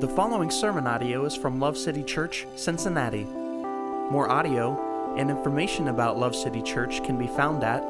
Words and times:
The 0.00 0.08
following 0.08 0.50
sermon 0.50 0.88
audio 0.88 1.24
is 1.24 1.36
from 1.36 1.60
Love 1.60 1.78
City 1.78 2.02
Church, 2.02 2.48
Cincinnati. 2.56 3.22
More 3.22 4.28
audio 4.28 5.14
and 5.16 5.30
information 5.30 5.86
about 5.86 6.18
Love 6.18 6.34
City 6.34 6.62
Church 6.62 7.04
can 7.04 7.16
be 7.16 7.28
found 7.28 7.62
at 7.62 7.80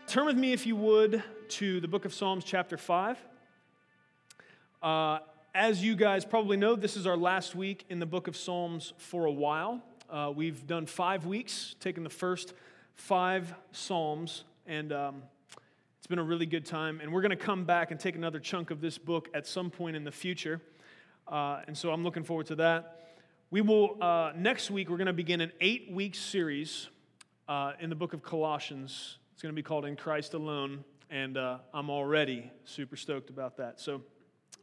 Turn 0.06 0.26
with 0.26 0.36
me, 0.36 0.52
if 0.52 0.66
you 0.66 0.76
would, 0.76 1.22
to 1.48 1.80
the 1.80 1.88
book 1.88 2.04
of 2.04 2.12
Psalms, 2.12 2.44
chapter 2.44 2.76
5. 2.76 3.16
Uh, 4.82 5.20
as 5.54 5.82
you 5.82 5.96
guys 5.96 6.24
probably 6.24 6.56
know, 6.56 6.76
this 6.76 6.96
is 6.96 7.06
our 7.06 7.16
last 7.16 7.54
week 7.54 7.84
in 7.88 7.98
the 7.98 8.06
book 8.06 8.28
of 8.28 8.36
Psalms 8.36 8.92
for 8.98 9.24
a 9.24 9.32
while. 9.32 9.82
Uh, 10.08 10.32
we've 10.34 10.66
done 10.66 10.86
five 10.86 11.26
weeks, 11.26 11.74
taken 11.80 12.04
the 12.04 12.10
first 12.10 12.54
five 12.94 13.52
Psalms, 13.72 14.44
and 14.66 14.92
um, 14.92 15.22
it's 15.98 16.06
been 16.06 16.20
a 16.20 16.24
really 16.24 16.46
good 16.46 16.64
time. 16.64 17.00
And 17.00 17.12
we're 17.12 17.20
going 17.20 17.30
to 17.30 17.36
come 17.36 17.64
back 17.64 17.90
and 17.90 17.98
take 17.98 18.14
another 18.14 18.38
chunk 18.38 18.70
of 18.70 18.80
this 18.80 18.96
book 18.96 19.28
at 19.34 19.46
some 19.46 19.70
point 19.70 19.96
in 19.96 20.04
the 20.04 20.12
future. 20.12 20.60
Uh, 21.26 21.62
and 21.66 21.76
so 21.76 21.90
I'm 21.90 22.04
looking 22.04 22.22
forward 22.22 22.46
to 22.46 22.56
that. 22.56 23.16
We 23.50 23.60
will, 23.60 24.00
uh, 24.00 24.32
next 24.36 24.70
week, 24.70 24.88
we're 24.88 24.98
going 24.98 25.06
to 25.06 25.12
begin 25.12 25.40
an 25.40 25.50
eight 25.60 25.90
week 25.90 26.14
series 26.14 26.88
uh, 27.48 27.72
in 27.80 27.90
the 27.90 27.96
book 27.96 28.14
of 28.14 28.22
Colossians. 28.22 29.18
It's 29.32 29.42
going 29.42 29.52
to 29.52 29.56
be 29.56 29.64
called 29.64 29.84
In 29.84 29.96
Christ 29.96 30.34
Alone, 30.34 30.84
and 31.10 31.36
uh, 31.36 31.58
I'm 31.74 31.90
already 31.90 32.52
super 32.64 32.96
stoked 32.96 33.30
about 33.30 33.56
that. 33.56 33.80
So, 33.80 34.02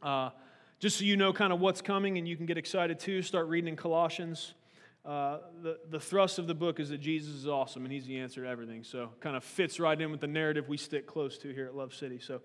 uh, 0.02 0.30
just 0.78 0.98
so 0.98 1.04
you 1.04 1.16
know 1.16 1.32
kind 1.32 1.52
of 1.52 1.60
what's 1.60 1.82
coming 1.82 2.18
and 2.18 2.28
you 2.28 2.36
can 2.36 2.46
get 2.46 2.56
excited 2.56 3.00
too, 3.00 3.22
start 3.22 3.48
reading 3.48 3.68
in 3.68 3.76
Colossians. 3.76 4.54
Uh, 5.04 5.38
the, 5.62 5.78
the 5.90 5.98
thrust 5.98 6.38
of 6.38 6.46
the 6.46 6.54
book 6.54 6.78
is 6.78 6.90
that 6.90 6.98
Jesus 6.98 7.34
is 7.34 7.48
awesome 7.48 7.84
and 7.84 7.92
he's 7.92 8.06
the 8.06 8.18
answer 8.18 8.42
to 8.42 8.48
everything. 8.48 8.84
So, 8.84 9.10
kind 9.20 9.36
of 9.36 9.42
fits 9.42 9.80
right 9.80 9.98
in 9.98 10.10
with 10.10 10.20
the 10.20 10.26
narrative 10.26 10.68
we 10.68 10.76
stick 10.76 11.06
close 11.06 11.38
to 11.38 11.52
here 11.52 11.66
at 11.66 11.74
Love 11.74 11.94
City. 11.94 12.18
So, 12.18 12.40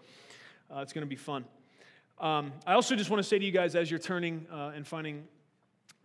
uh, 0.73 0.80
it's 0.80 0.94
going 0.94 1.06
to 1.06 1.09
be 1.09 1.16
fun. 1.16 1.45
Um, 2.20 2.53
I 2.66 2.73
also 2.73 2.95
just 2.95 3.09
want 3.09 3.22
to 3.22 3.28
say 3.28 3.38
to 3.38 3.45
you 3.45 3.52
guys 3.52 3.75
as 3.75 3.92
you're 3.92 4.00
turning 4.00 4.47
uh, 4.52 4.72
and 4.75 4.88
finding 4.88 5.25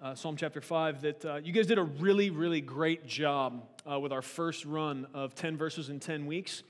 uh, 0.03 0.15
Psalm 0.15 0.37
chapter 0.37 0.61
5 0.61 1.03
that 1.03 1.25
uh, 1.25 1.37
you 1.37 1.53
guys 1.53 1.67
did 1.67 1.79
a 1.79 1.83
really, 1.83 2.31
really 2.31 2.61
great 2.61 3.07
job 3.07 3.65
uh, 3.91 3.98
with 3.98 4.13
our 4.13 4.23
first 4.23 4.65
run 4.65 5.07
of 5.15 5.35
10 5.35 5.57
verses 5.57 5.91
in 5.91 6.01
10 6.01 6.27
weeks. 6.27 6.63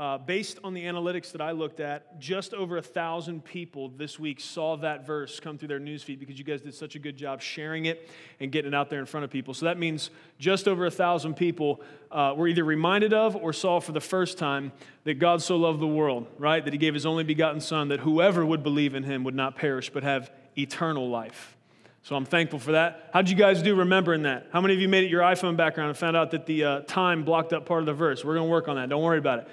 Uh, 0.00 0.16
based 0.16 0.58
on 0.64 0.72
the 0.72 0.82
analytics 0.82 1.30
that 1.30 1.42
I 1.42 1.50
looked 1.50 1.78
at, 1.78 2.18
just 2.18 2.54
over 2.54 2.78
a 2.78 2.82
thousand 2.82 3.44
people 3.44 3.90
this 3.90 4.18
week 4.18 4.40
saw 4.40 4.78
that 4.78 5.06
verse 5.06 5.38
come 5.38 5.58
through 5.58 5.68
their 5.68 5.78
newsfeed 5.78 6.18
because 6.18 6.38
you 6.38 6.44
guys 6.44 6.62
did 6.62 6.72
such 6.72 6.94
a 6.94 6.98
good 6.98 7.18
job 7.18 7.42
sharing 7.42 7.84
it 7.84 8.08
and 8.40 8.50
getting 8.50 8.72
it 8.72 8.74
out 8.74 8.88
there 8.88 8.98
in 8.98 9.04
front 9.04 9.24
of 9.24 9.30
people. 9.30 9.52
So 9.52 9.66
that 9.66 9.78
means 9.78 10.08
just 10.38 10.66
over 10.66 10.86
a 10.86 10.90
thousand 10.90 11.34
people 11.34 11.82
uh, 12.10 12.32
were 12.34 12.48
either 12.48 12.64
reminded 12.64 13.12
of 13.12 13.36
or 13.36 13.52
saw 13.52 13.78
for 13.78 13.92
the 13.92 14.00
first 14.00 14.38
time 14.38 14.72
that 15.04 15.18
God 15.18 15.42
so 15.42 15.58
loved 15.58 15.80
the 15.80 15.86
world, 15.86 16.26
right? 16.38 16.64
That 16.64 16.72
He 16.72 16.78
gave 16.78 16.94
His 16.94 17.04
only 17.04 17.22
begotten 17.22 17.60
Son, 17.60 17.88
that 17.88 18.00
whoever 18.00 18.46
would 18.46 18.62
believe 18.62 18.94
in 18.94 19.02
Him 19.02 19.22
would 19.24 19.34
not 19.34 19.54
perish 19.54 19.90
but 19.90 20.02
have 20.02 20.32
eternal 20.56 21.10
life. 21.10 21.58
So 22.04 22.16
I'm 22.16 22.24
thankful 22.24 22.58
for 22.58 22.72
that. 22.72 23.10
How'd 23.12 23.28
you 23.28 23.36
guys 23.36 23.62
do 23.62 23.74
remembering 23.74 24.22
that? 24.22 24.46
How 24.50 24.62
many 24.62 24.72
of 24.72 24.80
you 24.80 24.88
made 24.88 25.04
it 25.04 25.10
your 25.10 25.20
iPhone 25.20 25.58
background 25.58 25.90
and 25.90 25.98
found 25.98 26.16
out 26.16 26.30
that 26.30 26.46
the 26.46 26.64
uh, 26.64 26.80
time 26.86 27.22
blocked 27.22 27.52
up 27.52 27.66
part 27.66 27.80
of 27.80 27.86
the 27.86 27.92
verse? 27.92 28.24
We're 28.24 28.36
going 28.36 28.46
to 28.46 28.50
work 28.50 28.66
on 28.66 28.76
that. 28.76 28.88
Don't 28.88 29.02
worry 29.02 29.18
about 29.18 29.40
it. 29.40 29.48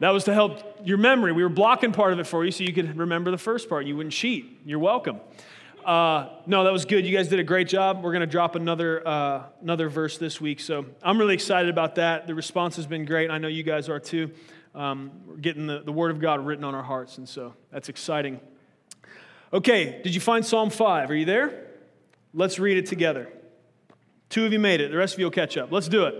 That 0.00 0.10
was 0.10 0.24
to 0.24 0.34
help 0.34 0.60
your 0.82 0.96
memory. 0.98 1.32
We 1.32 1.42
were 1.42 1.50
blocking 1.50 1.92
part 1.92 2.14
of 2.14 2.18
it 2.18 2.26
for 2.26 2.44
you 2.44 2.50
so 2.50 2.64
you 2.64 2.72
could 2.72 2.96
remember 2.96 3.30
the 3.30 3.38
first 3.38 3.68
part. 3.68 3.84
You 3.86 3.96
wouldn't 3.96 4.14
cheat. 4.14 4.60
You're 4.64 4.78
welcome. 4.78 5.20
Uh, 5.84 6.28
no, 6.46 6.64
that 6.64 6.72
was 6.72 6.86
good. 6.86 7.06
You 7.06 7.14
guys 7.14 7.28
did 7.28 7.38
a 7.38 7.44
great 7.44 7.68
job. 7.68 8.02
We're 8.02 8.12
going 8.12 8.20
to 8.20 8.26
drop 8.26 8.54
another, 8.54 9.06
uh, 9.06 9.42
another 9.60 9.90
verse 9.90 10.16
this 10.16 10.40
week. 10.40 10.60
So 10.60 10.86
I'm 11.02 11.18
really 11.18 11.34
excited 11.34 11.70
about 11.70 11.96
that. 11.96 12.26
The 12.26 12.34
response 12.34 12.76
has 12.76 12.86
been 12.86 13.04
great. 13.04 13.30
I 13.30 13.38
know 13.38 13.48
you 13.48 13.62
guys 13.62 13.88
are 13.90 14.00
too. 14.00 14.30
Um, 14.74 15.10
we're 15.26 15.36
getting 15.36 15.66
the, 15.66 15.80
the 15.80 15.92
Word 15.92 16.10
of 16.10 16.20
God 16.20 16.46
written 16.46 16.64
on 16.64 16.74
our 16.74 16.82
hearts, 16.82 17.18
and 17.18 17.28
so 17.28 17.54
that's 17.70 17.88
exciting. 17.88 18.40
Okay, 19.52 20.00
did 20.02 20.14
you 20.14 20.20
find 20.20 20.46
Psalm 20.46 20.70
5? 20.70 21.10
Are 21.10 21.14
you 21.14 21.24
there? 21.24 21.66
Let's 22.32 22.58
read 22.58 22.78
it 22.78 22.86
together. 22.86 23.28
Two 24.28 24.46
of 24.46 24.52
you 24.52 24.60
made 24.60 24.80
it, 24.80 24.92
the 24.92 24.96
rest 24.96 25.14
of 25.14 25.18
you 25.18 25.26
will 25.26 25.32
catch 25.32 25.56
up. 25.56 25.72
Let's 25.72 25.88
do 25.88 26.04
it. 26.04 26.14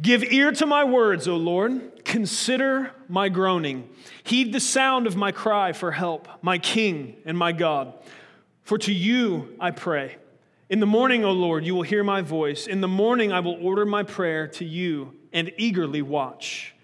Give 0.00 0.22
ear 0.24 0.52
to 0.52 0.66
my 0.66 0.84
words, 0.84 1.26
O 1.26 1.36
Lord. 1.36 2.04
Consider 2.04 2.92
my 3.08 3.28
groaning. 3.28 3.88
Heed 4.24 4.52
the 4.52 4.60
sound 4.60 5.06
of 5.06 5.16
my 5.16 5.32
cry 5.32 5.72
for 5.72 5.92
help, 5.92 6.28
my 6.42 6.58
King 6.58 7.16
and 7.24 7.36
my 7.36 7.52
God. 7.52 7.94
For 8.62 8.76
to 8.78 8.92
you 8.92 9.56
I 9.58 9.70
pray. 9.70 10.16
In 10.68 10.80
the 10.80 10.86
morning, 10.86 11.24
O 11.24 11.30
Lord, 11.30 11.64
you 11.64 11.74
will 11.74 11.82
hear 11.82 12.04
my 12.04 12.20
voice. 12.20 12.66
In 12.66 12.80
the 12.80 12.88
morning, 12.88 13.32
I 13.32 13.40
will 13.40 13.56
order 13.64 13.86
my 13.86 14.02
prayer 14.02 14.48
to 14.48 14.64
you 14.64 15.14
and 15.32 15.52
eagerly 15.56 16.02
watch. 16.02 16.74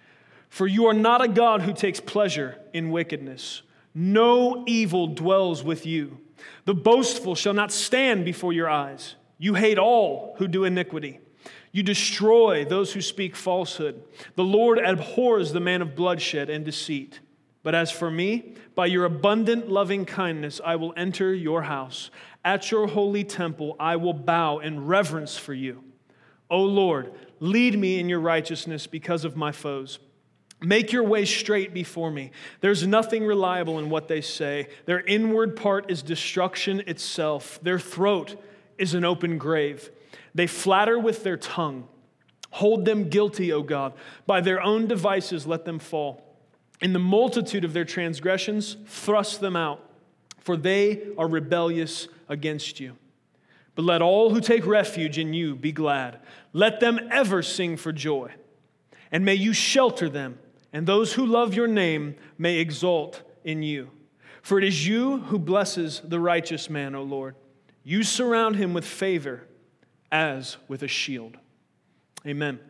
For 0.48 0.66
you 0.66 0.86
are 0.86 0.94
not 0.94 1.22
a 1.22 1.28
God 1.28 1.62
who 1.62 1.72
takes 1.72 1.98
pleasure 1.98 2.58
in 2.72 2.90
wickedness. 2.90 3.62
No 3.94 4.64
evil 4.66 5.08
dwells 5.08 5.64
with 5.64 5.84
you. 5.84 6.18
The 6.64 6.74
boastful 6.74 7.34
shall 7.34 7.54
not 7.54 7.72
stand 7.72 8.24
before 8.24 8.52
your 8.52 8.70
eyes. 8.70 9.16
You 9.38 9.54
hate 9.54 9.78
all 9.78 10.36
who 10.38 10.46
do 10.46 10.64
iniquity. 10.64 11.18
You 11.72 11.82
destroy 11.82 12.64
those 12.66 12.92
who 12.92 13.00
speak 13.00 13.34
falsehood. 13.34 14.02
The 14.36 14.44
Lord 14.44 14.78
abhors 14.78 15.52
the 15.52 15.60
man 15.60 15.80
of 15.80 15.96
bloodshed 15.96 16.50
and 16.50 16.64
deceit. 16.64 17.20
But 17.62 17.74
as 17.74 17.90
for 17.90 18.10
me, 18.10 18.54
by 18.74 18.86
your 18.86 19.04
abundant 19.04 19.70
loving 19.70 20.04
kindness, 20.04 20.60
I 20.64 20.76
will 20.76 20.92
enter 20.96 21.34
your 21.34 21.62
house. 21.62 22.10
At 22.44 22.70
your 22.70 22.88
holy 22.88 23.24
temple, 23.24 23.76
I 23.80 23.96
will 23.96 24.12
bow 24.12 24.58
in 24.58 24.86
reverence 24.86 25.38
for 25.38 25.54
you. 25.54 25.82
O 26.50 26.62
Lord, 26.62 27.12
lead 27.40 27.78
me 27.78 27.98
in 27.98 28.08
your 28.08 28.20
righteousness 28.20 28.86
because 28.86 29.24
of 29.24 29.36
my 29.36 29.52
foes. 29.52 29.98
Make 30.60 30.92
your 30.92 31.04
way 31.04 31.24
straight 31.24 31.72
before 31.72 32.10
me. 32.10 32.30
There's 32.60 32.86
nothing 32.86 33.24
reliable 33.24 33.78
in 33.78 33.90
what 33.90 34.08
they 34.08 34.20
say. 34.20 34.68
Their 34.84 35.00
inward 35.00 35.56
part 35.56 35.90
is 35.90 36.02
destruction 36.02 36.80
itself, 36.86 37.58
their 37.62 37.78
throat 37.78 38.40
is 38.76 38.94
an 38.94 39.04
open 39.04 39.38
grave. 39.38 39.90
They 40.34 40.46
flatter 40.46 40.98
with 40.98 41.24
their 41.24 41.36
tongue. 41.36 41.88
Hold 42.50 42.84
them 42.84 43.08
guilty, 43.08 43.52
O 43.52 43.62
God. 43.62 43.94
By 44.26 44.40
their 44.40 44.60
own 44.60 44.86
devices, 44.86 45.46
let 45.46 45.64
them 45.64 45.78
fall. 45.78 46.22
In 46.80 46.92
the 46.92 46.98
multitude 46.98 47.64
of 47.64 47.72
their 47.72 47.84
transgressions, 47.84 48.76
thrust 48.86 49.40
them 49.40 49.56
out, 49.56 49.80
for 50.40 50.56
they 50.56 51.02
are 51.16 51.28
rebellious 51.28 52.08
against 52.28 52.80
you. 52.80 52.96
But 53.74 53.84
let 53.84 54.02
all 54.02 54.30
who 54.30 54.40
take 54.40 54.66
refuge 54.66 55.18
in 55.18 55.32
you 55.32 55.54
be 55.54 55.72
glad. 55.72 56.18
Let 56.52 56.80
them 56.80 57.08
ever 57.10 57.42
sing 57.42 57.76
for 57.76 57.92
joy. 57.92 58.32
And 59.10 59.24
may 59.24 59.34
you 59.34 59.52
shelter 59.52 60.08
them 60.08 60.38
and 60.72 60.86
those 60.86 61.12
who 61.12 61.26
love 61.26 61.54
your 61.54 61.66
name 61.66 62.16
may 62.38 62.58
exult 62.58 63.22
in 63.44 63.62
you. 63.62 63.90
For 64.40 64.58
it 64.58 64.64
is 64.64 64.86
you 64.86 65.18
who 65.18 65.38
blesses 65.38 66.00
the 66.04 66.18
righteous 66.18 66.70
man, 66.70 66.94
O 66.94 67.02
Lord. 67.02 67.36
You 67.84 68.02
surround 68.02 68.56
him 68.56 68.74
with 68.74 68.84
favor 68.84 69.46
as 70.12 70.58
with 70.68 70.82
a 70.82 70.88
shield. 70.88 71.36
Amen. 72.26 72.60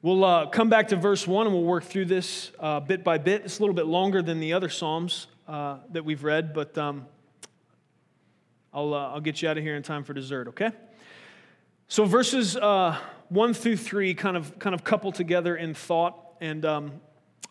We'll 0.00 0.24
uh, 0.24 0.46
come 0.46 0.68
back 0.68 0.88
to 0.88 0.96
verse 0.96 1.26
1 1.26 1.48
and 1.48 1.54
we'll 1.54 1.64
work 1.64 1.82
through 1.82 2.04
this 2.04 2.52
uh, 2.60 2.78
bit 2.78 3.02
by 3.02 3.18
bit. 3.18 3.44
It's 3.44 3.58
a 3.58 3.62
little 3.62 3.74
bit 3.74 3.86
longer 3.86 4.22
than 4.22 4.38
the 4.38 4.52
other 4.52 4.68
Psalms 4.68 5.26
uh, 5.48 5.78
that 5.90 6.04
we've 6.04 6.22
read, 6.22 6.54
but 6.54 6.78
um, 6.78 7.04
I'll, 8.72 8.94
uh, 8.94 9.08
I'll 9.08 9.20
get 9.20 9.42
you 9.42 9.48
out 9.48 9.58
of 9.58 9.64
here 9.64 9.74
in 9.74 9.82
time 9.82 10.04
for 10.04 10.14
dessert, 10.14 10.48
okay? 10.48 10.70
So 11.88 12.04
verses 12.04 12.56
uh, 12.56 12.96
1 13.30 13.54
through 13.54 13.78
3 13.78 14.14
kind 14.14 14.36
of, 14.36 14.56
kind 14.60 14.74
of 14.74 14.84
couple 14.84 15.10
together 15.10 15.56
in 15.56 15.74
thought. 15.74 16.16
And 16.40 16.64
um, 16.64 16.92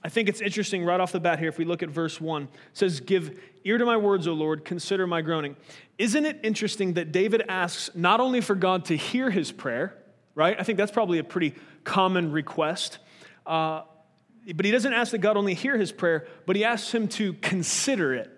I 0.08 0.10
think 0.10 0.30
it's 0.30 0.40
interesting 0.40 0.86
right 0.86 1.02
off 1.02 1.12
the 1.12 1.20
bat 1.20 1.38
here 1.38 1.50
if 1.50 1.58
we 1.58 1.66
look 1.66 1.84
at 1.84 1.90
verse 1.90 2.22
1. 2.22 2.44
It 2.44 2.50
says, 2.72 3.02
Give 3.02 3.42
ear 3.66 3.78
to 3.78 3.84
my 3.84 3.98
words, 3.98 4.26
O 4.26 4.32
Lord, 4.32 4.64
consider 4.64 5.06
my 5.06 5.22
groaning. 5.22 5.58
Isn't 5.98 6.26
it 6.26 6.40
interesting 6.44 6.94
that 6.94 7.12
David 7.12 7.44
asks 7.50 7.90
not 7.94 8.22
only 8.22 8.40
for 8.40 8.56
God 8.56 8.86
to 8.86 8.96
hear 8.96 9.30
his 9.30 9.52
prayer, 9.52 9.98
right? 10.34 10.56
I 10.58 10.64
think 10.64 10.78
that's 10.78 10.94
probably 10.94 11.20
a 11.20 11.26
pretty 11.26 11.56
common 11.84 12.32
request. 12.32 13.00
Uh, 13.46 13.82
but 14.56 14.64
he 14.66 14.72
doesn't 14.72 14.94
ask 14.94 15.12
that 15.12 15.18
God 15.18 15.36
only 15.36 15.54
hear 15.54 15.78
his 15.78 15.92
prayer, 15.92 16.26
but 16.46 16.56
he 16.56 16.64
asks 16.64 16.94
him 16.94 17.10
to 17.10 17.34
consider 17.34 18.14
it, 18.14 18.32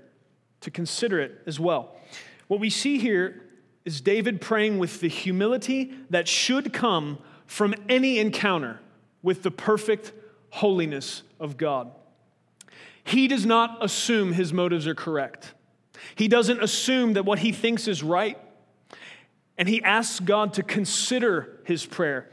to 0.62 0.72
consider 0.72 1.20
it 1.20 1.40
as 1.46 1.60
well. 1.60 1.98
What 2.48 2.60
we 2.60 2.72
see 2.72 2.98
here 2.98 3.44
is 3.86 4.02
David 4.02 4.42
praying 4.42 4.80
with 4.80 5.02
the 5.02 5.08
humility 5.08 5.94
that 6.10 6.28
should 6.28 6.74
come 6.74 7.20
from 7.46 7.76
any 7.88 8.18
encounter 8.18 8.80
with 9.22 9.44
the 9.44 9.52
perfect 9.52 10.14
holiness 10.52 11.24
of 11.40 11.58
God. 11.58 11.92
He 13.04 13.28
does 13.28 13.46
not 13.46 13.84
assume 13.84 14.34
his 14.34 14.54
motives 14.54 14.88
are 14.88 14.96
correct. 14.96 15.54
He 16.16 16.28
doesn't 16.28 16.62
assume 16.62 17.14
that 17.14 17.26
what 17.26 17.40
he 17.40 17.52
thinks 17.52 17.88
is 17.88 18.04
right. 18.04 18.38
And 19.58 19.68
he 19.68 19.84
asks 19.84 20.20
God 20.20 20.54
to 20.54 20.64
consider 20.64 21.60
his 21.66 21.86
prayer, 21.86 22.30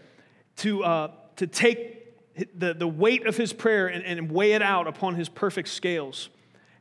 to, 0.59 0.85
uh, 0.85 1.11
to 1.37 1.47
take 1.47 2.57
the, 2.57 2.75
the 2.75 2.87
weight 2.87 3.27
of 3.27 3.37
his 3.37 3.53
prayer 3.53 3.89
and, 3.89 4.05
and 4.05 4.31
weigh 4.31 4.53
it 4.53 4.63
out 4.63 4.87
upon 4.87 5.15
his 5.17 5.29
perfect 5.29 5.69
scales, 5.69 6.29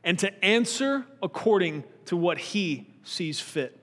and 0.04 0.18
to 0.20 0.44
answer 0.44 1.04
according 1.22 1.84
to 2.04 2.16
what 2.16 2.38
he 2.38 2.86
sees 3.02 3.40
fit. 3.40 3.76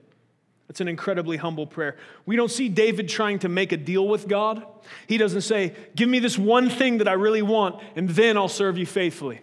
It's 0.68 0.80
an 0.80 0.88
incredibly 0.88 1.36
humble 1.36 1.66
prayer. 1.66 1.96
We 2.24 2.36
don't 2.36 2.50
see 2.50 2.68
David 2.68 3.08
trying 3.08 3.38
to 3.40 3.48
make 3.48 3.72
a 3.72 3.76
deal 3.76 4.08
with 4.08 4.26
God. 4.26 4.64
He 5.06 5.18
doesn't 5.18 5.42
say, 5.42 5.74
Give 5.94 6.08
me 6.08 6.18
this 6.18 6.38
one 6.38 6.70
thing 6.70 6.98
that 6.98 7.08
I 7.08 7.12
really 7.12 7.42
want, 7.42 7.82
and 7.96 8.08
then 8.08 8.36
I'll 8.36 8.48
serve 8.48 8.78
you 8.78 8.86
faithfully. 8.86 9.40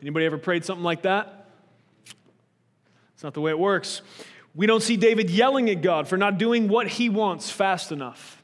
Anybody 0.00 0.26
ever 0.26 0.38
prayed 0.38 0.64
something 0.64 0.84
like 0.84 1.02
that? 1.02 1.48
It's 3.14 3.24
not 3.24 3.34
the 3.34 3.40
way 3.40 3.50
it 3.50 3.58
works. 3.58 4.02
We 4.54 4.66
don't 4.66 4.82
see 4.82 4.96
David 4.96 5.30
yelling 5.30 5.68
at 5.70 5.82
God 5.82 6.06
for 6.06 6.16
not 6.16 6.38
doing 6.38 6.68
what 6.68 6.86
he 6.86 7.08
wants 7.08 7.50
fast 7.50 7.90
enough. 7.90 8.42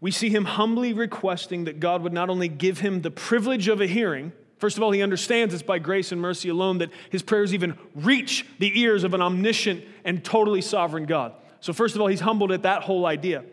We 0.00 0.10
see 0.10 0.30
him 0.30 0.44
humbly 0.44 0.92
requesting 0.92 1.64
that 1.64 1.80
God 1.80 2.02
would 2.02 2.12
not 2.12 2.30
only 2.30 2.48
give 2.48 2.78
him 2.78 3.02
the 3.02 3.10
privilege 3.10 3.68
of 3.68 3.80
a 3.80 3.86
hearing, 3.86 4.32
First 4.58 4.76
of 4.76 4.82
all, 4.82 4.90
he 4.90 5.02
understands 5.02 5.54
it's 5.54 5.62
by 5.62 5.78
grace 5.78 6.10
and 6.12 6.20
mercy 6.20 6.48
alone 6.48 6.78
that 6.78 6.90
his 7.10 7.22
prayers 7.22 7.54
even 7.54 7.78
reach 7.94 8.44
the 8.58 8.80
ears 8.80 9.04
of 9.04 9.14
an 9.14 9.22
omniscient 9.22 9.84
and 10.04 10.24
totally 10.24 10.60
sovereign 10.60 11.06
God. 11.06 11.32
So, 11.60 11.72
first 11.72 11.94
of 11.94 12.00
all, 12.00 12.08
he's 12.08 12.20
humbled 12.20 12.52
at 12.52 12.62
that 12.62 12.82
whole 12.82 13.06
idea. 13.06 13.44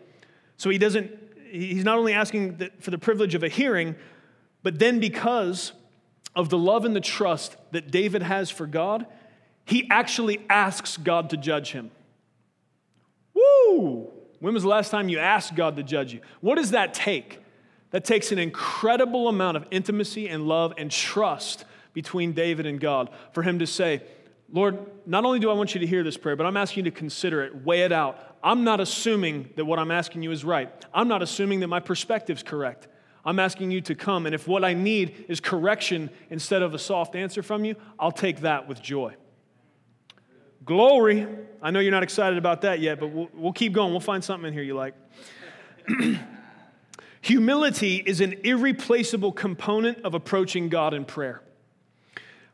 So, 0.56 0.68
he 0.70 0.78
doesn't, 0.78 1.12
he's 1.50 1.84
not 1.84 1.98
only 1.98 2.12
asking 2.12 2.70
for 2.80 2.90
the 2.90 2.98
privilege 2.98 3.34
of 3.34 3.42
a 3.42 3.48
hearing, 3.48 3.94
but 4.62 4.78
then 4.78 4.98
because 4.98 5.72
of 6.34 6.48
the 6.48 6.58
love 6.58 6.84
and 6.84 6.94
the 6.94 7.00
trust 7.00 7.56
that 7.70 7.90
David 7.90 8.22
has 8.22 8.50
for 8.50 8.66
God, 8.66 9.06
he 9.64 9.88
actually 9.90 10.44
asks 10.50 10.96
God 10.96 11.30
to 11.30 11.36
judge 11.36 11.72
him. 11.72 11.90
Woo! 13.34 14.10
When 14.40 14.54
was 14.54 14.64
the 14.64 14.68
last 14.68 14.90
time 14.90 15.08
you 15.08 15.18
asked 15.18 15.54
God 15.54 15.76
to 15.76 15.82
judge 15.82 16.12
you? 16.12 16.20
What 16.40 16.56
does 16.56 16.72
that 16.72 16.94
take? 16.94 17.40
That 17.96 18.04
takes 18.04 18.30
an 18.30 18.38
incredible 18.38 19.26
amount 19.26 19.56
of 19.56 19.64
intimacy 19.70 20.28
and 20.28 20.46
love 20.46 20.74
and 20.76 20.90
trust 20.90 21.64
between 21.94 22.34
David 22.34 22.66
and 22.66 22.78
God 22.78 23.08
for 23.32 23.42
him 23.42 23.60
to 23.60 23.66
say, 23.66 24.02
Lord, 24.52 24.78
not 25.06 25.24
only 25.24 25.38
do 25.38 25.48
I 25.48 25.54
want 25.54 25.74
you 25.74 25.80
to 25.80 25.86
hear 25.86 26.04
this 26.04 26.18
prayer, 26.18 26.36
but 26.36 26.44
I'm 26.44 26.58
asking 26.58 26.84
you 26.84 26.90
to 26.90 26.94
consider 26.94 27.42
it, 27.42 27.64
weigh 27.64 27.84
it 27.84 27.92
out. 27.92 28.36
I'm 28.44 28.64
not 28.64 28.80
assuming 28.80 29.48
that 29.56 29.64
what 29.64 29.78
I'm 29.78 29.90
asking 29.90 30.24
you 30.24 30.30
is 30.30 30.44
right. 30.44 30.70
I'm 30.92 31.08
not 31.08 31.22
assuming 31.22 31.60
that 31.60 31.68
my 31.68 31.80
perspective's 31.80 32.42
correct. 32.42 32.86
I'm 33.24 33.38
asking 33.38 33.70
you 33.70 33.80
to 33.80 33.94
come, 33.94 34.26
and 34.26 34.34
if 34.34 34.46
what 34.46 34.62
I 34.62 34.74
need 34.74 35.24
is 35.26 35.40
correction 35.40 36.10
instead 36.28 36.60
of 36.60 36.74
a 36.74 36.78
soft 36.78 37.16
answer 37.16 37.42
from 37.42 37.64
you, 37.64 37.76
I'll 37.98 38.12
take 38.12 38.40
that 38.40 38.68
with 38.68 38.82
joy. 38.82 39.14
Glory. 40.66 41.26
I 41.62 41.70
know 41.70 41.80
you're 41.80 41.92
not 41.92 42.02
excited 42.02 42.36
about 42.36 42.60
that 42.60 42.80
yet, 42.80 43.00
but 43.00 43.06
we'll, 43.06 43.30
we'll 43.32 43.52
keep 43.54 43.72
going. 43.72 43.92
We'll 43.92 44.00
find 44.00 44.22
something 44.22 44.48
in 44.48 44.52
here 44.52 44.62
you 44.62 44.74
like. 44.74 44.92
Humility 47.26 47.96
is 48.06 48.20
an 48.20 48.34
irreplaceable 48.44 49.32
component 49.32 50.04
of 50.04 50.14
approaching 50.14 50.68
God 50.68 50.94
in 50.94 51.04
prayer. 51.04 51.42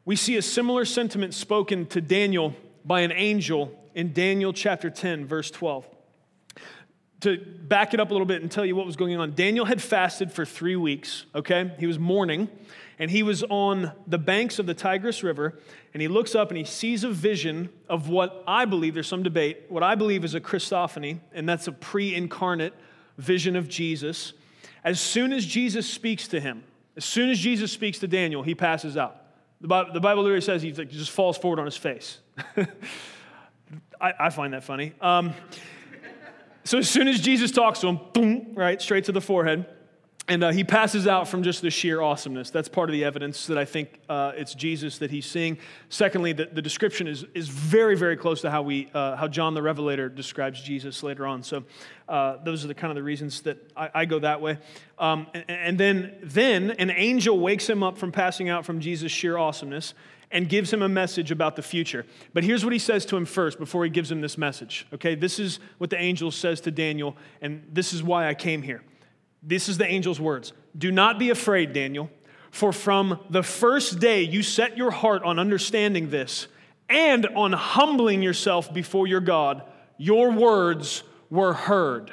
We 0.07 0.17
see 0.17 0.39
a 0.39 0.41
similar 0.41 0.87
sentiment 0.87 1.35
spoken 1.35 1.85
to 1.89 2.01
Daniel 2.01 2.55
by 2.83 3.01
an 3.01 3.13
angel 3.13 3.79
in 3.95 4.15
Daniel 4.15 4.51
chapter 4.55 4.89
10, 4.89 5.27
verse 5.27 5.51
12. 5.51 5.87
To 7.21 7.37
back 7.37 7.93
it 7.93 8.01
up 8.01 8.09
a 8.09 8.15
little 8.15 8.27
bit 8.27 8.41
and 8.41 8.51
tell 8.51 8.65
you 8.65 8.75
what 8.75 8.87
was 8.87 8.97
going 8.97 9.15
on, 9.19 9.35
Daniel 9.35 9.67
had 9.67 9.83
fasted 9.83 10.33
for 10.33 10.47
three 10.47 10.77
weeks, 10.77 11.27
okay? 11.35 11.73
He 11.79 11.87
was 11.87 11.99
mourning, 11.99 12.49
and 12.99 13.11
he 13.11 13.23
was 13.23 13.43
on 13.51 13.93
the 14.07 14.17
banks 14.17 14.59
of 14.59 14.65
the 14.65 14.73
Tigris 14.73 15.23
River, 15.23 15.59
and 15.93 16.01
he 16.01 16.09
looks 16.09 16.35
up 16.35 16.49
and 16.49 16.57
he 16.57 16.65
sees 16.65 17.05
a 17.05 17.11
vision 17.11 17.69
of 17.91 18.09
what 18.09 18.43
I 18.47 18.65
believe, 18.65 18.95
there's 18.95 19.07
some 19.07 19.23
debate, 19.23 19.65
what 19.69 19.83
I 19.83 19.97
believe 19.97 20.25
is 20.25 20.35
a 20.35 20.41
Christophany, 20.41 21.21
and 21.35 21.47
that's 21.47 21.69
a 21.69 21.73
pre 21.73 22.15
incarnate 22.15 22.73
vision 23.19 23.55
of 23.55 23.69
Jesus. 23.69 24.33
As 24.85 25.01
soon 25.01 25.33
as 25.33 25.47
Jesus 25.47 25.89
speaks 25.89 26.29
to 26.29 26.41
him, 26.41 26.65
as 26.97 27.05
soon 27.05 27.31
as 27.31 27.39
Jesus 27.39 27.73
speaks 27.73 27.99
to 28.01 28.09
Daniel, 28.09 28.43
he 28.43 28.55
passes 28.55 28.97
out. 28.97 29.23
The 29.61 29.69
Bible, 29.69 29.93
the 29.93 30.01
Bible 30.01 30.23
literally 30.23 30.41
says 30.41 30.61
he 30.63 30.73
just 30.73 31.11
falls 31.11 31.39
forward 31.39 31.61
on 31.61 31.65
his 31.65 31.77
face. 31.77 32.19
I, 34.01 34.13
I, 34.19 34.31
find 34.31 34.53
that 34.55 34.65
funny. 34.65 34.93
Um, 35.01 35.35
so 36.65 36.79
as 36.79 36.91
soon 36.91 37.07
as 37.07 37.21
Jesus 37.21 37.53
talks 37.53 37.79
to 37.81 37.89
him, 37.89 38.01
boom, 38.13 38.55
right, 38.55 38.83
straight 38.83 39.05
to 39.05 39.13
the 39.13 39.21
forehead. 39.21 39.67
And 40.29 40.45
uh, 40.45 40.53
he 40.53 40.63
passes 40.63 41.09
out 41.09 41.27
from 41.27 41.43
just 41.43 41.63
the 41.63 41.71
sheer 41.71 42.01
awesomeness. 42.01 42.51
That's 42.51 42.69
part 42.69 42.89
of 42.89 42.93
the 42.93 43.03
evidence 43.05 43.47
that 43.49 43.59
I 43.59 43.65
think 43.65 44.01
uh, 44.09 44.33
it's 44.37 44.55
Jesus 44.55 44.99
that 44.99 45.11
he's 45.11 45.27
seeing. 45.27 45.59
Secondly, 45.89 46.33
the, 46.33 46.47
the 46.47 46.63
description 46.63 47.09
is, 47.09 47.25
is 47.35 47.49
very, 47.49 47.97
very 47.97 48.17
close 48.17 48.41
to 48.43 48.51
how, 48.51 48.63
we, 48.63 48.89
uh, 48.95 49.17
how 49.17 49.27
John 49.27 49.55
the 49.55 49.63
Revelator 49.63 50.09
describes 50.09 50.61
Jesus 50.63 51.03
later 51.03 51.27
on. 51.27 51.43
So 51.43 51.65
uh, 52.09 52.37
those 52.45 52.65
are 52.65 52.69
the 52.69 52.75
kind 52.75 52.93
of 52.93 52.95
the 52.95 53.03
reasons 53.03 53.43
that 53.43 53.59
I, 53.77 53.91
I 53.95 54.05
go 54.05 54.21
that 54.21 54.41
way. 54.41 54.59
Um, 54.97 55.27
and, 55.35 55.45
and 55.49 55.79
then, 55.79 56.15
then 56.23 56.71
an 56.71 56.91
angel 56.91 57.41
wakes 57.41 57.69
him 57.69 57.83
up 57.83 57.99
from 57.99 58.13
passing 58.13 58.49
out 58.49 58.65
from 58.65 58.79
Jesus' 58.79 59.11
sheer 59.11 59.37
awesomeness 59.37 59.93
and 60.31 60.49
gives 60.49 60.73
him 60.73 60.83
a 60.83 60.89
message 60.89 61.33
about 61.33 61.57
the 61.57 61.63
future. 61.63 62.07
But 62.33 62.45
here's 62.45 62.65
what 62.65 62.73
he 62.73 62.79
says 62.79 63.05
to 63.07 63.17
him 63.17 63.27
first 63.27 63.59
before 63.59 63.83
he 63.83 63.91
gives 63.91 64.11
him 64.11 64.21
this 64.21 64.39
message. 64.39 64.87
Okay, 64.95 65.17
this 65.17 65.41
is 65.41 65.59
what 65.79 65.91
the 65.91 66.01
angel 66.01 66.31
says 66.31 66.61
to 66.63 66.71
Daniel, 66.71 67.17
and 67.41 67.67
this 67.73 67.93
is 67.93 68.05
why 68.05 68.29
I 68.29 68.35
came 68.35 68.63
here. 68.63 68.83
This 69.43 69.69
is 69.69 69.79
the 69.79 69.87
angel's 69.87 70.21
words 70.21 70.53
Do 70.77 70.93
not 70.93 71.19
be 71.19 71.31
afraid, 71.31 71.73
Daniel, 71.73 72.11
for 72.51 72.73
from 72.73 73.19
the 73.31 73.43
first 73.43 73.99
day 73.99 74.23
you 74.23 74.43
set 74.43 74.77
your 74.77 74.91
heart 74.91 75.23
on 75.23 75.39
understanding 75.39 76.11
this 76.11 76.47
and 76.89 77.27
on 77.27 77.53
humbling 77.53 78.23
yourself 78.23 78.73
before 78.73 79.07
your 79.07 79.21
God, 79.21 79.63
your 79.97 80.31
words 80.31 81.03
were 81.31 81.55
heard. 81.55 82.13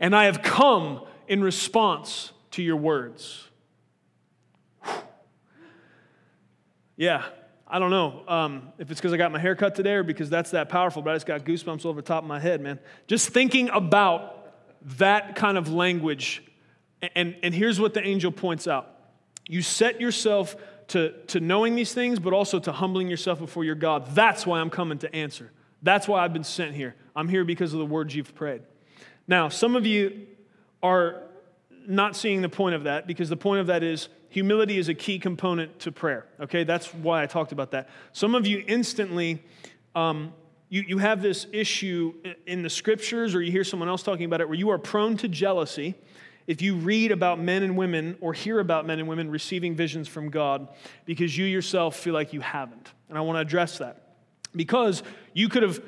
And 0.00 0.16
I 0.16 0.24
have 0.24 0.42
come 0.42 1.04
in 1.28 1.42
response 1.42 2.32
to 2.52 2.62
your 2.62 2.76
words. 2.76 3.48
Yeah, 6.94 7.24
I 7.66 7.78
don't 7.78 7.90
know 7.90 8.22
um, 8.28 8.68
if 8.78 8.90
it's 8.90 9.00
because 9.00 9.14
I 9.14 9.16
got 9.16 9.32
my 9.32 9.38
hair 9.38 9.56
cut 9.56 9.74
today 9.74 9.94
or 9.94 10.02
because 10.02 10.28
that's 10.28 10.50
that 10.50 10.68
powerful, 10.68 11.00
but 11.00 11.10
I 11.10 11.14
just 11.14 11.26
got 11.26 11.42
goosebumps 11.42 11.86
over 11.86 12.00
the 12.00 12.06
top 12.06 12.22
of 12.22 12.28
my 12.28 12.38
head, 12.38 12.60
man. 12.60 12.78
Just 13.06 13.30
thinking 13.30 13.70
about 13.70 14.41
that 14.98 15.36
kind 15.36 15.58
of 15.58 15.72
language. 15.72 16.42
And, 17.14 17.36
and 17.42 17.54
here's 17.54 17.80
what 17.80 17.94
the 17.94 18.02
angel 18.06 18.32
points 18.32 18.66
out 18.66 18.88
you 19.48 19.60
set 19.60 20.00
yourself 20.00 20.56
to, 20.88 21.12
to 21.28 21.40
knowing 21.40 21.74
these 21.74 21.92
things, 21.92 22.18
but 22.18 22.32
also 22.32 22.58
to 22.60 22.72
humbling 22.72 23.08
yourself 23.08 23.38
before 23.38 23.64
your 23.64 23.74
God. 23.74 24.14
That's 24.14 24.46
why 24.46 24.60
I'm 24.60 24.70
coming 24.70 24.98
to 24.98 25.14
answer. 25.14 25.50
That's 25.82 26.06
why 26.06 26.24
I've 26.24 26.32
been 26.32 26.44
sent 26.44 26.74
here. 26.74 26.94
I'm 27.16 27.28
here 27.28 27.44
because 27.44 27.72
of 27.72 27.80
the 27.80 27.86
words 27.86 28.14
you've 28.14 28.34
prayed. 28.34 28.62
Now, 29.26 29.48
some 29.48 29.74
of 29.74 29.84
you 29.84 30.26
are 30.82 31.22
not 31.86 32.14
seeing 32.14 32.42
the 32.42 32.48
point 32.48 32.74
of 32.74 32.84
that 32.84 33.06
because 33.06 33.28
the 33.28 33.36
point 33.36 33.60
of 33.60 33.66
that 33.66 33.82
is 33.82 34.08
humility 34.28 34.78
is 34.78 34.88
a 34.88 34.94
key 34.94 35.18
component 35.18 35.78
to 35.80 35.92
prayer. 35.92 36.26
Okay, 36.40 36.64
that's 36.64 36.92
why 36.94 37.22
I 37.22 37.26
talked 37.26 37.52
about 37.52 37.72
that. 37.72 37.88
Some 38.12 38.34
of 38.34 38.46
you 38.46 38.64
instantly 38.66 39.42
um, 39.94 40.32
you, 40.72 40.84
you 40.88 40.96
have 40.96 41.20
this 41.20 41.46
issue 41.52 42.14
in 42.46 42.62
the 42.62 42.70
scriptures, 42.70 43.34
or 43.34 43.42
you 43.42 43.52
hear 43.52 43.62
someone 43.62 43.90
else 43.90 44.02
talking 44.02 44.24
about 44.24 44.40
it, 44.40 44.48
where 44.48 44.56
you 44.56 44.70
are 44.70 44.78
prone 44.78 45.18
to 45.18 45.28
jealousy 45.28 45.94
if 46.46 46.62
you 46.62 46.76
read 46.76 47.12
about 47.12 47.38
men 47.38 47.62
and 47.62 47.76
women 47.76 48.16
or 48.22 48.32
hear 48.32 48.58
about 48.58 48.86
men 48.86 48.98
and 48.98 49.06
women 49.06 49.30
receiving 49.30 49.76
visions 49.76 50.08
from 50.08 50.30
God 50.30 50.68
because 51.04 51.36
you 51.36 51.44
yourself 51.44 51.96
feel 51.96 52.14
like 52.14 52.32
you 52.32 52.40
haven't. 52.40 52.90
And 53.10 53.18
I 53.18 53.20
want 53.20 53.36
to 53.36 53.40
address 53.40 53.76
that. 53.78 54.14
Because 54.56 55.02
you 55.34 55.50
could 55.50 55.62
have 55.62 55.78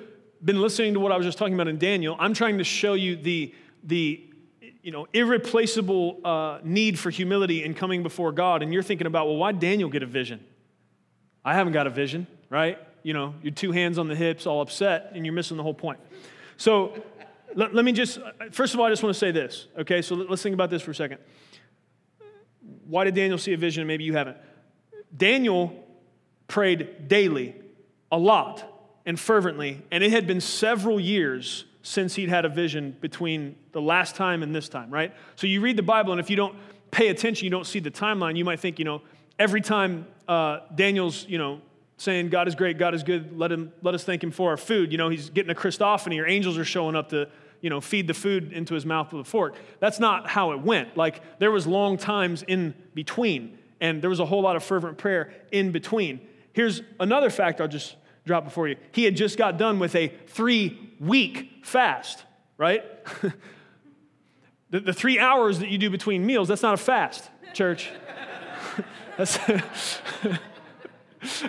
been 0.44 0.60
listening 0.60 0.92
to 0.92 1.00
what 1.00 1.12
I 1.12 1.16
was 1.16 1.24
just 1.24 1.38
talking 1.38 1.54
about 1.54 1.68
in 1.68 1.78
Daniel. 1.78 2.14
I'm 2.18 2.34
trying 2.34 2.58
to 2.58 2.64
show 2.64 2.92
you 2.92 3.16
the, 3.16 3.54
the 3.84 4.22
you 4.82 4.92
know, 4.92 5.06
irreplaceable 5.14 6.20
uh, 6.26 6.58
need 6.62 6.98
for 6.98 7.08
humility 7.08 7.64
in 7.64 7.72
coming 7.72 8.02
before 8.02 8.32
God. 8.32 8.62
And 8.62 8.70
you're 8.70 8.82
thinking 8.82 9.06
about, 9.06 9.28
well, 9.28 9.36
why 9.36 9.52
Daniel 9.52 9.88
get 9.88 10.02
a 10.02 10.06
vision? 10.06 10.44
I 11.42 11.54
haven't 11.54 11.72
got 11.72 11.86
a 11.86 11.90
vision, 11.90 12.26
right? 12.50 12.78
You 13.04 13.12
know, 13.12 13.34
your 13.42 13.52
two 13.52 13.70
hands 13.70 13.98
on 13.98 14.08
the 14.08 14.16
hips, 14.16 14.46
all 14.46 14.60
upset, 14.60 15.12
and 15.14 15.24
you're 15.24 15.34
missing 15.34 15.56
the 15.56 15.62
whole 15.62 15.74
point. 15.74 16.00
So 16.56 16.94
let, 17.54 17.72
let 17.74 17.84
me 17.84 17.92
just, 17.92 18.18
first 18.50 18.74
of 18.74 18.80
all, 18.80 18.86
I 18.86 18.90
just 18.90 19.02
want 19.02 19.14
to 19.14 19.18
say 19.18 19.30
this, 19.30 19.68
okay? 19.78 20.02
So 20.02 20.16
let's 20.16 20.42
think 20.42 20.54
about 20.54 20.70
this 20.70 20.82
for 20.82 20.90
a 20.90 20.94
second. 20.94 21.18
Why 22.86 23.04
did 23.04 23.14
Daniel 23.14 23.38
see 23.38 23.52
a 23.52 23.56
vision 23.56 23.86
maybe 23.86 24.04
you 24.04 24.14
haven't? 24.14 24.38
Daniel 25.16 25.84
prayed 26.48 27.06
daily, 27.06 27.54
a 28.10 28.18
lot, 28.18 28.64
and 29.06 29.20
fervently, 29.20 29.82
and 29.90 30.02
it 30.02 30.10
had 30.10 30.26
been 30.26 30.40
several 30.40 30.98
years 30.98 31.66
since 31.82 32.14
he'd 32.14 32.30
had 32.30 32.46
a 32.46 32.48
vision 32.48 32.96
between 33.02 33.54
the 33.72 33.82
last 33.82 34.16
time 34.16 34.42
and 34.42 34.54
this 34.54 34.70
time, 34.70 34.90
right? 34.90 35.14
So 35.36 35.46
you 35.46 35.60
read 35.60 35.76
the 35.76 35.82
Bible, 35.82 36.12
and 36.12 36.20
if 36.20 36.30
you 36.30 36.36
don't 36.36 36.56
pay 36.90 37.08
attention, 37.08 37.44
you 37.44 37.50
don't 37.50 37.66
see 37.66 37.80
the 37.80 37.90
timeline, 37.90 38.36
you 38.36 38.44
might 38.46 38.60
think, 38.60 38.78
you 38.78 38.86
know, 38.86 39.02
every 39.38 39.60
time 39.60 40.06
uh, 40.26 40.60
Daniel's, 40.74 41.26
you 41.28 41.36
know, 41.36 41.60
saying, 41.96 42.28
God 42.28 42.48
is 42.48 42.54
great, 42.54 42.78
God 42.78 42.94
is 42.94 43.02
good, 43.02 43.38
let, 43.38 43.52
him, 43.52 43.72
let 43.82 43.94
us 43.94 44.04
thank 44.04 44.22
him 44.22 44.30
for 44.30 44.50
our 44.50 44.56
food. 44.56 44.92
You 44.92 44.98
know, 44.98 45.08
he's 45.08 45.30
getting 45.30 45.50
a 45.50 45.54
Christophany, 45.54 46.20
or 46.20 46.26
angels 46.26 46.58
are 46.58 46.64
showing 46.64 46.96
up 46.96 47.10
to, 47.10 47.28
you 47.60 47.70
know, 47.70 47.80
feed 47.80 48.06
the 48.06 48.14
food 48.14 48.52
into 48.52 48.74
his 48.74 48.84
mouth 48.84 49.12
with 49.12 49.26
a 49.26 49.30
fork. 49.30 49.56
That's 49.80 50.00
not 50.00 50.28
how 50.28 50.52
it 50.52 50.60
went. 50.60 50.96
Like, 50.96 51.38
there 51.38 51.50
was 51.50 51.66
long 51.66 51.96
times 51.96 52.42
in 52.42 52.74
between, 52.94 53.58
and 53.80 54.02
there 54.02 54.10
was 54.10 54.20
a 54.20 54.26
whole 54.26 54.42
lot 54.42 54.56
of 54.56 54.64
fervent 54.64 54.98
prayer 54.98 55.32
in 55.52 55.70
between. 55.70 56.20
Here's 56.52 56.82
another 56.98 57.30
fact 57.30 57.60
I'll 57.60 57.68
just 57.68 57.96
drop 58.26 58.44
before 58.44 58.68
you. 58.68 58.76
He 58.92 59.04
had 59.04 59.16
just 59.16 59.38
got 59.38 59.56
done 59.56 59.78
with 59.78 59.94
a 59.94 60.08
three-week 60.26 61.60
fast, 61.62 62.24
right? 62.58 62.84
the, 64.70 64.80
the 64.80 64.92
three 64.92 65.18
hours 65.18 65.60
that 65.60 65.68
you 65.68 65.78
do 65.78 65.90
between 65.90 66.26
meals, 66.26 66.48
that's 66.48 66.62
not 66.62 66.74
a 66.74 66.78
fast, 66.78 67.30
church. 67.52 67.90
that's... 69.16 69.38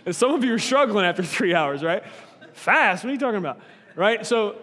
And 0.05 0.15
some 0.15 0.33
of 0.33 0.43
you 0.43 0.53
are 0.53 0.59
struggling 0.59 1.05
after 1.05 1.23
three 1.23 1.53
hours, 1.53 1.83
right? 1.83 2.03
Fast, 2.53 3.03
what 3.03 3.09
are 3.09 3.13
you 3.13 3.19
talking 3.19 3.39
about? 3.39 3.59
right? 3.95 4.25
So 4.25 4.57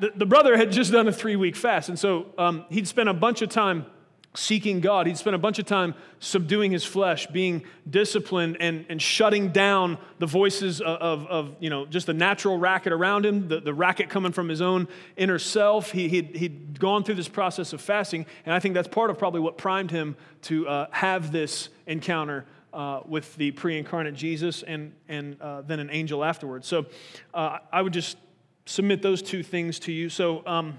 the, 0.00 0.12
the 0.14 0.26
brother 0.26 0.56
had 0.56 0.72
just 0.72 0.92
done 0.92 1.08
a 1.08 1.12
three 1.12 1.36
week 1.36 1.56
fast. 1.56 1.88
And 1.88 1.98
so 1.98 2.26
um, 2.38 2.64
he'd 2.70 2.88
spent 2.88 3.08
a 3.08 3.14
bunch 3.14 3.42
of 3.42 3.48
time 3.48 3.86
seeking 4.34 4.80
God. 4.80 5.06
He'd 5.06 5.16
spent 5.16 5.34
a 5.34 5.38
bunch 5.38 5.58
of 5.58 5.64
time 5.64 5.94
subduing 6.20 6.70
his 6.70 6.84
flesh, 6.84 7.26
being 7.26 7.64
disciplined, 7.88 8.58
and, 8.60 8.84
and 8.90 9.00
shutting 9.00 9.48
down 9.48 9.96
the 10.18 10.26
voices 10.26 10.82
of, 10.82 10.98
of, 10.98 11.26
of 11.28 11.56
you 11.58 11.70
know, 11.70 11.86
just 11.86 12.06
the 12.06 12.12
natural 12.12 12.58
racket 12.58 12.92
around 12.92 13.24
him, 13.24 13.48
the, 13.48 13.60
the 13.60 13.72
racket 13.72 14.10
coming 14.10 14.32
from 14.32 14.50
his 14.50 14.60
own 14.60 14.88
inner 15.16 15.38
self. 15.38 15.90
He, 15.90 16.08
he'd, 16.08 16.36
he'd 16.36 16.78
gone 16.78 17.02
through 17.02 17.14
this 17.14 17.28
process 17.28 17.72
of 17.72 17.80
fasting, 17.80 18.26
and 18.44 18.54
I 18.54 18.60
think 18.60 18.74
that's 18.74 18.88
part 18.88 19.08
of 19.08 19.18
probably 19.18 19.40
what 19.40 19.56
primed 19.56 19.90
him 19.90 20.16
to 20.42 20.68
uh, 20.68 20.86
have 20.90 21.32
this 21.32 21.70
encounter 21.86 22.44
uh, 22.76 23.00
with 23.06 23.34
the 23.36 23.50
pre 23.52 23.78
incarnate 23.78 24.14
Jesus 24.14 24.62
and, 24.62 24.92
and 25.08 25.40
uh, 25.40 25.62
then 25.62 25.80
an 25.80 25.88
angel 25.90 26.22
afterwards. 26.22 26.68
So 26.68 26.86
uh, 27.32 27.58
I 27.72 27.80
would 27.80 27.94
just 27.94 28.18
submit 28.66 29.00
those 29.00 29.22
two 29.22 29.42
things 29.42 29.78
to 29.80 29.92
you. 29.92 30.10
So, 30.10 30.46
um, 30.46 30.78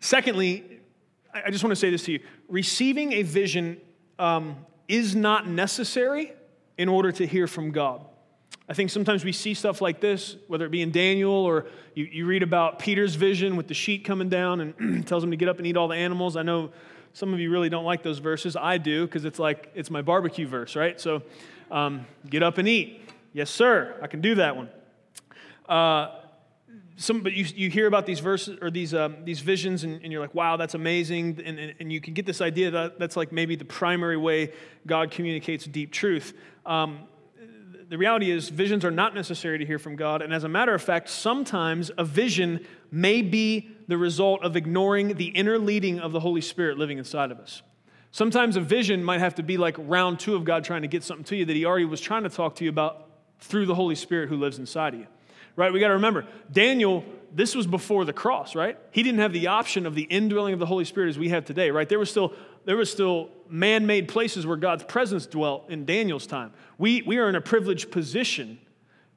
secondly, 0.00 0.80
I 1.34 1.50
just 1.50 1.62
want 1.62 1.72
to 1.72 1.76
say 1.76 1.90
this 1.90 2.04
to 2.04 2.12
you 2.12 2.20
receiving 2.48 3.12
a 3.12 3.22
vision 3.22 3.78
um, 4.18 4.56
is 4.88 5.14
not 5.14 5.46
necessary 5.46 6.32
in 6.78 6.88
order 6.88 7.12
to 7.12 7.26
hear 7.26 7.46
from 7.46 7.70
God. 7.70 8.00
I 8.70 8.74
think 8.74 8.88
sometimes 8.90 9.24
we 9.24 9.32
see 9.32 9.52
stuff 9.52 9.82
like 9.82 10.00
this, 10.00 10.36
whether 10.46 10.64
it 10.64 10.70
be 10.70 10.80
in 10.80 10.90
Daniel 10.90 11.32
or 11.32 11.66
you, 11.94 12.04
you 12.04 12.26
read 12.26 12.42
about 12.42 12.78
Peter's 12.78 13.14
vision 13.16 13.56
with 13.56 13.68
the 13.68 13.74
sheet 13.74 14.04
coming 14.04 14.30
down 14.30 14.60
and 14.60 15.06
tells 15.06 15.22
him 15.22 15.30
to 15.30 15.36
get 15.36 15.48
up 15.48 15.58
and 15.58 15.66
eat 15.66 15.76
all 15.76 15.88
the 15.88 15.96
animals. 15.96 16.36
I 16.36 16.42
know 16.42 16.70
some 17.18 17.34
of 17.34 17.40
you 17.40 17.50
really 17.50 17.68
don't 17.68 17.84
like 17.84 18.04
those 18.04 18.20
verses. 18.20 18.54
I 18.54 18.78
do 18.78 19.04
because 19.04 19.24
it's 19.24 19.40
like 19.40 19.72
it's 19.74 19.90
my 19.90 20.02
barbecue 20.02 20.46
verse, 20.46 20.76
right? 20.76 21.00
So 21.00 21.22
um, 21.68 22.06
get 22.30 22.44
up 22.44 22.58
and 22.58 22.68
eat. 22.68 23.02
Yes, 23.32 23.50
sir, 23.50 23.96
I 24.00 24.06
can 24.06 24.20
do 24.20 24.36
that 24.36 24.56
one. 24.56 24.68
Uh, 25.68 26.14
some, 26.96 27.22
but 27.22 27.32
you, 27.32 27.44
you 27.56 27.70
hear 27.70 27.88
about 27.88 28.06
these 28.06 28.20
verses 28.20 28.58
or 28.62 28.70
these, 28.70 28.94
um, 28.94 29.16
these 29.24 29.40
visions 29.40 29.82
and, 29.82 30.00
and, 30.02 30.12
you're 30.12 30.20
like, 30.20 30.34
wow, 30.34 30.56
that's 30.56 30.74
amazing. 30.74 31.40
And, 31.44 31.58
and, 31.58 31.74
and, 31.78 31.92
you 31.92 32.00
can 32.00 32.14
get 32.14 32.24
this 32.24 32.40
idea 32.40 32.70
that 32.70 32.98
that's 32.98 33.16
like 33.16 33.30
maybe 33.30 33.54
the 33.54 33.64
primary 33.64 34.16
way 34.16 34.52
God 34.86 35.10
communicates 35.10 35.64
deep 35.64 35.92
truth. 35.92 36.34
Um, 36.66 37.00
the 37.88 37.96
reality 37.96 38.30
is, 38.30 38.50
visions 38.50 38.84
are 38.84 38.90
not 38.90 39.14
necessary 39.14 39.58
to 39.58 39.64
hear 39.64 39.78
from 39.78 39.96
God. 39.96 40.20
And 40.20 40.32
as 40.32 40.44
a 40.44 40.48
matter 40.48 40.74
of 40.74 40.82
fact, 40.82 41.08
sometimes 41.08 41.90
a 41.96 42.04
vision 42.04 42.66
may 42.90 43.22
be 43.22 43.70
the 43.86 43.96
result 43.96 44.42
of 44.42 44.56
ignoring 44.56 45.14
the 45.14 45.26
inner 45.26 45.58
leading 45.58 45.98
of 45.98 46.12
the 46.12 46.20
Holy 46.20 46.42
Spirit 46.42 46.76
living 46.76 46.98
inside 46.98 47.30
of 47.30 47.40
us. 47.40 47.62
Sometimes 48.10 48.56
a 48.56 48.60
vision 48.60 49.02
might 49.02 49.20
have 49.20 49.36
to 49.36 49.42
be 49.42 49.56
like 49.56 49.76
round 49.78 50.20
two 50.20 50.34
of 50.34 50.44
God 50.44 50.64
trying 50.64 50.82
to 50.82 50.88
get 50.88 51.02
something 51.02 51.24
to 51.24 51.36
you 51.36 51.44
that 51.46 51.56
He 51.56 51.64
already 51.64 51.86
was 51.86 52.00
trying 52.00 52.24
to 52.24 52.30
talk 52.30 52.56
to 52.56 52.64
you 52.64 52.70
about 52.70 53.08
through 53.40 53.66
the 53.66 53.74
Holy 53.74 53.94
Spirit 53.94 54.28
who 54.28 54.36
lives 54.36 54.58
inside 54.58 54.94
of 54.94 55.00
you 55.00 55.06
right? 55.58 55.72
We 55.72 55.80
got 55.80 55.88
to 55.88 55.94
remember, 55.94 56.24
Daniel, 56.52 57.04
this 57.34 57.56
was 57.56 57.66
before 57.66 58.04
the 58.04 58.12
cross, 58.12 58.54
right? 58.54 58.78
He 58.92 59.02
didn't 59.02 59.18
have 59.18 59.32
the 59.32 59.48
option 59.48 59.86
of 59.86 59.96
the 59.96 60.02
indwelling 60.02 60.54
of 60.54 60.60
the 60.60 60.66
Holy 60.66 60.84
Spirit 60.84 61.08
as 61.08 61.18
we 61.18 61.30
have 61.30 61.44
today, 61.44 61.72
right? 61.72 61.88
There 61.88 61.98
was 61.98 62.08
still 62.08 62.32
there 62.68 62.76
was 62.76 62.92
still 62.92 63.30
man-made 63.48 64.08
places 64.08 64.46
where 64.46 64.58
God's 64.58 64.84
presence 64.84 65.24
dwelt 65.24 65.70
in 65.70 65.86
Daniel's 65.86 66.26
time. 66.26 66.52
We 66.76 67.00
we 67.00 67.16
are 67.16 67.26
in 67.26 67.34
a 67.34 67.40
privileged 67.40 67.90
position 67.90 68.58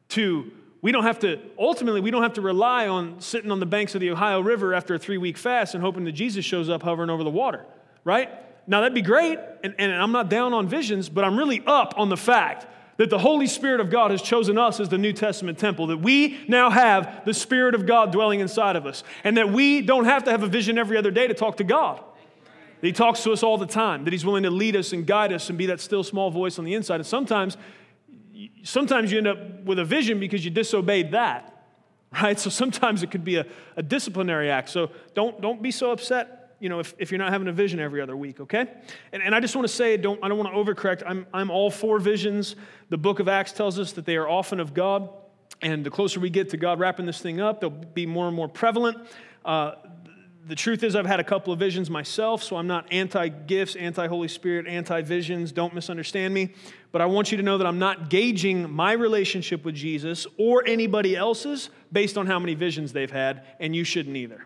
to 0.07 0.49
we 0.81 0.93
don't 0.93 1.03
have 1.03 1.19
to 1.19 1.37
ultimately 1.59 1.99
we 1.99 2.11
don't 2.11 2.23
have 2.23 2.35
to 2.35 2.41
rely 2.41 2.87
on 2.87 3.19
sitting 3.19 3.51
on 3.51 3.59
the 3.59 3.65
banks 3.65 3.93
of 3.93 3.99
the 3.99 4.09
Ohio 4.09 4.39
River 4.39 4.73
after 4.73 4.95
a 4.95 4.99
three-week 4.99 5.37
fast 5.37 5.75
and 5.75 5.83
hoping 5.83 6.05
that 6.05 6.13
Jesus 6.13 6.45
shows 6.45 6.69
up 6.69 6.81
hovering 6.81 7.09
over 7.09 7.25
the 7.25 7.29
water, 7.29 7.65
right? 8.05 8.29
Now 8.67 8.79
that'd 8.79 8.95
be 8.95 9.01
great, 9.01 9.37
and, 9.65 9.75
and 9.77 9.91
I'm 9.91 10.13
not 10.13 10.29
down 10.29 10.53
on 10.53 10.69
visions, 10.69 11.09
but 11.09 11.25
I'm 11.25 11.37
really 11.37 11.61
up 11.67 11.93
on 11.97 12.07
the 12.07 12.15
fact 12.15 12.67
that 12.95 13.09
the 13.09 13.19
Holy 13.19 13.47
Spirit 13.47 13.81
of 13.81 13.89
God 13.89 14.11
has 14.11 14.21
chosen 14.21 14.57
us 14.57 14.79
as 14.79 14.87
the 14.87 14.97
New 14.97 15.11
Testament 15.11 15.59
temple, 15.59 15.87
that 15.87 15.97
we 15.97 16.39
now 16.47 16.69
have 16.69 17.25
the 17.25 17.33
Spirit 17.33 17.75
of 17.75 17.85
God 17.85 18.13
dwelling 18.13 18.39
inside 18.39 18.77
of 18.77 18.85
us, 18.85 19.03
and 19.25 19.35
that 19.35 19.51
we 19.51 19.81
don't 19.81 20.05
have 20.05 20.23
to 20.23 20.31
have 20.31 20.41
a 20.41 20.47
vision 20.47 20.77
every 20.77 20.95
other 20.95 21.11
day 21.11 21.27
to 21.27 21.33
talk 21.33 21.57
to 21.57 21.65
God. 21.65 22.01
That 22.81 22.87
He 22.87 22.93
talks 22.93 23.23
to 23.23 23.31
us 23.31 23.43
all 23.43 23.57
the 23.57 23.67
time, 23.67 24.03
that 24.03 24.11
He's 24.11 24.25
willing 24.25 24.43
to 24.43 24.49
lead 24.49 24.75
us 24.75 24.91
and 24.91 25.05
guide 25.05 25.31
us 25.31 25.49
and 25.49 25.57
be 25.57 25.67
that 25.67 25.79
still 25.79 26.03
small 26.03 26.31
voice 26.31 26.59
on 26.59 26.65
the 26.65 26.73
inside. 26.73 26.95
And 26.95 27.05
sometimes, 27.05 27.57
sometimes 28.63 29.11
you 29.11 29.19
end 29.19 29.27
up 29.27 29.63
with 29.63 29.79
a 29.79 29.85
vision 29.85 30.19
because 30.19 30.43
you 30.43 30.51
disobeyed 30.51 31.11
that, 31.11 31.65
right? 32.21 32.39
So 32.39 32.49
sometimes 32.49 33.03
it 33.03 33.11
could 33.11 33.23
be 33.23 33.37
a, 33.37 33.45
a 33.77 33.83
disciplinary 33.83 34.49
act. 34.49 34.69
So 34.69 34.91
don't, 35.13 35.41
don't 35.41 35.61
be 35.61 35.71
so 35.71 35.91
upset 35.91 36.41
you 36.61 36.69
know, 36.69 36.79
if, 36.79 36.93
if 36.99 37.11
you're 37.11 37.17
not 37.17 37.33
having 37.33 37.47
a 37.47 37.51
vision 37.51 37.79
every 37.79 38.01
other 38.01 38.15
week, 38.15 38.39
okay? 38.39 38.67
And, 39.11 39.23
and 39.23 39.33
I 39.33 39.39
just 39.39 39.55
want 39.55 39.67
to 39.67 39.73
say, 39.73 39.97
don't, 39.97 40.23
I 40.23 40.27
don't 40.27 40.37
want 40.37 40.53
to 40.53 40.55
overcorrect. 40.55 41.01
I'm, 41.07 41.25
I'm 41.33 41.49
all 41.49 41.71
for 41.71 41.97
visions. 41.97 42.55
The 42.89 42.99
book 42.99 43.19
of 43.19 43.27
Acts 43.27 43.51
tells 43.51 43.79
us 43.79 43.93
that 43.93 44.05
they 44.05 44.15
are 44.15 44.29
often 44.29 44.59
of 44.59 44.75
God. 44.75 45.09
And 45.63 45.83
the 45.83 45.89
closer 45.89 46.19
we 46.19 46.29
get 46.29 46.49
to 46.51 46.57
God 46.57 46.79
wrapping 46.79 47.07
this 47.07 47.19
thing 47.19 47.41
up, 47.41 47.61
they'll 47.61 47.71
be 47.71 48.05
more 48.05 48.27
and 48.27 48.35
more 48.35 48.47
prevalent. 48.47 48.97
Uh, 49.43 49.73
the 50.47 50.55
truth 50.55 50.83
is, 50.83 50.95
I've 50.95 51.05
had 51.05 51.19
a 51.19 51.23
couple 51.23 51.53
of 51.53 51.59
visions 51.59 51.89
myself, 51.89 52.41
so 52.43 52.55
I'm 52.55 52.67
not 52.67 52.91
anti 52.91 53.27
gifts, 53.27 53.75
anti 53.75 54.07
Holy 54.07 54.27
Spirit, 54.27 54.67
anti 54.67 55.01
visions. 55.01 55.51
Don't 55.51 55.73
misunderstand 55.73 56.33
me. 56.33 56.53
But 56.91 57.01
I 57.01 57.05
want 57.05 57.31
you 57.31 57.37
to 57.37 57.43
know 57.43 57.57
that 57.57 57.67
I'm 57.67 57.79
not 57.79 58.09
gauging 58.09 58.69
my 58.69 58.91
relationship 58.93 59.63
with 59.63 59.75
Jesus 59.75 60.27
or 60.37 60.63
anybody 60.65 61.15
else's 61.15 61.69
based 61.91 62.17
on 62.17 62.27
how 62.27 62.39
many 62.39 62.53
visions 62.53 62.91
they've 62.91 63.11
had, 63.11 63.45
and 63.59 63.75
you 63.75 63.83
shouldn't 63.83 64.17
either. 64.17 64.45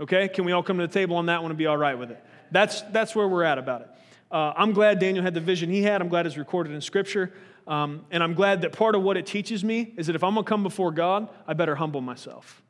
Okay? 0.00 0.28
Can 0.28 0.44
we 0.44 0.52
all 0.52 0.62
come 0.62 0.78
to 0.78 0.86
the 0.86 0.92
table 0.92 1.16
on 1.16 1.26
that 1.26 1.42
one 1.42 1.50
and 1.50 1.58
be 1.58 1.66
all 1.66 1.76
right 1.76 1.98
with 1.98 2.10
it? 2.10 2.24
That's, 2.50 2.82
that's 2.82 3.14
where 3.14 3.28
we're 3.28 3.44
at 3.44 3.58
about 3.58 3.82
it. 3.82 3.88
Uh, 4.30 4.52
I'm 4.56 4.72
glad 4.72 4.98
Daniel 4.98 5.22
had 5.22 5.34
the 5.34 5.40
vision 5.40 5.70
he 5.70 5.82
had. 5.82 6.00
I'm 6.00 6.08
glad 6.08 6.26
it's 6.26 6.38
recorded 6.38 6.72
in 6.72 6.80
Scripture. 6.80 7.32
Um, 7.66 8.06
and 8.10 8.22
I'm 8.22 8.34
glad 8.34 8.62
that 8.62 8.72
part 8.72 8.94
of 8.94 9.02
what 9.02 9.16
it 9.16 9.26
teaches 9.26 9.62
me 9.62 9.92
is 9.96 10.06
that 10.06 10.16
if 10.16 10.24
I'm 10.24 10.34
going 10.34 10.44
to 10.44 10.48
come 10.48 10.62
before 10.62 10.90
God, 10.90 11.28
I 11.46 11.52
better 11.52 11.74
humble 11.74 12.00
myself. 12.00 12.62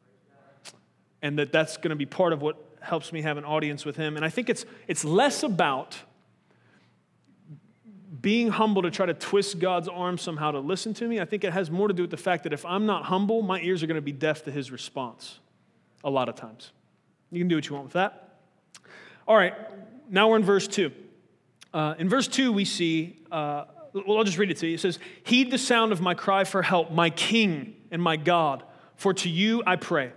And 1.22 1.38
that 1.38 1.52
that's 1.52 1.76
going 1.76 1.90
to 1.90 1.96
be 1.96 2.06
part 2.06 2.32
of 2.32 2.42
what 2.42 2.56
helps 2.80 3.12
me 3.12 3.22
have 3.22 3.38
an 3.38 3.44
audience 3.44 3.84
with 3.84 3.96
Him. 3.96 4.16
And 4.16 4.24
I 4.24 4.28
think 4.28 4.50
it's, 4.50 4.64
it's 4.88 5.04
less 5.04 5.42
about 5.42 5.96
being 8.20 8.50
humble 8.50 8.82
to 8.82 8.90
try 8.90 9.06
to 9.06 9.14
twist 9.14 9.58
God's 9.58 9.88
arm 9.88 10.18
somehow 10.18 10.52
to 10.52 10.60
listen 10.60 10.94
to 10.94 11.08
me. 11.08 11.20
I 11.20 11.24
think 11.24 11.44
it 11.44 11.52
has 11.52 11.70
more 11.70 11.88
to 11.88 11.94
do 11.94 12.02
with 12.02 12.10
the 12.10 12.16
fact 12.16 12.44
that 12.44 12.52
if 12.52 12.64
I'm 12.64 12.86
not 12.86 13.04
humble, 13.04 13.42
my 13.42 13.60
ears 13.60 13.82
are 13.82 13.86
going 13.86 13.96
to 13.96 14.00
be 14.00 14.12
deaf 14.12 14.44
to 14.44 14.50
His 14.50 14.70
response 14.70 15.40
a 16.04 16.10
lot 16.10 16.28
of 16.28 16.36
times. 16.36 16.70
You 17.30 17.40
can 17.40 17.48
do 17.48 17.56
what 17.56 17.68
you 17.68 17.74
want 17.74 17.86
with 17.86 17.94
that. 17.94 18.38
All 19.26 19.36
right, 19.36 19.54
now 20.08 20.28
we're 20.28 20.36
in 20.36 20.44
verse 20.44 20.68
2. 20.68 20.92
Uh, 21.72 21.94
in 21.98 22.08
verse 22.08 22.28
2, 22.28 22.52
we 22.52 22.64
see, 22.64 23.18
uh, 23.30 23.64
well, 23.92 24.18
I'll 24.18 24.24
just 24.24 24.38
read 24.38 24.50
it 24.50 24.58
to 24.58 24.66
you. 24.66 24.74
It 24.74 24.80
says, 24.80 24.98
Heed 25.24 25.50
the 25.50 25.58
sound 25.58 25.92
of 25.92 26.00
my 26.00 26.14
cry 26.14 26.44
for 26.44 26.62
help, 26.62 26.90
my 26.90 27.10
King 27.10 27.74
and 27.90 28.02
my 28.02 28.16
God, 28.16 28.62
for 28.96 29.14
to 29.14 29.28
you 29.28 29.62
I 29.66 29.76
pray. 29.76 30.12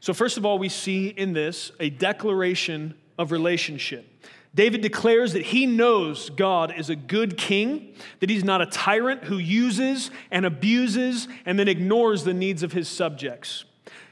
So, 0.00 0.12
first 0.12 0.36
of 0.36 0.44
all, 0.44 0.58
we 0.58 0.68
see 0.68 1.08
in 1.08 1.32
this 1.32 1.72
a 1.80 1.90
declaration 1.90 2.94
of 3.18 3.32
relationship. 3.32 4.06
David 4.54 4.80
declares 4.80 5.32
that 5.34 5.46
he 5.46 5.66
knows 5.66 6.30
God 6.30 6.74
is 6.76 6.90
a 6.90 6.96
good 6.96 7.36
king, 7.36 7.94
that 8.18 8.28
he's 8.28 8.42
not 8.42 8.60
a 8.60 8.66
tyrant 8.66 9.24
who 9.24 9.38
uses 9.38 10.10
and 10.30 10.44
abuses 10.44 11.28
and 11.46 11.58
then 11.58 11.68
ignores 11.68 12.24
the 12.24 12.34
needs 12.34 12.62
of 12.62 12.72
his 12.72 12.88
subjects. 12.88 13.64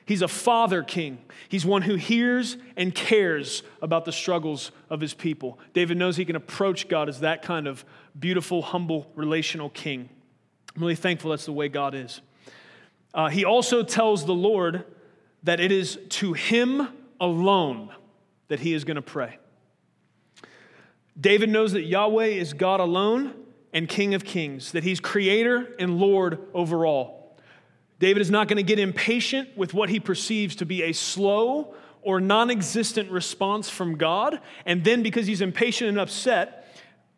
He's 0.06 0.22
a 0.22 0.28
father 0.28 0.82
king. 0.82 1.18
He's 1.48 1.66
one 1.66 1.82
who 1.82 1.96
hears 1.96 2.56
and 2.76 2.94
cares 2.94 3.62
about 3.82 4.04
the 4.04 4.12
struggles 4.12 4.70
of 4.88 5.00
his 5.00 5.12
people. 5.12 5.58
David 5.74 5.98
knows 5.98 6.16
he 6.16 6.24
can 6.24 6.36
approach 6.36 6.88
God 6.88 7.08
as 7.08 7.20
that 7.20 7.42
kind 7.42 7.66
of 7.66 7.84
beautiful, 8.18 8.62
humble, 8.62 9.10
relational 9.14 9.68
king. 9.70 10.08
I'm 10.74 10.82
really 10.82 10.94
thankful 10.94 11.32
that's 11.32 11.46
the 11.46 11.52
way 11.52 11.68
God 11.68 11.94
is. 11.94 12.20
Uh, 13.12 13.28
he 13.28 13.44
also 13.44 13.82
tells 13.82 14.24
the 14.24 14.34
Lord 14.34 14.84
that 15.42 15.60
it 15.60 15.72
is 15.72 15.98
to 16.08 16.32
him 16.32 16.88
alone 17.20 17.90
that 18.48 18.60
he 18.60 18.74
is 18.74 18.84
going 18.84 18.96
to 18.96 19.02
pray. 19.02 19.38
David 21.20 21.48
knows 21.48 21.72
that 21.72 21.82
Yahweh 21.82 22.26
is 22.26 22.52
God 22.52 22.80
alone 22.80 23.34
and 23.72 23.88
King 23.88 24.14
of 24.14 24.24
kings, 24.24 24.72
that 24.72 24.84
he's 24.84 25.00
creator 25.00 25.74
and 25.78 25.98
Lord 25.98 26.38
over 26.54 26.86
all. 26.86 27.36
David 27.98 28.20
is 28.20 28.30
not 28.30 28.46
going 28.46 28.56
to 28.56 28.62
get 28.62 28.78
impatient 28.78 29.56
with 29.56 29.74
what 29.74 29.88
he 29.88 29.98
perceives 29.98 30.56
to 30.56 30.66
be 30.66 30.84
a 30.84 30.92
slow 30.92 31.74
or 32.02 32.20
non 32.20 32.50
existent 32.50 33.10
response 33.10 33.68
from 33.68 33.96
God. 33.96 34.40
And 34.64 34.84
then, 34.84 35.02
because 35.02 35.26
he's 35.26 35.40
impatient 35.40 35.88
and 35.88 35.98
upset, 35.98 36.72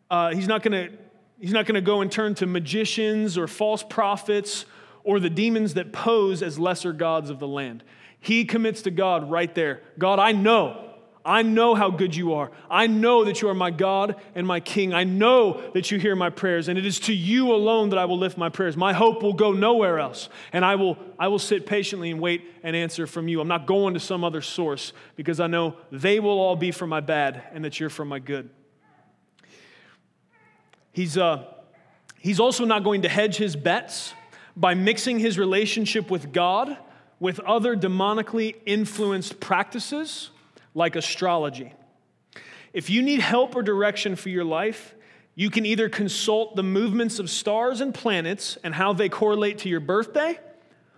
uh, 0.09 0.33
he's 0.33 0.47
not 0.47 0.63
going 0.63 0.89
to. 0.89 0.97
He's 1.39 1.53
not 1.53 1.65
going 1.65 1.73
to 1.73 1.81
go 1.81 2.01
and 2.01 2.11
turn 2.11 2.35
to 2.35 2.45
magicians 2.45 3.35
or 3.35 3.47
false 3.47 3.81
prophets 3.81 4.67
or 5.03 5.19
the 5.19 5.29
demons 5.29 5.73
that 5.73 5.91
pose 5.91 6.43
as 6.43 6.59
lesser 6.59 6.93
gods 6.93 7.31
of 7.31 7.39
the 7.39 7.47
land. 7.47 7.83
He 8.21 8.45
commits 8.45 8.83
to 8.83 8.91
God 8.91 9.29
right 9.29 9.53
there. 9.53 9.81
God, 9.97 10.19
I 10.19 10.31
know 10.31 10.91
I 11.23 11.43
know 11.43 11.75
how 11.75 11.91
good 11.91 12.15
you 12.15 12.33
are. 12.33 12.51
I 12.69 12.87
know 12.87 13.25
that 13.25 13.41
you 13.41 13.49
are 13.49 13.53
my 13.53 13.69
God 13.69 14.15
and 14.33 14.47
my 14.47 14.59
King. 14.59 14.93
I 14.93 15.03
know 15.03 15.61
that 15.73 15.91
you 15.91 15.99
hear 15.99 16.15
my 16.15 16.31
prayers, 16.31 16.67
and 16.67 16.79
it 16.79 16.85
is 16.85 16.99
to 17.01 17.13
you 17.13 17.53
alone 17.53 17.89
that 17.89 17.99
I 17.99 18.05
will 18.05 18.17
lift 18.17 18.37
my 18.37 18.49
prayers. 18.49 18.75
My 18.75 18.93
hope 18.93 19.21
will 19.21 19.33
go 19.33 19.51
nowhere 19.51 19.99
else, 19.99 20.29
and 20.51 20.65
I 20.65 20.75
will, 20.75 20.97
I 21.19 21.27
will 21.27 21.39
sit 21.39 21.65
patiently 21.65 22.09
and 22.09 22.19
wait 22.19 22.43
and 22.63 22.75
answer 22.75 23.05
from 23.05 23.27
you. 23.27 23.39
I'm 23.39 23.47
not 23.47 23.67
going 23.67 23.93
to 23.93 23.99
some 23.99 24.23
other 24.23 24.41
source 24.41 24.93
because 25.15 25.39
I 25.39 25.47
know 25.47 25.75
they 25.91 26.19
will 26.19 26.39
all 26.39 26.55
be 26.55 26.71
for 26.71 26.87
my 26.87 27.01
bad 27.01 27.43
and 27.53 27.63
that 27.65 27.79
you're 27.79 27.89
for 27.89 28.05
my 28.05 28.19
good. 28.19 28.49
He's, 30.91 31.17
uh, 31.17 31.45
he's 32.17 32.39
also 32.39 32.65
not 32.65 32.83
going 32.83 33.03
to 33.03 33.09
hedge 33.09 33.37
his 33.37 33.55
bets 33.55 34.13
by 34.55 34.73
mixing 34.73 35.19
his 35.19 35.37
relationship 35.37 36.09
with 36.09 36.33
God 36.33 36.77
with 37.21 37.39
other 37.41 37.77
demonically 37.77 38.55
influenced 38.65 39.39
practices 39.39 40.31
like 40.73 40.95
astrology. 40.95 41.71
If 42.73 42.89
you 42.89 43.03
need 43.03 43.19
help 43.19 43.55
or 43.55 43.61
direction 43.61 44.15
for 44.15 44.29
your 44.29 44.43
life, 44.43 44.95
you 45.35 45.51
can 45.51 45.63
either 45.65 45.87
consult 45.87 46.55
the 46.55 46.63
movements 46.63 47.19
of 47.19 47.29
stars 47.29 47.79
and 47.79 47.93
planets 47.93 48.57
and 48.63 48.73
how 48.73 48.93
they 48.93 49.07
correlate 49.07 49.59
to 49.59 49.69
your 49.69 49.79
birthday, 49.79 50.39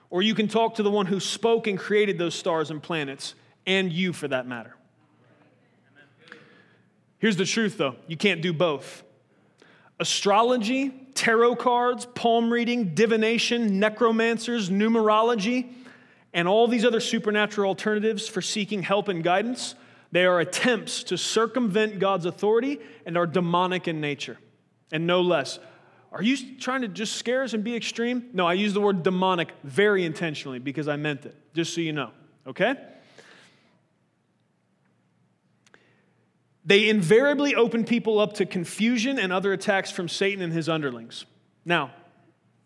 or 0.10 0.22
you 0.22 0.34
can 0.34 0.48
talk 0.48 0.76
to 0.76 0.84
the 0.84 0.90
one 0.90 1.08
who 1.08 1.20
spoke 1.20 1.68
and 1.68 1.78
created 1.78 2.18
those 2.18 2.36
stars 2.36 2.72
and 2.72 2.82
planets, 2.82 3.36
and 3.68 3.92
you 3.92 4.14
for 4.14 4.30
that 4.30 4.48
matter. 4.48 4.78
Here's 7.20 7.36
the 7.36 7.46
truth 7.46 7.78
though 7.78 7.98
you 8.08 8.16
can't 8.16 8.42
do 8.42 8.54
both. 8.54 9.04
Astrology, 10.00 10.90
tarot 11.16 11.58
cards, 11.58 12.06
palm 12.16 12.52
reading, 12.52 12.96
divination, 12.96 13.78
necromancers, 13.80 14.70
numerology, 14.70 15.74
and 16.34 16.48
all 16.48 16.68
these 16.68 16.86
other 16.86 17.00
supernatural 17.00 17.68
alternatives 17.68 18.28
for 18.28 18.42
seeking 18.42 18.84
help 18.84 19.08
and 19.08 19.24
guidance 19.24 19.76
they 20.14 20.26
are 20.26 20.40
attempts 20.40 21.02
to 21.06 21.18
circumvent 21.18 21.98
God's 21.98 22.28
authority 22.28 22.80
and 23.04 23.18
are 23.18 23.26
demonic 23.26 23.88
in 23.88 24.00
nature, 24.00 24.38
and 24.92 25.08
no 25.08 25.22
less. 25.22 25.58
Are 26.12 26.22
you 26.22 26.38
trying 26.60 26.82
to 26.82 26.88
just 26.88 27.16
scare 27.16 27.42
us 27.42 27.54
and 27.54 27.64
be 27.64 27.76
extreme? 27.76 28.30
No, 28.32 28.46
I 28.46 28.54
use 28.54 28.74
the 28.76 28.80
word 28.80 29.02
demonic 29.02 29.52
very 29.64 30.06
intentionally 30.06 30.60
because 30.60 30.88
I 30.88 30.98
meant 30.98 31.26
it, 31.26 31.36
just 31.56 31.74
so 31.74 31.82
you 31.82 31.94
know, 31.94 32.12
okay? 32.46 32.76
They 36.64 36.90
invariably 36.90 37.56
open 37.56 37.84
people 37.84 38.20
up 38.20 38.34
to 38.34 38.46
confusion 38.46 39.18
and 39.18 39.34
other 39.34 39.52
attacks 39.52 39.90
from 39.90 40.08
Satan 40.08 40.44
and 40.44 40.54
his 40.54 40.70
underlings. 40.70 41.26
Now, 41.66 41.92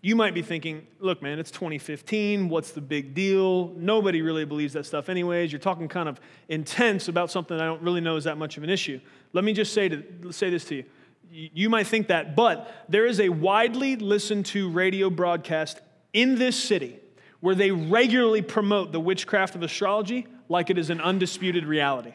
you 0.02 0.16
might 0.16 0.34
be 0.34 0.44
thinking, 0.44 0.86
look, 1.00 1.22
man, 1.24 1.40
it's 1.40 1.50
2015. 1.52 2.50
What's 2.50 2.72
the 2.72 2.82
big 2.82 3.16
deal? 3.16 3.74
Nobody 3.76 4.22
really 4.22 4.46
believes 4.46 4.74
that 4.74 4.86
stuff, 4.86 5.10
anyways. 5.10 5.52
You're 5.52 5.60
talking 5.60 5.88
kind 5.88 6.08
of 6.08 6.20
intense 6.50 7.08
about 7.08 7.32
something 7.32 7.60
I 7.60 7.66
don't 7.66 7.82
really 7.82 8.02
know 8.02 8.16
is 8.16 8.26
that 8.26 8.38
much 8.38 8.58
of 8.58 8.64
an 8.64 8.70
issue. 8.70 9.00
Let 9.34 9.44
me 9.44 9.54
just 9.54 9.74
say, 9.74 9.90
to, 9.90 10.32
say 10.32 10.50
this 10.50 10.66
to 10.66 10.76
you. 10.76 10.84
You 11.30 11.70
might 11.70 11.88
think 11.88 12.08
that, 12.08 12.36
but 12.36 12.72
there 12.88 13.06
is 13.06 13.20
a 13.20 13.30
widely 13.30 13.96
listened 13.96 14.46
to 14.48 14.70
radio 14.70 15.10
broadcast 15.10 15.82
in 16.14 16.36
this 16.36 16.56
city 16.56 17.00
where 17.40 17.56
they 17.56 17.72
regularly 17.72 18.42
promote 18.42 18.92
the 18.92 19.00
witchcraft 19.00 19.56
of 19.56 19.64
astrology 19.64 20.28
like 20.48 20.70
it 20.70 20.78
is 20.78 20.90
an 20.90 21.02
undisputed 21.02 21.66
reality. 21.66 22.14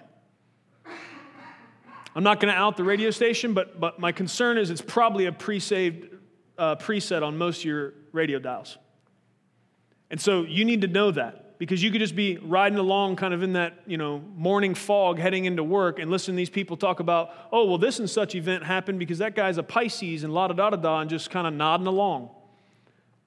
I'm 2.14 2.24
not 2.24 2.40
going 2.40 2.52
to 2.52 2.58
out 2.58 2.76
the 2.76 2.84
radio 2.84 3.10
station, 3.10 3.54
but, 3.54 3.80
but 3.80 3.98
my 3.98 4.12
concern 4.12 4.58
is 4.58 4.70
it's 4.70 4.82
probably 4.82 5.26
a 5.26 5.32
pre 5.32 5.60
saved 5.60 6.08
uh, 6.58 6.76
preset 6.76 7.22
on 7.22 7.36
most 7.36 7.60
of 7.60 7.64
your 7.64 7.94
radio 8.12 8.38
dials. 8.38 8.78
And 10.10 10.20
so 10.20 10.42
you 10.42 10.64
need 10.64 10.82
to 10.82 10.88
know 10.88 11.10
that 11.10 11.58
because 11.58 11.82
you 11.82 11.90
could 11.90 12.00
just 12.00 12.16
be 12.16 12.38
riding 12.38 12.76
along 12.76 13.16
kind 13.16 13.32
of 13.32 13.42
in 13.42 13.52
that, 13.52 13.74
you 13.86 13.96
know, 13.96 14.18
morning 14.36 14.74
fog 14.74 15.18
heading 15.18 15.44
into 15.44 15.62
work 15.62 15.98
and 15.98 16.10
listen 16.10 16.34
to 16.34 16.36
these 16.36 16.50
people 16.50 16.76
talk 16.76 17.00
about, 17.00 17.30
oh, 17.52 17.64
well, 17.66 17.78
this 17.78 17.98
and 17.98 18.10
such 18.10 18.34
event 18.34 18.64
happened 18.64 18.98
because 18.98 19.18
that 19.18 19.34
guy's 19.34 19.58
a 19.58 19.62
Pisces 19.62 20.24
and 20.24 20.34
la 20.34 20.48
da 20.48 20.54
da 20.54 20.70
da 20.70 20.76
da 20.76 21.00
and 21.00 21.08
just 21.08 21.30
kind 21.30 21.46
of 21.46 21.54
nodding 21.54 21.86
along. 21.86 22.30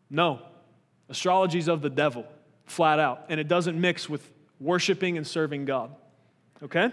No. 0.09 0.41
Astrology's 1.09 1.67
of 1.67 1.81
the 1.81 1.89
devil, 1.89 2.25
flat 2.65 2.99
out. 2.99 3.25
And 3.29 3.39
it 3.39 3.47
doesn't 3.47 3.79
mix 3.79 4.09
with 4.09 4.29
worshiping 4.59 5.17
and 5.17 5.25
serving 5.25 5.65
God. 5.65 5.95
Okay? 6.61 6.91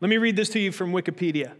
Let 0.00 0.08
me 0.08 0.16
read 0.16 0.34
this 0.34 0.48
to 0.50 0.58
you 0.58 0.72
from 0.72 0.92
Wikipedia. 0.92 1.52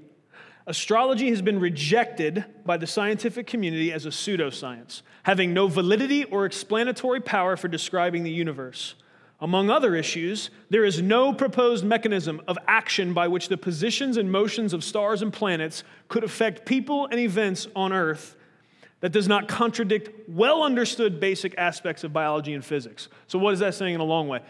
Astrology 0.67 1.31
has 1.31 1.43
been 1.43 1.59
rejected 1.59 2.45
by 2.65 2.77
the 2.77 2.87
scientific 2.87 3.47
community 3.47 3.93
as 3.93 4.07
a 4.07 4.11
pseudoscience, 4.11 5.03
having 5.23 5.55
no 5.55 5.69
validity 5.69 6.25
or 6.25 6.45
explanatory 6.45 7.21
power 7.21 7.57
for 7.57 7.69
describing 7.69 8.25
the 8.25 8.31
universe. 8.31 8.95
Among 9.41 9.71
other 9.71 9.95
issues, 9.95 10.51
there 10.69 10.85
is 10.85 11.01
no 11.01 11.33
proposed 11.33 11.83
mechanism 11.83 12.43
of 12.47 12.59
action 12.69 13.15
by 13.15 13.27
which 13.27 13.49
the 13.49 13.57
positions 13.57 14.19
and 14.19 14.31
motions 14.31 14.75
of 14.75 14.85
stars 14.85 15.23
and 15.23 15.33
planets 15.33 15.83
could 16.09 16.25
affect 16.25 16.67
people 16.67 17.07
and 17.07 17.19
events 17.19 17.67
on 17.75 17.93
Earth 17.93 18.37
that 19.01 19.13
does 19.13 19.27
not 19.27 19.49
contradict 19.49 20.29
well 20.29 20.63
understood 20.63 21.21
basic 21.21 21.57
aspects 21.57 22.05
of 22.05 22.13
biology 22.13 22.53
and 22.53 22.63
physics. 22.63 23.09
So, 23.29 23.39
what 23.39 23.55
is 23.55 23.61
that 23.61 23.75
saying 23.75 23.95
in 23.95 24.01
a 24.03 24.05
long 24.05 24.29
way? 24.29 24.41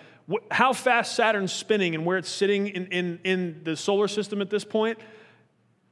How 0.51 0.73
fast 0.73 1.14
Saturn's 1.14 1.53
spinning 1.53 1.94
and 1.94 2.05
where 2.05 2.18
it's 2.18 2.29
sitting 2.29 2.66
in, 2.66 2.87
in, 2.87 3.20
in 3.23 3.61
the 3.62 3.77
solar 3.77 4.09
system 4.09 4.40
at 4.40 4.51
this 4.51 4.64
point 4.64 4.99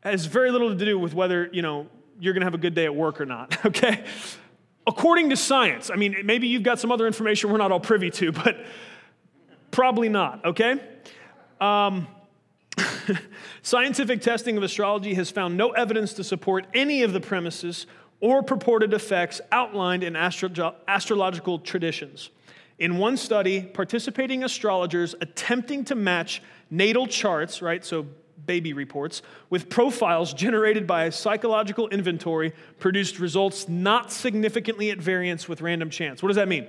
has 0.01 0.27
very 0.27 0.51
little 0.51 0.71
to 0.77 0.85
do 0.85 0.99
with 0.99 1.15
whether, 1.15 1.49
you 1.53 1.63
know, 1.63 1.87
you're 2.21 2.33
going 2.33 2.41
to 2.41 2.47
have 2.47 2.55
a 2.55 2.59
good 2.59 2.75
day 2.75 2.85
at 2.85 2.95
work 2.95 3.21
or 3.21 3.27
not, 3.27 3.57
okay? 3.67 4.05
According 4.87 5.31
to 5.31 5.37
science, 5.37 5.91
I 5.91 5.97
mean, 5.97 6.17
maybe 6.25 6.49
you've 6.49 6.63
got 6.63 6.79
some 6.79 6.91
other 6.91 7.07
information 7.07 7.51
we're 7.51 7.59
not 7.59 7.73
all 7.73 7.81
privy 7.81 8.11
to, 8.13 8.33
but 8.33 8.57
probably 9.71 10.09
not, 10.09 10.45
okay? 10.45 10.81
Um, 11.61 12.09
scientific 13.63 14.23
testing 14.23 14.57
of 14.57 14.63
astrology 14.63 15.15
has 15.15 15.31
found 15.31 15.57
no 15.57 15.71
evidence 15.71 16.15
to 16.15 16.25
support 16.25 16.67
any 16.75 17.03
of 17.03 17.13
the 17.13 17.21
premises 17.21 17.87
or 18.21 18.43
purported 18.43 18.93
effects 18.95 19.41
outlined 19.53 20.03
in 20.03 20.17
astro- 20.17 20.75
astrological 20.89 21.59
traditions. 21.59 22.31
In 22.79 22.99
one 22.99 23.17
study, 23.17 23.63
participating 23.63 24.45
astrologers 24.45 25.15
attempting 25.21 25.85
to 25.85 25.95
match 25.95 26.43
natal 26.71 27.07
charts, 27.07 27.61
right, 27.61 27.85
so 27.85 28.07
baby 28.47 28.73
reports, 28.73 29.23
with 29.51 29.69
profiles 29.69 30.33
generated 30.33 30.87
by 30.87 31.05
a 31.05 31.13
psychological 31.13 31.89
inventory, 31.89 32.53
produced 32.79 33.19
results 33.19 33.69
not 33.69 34.13
significantly 34.13 34.91
at 34.91 34.99
variance 34.99 35.49
with 35.49 35.61
random 35.61 35.91
chance. 35.91 36.23
What 36.23 36.29
does 36.29 36.37
that 36.37 36.49
mean? 36.49 36.67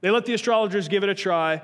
They 0.00 0.10
let 0.10 0.26
the 0.26 0.34
astrologers 0.34 0.88
give 0.88 1.02
it 1.02 1.08
a 1.08 1.14
try. 1.14 1.62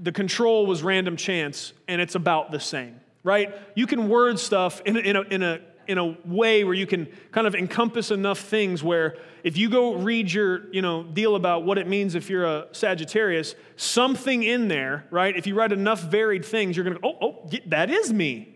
The 0.00 0.12
control 0.12 0.66
was 0.66 0.82
random 0.82 1.16
chance, 1.16 1.72
and 1.86 2.00
it's 2.00 2.14
about 2.14 2.50
the 2.50 2.60
same, 2.60 3.00
right? 3.22 3.54
You 3.74 3.86
can 3.86 4.08
word 4.08 4.38
stuff 4.38 4.80
in 4.84 4.96
a, 4.96 5.00
in 5.00 5.16
a, 5.16 5.22
in 5.22 5.42
a 5.42 5.60
in 5.86 5.98
a 5.98 6.16
way 6.24 6.64
where 6.64 6.74
you 6.74 6.86
can 6.86 7.06
kind 7.32 7.46
of 7.46 7.54
encompass 7.54 8.10
enough 8.10 8.38
things 8.38 8.82
where 8.82 9.16
if 9.42 9.56
you 9.56 9.68
go 9.68 9.94
read 9.94 10.32
your 10.32 10.72
you 10.72 10.82
know 10.82 11.02
deal 11.02 11.36
about 11.36 11.64
what 11.64 11.78
it 11.78 11.86
means 11.86 12.14
if 12.14 12.30
you're 12.30 12.44
a 12.44 12.66
sagittarius 12.72 13.54
something 13.76 14.42
in 14.42 14.68
there 14.68 15.06
right 15.10 15.36
if 15.36 15.46
you 15.46 15.54
write 15.54 15.72
enough 15.72 16.02
varied 16.02 16.44
things 16.44 16.76
you're 16.76 16.84
going 16.84 16.96
to 16.96 17.06
oh 17.06 17.18
oh 17.20 17.50
that 17.66 17.90
is 17.90 18.12
me 18.12 18.53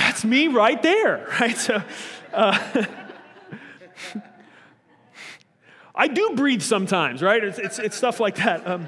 that's 0.00 0.24
me 0.24 0.48
right 0.48 0.82
there, 0.82 1.28
right? 1.40 1.56
So, 1.56 1.82
uh, 2.32 2.58
I 5.94 6.08
do 6.08 6.30
breathe 6.34 6.62
sometimes, 6.62 7.22
right? 7.22 7.44
It's, 7.44 7.58
it's, 7.58 7.78
it's 7.78 7.96
stuff 7.96 8.18
like 8.18 8.36
that. 8.36 8.66
Um, 8.66 8.86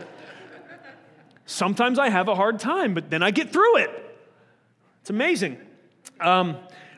sometimes 1.44 1.98
I 1.98 2.08
have 2.08 2.28
a 2.28 2.34
hard 2.34 2.58
time, 2.58 2.94
but 2.94 3.10
then 3.10 3.22
I 3.22 3.30
get 3.30 3.52
through 3.52 3.76
it. 3.78 3.90
It's 5.02 5.10
amazing. 5.10 5.58
Um, 6.18 6.56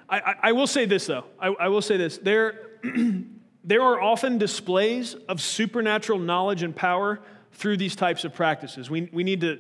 I, 0.08 0.20
I, 0.20 0.34
I, 0.42 0.52
will 0.52 0.68
say 0.68 0.84
this, 0.84 1.06
though. 1.06 1.24
I, 1.40 1.48
I 1.48 1.68
will 1.68 1.82
say 1.82 1.96
this. 1.96 2.18
There, 2.18 2.70
there 3.64 3.82
are 3.82 4.00
often 4.00 4.38
displays 4.38 5.14
of 5.28 5.40
supernatural 5.40 6.20
knowledge 6.20 6.62
and 6.62 6.76
power 6.76 7.20
through 7.52 7.78
these 7.78 7.96
types 7.96 8.24
of 8.24 8.32
practices. 8.32 8.88
We, 8.88 9.08
we 9.12 9.24
need 9.24 9.40
to 9.40 9.58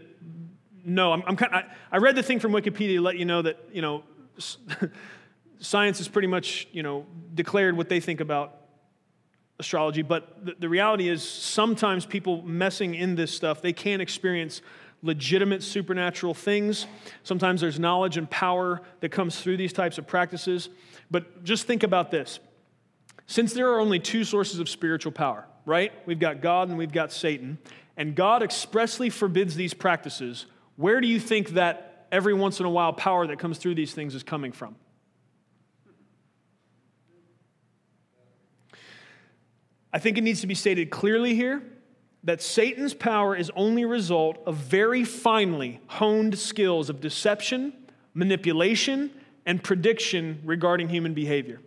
know. 0.84 1.12
I'm, 1.12 1.24
I'm 1.26 1.36
kind 1.36 1.54
of, 1.54 1.64
I, 1.64 1.96
I 1.96 1.98
read 1.98 2.14
the 2.14 2.22
thing 2.22 2.38
from 2.38 2.52
Wikipedia 2.52 2.96
to 2.96 3.00
let 3.00 3.16
you 3.16 3.24
know 3.24 3.42
that, 3.42 3.58
you 3.72 3.82
know, 3.82 4.04
science 5.58 5.98
has 5.98 6.08
pretty 6.08 6.28
much, 6.28 6.68
you 6.72 6.82
know, 6.82 7.06
declared 7.34 7.76
what 7.76 7.88
they 7.88 8.00
think 8.00 8.20
about 8.20 8.60
astrology, 9.58 10.02
but 10.02 10.44
the, 10.44 10.54
the 10.58 10.68
reality 10.68 11.08
is 11.08 11.22
sometimes 11.22 12.04
people 12.04 12.42
messing 12.42 12.94
in 12.94 13.14
this 13.14 13.32
stuff, 13.32 13.62
they 13.62 13.72
can't 13.72 14.02
experience 14.02 14.62
legitimate 15.02 15.62
supernatural 15.62 16.34
things. 16.34 16.86
Sometimes 17.22 17.60
there's 17.60 17.78
knowledge 17.78 18.16
and 18.16 18.28
power 18.28 18.80
that 19.00 19.10
comes 19.10 19.40
through 19.40 19.58
these 19.58 19.72
types 19.72 19.98
of 19.98 20.06
practices. 20.06 20.70
But 21.10 21.44
just 21.44 21.66
think 21.66 21.82
about 21.82 22.10
this. 22.10 22.40
Since 23.26 23.52
there 23.52 23.70
are 23.70 23.80
only 23.80 24.00
two 24.00 24.24
sources 24.24 24.58
of 24.58 24.68
spiritual 24.68 25.12
power, 25.12 25.46
right? 25.66 25.92
We've 26.06 26.18
got 26.18 26.40
God 26.40 26.68
and 26.68 26.78
we've 26.78 26.92
got 26.92 27.12
Satan, 27.12 27.58
and 27.96 28.14
God 28.14 28.42
expressly 28.42 29.10
forbids 29.10 29.54
these 29.54 29.74
practices, 29.74 30.46
where 30.76 31.00
do 31.00 31.06
you 31.06 31.20
think 31.20 31.50
that 31.50 31.93
every 32.14 32.32
once 32.32 32.60
in 32.60 32.66
a 32.66 32.70
while 32.70 32.92
power 32.92 33.26
that 33.26 33.40
comes 33.40 33.58
through 33.58 33.74
these 33.74 33.92
things 33.92 34.14
is 34.14 34.22
coming 34.22 34.52
from. 34.52 34.76
I 39.92 39.98
think 39.98 40.16
it 40.16 40.22
needs 40.22 40.40
to 40.40 40.46
be 40.46 40.54
stated 40.54 40.90
clearly 40.90 41.34
here 41.34 41.62
that 42.22 42.40
Satan's 42.40 42.94
power 42.94 43.34
is 43.34 43.50
only 43.56 43.82
a 43.82 43.88
result 43.88 44.38
of 44.46 44.54
very 44.56 45.04
finely 45.04 45.80
honed 45.88 46.38
skills 46.38 46.88
of 46.88 47.00
deception, 47.00 47.72
manipulation, 48.14 49.10
and 49.44 49.62
prediction 49.62 50.40
regarding 50.44 50.88
human 50.88 51.14
behavior. 51.14 51.60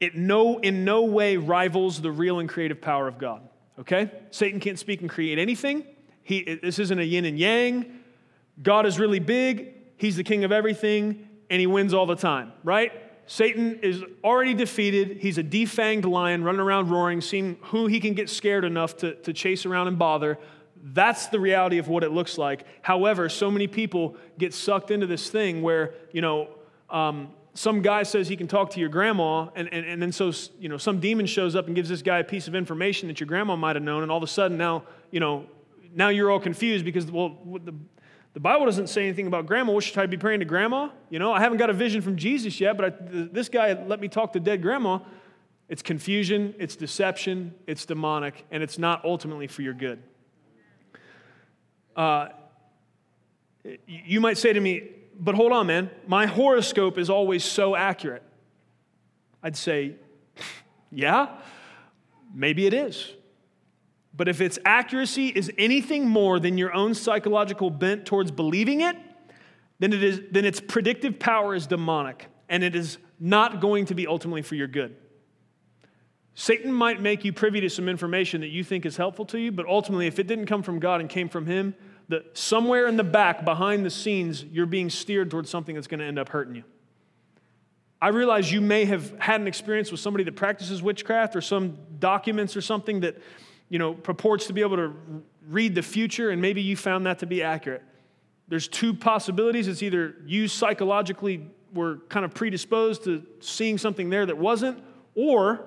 It 0.00 0.16
no, 0.16 0.58
in 0.58 0.84
no 0.84 1.04
way 1.04 1.36
rivals 1.36 2.00
the 2.00 2.10
real 2.10 2.38
and 2.38 2.48
creative 2.48 2.80
power 2.80 3.06
of 3.06 3.18
God. 3.18 3.48
Okay? 3.78 4.10
Satan 4.30 4.60
can't 4.60 4.78
speak 4.78 5.02
and 5.02 5.10
create 5.10 5.38
anything. 5.38 5.84
He, 6.22 6.58
this 6.62 6.78
isn't 6.78 6.98
a 6.98 7.04
yin 7.04 7.26
and 7.26 7.38
yang. 7.38 7.95
God 8.62 8.86
is 8.86 8.98
really 8.98 9.20
big, 9.20 9.74
He's 9.98 10.16
the 10.16 10.24
king 10.24 10.44
of 10.44 10.52
everything, 10.52 11.28
and 11.48 11.60
He 11.60 11.66
wins 11.66 11.94
all 11.94 12.06
the 12.06 12.16
time, 12.16 12.52
right? 12.64 12.92
Satan 13.26 13.80
is 13.82 14.04
already 14.22 14.54
defeated. 14.54 15.18
He's 15.18 15.36
a 15.36 15.42
defanged 15.42 16.04
lion 16.04 16.44
running 16.44 16.60
around 16.60 16.90
roaring, 16.90 17.20
seeing 17.20 17.56
who 17.62 17.86
he 17.86 17.98
can 17.98 18.14
get 18.14 18.30
scared 18.30 18.64
enough 18.64 18.96
to, 18.98 19.14
to 19.16 19.32
chase 19.32 19.66
around 19.66 19.88
and 19.88 19.98
bother. 19.98 20.38
That's 20.80 21.26
the 21.26 21.40
reality 21.40 21.78
of 21.78 21.88
what 21.88 22.04
it 22.04 22.12
looks 22.12 22.38
like. 22.38 22.64
However, 22.82 23.28
so 23.28 23.50
many 23.50 23.66
people 23.66 24.16
get 24.38 24.54
sucked 24.54 24.92
into 24.92 25.08
this 25.08 25.28
thing 25.28 25.60
where, 25.60 25.94
you 26.12 26.20
know, 26.20 26.48
um, 26.88 27.30
some 27.54 27.82
guy 27.82 28.04
says 28.04 28.28
he 28.28 28.36
can 28.36 28.46
talk 28.46 28.70
to 28.70 28.80
your 28.80 28.90
grandma, 28.90 29.48
and, 29.56 29.72
and, 29.72 29.84
and 29.84 30.00
then 30.00 30.12
so, 30.12 30.30
you 30.60 30.68
know, 30.68 30.76
some 30.76 31.00
demon 31.00 31.26
shows 31.26 31.56
up 31.56 31.66
and 31.66 31.74
gives 31.74 31.88
this 31.88 32.02
guy 32.02 32.18
a 32.18 32.24
piece 32.24 32.46
of 32.46 32.54
information 32.54 33.08
that 33.08 33.18
your 33.18 33.26
grandma 33.26 33.56
might 33.56 33.74
have 33.74 33.82
known, 33.82 34.02
and 34.02 34.12
all 34.12 34.18
of 34.18 34.22
a 34.22 34.28
sudden 34.28 34.56
now, 34.56 34.84
you 35.10 35.18
know, 35.18 35.46
now 35.94 36.10
you're 36.10 36.30
all 36.30 36.38
confused 36.38 36.84
because, 36.84 37.10
well, 37.10 37.36
the, 37.64 37.74
the 38.36 38.40
Bible 38.40 38.66
doesn't 38.66 38.88
say 38.88 39.04
anything 39.04 39.26
about 39.26 39.46
grandma. 39.46 39.72
What 39.72 39.82
should 39.82 39.96
I 39.96 40.04
be 40.04 40.18
praying 40.18 40.40
to 40.40 40.44
grandma? 40.44 40.90
You 41.08 41.18
know, 41.18 41.32
I 41.32 41.40
haven't 41.40 41.56
got 41.56 41.70
a 41.70 41.72
vision 41.72 42.02
from 42.02 42.16
Jesus 42.16 42.60
yet, 42.60 42.76
but 42.76 42.84
I, 42.84 42.92
this 43.08 43.48
guy 43.48 43.72
let 43.72 43.98
me 43.98 44.08
talk 44.08 44.34
to 44.34 44.40
dead 44.40 44.60
grandma. 44.60 44.98
It's 45.70 45.80
confusion, 45.80 46.54
it's 46.58 46.76
deception, 46.76 47.54
it's 47.66 47.86
demonic, 47.86 48.44
and 48.50 48.62
it's 48.62 48.76
not 48.76 49.02
ultimately 49.06 49.46
for 49.46 49.62
your 49.62 49.72
good. 49.72 50.02
Uh, 51.96 52.28
you 53.86 54.20
might 54.20 54.36
say 54.36 54.52
to 54.52 54.60
me, 54.60 54.90
but 55.18 55.34
hold 55.34 55.52
on, 55.52 55.66
man, 55.66 55.88
my 56.06 56.26
horoscope 56.26 56.98
is 56.98 57.08
always 57.08 57.42
so 57.42 57.74
accurate. 57.74 58.22
I'd 59.42 59.56
say, 59.56 59.96
yeah, 60.92 61.38
maybe 62.34 62.66
it 62.66 62.74
is. 62.74 63.14
But 64.16 64.28
if 64.28 64.40
its 64.40 64.58
accuracy 64.64 65.28
is 65.28 65.52
anything 65.58 66.08
more 66.08 66.40
than 66.40 66.56
your 66.56 66.72
own 66.72 66.94
psychological 66.94 67.70
bent 67.70 68.06
towards 68.06 68.30
believing 68.30 68.80
it, 68.80 68.96
then, 69.78 69.92
it 69.92 70.02
is, 70.02 70.20
then 70.30 70.44
its 70.44 70.60
predictive 70.60 71.18
power 71.18 71.54
is 71.54 71.66
demonic 71.66 72.28
and 72.48 72.64
it 72.64 72.74
is 72.74 72.98
not 73.20 73.60
going 73.60 73.86
to 73.86 73.94
be 73.94 74.06
ultimately 74.06 74.42
for 74.42 74.54
your 74.54 74.68
good. 74.68 74.96
Satan 76.34 76.72
might 76.72 77.00
make 77.00 77.24
you 77.24 77.32
privy 77.32 77.60
to 77.60 77.70
some 77.70 77.88
information 77.88 78.42
that 78.42 78.48
you 78.48 78.62
think 78.62 78.84
is 78.84 78.96
helpful 78.96 79.24
to 79.26 79.38
you, 79.38 79.50
but 79.50 79.66
ultimately, 79.66 80.06
if 80.06 80.18
it 80.18 80.26
didn't 80.26 80.46
come 80.46 80.62
from 80.62 80.78
God 80.78 81.00
and 81.00 81.08
came 81.08 81.30
from 81.30 81.46
Him, 81.46 81.74
that 82.08 82.36
somewhere 82.36 82.86
in 82.86 82.96
the 82.96 83.04
back, 83.04 83.44
behind 83.44 83.84
the 83.84 83.90
scenes, 83.90 84.44
you're 84.44 84.66
being 84.66 84.90
steered 84.90 85.30
towards 85.30 85.48
something 85.50 85.74
that's 85.74 85.86
going 85.86 86.00
to 86.00 86.06
end 86.06 86.18
up 86.18 86.28
hurting 86.28 86.54
you. 86.54 86.64
I 88.00 88.08
realize 88.08 88.52
you 88.52 88.60
may 88.60 88.84
have 88.84 89.18
had 89.18 89.40
an 89.40 89.46
experience 89.46 89.90
with 89.90 90.00
somebody 90.00 90.24
that 90.24 90.36
practices 90.36 90.82
witchcraft 90.82 91.34
or 91.34 91.40
some 91.40 91.78
documents 91.98 92.54
or 92.54 92.60
something 92.60 93.00
that, 93.00 93.16
you 93.68 93.78
know, 93.78 93.94
purports 93.94 94.46
to 94.46 94.52
be 94.52 94.60
able 94.60 94.76
to 94.76 94.94
read 95.48 95.74
the 95.74 95.82
future, 95.82 96.30
and 96.30 96.40
maybe 96.40 96.62
you 96.62 96.76
found 96.76 97.06
that 97.06 97.20
to 97.20 97.26
be 97.26 97.42
accurate. 97.42 97.82
There's 98.48 98.68
two 98.68 98.94
possibilities. 98.94 99.68
It's 99.68 99.82
either 99.82 100.14
you 100.24 100.48
psychologically 100.48 101.50
were 101.72 101.98
kind 102.08 102.24
of 102.24 102.32
predisposed 102.32 103.04
to 103.04 103.24
seeing 103.40 103.78
something 103.78 104.08
there 104.08 104.24
that 104.26 104.38
wasn't, 104.38 104.82
or 105.14 105.64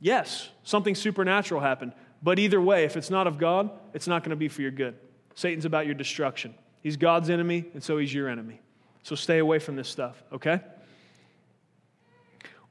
yes, 0.00 0.48
something 0.62 0.94
supernatural 0.94 1.60
happened. 1.60 1.92
But 2.22 2.38
either 2.38 2.60
way, 2.60 2.84
if 2.84 2.96
it's 2.96 3.10
not 3.10 3.26
of 3.26 3.38
God, 3.38 3.70
it's 3.92 4.06
not 4.06 4.22
going 4.22 4.30
to 4.30 4.36
be 4.36 4.48
for 4.48 4.62
your 4.62 4.70
good. 4.70 4.96
Satan's 5.34 5.64
about 5.64 5.86
your 5.86 5.94
destruction. 5.94 6.54
He's 6.82 6.96
God's 6.96 7.30
enemy, 7.30 7.64
and 7.74 7.82
so 7.82 7.98
he's 7.98 8.12
your 8.12 8.28
enemy. 8.28 8.60
So 9.02 9.14
stay 9.14 9.38
away 9.38 9.58
from 9.58 9.76
this 9.76 9.88
stuff, 9.88 10.22
okay? 10.32 10.60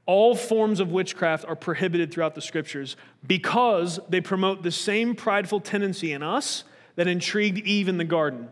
All 0.06 0.36
forms 0.36 0.80
of 0.80 0.92
witchcraft 0.92 1.46
are 1.46 1.56
prohibited 1.56 2.12
throughout 2.12 2.36
the 2.36 2.42
scriptures 2.42 2.96
because 3.26 4.00
they 4.10 4.22
promote 4.22 4.64
the 4.64 4.72
same 4.72 5.16
prideful 5.16 5.60
tendency 5.60 6.12
in 6.12 6.24
us 6.24 6.64
that 6.96 7.08
intrigued 7.08 7.60
Eve 7.60 7.88
in 7.88 7.98
the 7.98 8.04
garden 8.04 8.50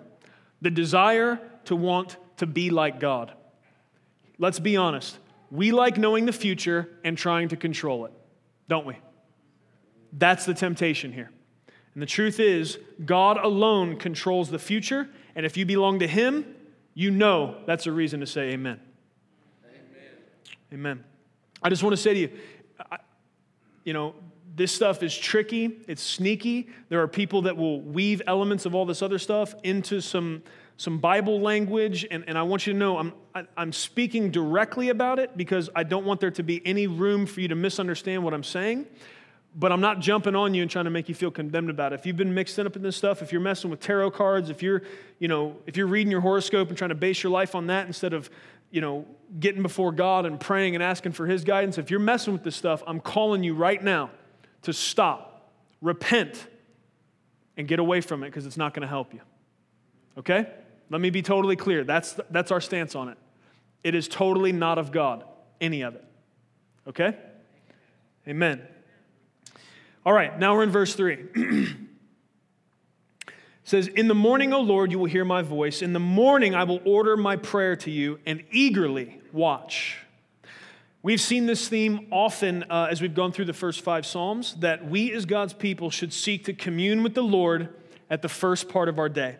the 0.61 0.69
desire 0.71 1.39
to 1.65 1.75
want 1.75 2.17
to 2.37 2.45
be 2.45 2.69
like 2.69 2.99
God. 2.99 3.33
Let's 4.37 4.59
be 4.59 4.77
honest. 4.77 5.17
We 5.49 5.71
like 5.71 5.97
knowing 5.97 6.25
the 6.25 6.33
future 6.33 6.87
and 7.03 7.17
trying 7.17 7.49
to 7.49 7.57
control 7.57 8.05
it, 8.05 8.13
don't 8.67 8.85
we? 8.85 8.95
That's 10.13 10.45
the 10.45 10.53
temptation 10.53 11.11
here. 11.11 11.31
And 11.93 12.01
the 12.01 12.07
truth 12.07 12.39
is, 12.39 12.79
God 13.03 13.37
alone 13.37 13.97
controls 13.97 14.49
the 14.49 14.59
future, 14.59 15.09
and 15.35 15.45
if 15.45 15.57
you 15.57 15.65
belong 15.65 15.99
to 15.99 16.07
Him, 16.07 16.45
you 16.93 17.11
know 17.11 17.57
that's 17.65 17.85
a 17.85 17.91
reason 17.91 18.19
to 18.21 18.25
say 18.25 18.51
amen. 18.51 18.79
Amen. 19.65 19.83
amen. 20.73 21.03
I 21.61 21.69
just 21.69 21.83
want 21.83 21.93
to 21.93 22.01
say 22.01 22.13
to 22.13 22.19
you, 22.19 22.29
I, 22.91 22.97
you 23.83 23.93
know, 23.93 24.15
this 24.55 24.71
stuff 24.71 25.01
is 25.03 25.17
tricky, 25.17 25.79
it's 25.87 26.01
sneaky. 26.01 26.67
There 26.89 27.01
are 27.01 27.07
people 27.07 27.43
that 27.43 27.55
will 27.55 27.81
weave 27.81 28.21
elements 28.27 28.65
of 28.65 28.75
all 28.75 28.85
this 28.85 29.01
other 29.01 29.17
stuff 29.17 29.55
into 29.63 30.01
some, 30.01 30.43
some 30.77 30.97
Bible 30.97 31.39
language, 31.39 32.05
and, 32.11 32.23
and 32.27 32.37
I 32.37 32.43
want 32.43 32.67
you 32.67 32.73
to 32.73 32.79
know 32.79 32.97
I'm, 32.97 33.13
I, 33.33 33.39
am 33.39 33.47
i 33.57 33.61
am 33.61 33.73
speaking 33.73 34.29
directly 34.29 34.89
about 34.89 35.19
it 35.19 35.37
because 35.37 35.69
I 35.75 35.83
don't 35.83 36.05
want 36.05 36.19
there 36.19 36.31
to 36.31 36.43
be 36.43 36.61
any 36.65 36.87
room 36.87 37.25
for 37.25 37.39
you 37.39 37.47
to 37.47 37.55
misunderstand 37.55 38.23
what 38.23 38.33
I'm 38.33 38.43
saying 38.43 38.87
but 39.55 39.71
I'm 39.71 39.81
not 39.81 39.99
jumping 39.99 40.35
on 40.35 40.53
you 40.53 40.61
and 40.61 40.71
trying 40.71 40.85
to 40.85 40.91
make 40.91 41.09
you 41.09 41.15
feel 41.15 41.31
condemned 41.31 41.69
about 41.69 41.91
it. 41.91 41.99
If 41.99 42.05
you've 42.05 42.15
been 42.15 42.33
mixed 42.33 42.57
up 42.57 42.75
in 42.75 42.81
this 42.81 42.95
stuff, 42.95 43.21
if 43.21 43.31
you're 43.31 43.41
messing 43.41 43.69
with 43.69 43.81
tarot 43.81 44.11
cards, 44.11 44.49
if 44.49 44.63
you're, 44.63 44.81
you 45.19 45.27
know, 45.27 45.57
if 45.67 45.75
you're 45.75 45.87
reading 45.87 46.09
your 46.09 46.21
horoscope 46.21 46.69
and 46.69 46.77
trying 46.77 46.89
to 46.89 46.95
base 46.95 47.21
your 47.21 47.31
life 47.31 47.53
on 47.53 47.67
that 47.67 47.85
instead 47.85 48.13
of, 48.13 48.29
you 48.69 48.79
know, 48.79 49.05
getting 49.39 49.61
before 49.61 49.91
God 49.91 50.25
and 50.25 50.39
praying 50.39 50.75
and 50.75 50.83
asking 50.83 51.11
for 51.11 51.27
his 51.27 51.43
guidance, 51.43 51.77
if 51.77 51.91
you're 51.91 51.99
messing 51.99 52.31
with 52.31 52.43
this 52.43 52.55
stuff, 52.55 52.81
I'm 52.87 53.01
calling 53.01 53.43
you 53.43 53.53
right 53.53 53.83
now 53.83 54.09
to 54.63 54.73
stop, 54.73 55.51
repent, 55.81 56.47
and 57.57 57.67
get 57.67 57.79
away 57.79 58.01
from 58.01 58.23
it 58.23 58.27
because 58.27 58.45
it's 58.45 58.57
not 58.57 58.73
going 58.73 58.81
to 58.81 58.87
help 58.87 59.13
you. 59.13 59.21
Okay? 60.17 60.47
Let 60.89 61.01
me 61.01 61.09
be 61.09 61.21
totally 61.21 61.55
clear. 61.55 61.83
That's, 61.83 62.19
that's 62.29 62.51
our 62.51 62.61
stance 62.61 62.95
on 62.95 63.09
it. 63.09 63.17
It 63.83 63.95
is 63.95 64.07
totally 64.07 64.51
not 64.51 64.77
of 64.77 64.91
God, 64.91 65.23
any 65.59 65.81
of 65.81 65.95
it. 65.95 66.05
Okay? 66.87 67.15
Amen. 68.27 68.61
All 70.05 70.13
right, 70.13 70.37
now 70.37 70.55
we're 70.55 70.63
in 70.63 70.71
verse 70.71 70.95
3. 70.95 71.13
it 71.35 71.75
says, 73.63 73.87
In 73.87 74.07
the 74.07 74.15
morning, 74.15 74.53
O 74.53 74.59
Lord, 74.59 74.91
you 74.91 74.99
will 74.99 75.05
hear 75.05 75.25
my 75.25 75.41
voice. 75.41 75.81
In 75.81 75.93
the 75.93 75.99
morning, 75.99 76.55
I 76.55 76.63
will 76.63 76.81
order 76.85 77.15
my 77.15 77.35
prayer 77.35 77.75
to 77.77 77.91
you 77.91 78.19
and 78.25 78.43
eagerly 78.51 79.21
watch. 79.31 79.97
We've 81.03 81.19
seen 81.19 81.47
this 81.47 81.67
theme 81.67 82.05
often 82.11 82.61
uh, 82.69 82.89
as 82.91 83.01
we've 83.01 83.15
gone 83.15 83.31
through 83.31 83.45
the 83.45 83.53
first 83.53 83.81
five 83.81 84.05
Psalms 84.05 84.53
that 84.59 84.87
we 84.87 85.11
as 85.13 85.25
God's 85.25 85.51
people 85.51 85.89
should 85.89 86.13
seek 86.13 86.45
to 86.45 86.53
commune 86.53 87.01
with 87.01 87.15
the 87.15 87.23
Lord 87.23 87.69
at 88.11 88.21
the 88.21 88.29
first 88.29 88.69
part 88.69 88.87
of 88.87 88.99
our 88.99 89.09
day. 89.09 89.37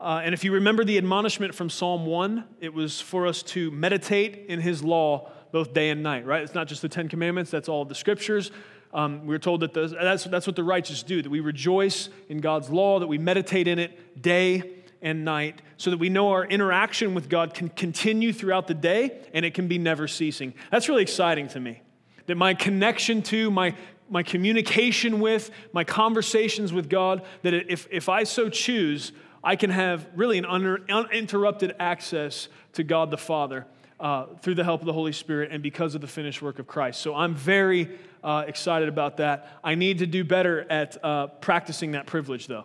Uh, 0.00 0.20
and 0.24 0.34
if 0.34 0.42
you 0.42 0.50
remember 0.50 0.82
the 0.82 0.98
admonishment 0.98 1.54
from 1.54 1.70
Psalm 1.70 2.06
1, 2.06 2.44
it 2.60 2.74
was 2.74 3.00
for 3.00 3.28
us 3.28 3.44
to 3.44 3.70
meditate 3.70 4.46
in 4.48 4.60
His 4.60 4.82
law 4.82 5.30
both 5.52 5.72
day 5.72 5.90
and 5.90 6.02
night, 6.02 6.26
right? 6.26 6.42
It's 6.42 6.56
not 6.56 6.66
just 6.66 6.82
the 6.82 6.88
Ten 6.88 7.08
Commandments, 7.08 7.52
that's 7.52 7.68
all 7.68 7.82
of 7.82 7.88
the 7.88 7.94
scriptures. 7.94 8.50
Um, 8.92 9.26
we 9.26 9.36
are 9.36 9.38
told 9.38 9.60
that 9.60 9.72
that's, 9.72 10.24
that's 10.24 10.46
what 10.48 10.56
the 10.56 10.64
righteous 10.64 11.04
do, 11.04 11.22
that 11.22 11.30
we 11.30 11.38
rejoice 11.38 12.08
in 12.28 12.38
God's 12.38 12.68
law, 12.68 12.98
that 12.98 13.06
we 13.06 13.16
meditate 13.16 13.68
in 13.68 13.78
it 13.78 14.20
day 14.20 14.79
and 15.02 15.24
night, 15.24 15.62
so 15.76 15.90
that 15.90 15.98
we 15.98 16.08
know 16.08 16.30
our 16.30 16.44
interaction 16.44 17.14
with 17.14 17.28
God 17.28 17.54
can 17.54 17.68
continue 17.70 18.32
throughout 18.32 18.66
the 18.66 18.74
day 18.74 19.18
and 19.32 19.44
it 19.44 19.54
can 19.54 19.66
be 19.66 19.78
never 19.78 20.06
ceasing. 20.06 20.54
That's 20.70 20.88
really 20.88 21.02
exciting 21.02 21.48
to 21.48 21.60
me. 21.60 21.82
That 22.26 22.36
my 22.36 22.54
connection 22.54 23.22
to, 23.22 23.50
my, 23.50 23.74
my 24.08 24.22
communication 24.22 25.20
with, 25.20 25.50
my 25.72 25.84
conversations 25.84 26.72
with 26.72 26.88
God, 26.88 27.22
that 27.42 27.54
if, 27.54 27.88
if 27.90 28.08
I 28.08 28.24
so 28.24 28.48
choose, 28.48 29.12
I 29.42 29.56
can 29.56 29.70
have 29.70 30.06
really 30.14 30.38
an 30.38 30.44
uninterrupted 30.44 31.74
access 31.78 32.48
to 32.74 32.84
God 32.84 33.10
the 33.10 33.16
Father 33.16 33.66
uh, 33.98 34.26
through 34.42 34.54
the 34.54 34.64
help 34.64 34.80
of 34.80 34.86
the 34.86 34.92
Holy 34.92 35.12
Spirit 35.12 35.50
and 35.50 35.62
because 35.62 35.94
of 35.94 36.00
the 36.00 36.06
finished 36.06 36.42
work 36.42 36.58
of 36.58 36.66
Christ. 36.66 37.00
So 37.00 37.14
I'm 37.14 37.34
very 37.34 37.98
uh, 38.22 38.44
excited 38.46 38.88
about 38.88 39.16
that. 39.18 39.58
I 39.64 39.74
need 39.74 39.98
to 39.98 40.06
do 40.06 40.24
better 40.24 40.70
at 40.70 41.02
uh, 41.02 41.28
practicing 41.28 41.92
that 41.92 42.06
privilege, 42.06 42.46
though. 42.46 42.64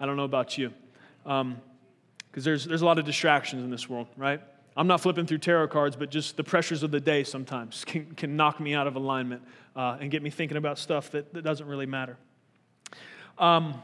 I 0.00 0.06
don't 0.06 0.16
know 0.16 0.24
about 0.24 0.56
you. 0.56 0.72
Because 2.34 2.44
there's, 2.44 2.64
there's 2.64 2.82
a 2.82 2.84
lot 2.84 2.98
of 2.98 3.04
distractions 3.04 3.62
in 3.62 3.70
this 3.70 3.88
world, 3.88 4.08
right? 4.16 4.40
I'm 4.76 4.88
not 4.88 5.00
flipping 5.00 5.24
through 5.24 5.38
tarot 5.38 5.68
cards, 5.68 5.94
but 5.94 6.10
just 6.10 6.36
the 6.36 6.42
pressures 6.42 6.82
of 6.82 6.90
the 6.90 6.98
day 6.98 7.22
sometimes 7.22 7.84
can, 7.86 8.06
can 8.16 8.34
knock 8.34 8.58
me 8.58 8.74
out 8.74 8.88
of 8.88 8.96
alignment 8.96 9.42
uh, 9.76 9.98
and 10.00 10.10
get 10.10 10.20
me 10.20 10.30
thinking 10.30 10.56
about 10.56 10.80
stuff 10.80 11.12
that, 11.12 11.32
that 11.32 11.42
doesn't 11.42 11.68
really 11.68 11.86
matter. 11.86 12.16
Um, 13.38 13.80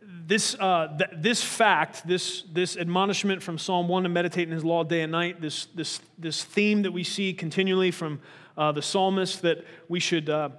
this, 0.00 0.54
uh, 0.60 0.96
th- 0.96 1.10
this 1.16 1.42
fact, 1.42 2.06
this, 2.06 2.42
this 2.52 2.76
admonishment 2.76 3.42
from 3.42 3.58
Psalm 3.58 3.88
1 3.88 4.04
to 4.04 4.08
meditate 4.08 4.46
in 4.46 4.54
his 4.54 4.64
law 4.64 4.84
day 4.84 5.00
and 5.00 5.10
night, 5.10 5.40
this, 5.40 5.66
this, 5.74 6.00
this 6.16 6.44
theme 6.44 6.82
that 6.82 6.92
we 6.92 7.02
see 7.02 7.32
continually 7.32 7.90
from 7.90 8.20
uh, 8.56 8.70
the 8.70 8.82
psalmist 8.82 9.42
that 9.42 9.64
we 9.88 9.98
should, 9.98 10.30
uh, 10.30 10.50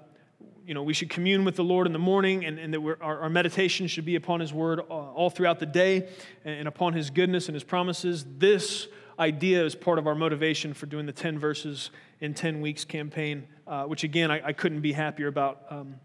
you 0.70 0.76
know, 0.76 0.84
we 0.84 0.94
should 0.94 1.10
commune 1.10 1.46
with 1.46 1.56
the 1.56 1.64
Lord 1.64 1.88
in 1.88 1.94
the 1.94 1.98
morning 1.98 2.46
and, 2.46 2.60
and 2.60 2.72
that 2.72 2.98
our, 3.02 3.22
our, 3.24 3.30
meditation 3.30 3.88
should 3.88 4.06
be 4.06 4.16
upon 4.16 4.40
his 4.40 4.54
word 4.54 4.80
all 4.80 5.32
throughout 5.32 5.58
the 5.60 5.66
day 5.66 6.08
and, 6.46 6.60
and 6.60 6.68
upon 6.68 6.94
his 6.94 7.10
goodness 7.10 7.48
and 7.48 7.56
his 7.56 7.64
promises. 7.64 8.24
This 8.38 8.88
idea 9.18 9.66
is 9.66 9.74
part 9.74 9.98
of 9.98 10.06
our 10.06 10.14
motivation 10.14 10.76
for 10.76 10.86
doing 10.86 11.08
the 11.08 11.12
10 11.12 11.40
verses 11.40 11.90
in 12.20 12.36
10 12.36 12.62
weeks 12.62 12.86
campaign, 12.86 13.48
uh, 13.66 13.86
which 13.86 14.04
again, 14.04 14.30
I, 14.30 14.50
I, 14.50 14.54
couldn't 14.54 14.82
be 14.82 14.94
happier 14.94 15.26
about. 15.28 15.64
Um, 15.72 15.96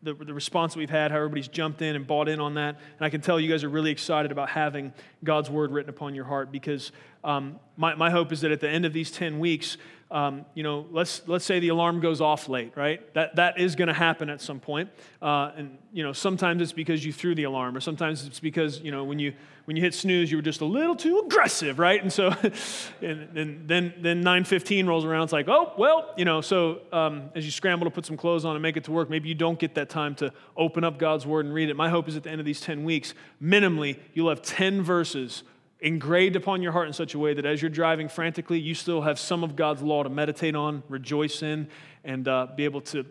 the, 0.00 0.14
the 0.14 0.32
response 0.32 0.74
that 0.74 0.78
we've 0.78 0.88
had, 0.88 1.10
how 1.10 1.16
everybody's 1.16 1.48
jumped 1.48 1.82
in 1.82 1.96
and 1.96 2.06
bought 2.06 2.28
in 2.28 2.38
on 2.38 2.54
that. 2.54 2.76
And 2.76 3.04
I 3.04 3.10
can 3.10 3.20
tell 3.20 3.40
you 3.40 3.48
guys 3.48 3.64
are 3.64 3.68
really 3.68 3.90
excited 3.90 4.30
about 4.30 4.48
having 4.48 4.92
God's 5.24 5.50
word 5.50 5.72
written 5.72 5.90
upon 5.90 6.14
your 6.14 6.24
heart 6.24 6.52
because 6.52 6.92
uh, 7.24 7.28
um, 7.28 7.58
my, 7.76 7.96
my 7.96 8.08
hope 8.10 8.30
is 8.30 8.42
that 8.42 8.52
at 8.52 8.60
the 8.60 8.68
end 8.68 8.84
of 8.84 8.92
these 8.92 9.10
10 9.10 9.40
weeks, 9.40 9.76
um, 10.10 10.46
you 10.54 10.62
know, 10.62 10.86
let's, 10.90 11.20
let's 11.26 11.44
say 11.44 11.60
the 11.60 11.68
alarm 11.68 12.00
goes 12.00 12.22
off 12.22 12.48
late, 12.48 12.72
right? 12.76 13.12
That, 13.12 13.36
that 13.36 13.58
is 13.58 13.76
going 13.76 13.88
to 13.88 13.94
happen 13.94 14.30
at 14.30 14.40
some 14.40 14.58
point. 14.58 14.88
Uh, 15.20 15.52
and, 15.54 15.78
you 15.92 16.02
know, 16.02 16.14
sometimes 16.14 16.62
it's 16.62 16.72
because 16.72 17.04
you 17.04 17.12
threw 17.12 17.34
the 17.34 17.44
alarm, 17.44 17.76
or 17.76 17.80
sometimes 17.80 18.26
it's 18.26 18.40
because, 18.40 18.80
you 18.80 18.90
know, 18.90 19.04
when 19.04 19.18
you, 19.18 19.34
when 19.66 19.76
you 19.76 19.82
hit 19.82 19.92
snooze, 19.92 20.30
you 20.30 20.38
were 20.38 20.42
just 20.42 20.62
a 20.62 20.64
little 20.64 20.96
too 20.96 21.18
aggressive, 21.26 21.78
right? 21.78 22.00
And 22.00 22.10
so, 22.10 22.28
and, 23.02 23.36
and 23.36 23.68
then, 23.68 23.92
then 24.00 24.24
9.15 24.24 24.86
rolls 24.86 25.04
around, 25.04 25.24
it's 25.24 25.32
like, 25.32 25.48
oh, 25.48 25.74
well, 25.76 26.14
you 26.16 26.24
know, 26.24 26.40
so 26.40 26.80
um, 26.90 27.28
as 27.34 27.44
you 27.44 27.50
scramble 27.50 27.84
to 27.84 27.90
put 27.90 28.06
some 28.06 28.16
clothes 28.16 28.46
on 28.46 28.56
and 28.56 28.62
make 28.62 28.78
it 28.78 28.84
to 28.84 28.92
work, 28.92 29.10
maybe 29.10 29.28
you 29.28 29.34
don't 29.34 29.58
get 29.58 29.74
that 29.74 29.90
time 29.90 30.14
to 30.16 30.32
open 30.56 30.84
up 30.84 30.98
God's 30.98 31.26
word 31.26 31.44
and 31.44 31.54
read 31.54 31.68
it. 31.68 31.76
My 31.76 31.90
hope 31.90 32.08
is 32.08 32.16
at 32.16 32.22
the 32.22 32.30
end 32.30 32.40
of 32.40 32.46
these 32.46 32.62
10 32.62 32.82
weeks, 32.82 33.12
minimally, 33.42 33.98
you'll 34.14 34.30
have 34.30 34.40
10 34.40 34.82
verses 34.82 35.42
engraved 35.80 36.36
upon 36.36 36.62
your 36.62 36.72
heart 36.72 36.88
in 36.88 36.92
such 36.92 37.14
a 37.14 37.18
way 37.18 37.34
that 37.34 37.46
as 37.46 37.62
you're 37.62 37.70
driving 37.70 38.08
frantically, 38.08 38.58
you 38.58 38.74
still 38.74 39.02
have 39.02 39.18
some 39.18 39.44
of 39.44 39.54
God's 39.54 39.82
law 39.82 40.02
to 40.02 40.08
meditate 40.08 40.56
on, 40.56 40.82
rejoice 40.88 41.42
in, 41.42 41.68
and 42.04 42.26
uh, 42.26 42.48
be 42.56 42.64
able 42.64 42.80
to 42.80 43.04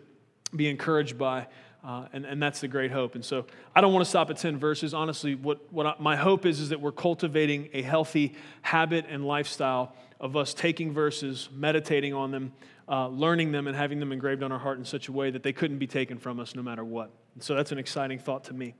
be 0.54 0.68
encouraged 0.68 1.16
by. 1.16 1.46
Uh, 1.84 2.06
and, 2.12 2.26
and 2.26 2.42
that's 2.42 2.60
the 2.60 2.68
great 2.68 2.90
hope. 2.90 3.14
And 3.14 3.24
so 3.24 3.46
I 3.74 3.80
don't 3.80 3.92
want 3.92 4.04
to 4.04 4.08
stop 4.10 4.30
at 4.30 4.36
10 4.36 4.58
verses. 4.58 4.92
Honestly, 4.92 5.34
what, 5.34 5.72
what 5.72 5.86
I, 5.86 5.94
my 5.98 6.16
hope 6.16 6.44
is 6.44 6.60
is 6.60 6.70
that 6.70 6.80
we're 6.80 6.92
cultivating 6.92 7.68
a 7.72 7.82
healthy 7.82 8.34
habit 8.62 9.06
and 9.08 9.24
lifestyle 9.24 9.94
of 10.20 10.36
us 10.36 10.52
taking 10.52 10.92
verses, 10.92 11.48
meditating 11.52 12.12
on 12.12 12.32
them, 12.32 12.52
uh, 12.88 13.06
learning 13.08 13.52
them, 13.52 13.68
and 13.68 13.76
having 13.76 14.00
them 14.00 14.12
engraved 14.12 14.42
on 14.42 14.50
our 14.50 14.58
heart 14.58 14.78
in 14.78 14.84
such 14.84 15.08
a 15.08 15.12
way 15.12 15.30
that 15.30 15.42
they 15.44 15.52
couldn't 15.52 15.78
be 15.78 15.86
taken 15.86 16.18
from 16.18 16.40
us 16.40 16.54
no 16.54 16.62
matter 16.62 16.84
what. 16.84 17.10
And 17.34 17.42
so 17.42 17.54
that's 17.54 17.70
an 17.70 17.78
exciting 17.78 18.18
thought 18.18 18.44
to 18.44 18.54
me. 18.54 18.74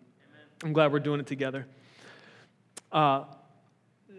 I'm 0.64 0.72
glad 0.72 0.92
we're 0.92 0.98
doing 0.98 1.20
it 1.20 1.26
together. 1.26 1.66
Uh, 2.90 3.24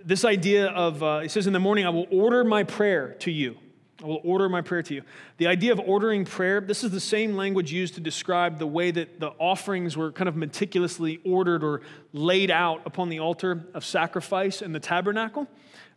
this 0.06 0.26
idea 0.26 0.68
of, 0.68 1.04
uh, 1.04 1.22
it 1.24 1.32
says, 1.32 1.48
in 1.48 1.54
the 1.54 1.60
morning, 1.60 1.86
I 1.86 1.90
will 1.90 2.08
order 2.12 2.44
my 2.44 2.64
prayer 2.64 3.14
to 3.20 3.32
you. 3.32 3.58
I 4.02 4.06
will 4.06 4.22
order 4.24 4.48
my 4.48 4.62
prayer 4.62 4.82
to 4.84 4.94
you. 4.94 5.02
The 5.38 5.48
idea 5.48 5.74
of 5.74 5.80
ordering 5.80 6.24
prayer, 6.24 6.62
this 6.62 6.84
is 6.84 6.92
the 6.92 7.02
same 7.02 7.36
language 7.36 7.74
used 7.74 7.96
to 7.96 8.00
describe 8.00 8.58
the 8.58 8.68
way 8.68 8.92
that 8.92 9.20
the 9.20 9.32
offerings 9.40 9.98
were 9.98 10.12
kind 10.12 10.30
of 10.30 10.38
meticulously 10.38 11.20
ordered 11.26 11.64
or 11.64 11.82
laid 12.14 12.50
out 12.50 12.82
upon 12.86 13.10
the 13.10 13.20
altar 13.20 13.66
of 13.74 13.84
sacrifice 13.84 14.62
in 14.62 14.72
the 14.72 14.80
tabernacle, 14.80 15.48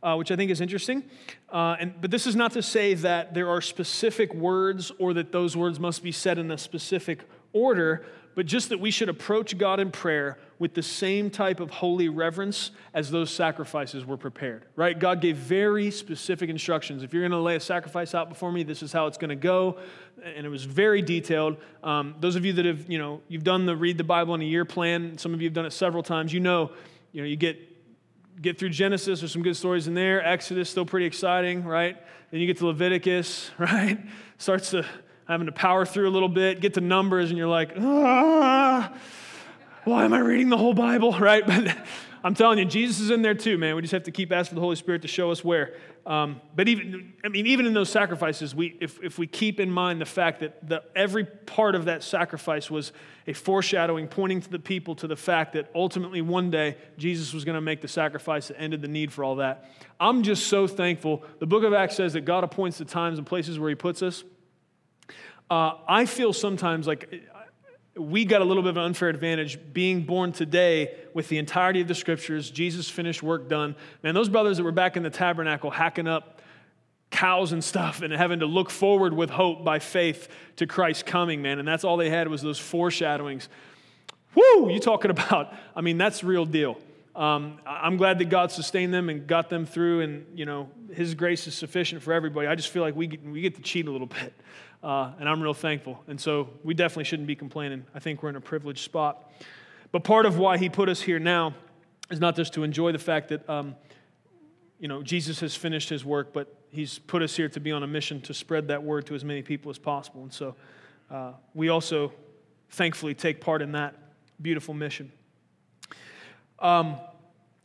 uh, 0.02 0.16
which 0.16 0.32
I 0.32 0.36
think 0.36 0.50
is 0.50 0.60
interesting. 0.60 1.04
Uh, 1.48 1.76
and, 1.78 1.94
but 2.00 2.10
this 2.10 2.26
is 2.26 2.34
not 2.34 2.52
to 2.54 2.62
say 2.62 2.94
that 2.94 3.34
there 3.34 3.48
are 3.48 3.60
specific 3.60 4.34
words 4.34 4.90
or 4.98 5.14
that 5.14 5.30
those 5.30 5.56
words 5.56 5.78
must 5.78 6.02
be 6.02 6.12
said 6.12 6.38
in 6.38 6.50
a 6.50 6.58
specific 6.58 7.20
order, 7.52 8.04
but 8.34 8.46
just 8.46 8.68
that 8.70 8.80
we 8.80 8.90
should 8.90 9.08
approach 9.08 9.56
God 9.58 9.80
in 9.80 9.90
prayer 9.90 10.38
with 10.58 10.74
the 10.74 10.82
same 10.82 11.28
type 11.28 11.60
of 11.60 11.70
holy 11.70 12.08
reverence 12.08 12.70
as 12.94 13.10
those 13.10 13.30
sacrifices 13.30 14.06
were 14.06 14.16
prepared, 14.16 14.64
right? 14.76 14.98
God 14.98 15.20
gave 15.20 15.36
very 15.36 15.90
specific 15.90 16.48
instructions. 16.48 17.02
If 17.02 17.12
you're 17.12 17.22
going 17.22 17.32
to 17.32 17.38
lay 17.38 17.56
a 17.56 17.60
sacrifice 17.60 18.14
out 18.14 18.28
before 18.28 18.52
me, 18.52 18.62
this 18.62 18.82
is 18.82 18.92
how 18.92 19.06
it's 19.06 19.18
going 19.18 19.30
to 19.30 19.36
go. 19.36 19.78
And 20.24 20.46
it 20.46 20.48
was 20.48 20.64
very 20.64 21.02
detailed. 21.02 21.56
Um, 21.82 22.14
those 22.20 22.36
of 22.36 22.44
you 22.44 22.52
that 22.54 22.64
have, 22.64 22.88
you 22.88 22.98
know, 22.98 23.20
you've 23.28 23.44
done 23.44 23.66
the 23.66 23.76
read 23.76 23.98
the 23.98 24.04
Bible 24.04 24.34
in 24.34 24.40
a 24.40 24.44
year 24.44 24.64
plan, 24.64 25.18
some 25.18 25.34
of 25.34 25.42
you 25.42 25.48
have 25.48 25.54
done 25.54 25.66
it 25.66 25.72
several 25.72 26.02
times, 26.02 26.32
you 26.32 26.40
know, 26.40 26.70
you 27.12 27.22
know, 27.22 27.26
you 27.26 27.36
get 27.36 27.68
get 28.40 28.58
through 28.58 28.70
Genesis, 28.70 29.20
there's 29.20 29.32
some 29.32 29.42
good 29.42 29.56
stories 29.56 29.86
in 29.86 29.94
there. 29.94 30.24
Exodus, 30.24 30.70
still 30.70 30.86
pretty 30.86 31.06
exciting, 31.06 31.64
right? 31.64 31.96
Then 32.30 32.40
you 32.40 32.46
get 32.46 32.58
to 32.58 32.66
Leviticus, 32.66 33.50
right? 33.58 33.98
Starts 34.38 34.70
to 34.70 34.86
having 35.32 35.46
to 35.46 35.52
power 35.52 35.84
through 35.84 36.08
a 36.08 36.10
little 36.12 36.28
bit, 36.28 36.60
get 36.60 36.74
to 36.74 36.80
Numbers, 36.80 37.30
and 37.30 37.38
you're 37.38 37.48
like, 37.48 37.72
ah, 37.78 38.92
why 39.84 40.04
am 40.04 40.12
I 40.12 40.20
reading 40.20 40.48
the 40.48 40.56
whole 40.56 40.74
Bible, 40.74 41.12
right? 41.18 41.46
But 41.46 41.76
I'm 42.24 42.34
telling 42.34 42.58
you, 42.58 42.64
Jesus 42.64 43.00
is 43.00 43.10
in 43.10 43.22
there 43.22 43.34
too, 43.34 43.58
man. 43.58 43.74
We 43.74 43.82
just 43.82 43.92
have 43.92 44.04
to 44.04 44.12
keep 44.12 44.30
asking 44.30 44.54
the 44.54 44.60
Holy 44.60 44.76
Spirit 44.76 45.02
to 45.02 45.08
show 45.08 45.32
us 45.32 45.42
where. 45.42 45.74
Um, 46.06 46.40
but 46.54 46.68
even, 46.68 47.14
I 47.24 47.28
mean, 47.28 47.46
even 47.48 47.66
in 47.66 47.74
those 47.74 47.88
sacrifices, 47.88 48.54
we, 48.54 48.76
if, 48.80 49.02
if 49.02 49.18
we 49.18 49.26
keep 49.26 49.58
in 49.58 49.70
mind 49.70 50.00
the 50.00 50.06
fact 50.06 50.40
that 50.40 50.68
the, 50.68 50.82
every 50.94 51.24
part 51.24 51.74
of 51.74 51.86
that 51.86 52.04
sacrifice 52.04 52.70
was 52.70 52.92
a 53.26 53.32
foreshadowing, 53.32 54.08
pointing 54.08 54.40
to 54.40 54.50
the 54.50 54.58
people 54.58 54.94
to 54.96 55.06
the 55.08 55.16
fact 55.16 55.52
that 55.54 55.68
ultimately 55.74 56.22
one 56.22 56.50
day 56.50 56.76
Jesus 56.96 57.32
was 57.32 57.44
going 57.44 57.54
to 57.54 57.60
make 57.60 57.80
the 57.80 57.88
sacrifice 57.88 58.48
that 58.48 58.60
ended 58.60 58.82
the 58.82 58.88
need 58.88 59.12
for 59.12 59.24
all 59.24 59.36
that. 59.36 59.70
I'm 59.98 60.22
just 60.22 60.46
so 60.46 60.66
thankful. 60.66 61.24
The 61.40 61.46
book 61.46 61.64
of 61.64 61.72
Acts 61.72 61.96
says 61.96 62.12
that 62.12 62.22
God 62.22 62.44
appoints 62.44 62.78
the 62.78 62.84
times 62.84 63.18
and 63.18 63.26
places 63.26 63.58
where 63.58 63.68
He 63.68 63.76
puts 63.76 64.02
us. 64.02 64.22
Uh, 65.52 65.76
I 65.86 66.06
feel 66.06 66.32
sometimes 66.32 66.86
like 66.86 67.12
we 67.94 68.24
got 68.24 68.40
a 68.40 68.44
little 68.44 68.62
bit 68.62 68.70
of 68.70 68.78
an 68.78 68.84
unfair 68.84 69.10
advantage 69.10 69.58
being 69.74 70.06
born 70.06 70.32
today 70.32 70.94
with 71.12 71.28
the 71.28 71.36
entirety 71.36 71.82
of 71.82 71.88
the 71.88 71.94
scriptures, 71.94 72.50
Jesus' 72.50 72.88
finished 72.88 73.22
work 73.22 73.50
done. 73.50 73.76
Man, 74.02 74.14
those 74.14 74.30
brothers 74.30 74.56
that 74.56 74.64
were 74.64 74.72
back 74.72 74.96
in 74.96 75.02
the 75.02 75.10
tabernacle 75.10 75.70
hacking 75.70 76.08
up 76.08 76.40
cows 77.10 77.52
and 77.52 77.62
stuff 77.62 78.00
and 78.00 78.14
having 78.14 78.38
to 78.38 78.46
look 78.46 78.70
forward 78.70 79.12
with 79.12 79.28
hope 79.28 79.62
by 79.62 79.78
faith 79.78 80.26
to 80.56 80.66
Christ's 80.66 81.02
coming, 81.02 81.42
man. 81.42 81.58
And 81.58 81.68
that's 81.68 81.84
all 81.84 81.98
they 81.98 82.08
had 82.08 82.28
was 82.28 82.40
those 82.40 82.58
foreshadowings. 82.58 83.50
Woo, 84.34 84.70
you 84.70 84.80
talking 84.80 85.10
about, 85.16 85.52
I 85.76 85.82
mean, 85.82 85.98
that's 85.98 86.24
real 86.24 86.46
deal. 86.46 86.78
Um, 87.14 87.60
I'm 87.66 87.98
glad 87.98 88.20
that 88.20 88.30
God 88.30 88.50
sustained 88.52 88.94
them 88.94 89.10
and 89.10 89.26
got 89.26 89.50
them 89.50 89.66
through, 89.66 90.00
and, 90.00 90.26
you 90.34 90.46
know, 90.46 90.70
His 90.94 91.12
grace 91.12 91.46
is 91.46 91.54
sufficient 91.54 92.02
for 92.02 92.14
everybody. 92.14 92.46
I 92.48 92.54
just 92.54 92.70
feel 92.70 92.82
like 92.82 92.96
we 92.96 93.06
get, 93.06 93.22
we 93.22 93.42
get 93.42 93.56
to 93.56 93.60
cheat 93.60 93.86
a 93.86 93.90
little 93.90 94.06
bit. 94.06 94.32
Uh, 94.82 95.12
and 95.20 95.28
I'm 95.28 95.40
real 95.40 95.54
thankful. 95.54 96.02
And 96.08 96.20
so 96.20 96.48
we 96.64 96.74
definitely 96.74 97.04
shouldn't 97.04 97.28
be 97.28 97.36
complaining. 97.36 97.84
I 97.94 98.00
think 98.00 98.22
we're 98.22 98.30
in 98.30 98.36
a 98.36 98.40
privileged 98.40 98.80
spot. 98.84 99.30
But 99.92 100.04
part 100.04 100.26
of 100.26 100.38
why 100.38 100.58
he 100.58 100.68
put 100.68 100.88
us 100.88 101.00
here 101.00 101.18
now 101.18 101.54
is 102.10 102.18
not 102.18 102.34
just 102.34 102.54
to 102.54 102.64
enjoy 102.64 102.92
the 102.92 102.98
fact 102.98 103.28
that, 103.28 103.48
um, 103.48 103.76
you 104.80 104.88
know, 104.88 105.02
Jesus 105.02 105.38
has 105.40 105.54
finished 105.54 105.88
his 105.88 106.04
work, 106.04 106.32
but 106.32 106.52
he's 106.70 106.98
put 106.98 107.22
us 107.22 107.36
here 107.36 107.48
to 107.50 107.60
be 107.60 107.70
on 107.70 107.82
a 107.82 107.86
mission 107.86 108.20
to 108.22 108.34
spread 108.34 108.68
that 108.68 108.82
word 108.82 109.06
to 109.06 109.14
as 109.14 109.24
many 109.24 109.42
people 109.42 109.70
as 109.70 109.78
possible. 109.78 110.22
And 110.22 110.32
so 110.32 110.56
uh, 111.10 111.32
we 111.54 111.68
also 111.68 112.12
thankfully 112.70 113.14
take 113.14 113.40
part 113.40 113.62
in 113.62 113.72
that 113.72 113.94
beautiful 114.40 114.74
mission. 114.74 115.12
Um, 116.58 116.96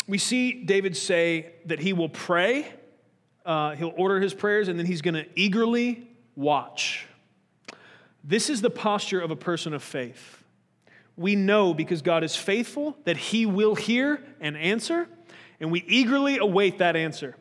we 0.08 0.17
see 0.17 0.65
David 0.65 0.95
say 0.95 1.53
that 1.65 1.80
he 1.80 1.93
will 1.93 2.10
pray, 2.10 2.71
uh, 3.45 3.75
he'll 3.75 3.93
order 3.95 4.19
his 4.19 4.34
prayers, 4.34 4.67
and 4.67 4.77
then 4.77 4.86
he's 4.86 5.01
going 5.01 5.15
to 5.15 5.25
eagerly 5.36 6.07
watch. 6.38 7.08
This 8.23 8.50
is 8.50 8.62
the 8.62 8.69
posture 8.69 9.19
of 9.19 9.32
a 9.32 9.36
person 9.36 9.73
of 9.73 9.84
faith. 9.84 10.43
We 11.17 11.36
know 11.36 11.73
because 11.73 12.02
God 12.02 12.23
is 12.23 12.36
faithful 12.36 12.95
that 13.04 13.17
He 13.17 13.45
will 13.45 13.76
hear 13.76 14.23
and 14.39 14.56
answer, 14.56 15.10
and 15.60 15.71
we 15.71 15.84
eagerly 15.88 16.38
await 16.38 16.78
that 16.78 16.95
answer, 16.95 17.36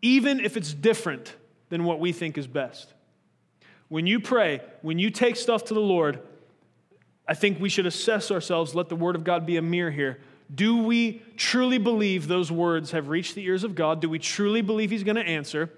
even 0.00 0.40
if 0.40 0.56
it's 0.56 0.72
different 0.72 1.36
than 1.68 1.84
what 1.84 2.00
we 2.00 2.10
think 2.12 2.38
is 2.38 2.46
best. 2.46 2.92
When 3.88 4.06
you 4.06 4.18
pray, 4.18 4.62
when 4.82 4.98
you 4.98 5.10
take 5.10 5.36
stuff 5.36 5.64
to 5.66 5.74
the 5.74 5.80
Lord, 5.80 6.20
I 7.26 7.34
think 7.34 7.60
we 7.60 7.68
should 7.68 7.86
assess 7.86 8.30
ourselves, 8.30 8.74
let 8.74 8.88
the 8.88 8.96
Word 8.96 9.14
of 9.14 9.24
God 9.24 9.44
be 9.44 9.58
a 9.58 9.62
mirror 9.62 9.90
here. 9.90 10.18
Do 10.54 10.78
we 10.78 11.22
truly 11.36 11.76
believe 11.76 12.26
those 12.26 12.50
words 12.50 12.92
have 12.92 13.08
reached 13.08 13.34
the 13.34 13.44
ears 13.44 13.64
of 13.64 13.74
God? 13.74 14.00
Do 14.00 14.08
we 14.08 14.18
truly 14.18 14.62
believe 14.62 14.90
He's 14.90 15.04
going 15.04 15.16
to 15.16 15.26
answer? 15.26 15.70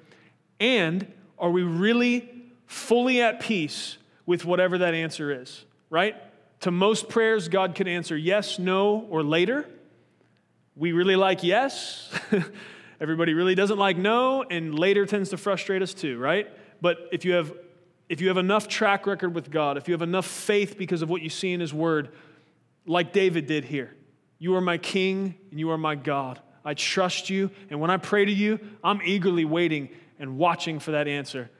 And 0.61 1.12
are 1.37 1.50
we 1.50 1.62
really 1.64 2.39
fully 2.70 3.20
at 3.20 3.40
peace 3.40 3.98
with 4.26 4.44
whatever 4.44 4.78
that 4.78 4.94
answer 4.94 5.42
is, 5.42 5.64
right? 5.90 6.14
To 6.61 6.70
most 6.70 7.09
prayers, 7.09 7.48
God 7.48 7.74
could 7.74 7.88
answer 7.88 8.16
yes, 8.16 8.61
no, 8.61 9.09
or 9.11 9.24
later. 9.24 9.66
We 10.76 10.92
really 10.92 11.16
like 11.16 11.42
yes. 11.42 12.09
Everybody 13.00 13.35
really 13.35 13.56
doesn't 13.56 13.78
like 13.78 13.96
no, 13.96 14.44
and 14.44 14.78
later 14.78 15.04
tends 15.04 15.30
to 15.30 15.37
frustrate 15.37 15.83
us 15.83 15.92
too, 15.92 16.16
right? 16.18 16.48
But 16.80 17.09
if 17.11 17.24
you 17.24 17.33
have 17.33 17.52
if 18.09 18.20
you 18.20 18.28
have 18.28 18.37
enough 18.37 18.68
track 18.68 19.04
record 19.04 19.35
with 19.35 19.50
God, 19.50 19.76
if 19.76 19.88
you 19.88 19.94
have 19.94 20.02
enough 20.02 20.26
faith 20.26 20.78
because 20.78 21.02
of 21.02 21.11
what 21.11 21.22
you 21.22 21.28
see 21.28 21.52
in 21.52 21.61
His 21.61 21.74
Word, 21.74 22.11
like 22.87 23.12
David 23.12 23.46
did 23.46 23.64
here, 23.64 23.96
you 24.38 24.54
are 24.54 24.61
my 24.61 24.78
King 24.78 25.35
and 25.50 25.59
you 25.59 25.70
are 25.70 25.78
my 25.78 25.96
God. 25.96 26.40
I 26.64 26.74
trust 26.74 27.30
you, 27.30 27.50
and 27.68 27.80
when 27.80 27.90
I 27.90 27.96
pray 27.96 28.24
to 28.24 28.33
you, 28.33 28.61
I'm 28.85 29.00
eagerly 29.02 29.44
waiting 29.44 29.88
and 30.20 30.38
watching 30.38 30.78
for 30.78 30.92
that 30.92 31.09
answer. 31.09 31.50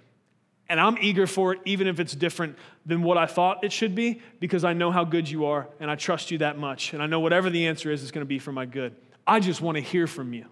And 0.71 0.81
I'm 0.81 0.97
eager 1.01 1.27
for 1.27 1.53
it, 1.53 1.61
even 1.65 1.89
if 1.89 1.99
it's 1.99 2.15
different 2.15 2.57
than 2.87 3.03
what 3.03 3.19
I 3.19 3.27
thought 3.27 3.65
it 3.65 3.73
should 3.73 3.97
be, 3.97 4.23
because 4.39 4.65
I 4.65 4.73
know 4.73 4.93
how 4.93 5.03
good 5.03 5.29
you 5.29 5.47
are 5.47 5.69
and 5.81 5.91
I 5.91 5.97
trust 5.97 6.31
you 6.31 6.39
that 6.39 6.59
much. 6.59 6.93
And 6.93 7.03
I 7.03 7.07
know 7.07 7.19
whatever 7.19 7.51
the 7.51 7.67
answer 7.67 7.91
is, 7.91 8.03
it's 8.03 8.13
going 8.13 8.25
to 8.25 8.29
be 8.29 8.39
for 8.39 8.53
my 8.53 8.67
good. 8.67 8.95
I 9.27 9.41
just 9.41 9.61
want 9.61 9.77
to 9.77 9.83
hear 9.83 10.07
from 10.07 10.33
you. 10.33 10.47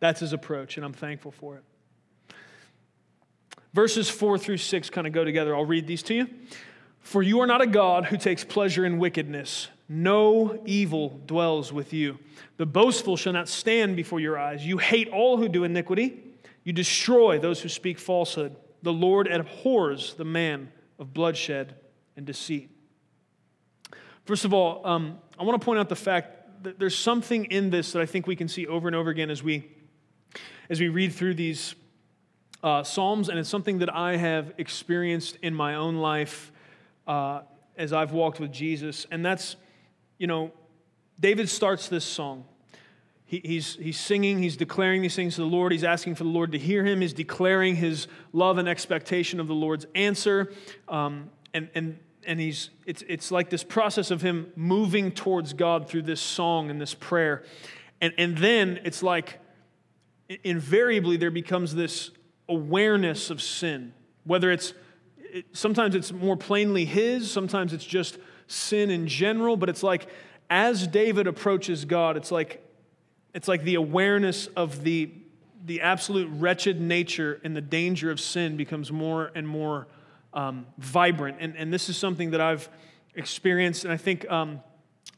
That's 0.00 0.20
his 0.20 0.34
approach, 0.34 0.76
and 0.76 0.84
I'm 0.84 0.92
thankful 0.92 1.30
for 1.30 1.56
it. 1.56 1.64
Verses 3.72 4.10
four 4.10 4.36
through 4.36 4.58
six 4.58 4.90
kind 4.90 5.06
of 5.06 5.14
go 5.14 5.24
together. 5.24 5.56
I'll 5.56 5.64
read 5.64 5.86
these 5.86 6.02
to 6.04 6.14
you. 6.14 6.28
For 7.00 7.22
you 7.22 7.40
are 7.40 7.46
not 7.46 7.62
a 7.62 7.66
God 7.66 8.04
who 8.04 8.18
takes 8.18 8.44
pleasure 8.44 8.84
in 8.84 8.98
wickedness. 8.98 9.68
No 9.88 10.62
evil 10.66 11.20
dwells 11.26 11.72
with 11.72 11.94
you. 11.94 12.18
The 12.58 12.66
boastful 12.66 13.16
shall 13.16 13.32
not 13.32 13.48
stand 13.48 13.96
before 13.96 14.20
your 14.20 14.38
eyes. 14.38 14.66
You 14.66 14.76
hate 14.76 15.08
all 15.08 15.38
who 15.38 15.48
do 15.48 15.64
iniquity. 15.64 16.22
You 16.64 16.72
destroy 16.72 17.38
those 17.38 17.60
who 17.60 17.68
speak 17.68 17.98
falsehood. 17.98 18.56
The 18.82 18.92
Lord 18.92 19.26
abhors 19.26 20.14
the 20.14 20.24
man 20.24 20.70
of 20.98 21.14
bloodshed 21.14 21.74
and 22.16 22.26
deceit. 22.26 22.70
First 24.24 24.44
of 24.44 24.52
all, 24.52 24.86
um, 24.86 25.18
I 25.38 25.44
want 25.44 25.60
to 25.60 25.64
point 25.64 25.80
out 25.80 25.88
the 25.88 25.96
fact 25.96 26.62
that 26.64 26.78
there's 26.78 26.96
something 26.96 27.46
in 27.46 27.70
this 27.70 27.92
that 27.92 28.02
I 28.02 28.06
think 28.06 28.26
we 28.26 28.36
can 28.36 28.48
see 28.48 28.66
over 28.66 28.86
and 28.86 28.94
over 28.94 29.10
again 29.10 29.30
as 29.30 29.42
we, 29.42 29.70
as 30.68 30.78
we 30.78 30.88
read 30.88 31.12
through 31.12 31.34
these 31.34 31.74
uh, 32.62 32.82
Psalms, 32.82 33.30
and 33.30 33.38
it's 33.38 33.48
something 33.48 33.78
that 33.78 33.94
I 33.94 34.16
have 34.16 34.52
experienced 34.58 35.38
in 35.42 35.54
my 35.54 35.76
own 35.76 35.96
life 35.96 36.52
uh, 37.06 37.40
as 37.76 37.92
I've 37.94 38.12
walked 38.12 38.38
with 38.38 38.52
Jesus. 38.52 39.06
And 39.10 39.24
that's, 39.24 39.56
you 40.18 40.26
know, 40.26 40.52
David 41.18 41.48
starts 41.48 41.88
this 41.88 42.04
song. 42.04 42.44
He, 43.30 43.40
he's, 43.44 43.76
he's 43.76 43.96
singing, 43.96 44.42
he's 44.42 44.56
declaring 44.56 45.02
these 45.02 45.14
things 45.14 45.36
to 45.36 45.42
the 45.42 45.46
Lord, 45.46 45.70
he's 45.70 45.84
asking 45.84 46.16
for 46.16 46.24
the 46.24 46.30
Lord 46.30 46.50
to 46.50 46.58
hear 46.58 46.84
him, 46.84 47.00
he's 47.00 47.12
declaring 47.12 47.76
his 47.76 48.08
love 48.32 48.58
and 48.58 48.68
expectation 48.68 49.38
of 49.38 49.46
the 49.46 49.54
Lord's 49.54 49.86
answer. 49.94 50.52
Um, 50.88 51.30
and, 51.54 51.70
and 51.76 51.96
and 52.26 52.40
he's 52.40 52.70
it's 52.86 53.04
it's 53.06 53.30
like 53.30 53.48
this 53.48 53.62
process 53.62 54.10
of 54.10 54.20
him 54.20 54.52
moving 54.56 55.12
towards 55.12 55.52
God 55.52 55.88
through 55.88 56.02
this 56.02 56.20
song 56.20 56.70
and 56.70 56.80
this 56.80 56.92
prayer. 56.92 57.44
And 58.00 58.12
and 58.18 58.36
then 58.36 58.80
it's 58.84 59.00
like 59.00 59.38
invariably 60.42 61.16
there 61.16 61.30
becomes 61.30 61.72
this 61.72 62.10
awareness 62.48 63.30
of 63.30 63.40
sin. 63.40 63.94
Whether 64.24 64.50
it's 64.50 64.74
it, 65.18 65.46
sometimes 65.52 65.94
it's 65.94 66.10
more 66.10 66.36
plainly 66.36 66.84
his, 66.84 67.30
sometimes 67.30 67.72
it's 67.72 67.84
just 67.84 68.18
sin 68.48 68.90
in 68.90 69.06
general, 69.06 69.56
but 69.56 69.68
it's 69.68 69.84
like 69.84 70.08
as 70.50 70.88
David 70.88 71.28
approaches 71.28 71.84
God, 71.84 72.16
it's 72.16 72.32
like 72.32 72.66
it's 73.34 73.48
like 73.48 73.62
the 73.62 73.76
awareness 73.76 74.46
of 74.48 74.82
the 74.84 75.10
the 75.66 75.82
absolute 75.82 76.28
wretched 76.32 76.80
nature 76.80 77.40
and 77.44 77.54
the 77.54 77.60
danger 77.60 78.10
of 78.10 78.18
sin 78.18 78.56
becomes 78.56 78.90
more 78.90 79.30
and 79.34 79.46
more 79.46 79.86
um, 80.32 80.66
vibrant. 80.78 81.36
And, 81.40 81.56
and 81.56 81.72
this 81.72 81.88
is 81.88 81.96
something 81.96 82.30
that 82.30 82.40
I've 82.40 82.68
experienced, 83.14 83.84
and 83.84 83.92
I 83.92 83.96
think, 83.96 84.28
um, 84.30 84.60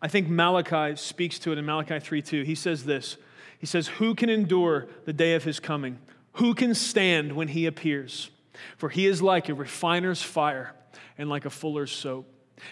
I 0.01 0.09
think 0.09 0.29
Malachi 0.29 0.96
speaks 0.96 1.38
to 1.40 1.53
it 1.53 1.59
in 1.59 1.64
Malachi 1.64 2.01
3 2.01 2.22
2. 2.22 2.42
He 2.42 2.55
says 2.55 2.85
this 2.85 3.16
He 3.59 3.66
says, 3.66 3.88
Who 3.88 4.14
can 4.14 4.29
endure 4.29 4.88
the 5.05 5.12
day 5.12 5.35
of 5.35 5.44
his 5.44 5.61
coming? 5.61 5.98
Who 6.37 6.55
can 6.55 6.75
stand 6.75 7.35
when 7.35 7.48
he 7.48 7.66
appears? 7.66 8.31
For 8.77 8.88
he 8.88 9.07
is 9.07 9.22
like 9.22 9.48
a 9.48 9.55
refiner's 9.55 10.22
fire 10.22 10.75
and 11.18 11.29
like 11.29 11.44
a 11.44 11.51
fuller's 11.51 11.92
soap. 11.92 12.27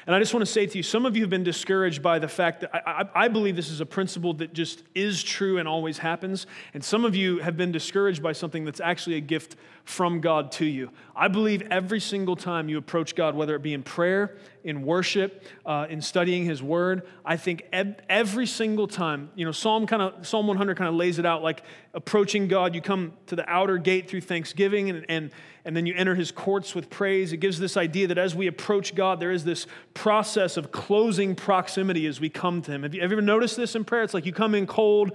And 0.06 0.14
I 0.14 0.18
just 0.18 0.32
want 0.32 0.46
to 0.46 0.50
say 0.50 0.66
to 0.66 0.76
you, 0.76 0.82
some 0.82 1.06
of 1.06 1.16
you 1.16 1.22
have 1.22 1.30
been 1.30 1.44
discouraged 1.44 2.02
by 2.02 2.18
the 2.18 2.28
fact 2.28 2.60
that 2.60 2.74
I, 2.74 3.02
I, 3.02 3.24
I, 3.24 3.28
believe 3.28 3.56
this 3.56 3.70
is 3.70 3.80
a 3.80 3.86
principle 3.86 4.34
that 4.34 4.52
just 4.52 4.82
is 4.94 5.22
true 5.22 5.58
and 5.58 5.66
always 5.66 5.98
happens. 5.98 6.46
And 6.74 6.84
some 6.84 7.04
of 7.04 7.16
you 7.16 7.38
have 7.38 7.56
been 7.56 7.72
discouraged 7.72 8.22
by 8.22 8.32
something 8.32 8.64
that's 8.64 8.80
actually 8.80 9.16
a 9.16 9.20
gift 9.20 9.56
from 9.84 10.20
God 10.20 10.52
to 10.52 10.64
you. 10.64 10.90
I 11.16 11.28
believe 11.28 11.62
every 11.70 12.00
single 12.00 12.36
time 12.36 12.68
you 12.68 12.78
approach 12.78 13.14
God, 13.14 13.34
whether 13.34 13.54
it 13.56 13.62
be 13.62 13.74
in 13.74 13.82
prayer, 13.82 14.36
in 14.62 14.82
worship, 14.82 15.44
uh, 15.66 15.86
in 15.88 16.00
studying 16.00 16.44
His 16.44 16.62
Word, 16.62 17.06
I 17.24 17.36
think 17.36 17.64
every 17.72 18.46
single 18.46 18.86
time, 18.86 19.30
you 19.34 19.44
know, 19.44 19.52
Psalm 19.52 19.86
kind 19.86 20.02
of 20.02 20.26
Psalm 20.26 20.46
100 20.46 20.76
kind 20.76 20.88
of 20.88 20.94
lays 20.94 21.18
it 21.18 21.26
out 21.26 21.42
like 21.42 21.62
approaching 21.94 22.46
God. 22.46 22.74
You 22.74 22.80
come 22.80 23.14
to 23.26 23.36
the 23.36 23.48
outer 23.48 23.78
gate 23.78 24.08
through 24.08 24.20
thanksgiving, 24.20 24.90
and, 24.90 25.06
and 25.08 25.30
and 25.64 25.76
then 25.76 25.86
you 25.86 25.94
enter 25.94 26.14
His 26.14 26.30
courts 26.30 26.74
with 26.74 26.90
praise. 26.90 27.32
It 27.32 27.38
gives 27.38 27.58
this 27.58 27.76
idea 27.76 28.06
that 28.08 28.18
as 28.18 28.34
we 28.34 28.46
approach 28.46 28.94
God, 28.94 29.20
there 29.20 29.30
is 29.30 29.44
this 29.44 29.66
process 29.94 30.56
of 30.56 30.72
closing 30.72 31.34
proximity 31.34 32.06
as 32.06 32.20
we 32.20 32.28
come 32.28 32.62
to 32.62 32.72
Him. 32.72 32.82
Have 32.82 32.94
you 32.94 33.02
ever 33.02 33.20
noticed 33.20 33.56
this 33.56 33.74
in 33.74 33.84
prayer? 33.84 34.02
It's 34.02 34.14
like 34.14 34.26
you 34.26 34.32
come 34.32 34.54
in 34.54 34.66
cold, 34.66 35.12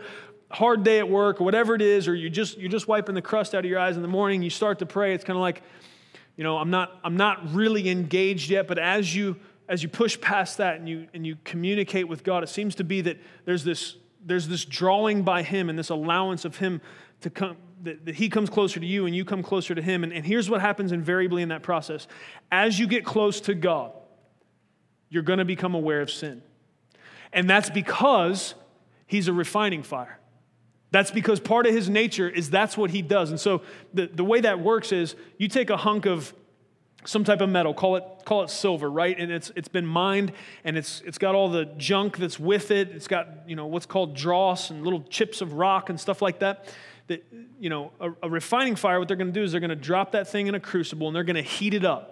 hard 0.51 0.83
day 0.83 0.99
at 0.99 1.09
work 1.09 1.41
or 1.41 1.43
whatever 1.43 1.75
it 1.75 1.81
is, 1.81 2.07
or 2.07 2.15
you 2.15 2.29
just 2.29 2.57
you're 2.57 2.69
just 2.69 2.87
wiping 2.87 3.15
the 3.15 3.21
crust 3.21 3.55
out 3.55 3.65
of 3.65 3.69
your 3.69 3.79
eyes 3.79 3.95
in 3.95 4.01
the 4.01 4.07
morning, 4.07 4.41
you 4.41 4.49
start 4.49 4.79
to 4.79 4.85
pray, 4.85 5.13
it's 5.13 5.23
kind 5.23 5.37
of 5.37 5.41
like, 5.41 5.63
you 6.35 6.43
know, 6.43 6.57
I'm 6.57 6.69
not 6.69 6.99
I'm 7.03 7.17
not 7.17 7.53
really 7.53 7.89
engaged 7.89 8.49
yet, 8.49 8.67
but 8.67 8.77
as 8.77 9.15
you 9.15 9.37
as 9.67 9.81
you 9.81 9.89
push 9.89 10.19
past 10.21 10.57
that 10.57 10.77
and 10.77 10.87
you 10.87 11.07
and 11.13 11.25
you 11.25 11.37
communicate 11.43 12.07
with 12.07 12.23
God, 12.23 12.43
it 12.43 12.49
seems 12.49 12.75
to 12.75 12.83
be 12.83 13.01
that 13.01 13.17
there's 13.45 13.63
this 13.63 13.97
there's 14.25 14.47
this 14.47 14.65
drawing 14.65 15.23
by 15.23 15.43
him 15.43 15.69
and 15.69 15.77
this 15.77 15.89
allowance 15.89 16.45
of 16.45 16.57
him 16.57 16.81
to 17.21 17.29
come 17.29 17.57
that, 17.85 18.05
that 18.05 18.15
he 18.15 18.29
comes 18.29 18.49
closer 18.49 18.79
to 18.79 18.85
you 18.85 19.05
and 19.05 19.15
you 19.15 19.25
come 19.25 19.41
closer 19.41 19.73
to 19.73 19.81
him. 19.81 20.03
And, 20.03 20.13
and 20.13 20.25
here's 20.25 20.49
what 20.49 20.61
happens 20.61 20.91
invariably 20.91 21.41
in 21.41 21.49
that 21.49 21.63
process. 21.63 22.07
As 22.51 22.77
you 22.77 22.87
get 22.87 23.05
close 23.05 23.41
to 23.41 23.55
God, 23.55 23.91
you're 25.09 25.23
going 25.23 25.39
to 25.39 25.45
become 25.45 25.75
aware 25.75 26.01
of 26.01 26.11
sin. 26.11 26.41
And 27.31 27.49
that's 27.49 27.69
because 27.69 28.55
he's 29.07 29.27
a 29.27 29.33
refining 29.33 29.83
fire. 29.83 30.19
That's 30.91 31.11
because 31.11 31.39
part 31.39 31.67
of 31.67 31.73
his 31.73 31.89
nature 31.89 32.29
is 32.29 32.49
that's 32.49 32.77
what 32.77 32.89
he 32.89 33.01
does. 33.01 33.29
And 33.29 33.39
so 33.39 33.61
the, 33.93 34.07
the 34.07 34.23
way 34.23 34.41
that 34.41 34.59
works 34.59 34.91
is 34.91 35.15
you 35.37 35.47
take 35.47 35.69
a 35.69 35.77
hunk 35.77 36.05
of 36.05 36.33
some 37.05 37.23
type 37.23 37.41
of 37.41 37.49
metal, 37.49 37.73
call 37.73 37.97
it, 37.97 38.03
call 38.25 38.43
it 38.43 38.49
silver, 38.49 38.89
right? 38.89 39.17
And 39.17 39.31
it's, 39.31 39.51
it's 39.55 39.67
been 39.67 39.85
mined 39.85 40.31
and 40.63 40.77
it's, 40.77 41.01
it's 41.05 41.17
got 41.17 41.35
all 41.35 41.49
the 41.49 41.65
junk 41.77 42.17
that's 42.17 42.39
with 42.39 42.71
it. 42.71 42.89
It's 42.89 43.07
got, 43.07 43.27
you 43.47 43.55
know, 43.55 43.67
what's 43.67 43.85
called 43.85 44.15
dross 44.15 44.69
and 44.69 44.83
little 44.83 45.03
chips 45.03 45.41
of 45.41 45.53
rock 45.53 45.89
and 45.89 45.99
stuff 45.99 46.21
like 46.21 46.39
that. 46.39 46.73
That, 47.07 47.23
you 47.59 47.69
know, 47.69 47.91
a, 47.99 48.11
a 48.23 48.29
refining 48.29 48.75
fire, 48.75 48.97
what 48.99 49.07
they're 49.07 49.17
going 49.17 49.31
to 49.31 49.39
do 49.39 49.43
is 49.43 49.51
they're 49.51 49.61
going 49.61 49.69
to 49.69 49.75
drop 49.75 50.13
that 50.13 50.27
thing 50.27 50.47
in 50.47 50.55
a 50.55 50.59
crucible 50.59 51.07
and 51.07 51.15
they're 51.15 51.23
going 51.23 51.35
to 51.35 51.41
heat 51.41 51.73
it 51.73 51.85
up 51.85 52.11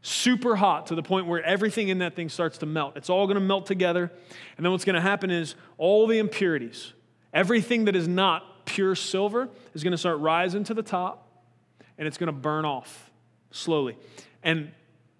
super 0.00 0.54
hot 0.54 0.86
to 0.86 0.94
the 0.94 1.02
point 1.02 1.26
where 1.26 1.42
everything 1.42 1.88
in 1.88 1.98
that 1.98 2.14
thing 2.14 2.28
starts 2.28 2.58
to 2.58 2.66
melt. 2.66 2.96
It's 2.96 3.10
all 3.10 3.26
going 3.26 3.34
to 3.34 3.40
melt 3.40 3.66
together. 3.66 4.12
And 4.56 4.64
then 4.64 4.70
what's 4.70 4.84
going 4.84 4.94
to 4.94 5.00
happen 5.00 5.28
is 5.28 5.56
all 5.76 6.06
the 6.06 6.18
impurities, 6.18 6.92
Everything 7.32 7.84
that 7.84 7.96
is 7.96 8.08
not 8.08 8.64
pure 8.64 8.94
silver 8.94 9.48
is 9.74 9.82
going 9.82 9.92
to 9.92 9.98
start 9.98 10.18
rising 10.18 10.64
to 10.64 10.74
the 10.74 10.82
top 10.82 11.28
and 11.98 12.06
it's 12.06 12.16
going 12.16 12.28
to 12.28 12.32
burn 12.32 12.64
off 12.64 13.10
slowly. 13.50 13.96
And 14.42 14.72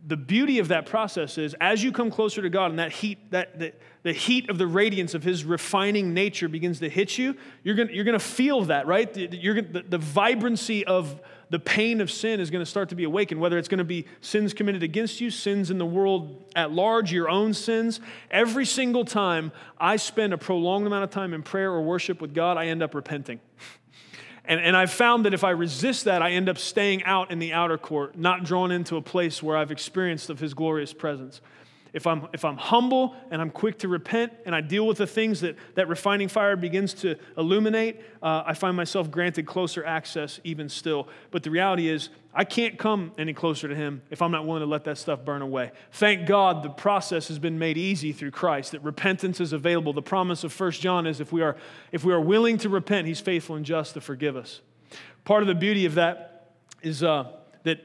the 0.07 0.17
beauty 0.17 0.59
of 0.59 0.69
that 0.69 0.87
process 0.87 1.39
is 1.39 1.55
as 1.61 1.83
you 1.83 1.91
come 1.91 2.11
closer 2.11 2.41
to 2.41 2.49
God 2.49 2.71
and 2.71 2.79
that 2.79 2.93
heat, 2.93 3.31
that, 3.31 3.59
the, 3.59 3.73
heat 4.13 4.49
of 4.49 4.57
the 4.57 4.67
radiance 4.67 5.15
of 5.15 5.25
his 5.25 5.45
refining 5.45 6.15
nature 6.15 6.49
begins 6.49 6.79
to 6.81 6.89
hit 6.89 7.19
you, 7.19 7.35
you're 7.65 7.75
gonna, 7.75 7.93
you're 7.93 8.05
gonna 8.05 8.19
feel 8.19 8.65
that, 8.67 8.87
right? 8.87 9.15
You're 9.17 9.61
the, 9.61 9.83
the 9.83 9.99
vibrancy 9.99 10.87
of 10.87 11.21
the 11.51 11.59
pain 11.59 12.01
of 12.01 12.11
sin 12.11 12.41
is 12.41 12.51
to 12.65 12.71
start 12.71 12.91
to 12.91 12.95
be 12.95 13.05
awakened, 13.05 13.41
whether 13.41 13.59
it's 13.59 13.69
to 13.79 13.85
be 13.85 14.07
sins 14.21 14.53
committed 14.55 14.83
against 14.83 15.21
you, 15.21 15.31
sins 15.31 15.71
in 15.71 15.79
the 15.79 15.87
world 15.87 16.45
at 16.55 16.73
large, 16.73 17.13
your 17.13 17.29
own 17.29 17.55
sins. 17.55 18.01
Every 18.31 18.67
single 18.67 19.05
time 19.05 19.53
I 19.79 19.97
spend 19.97 20.33
a 20.33 20.39
prolonged 20.39 20.87
amount 20.87 21.05
of 21.05 21.11
time 21.11 21.33
in 21.33 21.43
prayer 21.43 21.71
or 21.71 21.83
worship 21.83 22.21
with 22.21 22.35
God, 22.35 22.57
I 22.57 22.67
end 22.67 22.83
up 22.83 22.95
repenting. 22.95 23.41
And, 24.49 24.61
and 24.61 24.75
I've 24.75 24.91
found 24.91 25.27
that 25.27 25.35
if 25.35 25.45
I 25.45 25.51
resist 25.51 26.07
that, 26.07 26.23
I 26.23 26.33
end 26.33 26.49
up 26.49 26.57
staying 26.57 27.05
out 27.05 27.31
in 27.31 27.39
the 27.39 27.53
outer 27.53 27.77
court, 27.77 28.17
not 28.17 28.45
drawn 28.45 28.73
into 28.73 28.97
a 28.97 29.03
place 29.03 29.43
where 29.43 29.59
I've 29.59 29.71
experienced 29.71 30.31
of 30.31 30.41
His 30.41 30.55
glorious 30.55 30.95
presence. 30.95 31.43
If 31.93 32.07
I'm, 32.07 32.29
if 32.33 32.45
I'm 32.45 32.57
humble 32.57 33.17
and 33.31 33.41
I'm 33.41 33.51
quick 33.51 33.79
to 33.81 33.89
repent 33.89 34.33
and 34.45 34.55
I 34.55 34.61
deal 34.61 34.87
with 34.87 34.99
the 34.99 35.07
things 35.07 35.41
that 35.41 35.57
that 35.75 35.89
refining 35.89 36.29
fire 36.29 36.57
begins 36.57 36.95
to 36.95 37.17
illuminate, 37.37 38.01
uh, 38.23 38.43
I 38.47 38.55
find 38.55 38.77
myself 38.77 39.11
granted 39.11 39.47
closer 39.47 39.85
access 39.85 40.41
even 40.45 40.69
still. 40.69 41.09
But 41.31 41.43
the 41.43 41.51
reality 41.51 41.89
is, 41.89 42.11
I 42.35 42.45
can't 42.45 42.79
come 42.79 43.13
any 43.19 43.33
closer 43.33 43.69
to 43.69 43.75
Him 43.75 44.03
if 44.11 44.23
I'm 44.23 44.31
not 44.31 44.47
willing 44.47 44.61
to 44.61 44.67
let 44.67 44.85
that 44.85 44.99
stuff 44.99 45.25
burn 45.25 45.43
away. 45.43 45.73
Thank 45.93 46.27
God 46.27 46.63
the 46.63 46.71
process 46.71 47.29
has 47.29 47.39
been 47.39 47.59
made 47.59 47.77
easy 47.77 48.13
through 48.13 48.31
Christ, 48.31 48.73
that 48.73 48.83
repentance 48.83 49.41
is 49.41 49.53
available. 49.53 49.93
The 49.93 50.03
promise 50.03 50.45
of 50.45 50.59
1 50.59 50.73
John 50.73 51.07
is 51.07 51.21
if 51.21 51.33
we 51.33 51.43
are, 51.43 51.57
if 51.91 52.05
we 52.05 52.13
are 52.13 52.21
willing 52.21 52.59
to 52.59 52.69
repent, 52.69 53.07
He's 53.07 53.21
faithful 53.21 53.57
and 53.57 53.65
just 53.65 53.95
to 53.95 54.01
forgive 54.01 54.37
us. 54.37 54.61
Part 55.25 55.43
of 55.43 55.49
the 55.49 55.55
beauty 55.55 55.85
of 55.85 55.95
that 55.95 56.53
is 56.83 57.03
uh, 57.03 57.33
that 57.65 57.81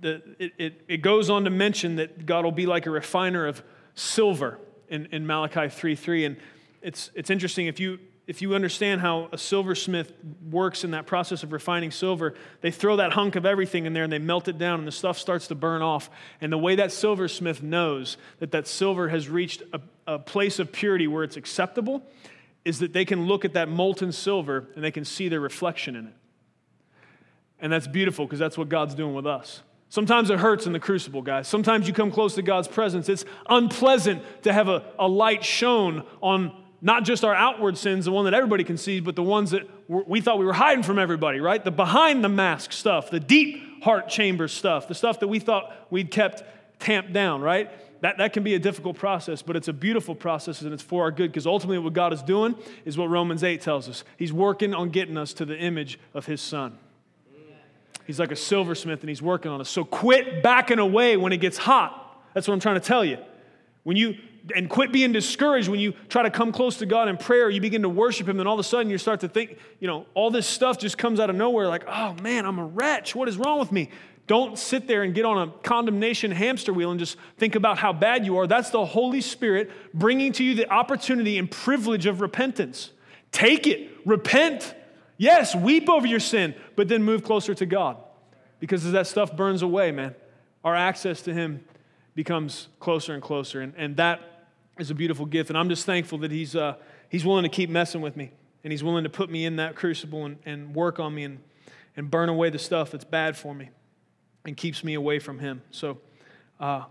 the, 0.00 0.22
it, 0.38 0.52
it, 0.58 0.84
it, 0.88 0.96
goes 0.98 1.30
on 1.30 1.44
to 1.44 1.50
mention 1.50 1.96
that 1.96 2.26
God 2.26 2.44
will 2.44 2.52
be 2.52 2.66
like 2.66 2.86
a 2.86 2.90
refiner 2.90 3.46
of 3.46 3.62
silver 3.94 4.58
in, 4.88 5.06
in 5.06 5.26
Malachi 5.26 5.68
3 5.68 5.94
3. 5.94 6.24
And 6.24 6.36
it's, 6.82 7.10
it's 7.14 7.30
interesting 7.30 7.66
if 7.66 7.80
you, 7.80 7.98
if 8.26 8.42
you 8.42 8.54
understand 8.54 9.00
how 9.00 9.28
a 9.32 9.38
silversmith 9.38 10.12
works 10.50 10.84
in 10.84 10.90
that 10.90 11.06
process 11.06 11.42
of 11.42 11.52
refining 11.52 11.90
silver, 11.90 12.34
they 12.60 12.70
throw 12.70 12.96
that 12.96 13.12
hunk 13.12 13.36
of 13.36 13.46
everything 13.46 13.86
in 13.86 13.92
there 13.92 14.04
and 14.04 14.12
they 14.12 14.18
melt 14.18 14.48
it 14.48 14.58
down 14.58 14.80
and 14.80 14.88
the 14.88 14.92
stuff 14.92 15.18
starts 15.18 15.46
to 15.48 15.54
burn 15.54 15.82
off. 15.82 16.10
And 16.40 16.52
the 16.52 16.58
way 16.58 16.76
that 16.76 16.90
silversmith 16.90 17.62
knows 17.62 18.16
that 18.40 18.50
that 18.50 18.66
silver 18.66 19.08
has 19.08 19.28
reached 19.28 19.62
a, 19.72 19.80
a 20.06 20.18
place 20.18 20.58
of 20.58 20.72
purity 20.72 21.06
where 21.06 21.22
it's 21.22 21.36
acceptable 21.36 22.02
is 22.64 22.80
that 22.80 22.92
they 22.92 23.04
can 23.04 23.26
look 23.26 23.44
at 23.44 23.52
that 23.52 23.68
molten 23.68 24.10
silver 24.10 24.68
and 24.74 24.82
they 24.82 24.90
can 24.90 25.04
see 25.04 25.28
their 25.28 25.40
reflection 25.40 25.94
in 25.94 26.08
it. 26.08 26.14
And 27.60 27.72
that's 27.72 27.86
beautiful 27.86 28.26
because 28.26 28.40
that's 28.40 28.58
what 28.58 28.68
God's 28.68 28.94
doing 28.94 29.14
with 29.14 29.26
us. 29.26 29.62
Sometimes 29.88 30.30
it 30.30 30.38
hurts 30.38 30.66
in 30.66 30.72
the 30.72 30.80
crucible, 30.80 31.22
guys. 31.22 31.46
Sometimes 31.46 31.86
you 31.86 31.94
come 31.94 32.10
close 32.10 32.34
to 32.34 32.42
God's 32.42 32.68
presence. 32.68 33.08
It's 33.08 33.24
unpleasant 33.48 34.22
to 34.42 34.52
have 34.52 34.68
a, 34.68 34.84
a 34.98 35.06
light 35.06 35.44
shown 35.44 36.04
on 36.20 36.52
not 36.82 37.04
just 37.04 37.24
our 37.24 37.34
outward 37.34 37.78
sins, 37.78 38.04
the 38.04 38.12
one 38.12 38.24
that 38.26 38.34
everybody 38.34 38.64
can 38.64 38.76
see, 38.76 39.00
but 39.00 39.16
the 39.16 39.22
ones 39.22 39.52
that 39.52 39.62
we 39.88 40.20
thought 40.20 40.38
we 40.38 40.44
were 40.44 40.52
hiding 40.52 40.82
from 40.82 40.98
everybody, 40.98 41.40
right? 41.40 41.64
The 41.64 41.70
behind 41.70 42.22
the 42.22 42.28
mask 42.28 42.72
stuff, 42.72 43.10
the 43.10 43.20
deep 43.20 43.82
heart 43.82 44.08
chamber 44.08 44.48
stuff, 44.48 44.88
the 44.88 44.94
stuff 44.94 45.20
that 45.20 45.28
we 45.28 45.38
thought 45.38 45.72
we'd 45.90 46.10
kept 46.10 46.42
tamped 46.78 47.12
down, 47.12 47.40
right? 47.40 47.70
That, 48.02 48.18
that 48.18 48.32
can 48.32 48.42
be 48.42 48.54
a 48.54 48.58
difficult 48.58 48.96
process, 48.96 49.42
but 49.42 49.56
it's 49.56 49.68
a 49.68 49.72
beautiful 49.72 50.14
process 50.14 50.60
and 50.60 50.72
it's 50.72 50.82
for 50.82 51.02
our 51.02 51.10
good 51.10 51.32
because 51.32 51.46
ultimately 51.46 51.78
what 51.78 51.94
God 51.94 52.12
is 52.12 52.22
doing 52.22 52.54
is 52.84 52.98
what 52.98 53.08
Romans 53.08 53.42
8 53.42 53.60
tells 53.60 53.88
us. 53.88 54.04
He's 54.18 54.32
working 54.32 54.74
on 54.74 54.90
getting 54.90 55.16
us 55.16 55.32
to 55.34 55.44
the 55.44 55.56
image 55.56 55.98
of 56.12 56.26
His 56.26 56.40
Son. 56.40 56.78
He's 58.06 58.20
like 58.20 58.32
a 58.32 58.36
silversmith 58.36 59.00
and 59.00 59.08
he's 59.08 59.22
working 59.22 59.50
on 59.50 59.60
us. 59.60 59.68
So 59.68 59.84
quit 59.84 60.42
backing 60.42 60.78
away 60.78 61.16
when 61.16 61.32
it 61.32 61.38
gets 61.38 61.58
hot. 61.58 62.22
That's 62.34 62.46
what 62.46 62.54
I'm 62.54 62.60
trying 62.60 62.80
to 62.80 62.86
tell 62.86 63.04
you. 63.04 63.18
When 63.82 63.96
you 63.96 64.16
and 64.54 64.70
quit 64.70 64.92
being 64.92 65.12
discouraged 65.12 65.68
when 65.68 65.80
you 65.80 65.92
try 66.08 66.22
to 66.22 66.30
come 66.30 66.52
close 66.52 66.76
to 66.78 66.86
God 66.86 67.08
in 67.08 67.16
prayer, 67.16 67.50
you 67.50 67.60
begin 67.60 67.82
to 67.82 67.88
worship 67.88 68.28
Him, 68.28 68.38
and 68.38 68.48
all 68.48 68.54
of 68.54 68.60
a 68.60 68.64
sudden 68.64 68.90
you 68.90 68.98
start 68.98 69.20
to 69.20 69.28
think, 69.28 69.58
you 69.80 69.88
know, 69.88 70.06
all 70.14 70.30
this 70.30 70.46
stuff 70.46 70.78
just 70.78 70.98
comes 70.98 71.18
out 71.18 71.30
of 71.30 71.36
nowhere 71.36 71.66
like, 71.68 71.84
oh 71.88 72.14
man, 72.22 72.46
I'm 72.46 72.58
a 72.58 72.64
wretch. 72.64 73.14
What 73.14 73.28
is 73.28 73.36
wrong 73.36 73.58
with 73.58 73.72
me? 73.72 73.90
Don't 74.26 74.58
sit 74.58 74.88
there 74.88 75.02
and 75.02 75.14
get 75.14 75.24
on 75.24 75.48
a 75.48 75.52
condemnation 75.62 76.32
hamster 76.32 76.72
wheel 76.72 76.90
and 76.90 76.98
just 76.98 77.16
think 77.38 77.54
about 77.54 77.78
how 77.78 77.92
bad 77.92 78.26
you 78.26 78.38
are. 78.38 78.46
That's 78.46 78.70
the 78.70 78.84
Holy 78.84 79.20
Spirit 79.20 79.70
bringing 79.94 80.32
to 80.32 80.44
you 80.44 80.54
the 80.54 80.68
opportunity 80.70 81.38
and 81.38 81.48
privilege 81.48 82.06
of 82.06 82.20
repentance. 82.20 82.90
Take 83.30 83.66
it, 83.66 83.90
repent. 84.04 84.74
Yes, 85.16 85.54
weep 85.54 85.88
over 85.88 86.06
your 86.06 86.20
sin, 86.20 86.54
but 86.74 86.88
then 86.88 87.02
move 87.02 87.24
closer 87.24 87.54
to 87.54 87.66
God. 87.66 87.96
Because 88.60 88.84
as 88.84 88.92
that 88.92 89.06
stuff 89.06 89.36
burns 89.36 89.62
away, 89.62 89.92
man, 89.92 90.14
our 90.64 90.74
access 90.74 91.22
to 91.22 91.34
Him 91.34 91.64
becomes 92.14 92.68
closer 92.80 93.14
and 93.14 93.22
closer. 93.22 93.60
And, 93.60 93.74
and 93.76 93.96
that 93.96 94.48
is 94.78 94.90
a 94.90 94.94
beautiful 94.94 95.26
gift. 95.26 95.50
And 95.50 95.58
I'm 95.58 95.68
just 95.68 95.86
thankful 95.86 96.18
that 96.18 96.30
He's, 96.30 96.56
uh, 96.56 96.76
he's 97.08 97.24
willing 97.24 97.44
to 97.44 97.48
keep 97.48 97.70
messing 97.70 98.00
with 98.00 98.16
me 98.16 98.32
and 98.64 98.72
He's 98.72 98.82
willing 98.82 99.04
to 99.04 99.10
put 99.10 99.30
me 99.30 99.44
in 99.44 99.56
that 99.56 99.74
crucible 99.74 100.24
and, 100.24 100.38
and 100.44 100.74
work 100.74 100.98
on 100.98 101.14
me 101.14 101.24
and, 101.24 101.38
and 101.96 102.10
burn 102.10 102.28
away 102.28 102.50
the 102.50 102.58
stuff 102.58 102.90
that's 102.90 103.04
bad 103.04 103.36
for 103.36 103.54
me 103.54 103.70
and 104.44 104.56
keeps 104.56 104.82
me 104.82 104.94
away 104.94 105.18
from 105.18 105.38
Him. 105.38 105.62
So 105.70 105.98
uh, 106.60 106.84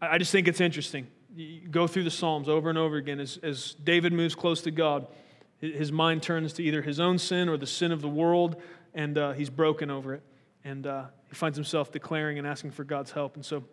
I 0.00 0.18
just 0.18 0.32
think 0.32 0.48
it's 0.48 0.60
interesting. 0.60 1.06
You 1.34 1.66
go 1.68 1.86
through 1.86 2.04
the 2.04 2.10
Psalms 2.10 2.48
over 2.48 2.68
and 2.68 2.78
over 2.78 2.96
again 2.96 3.18
as, 3.18 3.38
as 3.42 3.74
David 3.82 4.12
moves 4.12 4.34
close 4.34 4.62
to 4.62 4.70
God. 4.70 5.06
His 5.58 5.92
mind 5.92 6.22
turns 6.22 6.52
to 6.54 6.62
either 6.62 6.82
his 6.82 7.00
own 7.00 7.18
sin 7.18 7.48
or 7.48 7.56
the 7.56 7.66
sin 7.66 7.92
of 7.92 8.02
the 8.02 8.08
world, 8.08 8.60
and 8.94 9.16
uh, 9.16 9.32
he's 9.32 9.50
broken 9.50 9.90
over 9.90 10.14
it. 10.14 10.22
And 10.64 10.86
uh, 10.86 11.04
he 11.28 11.34
finds 11.34 11.56
himself 11.56 11.92
declaring 11.92 12.38
and 12.38 12.46
asking 12.46 12.72
for 12.72 12.84
God's 12.84 13.10
help. 13.10 13.36
And 13.36 13.44
so 13.44 13.64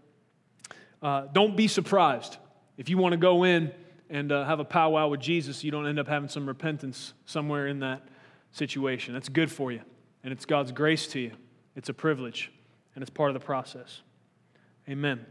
uh, 1.02 1.28
don't 1.34 1.56
be 1.58 1.68
surprised. 1.68 2.38
If 2.78 2.90
you 2.90 2.98
want 2.98 3.14
to 3.14 3.18
go 3.18 3.44
in 3.44 3.72
and 4.10 4.32
uh, 4.32 4.46
have 4.46 4.60
a 4.60 4.66
powwow 4.66 5.08
with 5.08 5.20
Jesus, 5.20 5.64
you 5.64 5.72
don't 5.72 5.88
end 5.88 6.00
up 6.00 6.08
having 6.08 6.30
some 6.30 6.46
repentance 6.46 7.14
somewhere 7.26 7.68
in 7.68 7.80
that 7.80 8.08
situation. 8.52 9.14
That's 9.14 9.30
good 9.30 9.52
for 9.52 9.72
you, 9.72 9.82
and 10.24 10.32
it's 10.34 10.46
God's 10.46 10.72
grace 10.72 11.08
to 11.08 11.20
you. 11.20 11.32
It's 11.76 11.90
a 11.90 11.94
privilege, 11.94 12.52
and 12.96 13.02
it's 13.02 13.10
part 13.10 13.30
of 13.30 13.34
the 13.34 13.46
process. 13.46 14.02
Amen. 14.90 15.26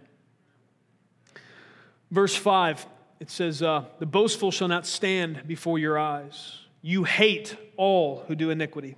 Verse 2.10 2.34
5, 2.34 2.86
it 3.20 3.30
says, 3.30 3.62
uh, 3.62 3.84
The 3.98 4.06
boastful 4.06 4.50
shall 4.50 4.68
not 4.68 4.86
stand 4.86 5.46
before 5.46 5.78
your 5.78 5.98
eyes. 5.98 6.60
You 6.82 7.04
hate 7.04 7.56
all 7.76 8.24
who 8.26 8.34
do 8.34 8.50
iniquity. 8.50 8.96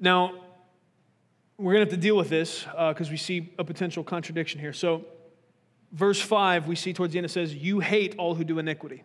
Now, 0.00 0.34
we're 1.58 1.74
going 1.74 1.86
to 1.86 1.90
have 1.90 2.00
to 2.00 2.02
deal 2.02 2.16
with 2.16 2.28
this 2.28 2.64
because 2.64 3.08
uh, 3.08 3.10
we 3.10 3.16
see 3.16 3.52
a 3.58 3.64
potential 3.64 4.02
contradiction 4.02 4.60
here. 4.60 4.72
So, 4.72 5.04
verse 5.92 6.20
5, 6.20 6.66
we 6.66 6.76
see 6.76 6.92
towards 6.92 7.12
the 7.12 7.18
end 7.18 7.26
it 7.26 7.30
says, 7.30 7.54
You 7.54 7.80
hate 7.80 8.14
all 8.18 8.34
who 8.34 8.44
do 8.44 8.58
iniquity. 8.58 9.02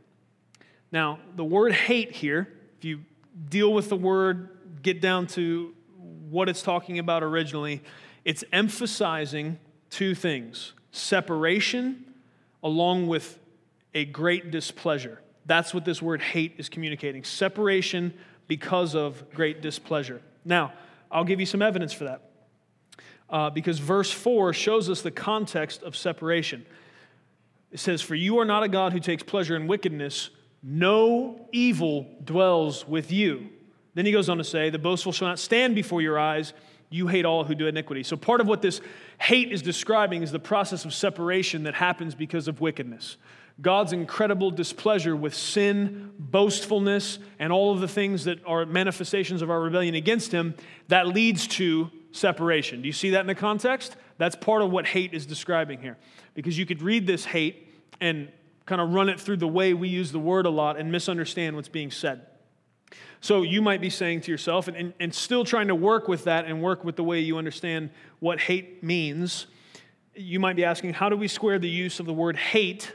Now, 0.91 1.19
the 1.35 1.43
word 1.43 1.73
hate 1.73 2.13
here, 2.13 2.47
if 2.77 2.85
you 2.85 3.01
deal 3.49 3.73
with 3.73 3.89
the 3.89 3.97
word, 3.97 4.49
get 4.81 5.01
down 5.01 5.27
to 5.27 5.73
what 6.29 6.49
it's 6.49 6.61
talking 6.61 6.99
about 6.99 7.23
originally, 7.23 7.83
it's 8.23 8.43
emphasizing 8.51 9.59
two 9.89 10.15
things 10.15 10.73
separation 10.91 12.06
along 12.63 13.07
with 13.07 13.39
a 13.93 14.05
great 14.05 14.51
displeasure. 14.51 15.19
That's 15.45 15.73
what 15.73 15.85
this 15.85 16.01
word 16.01 16.21
hate 16.21 16.55
is 16.57 16.69
communicating 16.69 17.23
separation 17.23 18.13
because 18.47 18.95
of 18.95 19.31
great 19.33 19.61
displeasure. 19.61 20.21
Now, 20.43 20.73
I'll 21.11 21.23
give 21.23 21.39
you 21.39 21.45
some 21.45 21.61
evidence 21.61 21.93
for 21.93 22.05
that 22.05 22.21
uh, 23.29 23.49
because 23.49 23.79
verse 23.79 24.11
4 24.11 24.53
shows 24.53 24.89
us 24.89 25.01
the 25.01 25.11
context 25.11 25.83
of 25.83 25.95
separation. 25.95 26.65
It 27.71 27.79
says, 27.79 28.01
For 28.01 28.15
you 28.15 28.39
are 28.39 28.45
not 28.45 28.63
a 28.63 28.69
God 28.69 28.93
who 28.93 28.99
takes 28.99 29.23
pleasure 29.23 29.55
in 29.55 29.67
wickedness, 29.67 30.29
no 30.63 31.47
evil 31.51 32.07
dwells 32.23 32.87
with 32.87 33.11
you. 33.11 33.49
Then 33.93 34.05
he 34.05 34.11
goes 34.11 34.29
on 34.29 34.37
to 34.37 34.43
say, 34.43 34.69
The 34.69 34.79
boastful 34.79 35.11
shall 35.11 35.27
not 35.27 35.39
stand 35.39 35.75
before 35.75 36.01
your 36.01 36.19
eyes. 36.19 36.53
You 36.89 37.07
hate 37.07 37.25
all 37.25 37.43
who 37.43 37.55
do 37.55 37.67
iniquity. 37.67 38.03
So, 38.03 38.15
part 38.15 38.39
of 38.39 38.47
what 38.47 38.61
this 38.61 38.79
hate 39.19 39.51
is 39.51 39.61
describing 39.61 40.23
is 40.23 40.31
the 40.31 40.39
process 40.39 40.85
of 40.85 40.93
separation 40.93 41.63
that 41.63 41.73
happens 41.73 42.15
because 42.15 42.47
of 42.47 42.61
wickedness. 42.61 43.17
God's 43.59 43.91
incredible 43.91 44.51
displeasure 44.51 45.15
with 45.15 45.33
sin, 45.33 46.11
boastfulness, 46.19 47.17
and 47.39 47.51
all 47.51 47.73
of 47.73 47.79
the 47.79 47.87
things 47.87 48.25
that 48.25 48.45
are 48.45 48.65
manifestations 48.65 49.41
of 49.41 49.49
our 49.49 49.59
rebellion 49.59 49.95
against 49.95 50.31
Him, 50.31 50.55
that 50.89 51.07
leads 51.07 51.47
to 51.47 51.89
separation. 52.11 52.81
Do 52.81 52.87
you 52.87 52.93
see 52.93 53.11
that 53.11 53.21
in 53.21 53.27
the 53.27 53.35
context? 53.35 53.95
That's 54.17 54.35
part 54.35 54.61
of 54.61 54.71
what 54.71 54.85
hate 54.85 55.13
is 55.13 55.25
describing 55.25 55.81
here. 55.81 55.97
Because 56.35 56.57
you 56.57 56.65
could 56.65 56.81
read 56.81 57.07
this 57.07 57.25
hate 57.25 57.67
and 57.99 58.31
kind 58.65 58.79
of 58.79 58.93
run 58.93 59.09
it 59.09 59.19
through 59.19 59.37
the 59.37 59.47
way 59.47 59.73
we 59.73 59.89
use 59.89 60.11
the 60.11 60.19
word 60.19 60.45
a 60.45 60.49
lot 60.49 60.77
and 60.77 60.91
misunderstand 60.91 61.55
what's 61.55 61.69
being 61.69 61.91
said. 61.91 62.25
So 63.21 63.41
you 63.41 63.61
might 63.61 63.81
be 63.81 63.89
saying 63.89 64.21
to 64.21 64.31
yourself, 64.31 64.67
and, 64.67 64.77
and, 64.77 64.93
and 64.99 65.13
still 65.13 65.43
trying 65.43 65.67
to 65.67 65.75
work 65.75 66.07
with 66.07 66.25
that 66.25 66.45
and 66.45 66.61
work 66.61 66.83
with 66.83 66.95
the 66.95 67.03
way 67.03 67.19
you 67.19 67.37
understand 67.37 67.89
what 68.19 68.39
hate 68.39 68.83
means, 68.83 69.47
you 70.15 70.39
might 70.39 70.55
be 70.55 70.63
asking, 70.63 70.93
how 70.93 71.09
do 71.09 71.17
we 71.17 71.27
square 71.27 71.59
the 71.59 71.69
use 71.69 71.99
of 71.99 72.05
the 72.05 72.13
word 72.13 72.37
hate? 72.37 72.93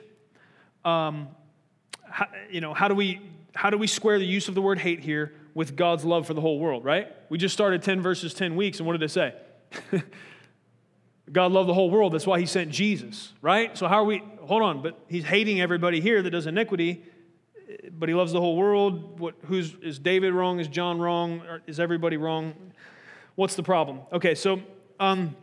Um, 0.84 1.28
how, 2.08 2.26
you 2.50 2.60
know, 2.60 2.74
how 2.74 2.88
do 2.88 2.94
we 2.94 3.20
how 3.54 3.70
do 3.70 3.76
we 3.76 3.86
square 3.86 4.18
the 4.18 4.24
use 4.24 4.48
of 4.48 4.54
the 4.54 4.62
word 4.62 4.78
hate 4.78 5.00
here 5.00 5.34
with 5.54 5.76
God's 5.76 6.04
love 6.04 6.26
for 6.26 6.34
the 6.34 6.40
whole 6.40 6.58
world, 6.58 6.84
right? 6.84 7.12
We 7.28 7.36
just 7.36 7.52
started 7.52 7.82
10 7.82 8.00
verses, 8.00 8.32
10 8.32 8.56
weeks, 8.56 8.78
and 8.78 8.86
what 8.86 8.94
did 8.94 9.02
it 9.02 9.10
say? 9.10 9.34
God 11.32 11.52
loved 11.52 11.68
the 11.68 11.74
whole 11.74 11.90
world. 11.90 12.12
That's 12.12 12.26
why 12.26 12.40
he 12.40 12.46
sent 12.46 12.70
Jesus, 12.70 13.32
right? 13.40 13.76
So, 13.76 13.88
how 13.88 13.96
are 13.96 14.04
we? 14.04 14.22
Hold 14.42 14.62
on, 14.62 14.82
but 14.82 14.98
he's 15.08 15.24
hating 15.24 15.60
everybody 15.60 16.00
here 16.00 16.22
that 16.22 16.30
does 16.30 16.46
iniquity, 16.46 17.04
but 17.92 18.08
he 18.08 18.14
loves 18.14 18.32
the 18.32 18.40
whole 18.40 18.56
world. 18.56 19.18
What, 19.20 19.34
who's, 19.46 19.74
is 19.82 19.98
David 19.98 20.32
wrong? 20.32 20.60
Is 20.60 20.68
John 20.68 20.98
wrong? 20.98 21.42
Is 21.66 21.80
everybody 21.80 22.16
wrong? 22.16 22.54
What's 23.34 23.54
the 23.54 23.62
problem? 23.62 24.00
Okay, 24.12 24.34
so 24.34 24.60
um, 25.00 25.36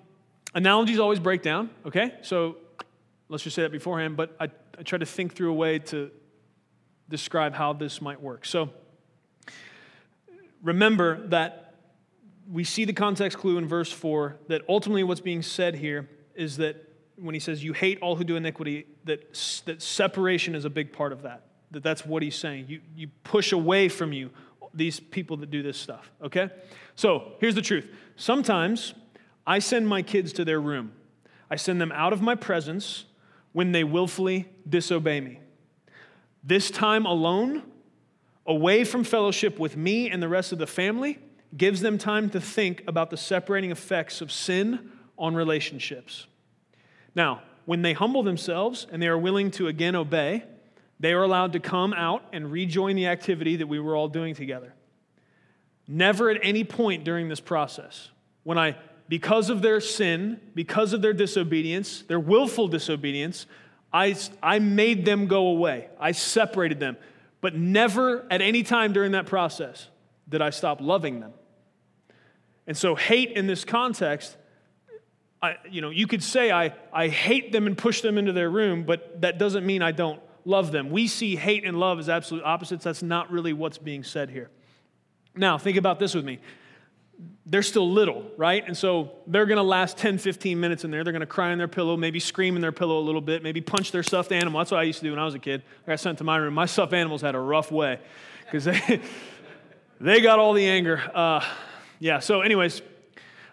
analogies 0.53 0.99
always 0.99 1.19
break 1.19 1.41
down, 1.41 1.69
okay? 1.85 2.13
So, 2.21 2.57
let's 3.29 3.43
just 3.43 3.55
say 3.55 3.63
that 3.63 3.71
beforehand, 3.71 4.17
but 4.17 4.35
I, 4.39 4.45
I 4.77 4.83
try 4.83 4.99
to 4.99 5.05
think 5.05 5.35
through 5.35 5.51
a 5.51 5.55
way 5.55 5.79
to 5.79 6.11
describe 7.09 7.53
how 7.53 7.73
this 7.73 8.01
might 8.01 8.21
work. 8.21 8.45
So, 8.45 8.69
remember 10.61 11.27
that 11.27 11.75
we 12.49 12.63
see 12.63 12.85
the 12.85 12.93
context 12.93 13.37
clue 13.37 13.57
in 13.57 13.67
verse 13.67 13.91
4 13.91 14.37
that 14.47 14.63
ultimately 14.67 15.03
what's 15.03 15.21
being 15.21 15.41
said 15.41 15.75
here 15.75 16.09
is 16.35 16.57
that 16.57 16.85
when 17.15 17.33
he 17.33 17.39
says 17.39 17.63
you 17.63 17.73
hate 17.73 17.99
all 18.01 18.15
who 18.15 18.23
do 18.23 18.35
iniquity 18.35 18.87
that, 19.03 19.33
that 19.65 19.81
separation 19.81 20.55
is 20.55 20.65
a 20.65 20.69
big 20.69 20.91
part 20.91 21.11
of 21.11 21.21
that 21.23 21.43
that 21.71 21.83
that's 21.83 22.05
what 22.05 22.23
he's 22.23 22.35
saying. 22.35 22.65
You, 22.67 22.81
you 22.95 23.07
push 23.23 23.51
away 23.51 23.89
from 23.89 24.13
you 24.13 24.29
these 24.73 24.99
people 24.99 25.37
that 25.37 25.49
do 25.49 25.63
this 25.63 25.77
stuff 25.77 26.11
okay? 26.21 26.49
So 26.95 27.33
here's 27.39 27.55
the 27.55 27.61
truth. 27.61 27.87
Sometimes 28.15 28.93
i 29.47 29.57
send 29.57 29.87
my 29.87 30.01
kids 30.03 30.31
to 30.33 30.45
their 30.45 30.61
room. 30.61 30.91
I 31.49 31.55
send 31.55 31.81
them 31.81 31.91
out 31.91 32.13
of 32.13 32.21
my 32.21 32.35
presence 32.35 33.05
when 33.51 33.71
they 33.71 33.83
willfully 33.83 34.47
disobey 34.67 35.21
me. 35.21 35.39
This 36.43 36.69
time 36.69 37.05
alone 37.05 37.63
away 38.45 38.83
from 38.83 39.03
fellowship 39.03 39.57
with 39.57 39.75
me 39.75 40.09
and 40.09 40.21
the 40.21 40.27
rest 40.27 40.51
of 40.51 40.59
the 40.59 40.67
family 40.67 41.17
gives 41.57 41.81
them 41.81 41.97
time 41.97 42.29
to 42.29 42.39
think 42.39 42.83
about 42.87 43.09
the 43.09 43.17
separating 43.17 43.71
effects 43.71 44.21
of 44.21 44.31
sin 44.31 44.91
on 45.17 45.35
relationships. 45.35 46.27
Now, 47.15 47.41
when 47.65 47.81
they 47.81 47.93
humble 47.93 48.23
themselves 48.23 48.85
and 48.91 49.01
they 49.01 49.07
are 49.07 49.17
willing 49.17 49.51
to 49.51 49.67
again 49.67 49.95
obey, 49.95 50.43
they 50.99 51.15
were 51.15 51.23
allowed 51.23 51.53
to 51.53 51.59
come 51.59 51.93
out 51.93 52.23
and 52.33 52.51
rejoin 52.51 52.95
the 52.95 53.07
activity 53.07 53.57
that 53.57 53.67
we 53.67 53.79
were 53.79 53.95
all 53.95 54.09
doing 54.09 54.35
together. 54.35 54.73
Never 55.87 56.29
at 56.29 56.39
any 56.43 56.63
point 56.63 57.03
during 57.03 57.29
this 57.29 57.39
process, 57.39 58.09
when 58.43 58.57
I, 58.57 58.77
because 59.07 59.49
of 59.49 59.61
their 59.61 59.79
sin, 59.79 60.39
because 60.53 60.93
of 60.93 61.01
their 61.01 61.13
disobedience, 61.13 62.03
their 62.03 62.19
willful 62.19 62.67
disobedience, 62.67 63.45
I, 63.91 64.15
I 64.43 64.59
made 64.59 65.05
them 65.05 65.27
go 65.27 65.47
away. 65.47 65.87
I 65.99 66.11
separated 66.11 66.79
them. 66.79 66.97
But 67.41 67.55
never 67.55 68.25
at 68.29 68.41
any 68.41 68.63
time 68.63 68.93
during 68.93 69.13
that 69.13 69.25
process 69.25 69.87
did 70.27 70.41
I 70.41 70.49
stop 70.49 70.81
loving 70.81 71.21
them. 71.21 71.33
And 72.67 72.77
so, 72.77 72.93
hate 72.93 73.31
in 73.31 73.47
this 73.47 73.65
context, 73.65 74.37
I, 75.41 75.55
you 75.71 75.81
know, 75.81 75.89
you 75.89 76.05
could 76.05 76.21
say 76.21 76.51
I, 76.51 76.73
I 76.93 77.07
hate 77.07 77.51
them 77.51 77.65
and 77.65 77.75
push 77.75 78.01
them 78.01 78.17
into 78.17 78.31
their 78.31 78.49
room, 78.49 78.83
but 78.83 79.21
that 79.21 79.39
doesn't 79.39 79.65
mean 79.65 79.81
I 79.81 79.91
don't 79.91 80.21
love 80.49 80.71
them. 80.71 80.89
We 80.89 81.07
see 81.07 81.35
hate 81.35 81.63
and 81.63 81.79
love 81.79 81.99
as 81.99 82.09
absolute 82.09 82.43
opposites. 82.43 82.83
That's 82.83 83.03
not 83.03 83.31
really 83.31 83.53
what's 83.53 83.77
being 83.77 84.03
said 84.03 84.29
here. 84.29 84.49
Now, 85.35 85.57
think 85.57 85.77
about 85.77 85.99
this 85.99 86.13
with 86.13 86.25
me 86.25 86.39
they're 87.45 87.63
still 87.63 87.89
little, 87.89 88.23
right? 88.37 88.63
And 88.65 88.77
so 88.77 89.11
they're 89.27 89.45
going 89.45 89.57
to 89.57 89.63
last 89.63 89.97
10, 89.97 90.19
15 90.19 90.59
minutes 90.59 90.83
in 90.83 90.91
there. 90.91 91.03
They're 91.03 91.11
going 91.13 91.21
to 91.21 91.25
cry 91.25 91.51
in 91.51 91.57
their 91.57 91.67
pillow, 91.67 91.97
maybe 91.97 92.19
scream 92.19 92.55
in 92.55 92.61
their 92.61 92.71
pillow 92.71 92.99
a 92.99 93.01
little 93.01 93.21
bit, 93.21 93.43
maybe 93.43 93.59
punch 93.59 93.91
their 93.91 94.03
stuffed 94.03 94.31
animal. 94.31 94.59
That's 94.59 94.71
what 94.71 94.79
I 94.79 94.83
used 94.83 94.99
to 94.99 95.05
do 95.05 95.11
when 95.11 95.19
I 95.19 95.25
was 95.25 95.33
a 95.33 95.39
kid. 95.39 95.63
I 95.85 95.91
got 95.91 95.99
sent 95.99 96.19
to 96.19 96.23
my 96.23 96.37
room. 96.37 96.53
My 96.53 96.65
stuffed 96.65 96.93
animals 96.93 97.21
had 97.21 97.35
a 97.35 97.39
rough 97.39 97.71
way 97.71 97.99
because 98.45 98.65
they, 98.65 99.01
they 99.99 100.21
got 100.21 100.39
all 100.39 100.53
the 100.53 100.65
anger. 100.67 101.01
Uh, 101.13 101.43
yeah, 101.99 102.19
so, 102.19 102.41
anyways, 102.41 102.81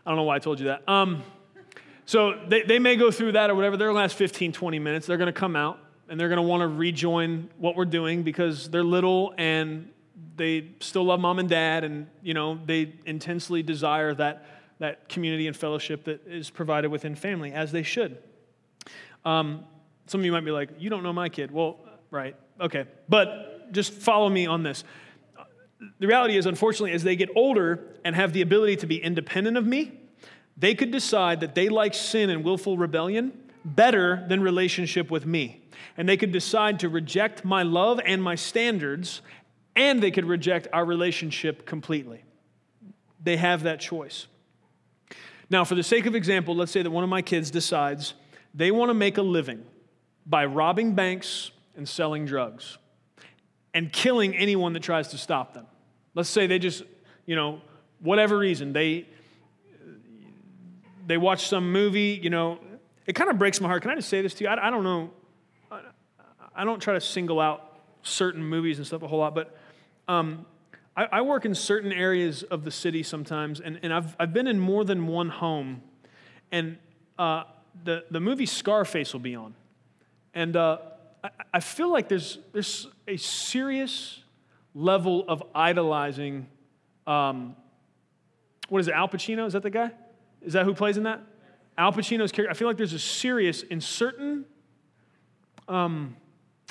I 0.05 0.11
don't 0.11 0.16
know 0.16 0.24
why 0.24 0.36
I 0.36 0.40
told 0.40 0.61
you 0.61 0.66
that. 0.66 0.88
Um, 0.88 1.22
So 2.05 2.38
they, 2.47 2.62
they 2.62 2.78
may 2.78 2.94
go 2.94 3.11
through 3.11 3.32
that 3.32 3.51
or 3.51 3.57
whatever. 3.57 3.76
To 3.76 3.92
last 3.92 4.14
15, 4.14 4.53
20 4.53 4.78
minutes. 4.78 5.07
They're 5.07 5.16
going 5.16 5.26
to 5.26 5.32
come 5.32 5.57
out 5.57 5.80
and 6.09 6.18
they're 6.18 6.28
going 6.28 6.36
to 6.36 6.42
want 6.42 6.61
to 6.61 6.68
rejoin 6.68 7.50
what 7.59 7.76
we're 7.76 7.84
doing 7.84 8.22
because 8.22 8.70
they're 8.70 8.84
little 8.84 9.34
and 9.38 9.90
they 10.36 10.70
still 10.80 11.04
love 11.04 11.20
mom 11.20 11.38
and 11.38 11.48
dad 11.48 11.84
and, 11.84 12.07
you 12.22 12.34
know, 12.34 12.59
they 12.66 12.94
intensely 13.07 13.62
desire 13.62 14.14
that, 14.14 14.46
that 14.78 15.09
community 15.09 15.46
and 15.46 15.57
fellowship 15.57 16.04
that 16.04 16.26
is 16.26 16.50
provided 16.50 16.90
within 16.90 17.14
family, 17.14 17.52
as 17.52 17.72
they 17.72 17.82
should. 17.82 18.18
Um, 19.24 19.64
some 20.07 20.20
of 20.20 20.24
you 20.24 20.32
might 20.32 20.44
be 20.44 20.50
like, 20.50 20.70
you 20.78 20.90
don't 20.90 21.02
know 21.02 21.12
my 21.12 21.28
kid. 21.28 21.50
Well, 21.50 21.78
right, 22.11 22.36
okay. 22.61 22.84
But 23.09 23.72
just 23.72 23.92
follow 23.92 24.28
me 24.28 24.46
on 24.46 24.62
this. 24.62 24.84
The 25.98 26.07
reality 26.07 26.36
is, 26.36 26.46
unfortunately, 26.46 26.92
as 26.92 27.02
they 27.02 27.16
get 27.16 27.30
older 27.34 27.80
and 28.04 28.14
have 28.14 28.32
the 28.32 28.42
ability 28.42 28.76
to 28.76 28.86
be 28.86 29.02
independent 29.02 29.57
of 29.57 29.66
me, 29.66 30.00
they 30.57 30.74
could 30.74 30.90
decide 30.90 31.40
that 31.40 31.54
they 31.54 31.68
like 31.68 31.92
sin 31.92 32.30
and 32.30 32.44
willful 32.44 32.78
rebellion 32.78 33.32
better 33.64 34.24
than 34.28 34.40
relationship 34.40 35.11
with 35.11 35.26
me. 35.26 35.66
And 35.97 36.09
they 36.09 36.16
could 36.16 36.32
decide 36.32 36.80
to 36.80 36.89
reject 36.89 37.45
my 37.45 37.62
love 37.62 38.01
and 38.05 38.22
my 38.22 38.34
standards, 38.34 39.20
and 39.74 40.03
they 40.03 40.11
could 40.11 40.24
reject 40.24 40.68
our 40.72 40.84
relationship 40.84 41.66
completely. 41.66 42.24
They 43.22 43.37
have 43.37 43.64
that 43.64 43.80
choice. 43.80 44.26
Now, 45.49 45.64
for 45.64 45.74
the 45.74 45.82
sake 45.82 46.07
of 46.07 46.14
example, 46.14 46.57
let's 46.57 46.72
say 46.72 46.82
that 46.82 46.91
one 46.91 47.05
of 47.05 47.11
my 47.11 47.22
kids 47.22 47.51
decides 47.51 48.14
they 48.55 48.70
want 48.70 48.91
to 48.91 48.95
make 48.95 49.18
a 49.18 49.22
living 49.22 49.64
by 50.26 50.45
robbing 50.47 50.95
banks 50.95 51.51
and 51.76 51.89
selling 51.89 52.24
drugs 52.24 52.78
and 53.74 53.93
killing 53.93 54.34
anyone 54.37 54.72
that 54.72 54.82
tries 54.82 55.09
to 55.09 55.18
stop 55.18 55.55
them. 55.55 55.66
Let's 56.14 56.30
say 56.30 56.47
they 56.47 56.59
just, 56.59 56.82
you 57.26 57.37
know, 57.37 57.61
whatever 58.01 58.39
reason, 58.39 58.72
they 58.72 59.07
they 61.07 61.16
watch 61.16 61.47
some 61.47 61.70
movie, 61.70 62.18
you 62.20 62.30
know, 62.30 62.59
it 63.07 63.14
kind 63.14 63.30
of 63.30 63.39
breaks 63.39 63.61
my 63.61 63.68
heart. 63.68 63.82
Can 63.82 63.93
I 63.93 63.95
just 63.95 64.09
say 64.09 64.22
this 64.22 64.34
to 64.34 64.45
you? 64.45 64.51
I, 64.51 64.66
I 64.66 64.70
don't 64.70 64.82
know. 64.82 65.11
I, 66.57 66.64
don't 66.64 66.80
try 66.80 66.94
to 66.94 67.00
single 67.00 67.40
out 67.40 67.78
certain 68.02 68.42
movies 68.42 68.78
and 68.78 68.86
stuff 68.86 69.02
a 69.02 69.09
whole 69.09 69.18
lot, 69.18 69.34
but 69.34 69.57
um, 70.09 70.46
I, 70.96 71.04
I, 71.12 71.20
work 71.22 71.44
in 71.44 71.54
certain 71.54 71.92
areas 71.92 72.42
of 72.42 72.64
the 72.64 72.70
city 72.70 73.02
sometimes, 73.02 73.61
and, 73.61 73.78
and 73.82 73.92
I've, 73.92 74.16
I've 74.18 74.32
been 74.32 74.46
in 74.46 74.59
more 74.59 74.84
than 74.84 75.07
one 75.07 75.28
home, 75.28 75.82
and 76.50 76.78
uh, 77.18 77.44
the, 77.84 78.04
the 78.11 78.20
movie 78.20 78.46
Scarface 78.46 79.12
will 79.12 79.20
be 79.20 79.34
on. 79.34 79.54
And 80.34 80.57
uh, 80.57 80.78
I, 81.22 81.30
I 81.54 81.61
feel 81.61 81.90
like 81.90 82.09
there's, 82.09 82.38
there's 82.52 82.86
a 83.07 83.16
serious 83.16 84.22
level 84.74 85.24
of 85.28 85.42
idolizing. 85.54 86.46
Um, 87.07 87.57
what 88.68 88.80
is 88.80 88.88
it, 88.88 88.94
Al 88.94 89.09
Pacino? 89.09 89.46
Is 89.46 89.54
that 89.54 89.62
the 89.62 89.70
guy? 89.70 89.90
Is 90.42 90.52
that 90.52 90.64
who 90.64 90.74
plays 90.74 90.96
in 90.96 91.04
that? 91.04 91.20
Al 91.78 91.92
Pacino's 91.92 92.32
character. 92.32 92.50
I 92.50 92.54
feel 92.54 92.68
like 92.68 92.76
there's 92.76 92.92
a 92.92 92.98
serious, 92.98 93.62
in 93.62 93.80
certain, 93.80 94.44
um, 95.68 96.16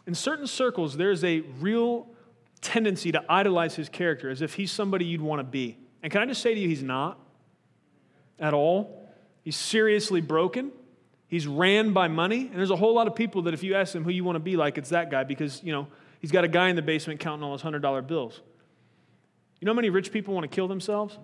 in 0.08 0.16
certain 0.16 0.48
circles, 0.48 0.98
there's 0.98 1.24
a 1.24 1.42
real 1.60 2.08
tendency 2.62 3.12
to 3.12 3.24
idolize 3.30 3.76
his 3.76 3.90
character 3.90 4.30
as 4.30 4.42
if 4.42 4.54
he's 4.54 4.72
somebody 4.72 5.06
you'd 5.06 5.22
want 5.22 5.40
to 5.40 5.44
be. 5.44 5.78
And 6.04 6.12
can 6.12 6.22
I 6.22 6.26
just 6.26 6.42
say 6.42 6.54
to 6.54 6.60
you, 6.60 6.68
he's 6.68 6.84
not 6.84 7.20
at 8.40 8.54
all. 8.54 9.08
He's 9.44 9.56
seriously 9.56 10.22
broken. 10.22 10.72
He's 11.28 11.48
ran 11.48 11.94
by 11.94 12.08
money. 12.08 12.48
And 12.48 12.56
there's 12.56 12.72
a 12.72 12.76
whole 12.76 12.94
lot 12.94 13.08
of 13.08 13.16
people 13.16 13.44
that 13.44 13.54
if 13.54 13.64
you 13.64 13.76
ask 13.76 13.94
them 13.94 14.04
who 14.04 14.12
you 14.12 14.24
want 14.24 14.36
to 14.36 14.40
be 14.40 14.56
like, 14.56 14.78
it's 14.78 14.90
that 14.90 15.10
guy 15.10 15.24
because, 15.24 15.64
you 15.64 15.72
know, 15.72 15.88
he's 16.20 16.32
got 16.32 16.44
a 16.44 16.48
guy 16.48 16.70
in 16.70 16.76
the 16.76 16.82
basement 16.82 17.20
counting 17.20 17.44
all 17.44 17.54
his 17.54 17.62
$100 17.62 18.08
bills. 18.08 18.42
You 19.60 19.66
know 19.66 19.72
how 19.72 19.76
many 19.76 19.90
rich 19.90 20.12
people 20.12 20.34
want 20.34 20.50
to 20.50 20.54
kill 20.54 20.68
themselves? 20.68 21.18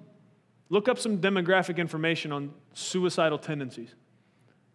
Look 0.70 0.88
up 0.88 0.98
some 0.98 1.20
demographic 1.20 1.78
information 1.78 2.32
on 2.32 2.54
suicidal 2.74 3.38
tendencies. 3.38 3.94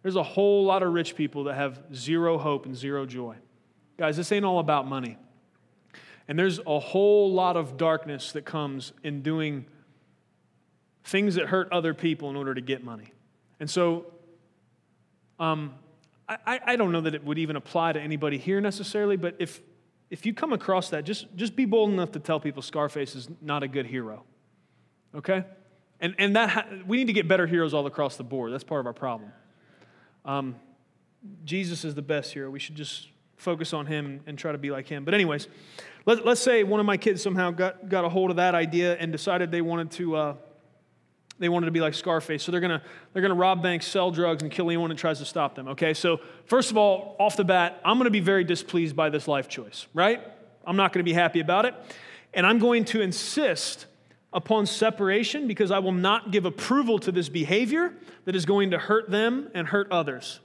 There's 0.03 0.15
a 0.15 0.23
whole 0.23 0.63
lot 0.63 0.83
of 0.83 0.93
rich 0.93 1.15
people 1.15 1.45
that 1.45 1.55
have 1.55 1.81
zero 1.93 2.37
hope 2.37 2.65
and 2.65 2.75
zero 2.75 3.05
joy. 3.05 3.35
Guys, 3.97 4.15
this 4.15 4.31
ain't 4.31 4.45
all 4.45 4.59
about 4.59 4.87
money. 4.87 5.17
And 6.27 6.37
there's 6.37 6.59
a 6.65 6.79
whole 6.79 7.33
lot 7.33 7.57
of 7.57 7.77
darkness 7.77 8.31
that 8.33 8.45
comes 8.45 8.93
in 9.03 9.21
doing 9.21 9.65
things 11.03 11.35
that 11.35 11.47
hurt 11.47 11.71
other 11.71 11.93
people 11.93 12.29
in 12.29 12.35
order 12.35 12.53
to 12.53 12.61
get 12.61 12.83
money. 12.83 13.13
And 13.59 13.69
so, 13.69 14.05
um, 15.39 15.73
I, 16.29 16.59
I 16.65 16.75
don't 16.75 16.91
know 16.91 17.01
that 17.01 17.15
it 17.15 17.23
would 17.23 17.37
even 17.37 17.55
apply 17.55 17.93
to 17.93 18.01
anybody 18.01 18.37
here 18.37 18.59
necessarily, 18.59 19.15
but 19.15 19.35
if, 19.39 19.61
if 20.09 20.25
you 20.25 20.33
come 20.33 20.51
across 20.51 20.89
that, 20.89 21.05
just, 21.05 21.33
just 21.37 21.55
be 21.55 21.63
bold 21.63 21.89
enough 21.89 22.11
to 22.11 22.19
tell 22.19 22.39
people 22.39 22.61
Scarface 22.61 23.15
is 23.15 23.29
not 23.41 23.63
a 23.63 23.67
good 23.67 23.85
hero. 23.85 24.25
Okay? 25.15 25.45
And, 26.01 26.15
and 26.17 26.35
that, 26.35 26.85
we 26.85 26.97
need 26.97 27.07
to 27.07 27.13
get 27.13 27.29
better 27.29 27.47
heroes 27.47 27.73
all 27.73 27.87
across 27.87 28.17
the 28.17 28.25
board. 28.25 28.51
That's 28.51 28.65
part 28.65 28.81
of 28.81 28.85
our 28.85 28.93
problem. 28.93 29.31
Um, 30.25 30.57
Jesus 31.45 31.85
is 31.85 31.95
the 31.95 32.01
best 32.01 32.33
hero. 32.33 32.49
We 32.49 32.59
should 32.59 32.75
just 32.75 33.07
focus 33.37 33.73
on 33.73 33.85
him 33.85 34.21
and 34.27 34.37
try 34.37 34.51
to 34.51 34.57
be 34.57 34.71
like 34.71 34.87
him. 34.87 35.05
But, 35.05 35.13
anyways, 35.13 35.47
let, 36.05 36.25
us 36.27 36.39
say 36.39 36.63
one 36.63 36.79
of 36.79 36.85
my 36.85 36.97
kids 36.97 37.21
somehow 37.21 37.51
got, 37.51 37.89
got 37.89 38.05
a 38.05 38.09
hold 38.09 38.29
of 38.29 38.37
that 38.37 38.55
idea 38.55 38.95
and 38.97 39.11
decided 39.11 39.51
they 39.51 39.61
wanted 39.61 39.91
to. 39.91 40.15
Uh, 40.15 40.33
they 41.39 41.49
wanted 41.49 41.67
to 41.67 41.71
be 41.71 41.81
like 41.81 41.93
Scarface, 41.93 42.41
so 42.41 42.51
they're 42.51 42.61
gonna 42.61 42.81
they're 43.13 43.21
gonna 43.21 43.35
rob 43.35 43.61
banks, 43.61 43.85
sell 43.85 44.09
drugs, 44.09 44.41
and 44.41 44.51
kill 44.51 44.69
anyone 44.69 44.89
that 44.89 44.97
tries 44.97 45.19
to 45.19 45.25
stop 45.25 45.53
them. 45.53 45.67
Okay, 45.67 45.93
so 45.93 46.19
first 46.45 46.71
of 46.71 46.77
all, 46.77 47.15
off 47.19 47.37
the 47.37 47.43
bat, 47.43 47.79
I'm 47.85 47.99
gonna 47.99 48.09
be 48.09 48.21
very 48.21 48.43
displeased 48.43 48.95
by 48.95 49.09
this 49.09 49.27
life 49.27 49.47
choice, 49.47 49.85
right? 49.93 50.19
I'm 50.65 50.77
not 50.77 50.93
gonna 50.93 51.03
be 51.03 51.13
happy 51.13 51.39
about 51.39 51.65
it, 51.65 51.75
and 52.33 52.43
I'm 52.43 52.57
going 52.57 52.85
to 52.85 53.01
insist 53.01 53.85
upon 54.33 54.65
separation 54.65 55.47
because 55.47 55.71
I 55.71 55.79
will 55.79 55.91
not 55.91 56.31
give 56.31 56.45
approval 56.45 56.99
to 56.99 57.11
this 57.11 57.29
behavior 57.29 57.93
that 58.25 58.35
is 58.35 58.45
going 58.45 58.71
to 58.71 58.77
hurt 58.77 59.09
them 59.09 59.49
and 59.53 59.67
hurt 59.67 59.91
others. 59.91 60.39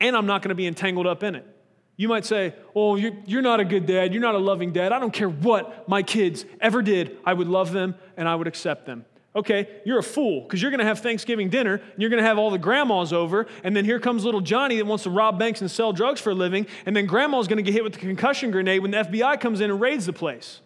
And 0.00 0.16
I'm 0.16 0.26
not 0.26 0.42
to 0.50 0.54
be 0.54 0.66
entangled 0.66 1.06
up 1.06 1.22
in 1.22 1.34
it. 1.34 1.55
You 1.96 2.08
might 2.08 2.26
say, 2.26 2.54
Oh, 2.74 2.96
you're 2.96 3.42
not 3.42 3.60
a 3.60 3.64
good 3.64 3.86
dad. 3.86 4.12
You're 4.12 4.22
not 4.22 4.34
a 4.34 4.38
loving 4.38 4.72
dad. 4.72 4.92
I 4.92 4.98
don't 4.98 5.12
care 5.12 5.28
what 5.28 5.88
my 5.88 6.02
kids 6.02 6.44
ever 6.60 6.82
did. 6.82 7.16
I 7.24 7.32
would 7.32 7.48
love 7.48 7.72
them 7.72 7.94
and 8.16 8.28
I 8.28 8.34
would 8.34 8.46
accept 8.46 8.86
them. 8.86 9.04
Okay, 9.36 9.68
you're 9.84 9.98
a 9.98 10.02
fool 10.02 10.40
because 10.40 10.62
you're 10.62 10.70
going 10.70 10.80
to 10.80 10.86
have 10.86 11.00
Thanksgiving 11.00 11.50
dinner 11.50 11.74
and 11.74 11.94
you're 11.98 12.08
going 12.08 12.22
to 12.22 12.26
have 12.26 12.38
all 12.38 12.50
the 12.50 12.58
grandmas 12.58 13.12
over, 13.12 13.46
and 13.62 13.76
then 13.76 13.84
here 13.84 14.00
comes 14.00 14.24
little 14.24 14.40
Johnny 14.40 14.78
that 14.78 14.86
wants 14.86 15.04
to 15.04 15.10
rob 15.10 15.38
banks 15.38 15.60
and 15.60 15.70
sell 15.70 15.92
drugs 15.92 16.22
for 16.22 16.30
a 16.30 16.34
living, 16.34 16.66
and 16.86 16.96
then 16.96 17.04
grandma's 17.04 17.46
going 17.46 17.58
to 17.58 17.62
get 17.62 17.74
hit 17.74 17.84
with 17.84 17.92
the 17.92 17.98
concussion 17.98 18.50
grenade 18.50 18.80
when 18.80 18.92
the 18.92 18.96
FBI 18.96 19.38
comes 19.38 19.60
in 19.60 19.70
and 19.70 19.78
raids 19.78 20.06
the 20.06 20.14
place. 20.14 20.62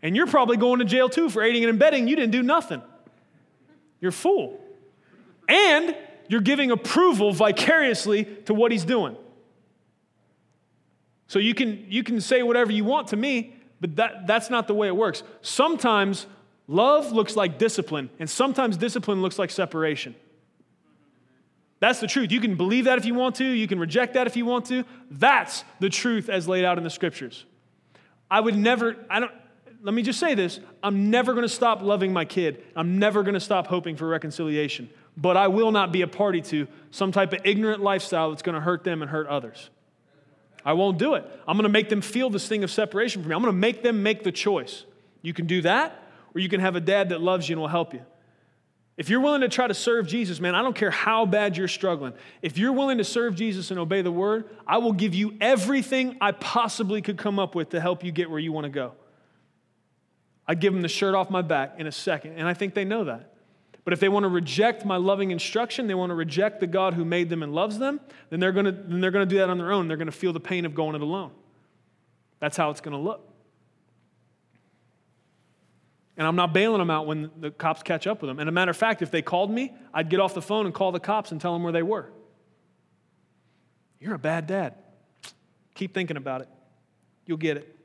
And 0.00 0.14
you're 0.14 0.28
probably 0.28 0.56
going 0.56 0.78
to 0.78 0.84
jail 0.84 1.08
too 1.08 1.28
for 1.28 1.42
aiding 1.42 1.64
and 1.64 1.74
abetting. 1.74 2.06
You 2.06 2.14
didn't 2.14 2.30
do 2.30 2.42
nothing. 2.44 2.82
You're 4.00 4.10
a 4.10 4.12
fool. 4.12 4.60
And 5.48 5.96
you're 6.28 6.40
giving 6.40 6.70
approval 6.70 7.32
vicariously 7.32 8.26
to 8.44 8.54
what 8.54 8.70
he's 8.70 8.84
doing. 8.84 9.16
So 11.28 11.38
you 11.38 11.54
can, 11.54 11.86
you 11.88 12.02
can 12.02 12.20
say 12.20 12.42
whatever 12.42 12.72
you 12.72 12.84
want 12.84 13.08
to 13.08 13.16
me, 13.16 13.54
but 13.80 13.96
that, 13.96 14.26
that's 14.26 14.50
not 14.50 14.66
the 14.66 14.74
way 14.74 14.88
it 14.88 14.96
works. 14.96 15.22
Sometimes 15.42 16.26
love 16.66 17.12
looks 17.12 17.36
like 17.36 17.58
discipline, 17.58 18.10
and 18.18 18.28
sometimes 18.28 18.76
discipline 18.76 19.22
looks 19.22 19.38
like 19.38 19.50
separation. 19.50 20.14
That's 21.80 22.00
the 22.00 22.08
truth. 22.08 22.32
You 22.32 22.40
can 22.40 22.56
believe 22.56 22.86
that 22.86 22.98
if 22.98 23.04
you 23.04 23.14
want 23.14 23.36
to, 23.36 23.44
you 23.44 23.68
can 23.68 23.78
reject 23.78 24.14
that 24.14 24.26
if 24.26 24.36
you 24.36 24.44
want 24.44 24.66
to. 24.66 24.84
That's 25.10 25.64
the 25.78 25.88
truth 25.88 26.28
as 26.28 26.48
laid 26.48 26.64
out 26.64 26.76
in 26.76 26.82
the 26.82 26.90
scriptures. 26.90 27.44
I 28.30 28.40
would 28.40 28.56
never, 28.56 28.96
I 29.08 29.20
don't, 29.20 29.32
let 29.82 29.94
me 29.94 30.02
just 30.02 30.18
say 30.18 30.34
this 30.34 30.60
I'm 30.82 31.10
never 31.10 31.34
going 31.34 31.46
to 31.46 31.48
stop 31.48 31.82
loving 31.82 32.12
my 32.12 32.24
kid. 32.24 32.64
I'm 32.74 32.98
never 32.98 33.22
going 33.22 33.34
to 33.34 33.40
stop 33.40 33.66
hoping 33.68 33.96
for 33.96 34.08
reconciliation. 34.08 34.90
But 35.16 35.36
I 35.36 35.48
will 35.48 35.72
not 35.72 35.92
be 35.92 36.02
a 36.02 36.06
party 36.06 36.40
to 36.42 36.66
some 36.90 37.12
type 37.12 37.32
of 37.32 37.40
ignorant 37.44 37.82
lifestyle 37.82 38.30
that's 38.30 38.42
going 38.42 38.54
to 38.54 38.60
hurt 38.60 38.82
them 38.84 39.02
and 39.02 39.10
hurt 39.10 39.26
others. 39.26 39.70
I 40.68 40.74
won't 40.74 40.98
do 40.98 41.14
it. 41.14 41.24
I'm 41.48 41.56
going 41.56 41.62
to 41.62 41.70
make 41.70 41.88
them 41.88 42.02
feel 42.02 42.28
this 42.28 42.46
thing 42.46 42.62
of 42.62 42.70
separation 42.70 43.22
from 43.22 43.30
me. 43.30 43.34
I'm 43.34 43.40
going 43.40 43.54
to 43.54 43.58
make 43.58 43.82
them 43.82 44.02
make 44.02 44.22
the 44.22 44.30
choice. 44.30 44.84
You 45.22 45.32
can 45.32 45.46
do 45.46 45.62
that, 45.62 45.98
or 46.34 46.42
you 46.42 46.50
can 46.50 46.60
have 46.60 46.76
a 46.76 46.80
dad 46.80 47.08
that 47.08 47.22
loves 47.22 47.48
you 47.48 47.54
and 47.54 47.60
will 47.62 47.68
help 47.68 47.94
you. 47.94 48.04
If 48.98 49.08
you're 49.08 49.22
willing 49.22 49.40
to 49.40 49.48
try 49.48 49.66
to 49.66 49.72
serve 49.72 50.06
Jesus, 50.06 50.40
man, 50.40 50.54
I 50.54 50.60
don't 50.60 50.76
care 50.76 50.90
how 50.90 51.24
bad 51.24 51.56
you're 51.56 51.68
struggling. 51.68 52.12
If 52.42 52.58
you're 52.58 52.74
willing 52.74 52.98
to 52.98 53.04
serve 53.04 53.34
Jesus 53.34 53.70
and 53.70 53.80
obey 53.80 54.02
the 54.02 54.12
word, 54.12 54.44
I 54.66 54.76
will 54.76 54.92
give 54.92 55.14
you 55.14 55.38
everything 55.40 56.18
I 56.20 56.32
possibly 56.32 57.00
could 57.00 57.16
come 57.16 57.38
up 57.38 57.54
with 57.54 57.70
to 57.70 57.80
help 57.80 58.04
you 58.04 58.12
get 58.12 58.28
where 58.28 58.38
you 58.38 58.52
want 58.52 58.64
to 58.64 58.70
go. 58.70 58.92
I'd 60.46 60.60
give 60.60 60.74
them 60.74 60.82
the 60.82 60.88
shirt 60.88 61.14
off 61.14 61.30
my 61.30 61.40
back 61.40 61.76
in 61.78 61.86
a 61.86 61.92
second. 61.92 62.32
And 62.32 62.46
I 62.46 62.52
think 62.52 62.74
they 62.74 62.84
know 62.84 63.04
that. 63.04 63.32
But 63.88 63.94
if 63.94 64.00
they 64.00 64.10
want 64.10 64.24
to 64.24 64.28
reject 64.28 64.84
my 64.84 64.98
loving 64.98 65.30
instruction, 65.30 65.86
they 65.86 65.94
want 65.94 66.10
to 66.10 66.14
reject 66.14 66.60
the 66.60 66.66
God 66.66 66.92
who 66.92 67.06
made 67.06 67.30
them 67.30 67.42
and 67.42 67.54
loves 67.54 67.78
them, 67.78 68.00
then 68.28 68.38
they're 68.38 68.52
going 68.52 68.66
to, 68.66 68.72
then 68.72 69.00
they're 69.00 69.10
going 69.10 69.26
to 69.26 69.34
do 69.34 69.38
that 69.38 69.48
on 69.48 69.56
their 69.56 69.72
own. 69.72 69.88
They're 69.88 69.96
going 69.96 70.10
to 70.10 70.12
feel 70.12 70.34
the 70.34 70.40
pain 70.40 70.66
of 70.66 70.74
going 70.74 70.94
it 70.94 71.00
alone. 71.00 71.30
That's 72.38 72.54
how 72.54 72.68
it's 72.68 72.82
going 72.82 72.92
to 72.92 72.98
look. 72.98 73.26
And 76.18 76.26
I'm 76.26 76.36
not 76.36 76.52
bailing 76.52 76.80
them 76.80 76.90
out 76.90 77.06
when 77.06 77.30
the 77.40 77.50
cops 77.50 77.82
catch 77.82 78.06
up 78.06 78.20
with 78.20 78.28
them. 78.28 78.38
And 78.38 78.46
a 78.46 78.52
matter 78.52 78.70
of 78.70 78.76
fact, 78.76 79.00
if 79.00 79.10
they 79.10 79.22
called 79.22 79.50
me, 79.50 79.72
I'd 79.94 80.10
get 80.10 80.20
off 80.20 80.34
the 80.34 80.42
phone 80.42 80.66
and 80.66 80.74
call 80.74 80.92
the 80.92 81.00
cops 81.00 81.32
and 81.32 81.40
tell 81.40 81.54
them 81.54 81.62
where 81.62 81.72
they 81.72 81.82
were. 81.82 82.12
You're 84.00 84.16
a 84.16 84.18
bad 84.18 84.46
dad. 84.46 84.74
Keep 85.74 85.94
thinking 85.94 86.18
about 86.18 86.42
it. 86.42 86.48
You'll 87.24 87.38
get 87.38 87.56
it. 87.56 87.77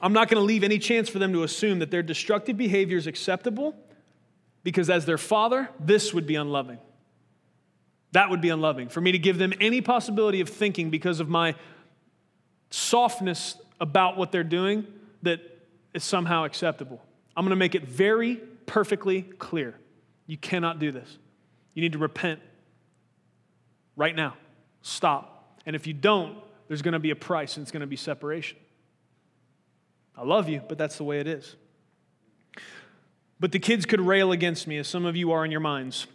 I'm 0.00 0.12
not 0.12 0.28
going 0.28 0.40
to 0.40 0.44
leave 0.44 0.64
any 0.64 0.78
chance 0.78 1.08
for 1.08 1.18
them 1.18 1.32
to 1.32 1.42
assume 1.42 1.80
that 1.80 1.90
their 1.90 2.02
destructive 2.02 2.56
behavior 2.56 2.96
is 2.96 3.06
acceptable 3.06 3.74
Because 4.62 4.90
as 4.90 5.06
their 5.06 5.18
father, 5.18 5.70
this 5.78 6.12
would 6.12 6.26
be 6.26 6.34
unloving. 6.34 6.78
That 8.12 8.30
would 8.30 8.40
be 8.40 8.50
unloving. 8.50 8.88
For 8.88 9.00
me 9.00 9.12
to 9.12 9.18
give 9.18 9.38
them 9.38 9.52
any 9.60 9.80
possibility 9.80 10.40
of 10.40 10.48
thinking 10.48 10.90
because 10.90 11.20
of 11.20 11.28
my 11.28 11.54
softness 12.70 13.56
about 13.80 14.16
what 14.16 14.32
they're 14.32 14.44
doing 14.44 14.86
that 15.22 15.40
is 15.94 16.04
somehow 16.04 16.44
acceptable. 16.44 17.00
I'm 17.36 17.44
going 17.44 17.50
to 17.50 17.56
make 17.56 17.74
it 17.74 17.84
very 17.84 18.36
perfectly 18.66 19.22
clear. 19.22 19.74
You 20.26 20.36
cannot 20.36 20.78
do 20.78 20.92
this. 20.92 21.18
You 21.74 21.82
need 21.82 21.92
to 21.92 21.98
repent 21.98 22.40
right 23.96 24.14
now. 24.14 24.36
Stop. 24.82 25.60
And 25.66 25.74
if 25.74 25.86
you 25.86 25.94
don't, 25.94 26.36
there's 26.68 26.82
going 26.82 26.92
to 26.92 27.00
be 27.00 27.10
a 27.10 27.16
price 27.16 27.56
and 27.56 27.62
it's 27.62 27.72
going 27.72 27.80
to 27.80 27.86
be 27.86 27.96
separation. 27.96 28.58
I 30.16 30.24
love 30.24 30.48
you, 30.48 30.62
but 30.68 30.78
that's 30.78 30.96
the 30.96 31.04
way 31.04 31.20
it 31.20 31.26
is. 31.26 31.56
But 33.38 33.52
the 33.52 33.58
kids 33.58 33.86
could 33.86 34.00
rail 34.00 34.32
against 34.32 34.66
me, 34.66 34.76
as 34.76 34.86
some 34.86 35.06
of 35.06 35.16
you 35.16 35.32
are 35.32 35.44
in 35.44 35.50
your 35.50 35.60
minds. 35.60 36.06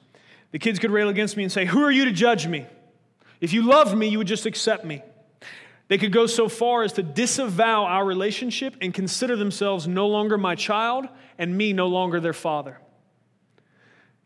The 0.51 0.59
kids 0.59 0.77
could 0.79 0.91
rail 0.91 1.09
against 1.09 1.35
me 1.35 1.43
and 1.43 1.51
say, 1.51 1.65
Who 1.65 1.83
are 1.83 1.91
you 1.91 2.05
to 2.05 2.11
judge 2.11 2.47
me? 2.47 2.65
If 3.41 3.51
you 3.51 3.63
loved 3.63 3.97
me, 3.97 4.07
you 4.07 4.19
would 4.19 4.27
just 4.27 4.45
accept 4.45 4.85
me. 4.85 5.01
They 5.87 5.97
could 5.97 6.11
go 6.11 6.25
so 6.25 6.49
far 6.49 6.83
as 6.83 6.93
to 6.93 7.03
disavow 7.03 7.83
our 7.83 8.05
relationship 8.05 8.75
and 8.81 8.93
consider 8.93 9.35
themselves 9.35 9.87
no 9.87 10.07
longer 10.07 10.37
my 10.37 10.55
child 10.55 11.07
and 11.37 11.55
me 11.55 11.73
no 11.73 11.87
longer 11.87 12.19
their 12.19 12.33
father. 12.33 12.79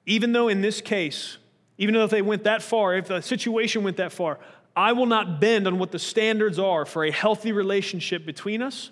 Even 0.05 0.32
though 0.32 0.47
in 0.47 0.61
this 0.61 0.80
case, 0.80 1.38
even 1.78 1.93
though 1.93 2.03
if 2.03 2.11
they 2.11 2.22
went 2.22 2.43
that 2.45 2.61
far, 2.61 2.95
if 2.95 3.07
the 3.07 3.22
situation 3.22 3.84
went 3.84 3.97
that 3.97 4.11
far, 4.11 4.39
I 4.76 4.93
will 4.93 5.05
not 5.05 5.41
bend 5.41 5.67
on 5.67 5.80
what 5.80 5.91
the 5.91 5.99
standards 5.99 6.59
are 6.59 6.86
for 6.86 7.03
a 7.03 7.11
healthy 7.11 7.51
relationship 7.51 8.26
between 8.26 8.61
us. 8.61 8.91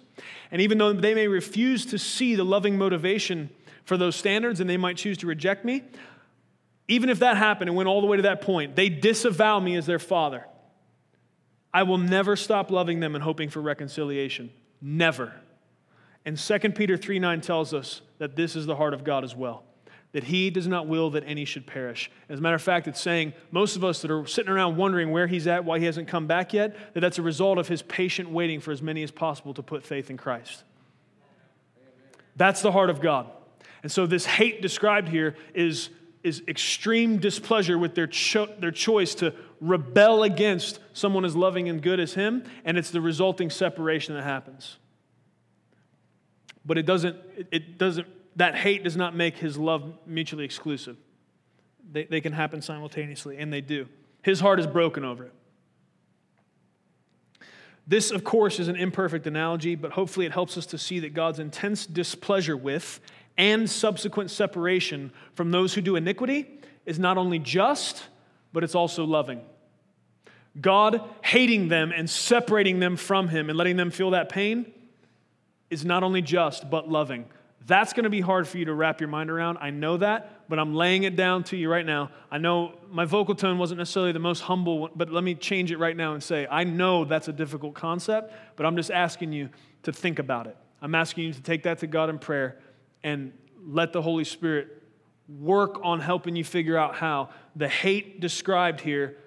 And 0.52 0.62
even 0.62 0.78
though 0.78 0.94
they 0.94 1.14
may 1.14 1.28
refuse 1.28 1.86
to 1.88 2.00
see 2.00 2.36
the 2.36 2.44
loving 2.44 2.78
motivation 2.78 3.50
for 3.86 3.98
those 3.98 4.16
standards 4.16 4.60
and 4.60 4.70
they 4.70 4.78
might 4.78 4.98
choose 4.98 5.18
to 5.20 5.28
reject 5.28 5.64
me, 5.66 5.84
even 6.88 7.10
if 7.10 7.20
that 7.20 7.38
happened 7.38 7.70
and 7.70 7.76
went 7.76 7.90
all 7.90 8.02
the 8.02 8.08
way 8.08 8.18
to 8.18 8.24
that 8.24 8.42
point, 8.42 8.76
they 8.76 8.90
disavow 8.90 9.60
me 9.60 9.76
as 9.76 9.86
their 9.86 10.00
father. 10.00 10.46
I 11.74 11.84
will 11.84 11.98
never 11.98 12.36
stop 12.36 12.72
loving 12.72 13.00
them 13.00 13.14
and 13.14 13.24
hoping 13.24 13.50
for 13.50 13.62
reconciliation. 13.62 14.52
Never. 14.82 15.34
And 16.26 16.38
2 16.38 16.60
Peter 16.72 16.98
3 16.98 17.20
9 17.20 17.42
tells 17.42 17.74
us 17.74 18.02
that 18.18 18.36
this 18.36 18.56
is 18.56 18.66
the 18.66 18.76
heart 18.76 18.94
of 18.94 19.04
God 19.04 19.24
as 19.24 19.36
well. 19.36 19.64
That 20.18 20.24
he 20.24 20.50
does 20.50 20.66
not 20.66 20.88
will 20.88 21.12
that 21.12 21.24
any 21.28 21.46
should 21.46 21.68
perish. 21.68 22.10
As 22.28 22.40
a 22.40 22.42
matter 22.42 22.56
of 22.56 22.62
fact, 22.64 22.88
it's 22.88 23.00
saying 23.00 23.34
most 23.52 23.76
of 23.76 23.84
us 23.84 24.02
that 24.02 24.10
are 24.10 24.26
sitting 24.26 24.52
around 24.52 24.76
wondering 24.76 25.12
where 25.12 25.28
he's 25.28 25.46
at, 25.46 25.64
why 25.64 25.78
he 25.78 25.86
hasn't 25.86 26.08
come 26.08 26.26
back 26.26 26.54
yet, 26.54 26.76
that 26.96 27.02
that's 27.02 27.20
a 27.20 27.22
result 27.22 27.60
of 27.60 27.68
his 27.68 27.84
patient 27.84 28.32
waiting 28.32 28.60
for 28.60 28.72
as 28.72 28.82
many 28.82 29.04
as 29.04 29.12
possible 29.12 29.54
to 29.54 29.62
put 29.62 29.86
faith 29.86 30.10
in 30.10 30.18
Christ. 30.18 30.64
That's 32.36 32.64
the 32.64 32.72
heart 32.72 32.90
of 32.90 33.00
God. 33.00 33.30
And 33.84 33.92
so, 33.92 34.08
this 34.08 34.26
hate 34.26 34.60
described 34.60 35.08
here 35.08 35.36
is 35.54 35.92
is 36.24 36.42
extreme 36.48 37.20
displeasure 37.20 37.78
with 37.78 37.94
their, 37.94 38.08
cho- 38.08 38.50
their 38.60 38.72
choice 38.72 39.14
to 39.16 39.36
rebel 39.62 40.24
against 40.24 40.80
someone 40.94 41.24
as 41.24 41.36
loving 41.36 41.70
and 41.70 41.80
good 41.80 42.00
as 42.00 42.16
him, 42.16 42.44
and 42.66 42.76
it's 42.76 42.90
the 42.90 43.00
resulting 43.00 43.52
separation 43.52 44.16
that 44.16 44.24
happens. 44.24 44.78
But 46.66 46.80
it 46.80 46.88
doesn't, 46.88 47.18
it 47.52 47.78
doesn't, 47.78 48.08
that 48.38 48.56
hate 48.56 48.84
does 48.84 48.96
not 48.96 49.16
make 49.16 49.38
his 49.38 49.58
love 49.58 49.94
mutually 50.06 50.46
exclusive. 50.46 50.96
They, 51.92 52.06
they 52.06 52.22
can 52.22 52.34
happen 52.34 52.62
simultaneously, 52.62 53.38
and 53.38 53.52
they 53.52 53.62
do. 53.62 53.88
His 54.22 54.40
heart 54.40 54.60
is 54.60 54.68
broken 54.68 55.04
over 55.04 55.26
it. 55.26 55.34
This, 57.88 58.12
of 58.12 58.24
course, 58.24 58.60
is 58.60 58.68
an 58.68 58.76
imperfect 58.76 59.26
analogy, 59.28 59.76
but 59.76 59.92
hopefully 59.92 60.26
it 60.26 60.34
helps 60.34 60.58
us 60.58 60.66
to 60.68 60.78
see 60.78 61.00
that 61.00 61.14
God's 61.14 61.40
intense 61.40 61.86
displeasure 61.86 62.58
with 62.58 63.00
and 63.38 63.70
subsequent 63.70 64.30
separation 64.30 65.12
from 65.34 65.52
those 65.52 65.74
who 65.74 65.82
do 65.82 65.96
iniquity 65.96 66.60
is 66.86 67.00
not 67.00 67.18
only 67.18 67.40
just, 67.40 68.04
but 68.54 68.64
it's 68.64 68.76
also 68.76 69.06
loving. 69.06 69.42
God 70.60 71.02
hating 71.24 71.70
them 71.70 71.92
and 71.96 72.10
separating 72.10 72.80
them 72.80 72.98
from 72.98 73.30
Him 73.30 73.50
and 73.50 73.58
letting 73.58 73.78
them 73.78 73.90
feel 73.90 74.12
that 74.12 74.30
pain 74.30 74.72
is 75.70 75.86
not 75.86 76.04
only 76.04 76.22
just, 76.22 76.70
but 76.70 76.90
loving. 76.90 77.26
That's 77.68 77.92
going 77.92 78.06
to 78.06 78.10
be 78.10 78.22
hard 78.22 78.48
for 78.48 78.58
you 78.58 78.66
to 78.66 78.74
wrap 78.74 79.02
your 79.02 79.10
mind 79.10 79.30
around. 79.30 79.58
I 79.60 79.72
know 79.72 79.98
that, 79.98 80.48
but 80.48 80.58
I'm 80.58 80.74
laying 80.74 81.04
it 81.04 81.18
down 81.18 81.44
to 81.46 81.58
you 81.58 81.70
right 81.70 81.86
now. 81.86 82.12
I 82.32 82.38
know 82.38 82.76
my 82.90 83.04
vocal 83.04 83.36
tone 83.36 83.58
wasn't 83.58 83.80
necessarily 83.80 84.14
the 84.14 84.20
most 84.20 84.40
humble, 84.40 84.90
but 84.96 85.12
let 85.12 85.22
me 85.22 85.36
change 85.36 85.70
it 85.74 85.78
right 85.78 85.96
now 85.96 86.14
and 86.14 86.24
say, 86.24 86.48
I 86.50 86.64
know 86.64 87.04
that's 87.04 87.28
a 87.28 87.34
difficult 87.34 87.74
concept, 87.74 88.34
but 88.56 88.66
I'm 88.66 88.78
just 88.78 88.90
asking 88.90 89.34
you 89.34 89.50
to 89.84 89.92
think 89.92 90.18
about 90.18 90.48
it. 90.48 90.56
I'm 90.82 90.96
asking 90.96 91.26
you 91.26 91.34
to 91.34 91.42
take 91.42 91.64
that 91.64 91.80
to 91.80 91.88
God 91.88 92.10
in 92.10 92.20
prayer 92.20 92.58
and 93.04 93.34
let 93.66 93.92
the 93.92 94.02
Holy 94.02 94.24
Spirit 94.24 94.82
work 95.28 95.78
on 95.84 96.00
helping 96.00 96.38
you 96.38 96.46
figure 96.46 96.78
out 96.78 96.96
how 96.96 97.30
the 97.58 97.68
hate 97.68 98.22
described 98.22 98.80
here 98.80 99.18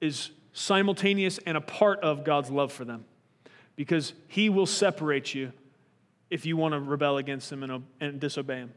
is 0.00 0.30
simultaneous 0.54 1.38
and 1.44 1.54
a 1.54 1.60
part 1.60 2.00
of 2.00 2.24
God's 2.24 2.50
love 2.50 2.72
for 2.72 2.86
them. 2.86 3.04
Because 3.76 4.14
He 4.26 4.48
will 4.48 4.64
separate 4.64 5.34
you 5.34 5.52
if 6.30 6.46
you 6.46 6.56
want 6.56 6.72
to 6.72 6.80
rebel 6.80 7.18
against 7.18 7.50
Him 7.50 7.62
and, 7.62 7.84
and 8.00 8.20
disobey 8.20 8.56
Him. 8.56 8.72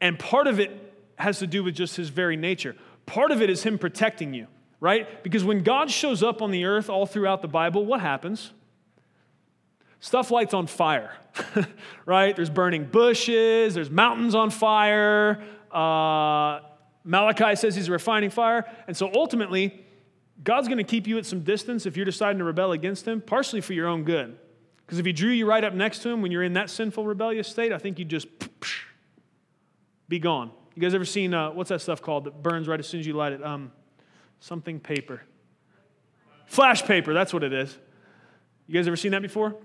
And 0.00 0.18
part 0.18 0.46
of 0.46 0.60
it 0.60 0.70
has 1.16 1.40
to 1.40 1.46
do 1.46 1.64
with 1.64 1.74
just 1.74 1.96
His 1.96 2.08
very 2.08 2.36
nature. 2.36 2.76
Part 3.06 3.30
of 3.30 3.42
it 3.42 3.50
is 3.50 3.62
Him 3.62 3.78
protecting 3.78 4.32
you, 4.34 4.46
right? 4.80 5.22
Because 5.22 5.44
when 5.44 5.62
God 5.62 5.90
shows 5.90 6.22
up 6.22 6.40
on 6.40 6.50
the 6.50 6.64
earth 6.64 6.88
all 6.88 7.06
throughout 7.06 7.42
the 7.42 7.48
Bible, 7.48 7.84
what 7.84 8.00
happens? 8.00 8.52
Stuff 10.00 10.30
lights 10.30 10.54
on 10.54 10.68
fire, 10.68 11.12
right? 12.06 12.36
There's 12.36 12.50
burning 12.50 12.84
bushes, 12.84 13.74
there's 13.74 13.90
mountains 13.90 14.34
on 14.34 14.50
fire. 14.50 15.42
Uh, 15.72 16.60
Malachi 17.02 17.56
says 17.56 17.74
he's 17.74 17.88
a 17.88 17.92
refining 17.92 18.30
fire. 18.30 18.64
And 18.86 18.96
so 18.96 19.10
ultimately, 19.12 19.84
God's 20.44 20.68
going 20.68 20.78
to 20.78 20.84
keep 20.84 21.06
you 21.06 21.18
at 21.18 21.26
some 21.26 21.40
distance 21.40 21.84
if 21.84 21.96
you're 21.96 22.04
deciding 22.04 22.38
to 22.38 22.44
rebel 22.44 22.72
against 22.72 23.08
him, 23.08 23.20
partially 23.20 23.60
for 23.60 23.72
your 23.72 23.88
own 23.88 24.04
good. 24.04 24.38
Because 24.88 24.98
if 24.98 25.04
he 25.04 25.12
drew 25.12 25.28
you 25.28 25.44
right 25.44 25.62
up 25.62 25.74
next 25.74 25.98
to 25.98 26.08
him 26.08 26.22
when 26.22 26.32
you're 26.32 26.42
in 26.42 26.54
that 26.54 26.70
sinful, 26.70 27.04
rebellious 27.04 27.46
state, 27.46 27.74
I 27.74 27.78
think 27.78 27.98
you'd 27.98 28.08
just 28.08 28.26
be 30.08 30.18
gone. 30.18 30.50
You 30.74 30.80
guys 30.80 30.94
ever 30.94 31.04
seen, 31.04 31.34
uh, 31.34 31.50
what's 31.50 31.68
that 31.68 31.82
stuff 31.82 32.00
called 32.00 32.24
that 32.24 32.42
burns 32.42 32.66
right 32.66 32.80
as 32.80 32.88
soon 32.88 33.00
as 33.00 33.06
you 33.06 33.12
light 33.12 33.34
it? 33.34 33.44
Um, 33.44 33.70
something 34.40 34.80
paper. 34.80 35.20
Flash 36.46 36.84
paper, 36.84 37.12
that's 37.12 37.34
what 37.34 37.44
it 37.44 37.52
is. 37.52 37.76
You 38.66 38.72
guys 38.72 38.86
ever 38.86 38.96
seen 38.96 39.12
that 39.12 39.20
before? 39.20 39.56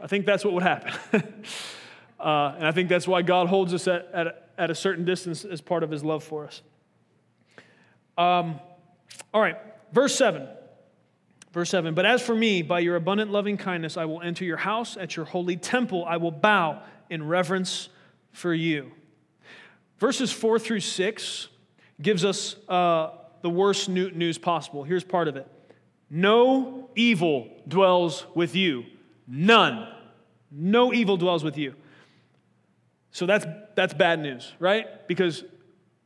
I 0.00 0.08
think 0.08 0.26
that's 0.26 0.44
what 0.44 0.54
would 0.54 0.64
happen. 0.64 0.92
uh, 2.18 2.54
and 2.56 2.66
I 2.66 2.72
think 2.72 2.88
that's 2.88 3.06
why 3.06 3.22
God 3.22 3.46
holds 3.46 3.72
us 3.72 3.86
at, 3.86 4.10
at, 4.12 4.50
at, 4.58 4.72
a 4.72 4.74
certain 4.74 5.04
distance 5.04 5.44
as 5.44 5.60
part 5.60 5.84
of 5.84 5.90
his 5.92 6.02
love 6.02 6.24
for 6.24 6.46
us. 6.46 6.62
Um, 8.18 8.58
all 9.32 9.40
right, 9.40 9.56
verse 9.92 10.16
7. 10.16 10.48
Verse 11.52 11.70
7 11.70 11.94
But 11.94 12.06
as 12.06 12.22
for 12.22 12.34
me, 12.34 12.62
by 12.62 12.80
your 12.80 12.96
abundant 12.96 13.30
loving 13.30 13.56
kindness, 13.56 13.96
I 13.96 14.04
will 14.06 14.20
enter 14.22 14.44
your 14.44 14.56
house. 14.56 14.96
At 14.96 15.16
your 15.16 15.26
holy 15.26 15.56
temple, 15.56 16.04
I 16.06 16.16
will 16.16 16.30
bow 16.30 16.82
in 17.10 17.26
reverence 17.26 17.88
for 18.32 18.52
you. 18.54 18.92
Verses 19.98 20.32
4 20.32 20.58
through 20.58 20.80
6 20.80 21.48
gives 22.00 22.24
us 22.24 22.56
uh, 22.68 23.10
the 23.42 23.50
worst 23.50 23.88
news 23.88 24.38
possible. 24.38 24.82
Here's 24.82 25.04
part 25.04 25.28
of 25.28 25.36
it 25.36 25.46
no 26.10 26.90
evil 26.94 27.48
dwells 27.66 28.26
with 28.34 28.54
you. 28.54 28.84
None. 29.26 29.88
No 30.50 30.92
evil 30.92 31.16
dwells 31.16 31.42
with 31.42 31.56
you. 31.56 31.74
So 33.12 33.24
that's, 33.24 33.46
that's 33.76 33.94
bad 33.94 34.20
news, 34.20 34.52
right? 34.58 35.06
Because 35.08 35.44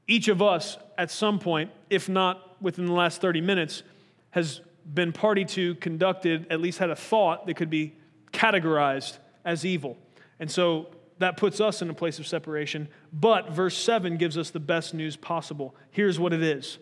each 0.07 0.29
of 0.29 0.41
us, 0.41 0.79
at 0.97 1.11
some 1.11 1.41
point, 1.41 1.73
if 1.91 2.09
not 2.09 2.63
within 2.63 2.87
the 2.87 2.93
last 2.93 3.21
30 3.21 3.41
minutes, 3.41 3.83
has 4.31 4.61
been 4.95 5.13
party 5.13 5.45
to, 5.45 5.75
conducted, 5.77 6.47
at 6.51 6.61
least 6.61 6.79
had 6.79 6.91
a 6.91 6.97
thought 6.97 7.47
that 7.47 7.55
could 7.55 7.71
be 7.71 7.95
categorized 8.33 9.19
as 9.45 9.65
evil. 9.65 9.97
And 10.39 10.51
so 10.51 10.89
that 11.19 11.37
puts 11.37 11.61
us 11.61 11.83
in 11.83 11.91
a 11.91 11.95
place 11.95 12.19
of 12.19 12.27
separation. 12.27 12.89
But 13.13 13.51
verse 13.51 13.77
7 13.77 14.17
gives 14.17 14.37
us 14.37 14.51
the 14.51 14.61
best 14.61 14.95
news 14.95 15.17
possible. 15.17 15.75
Here's 15.91 16.19
what 16.19 16.33
it 16.33 16.43
is 16.43 16.79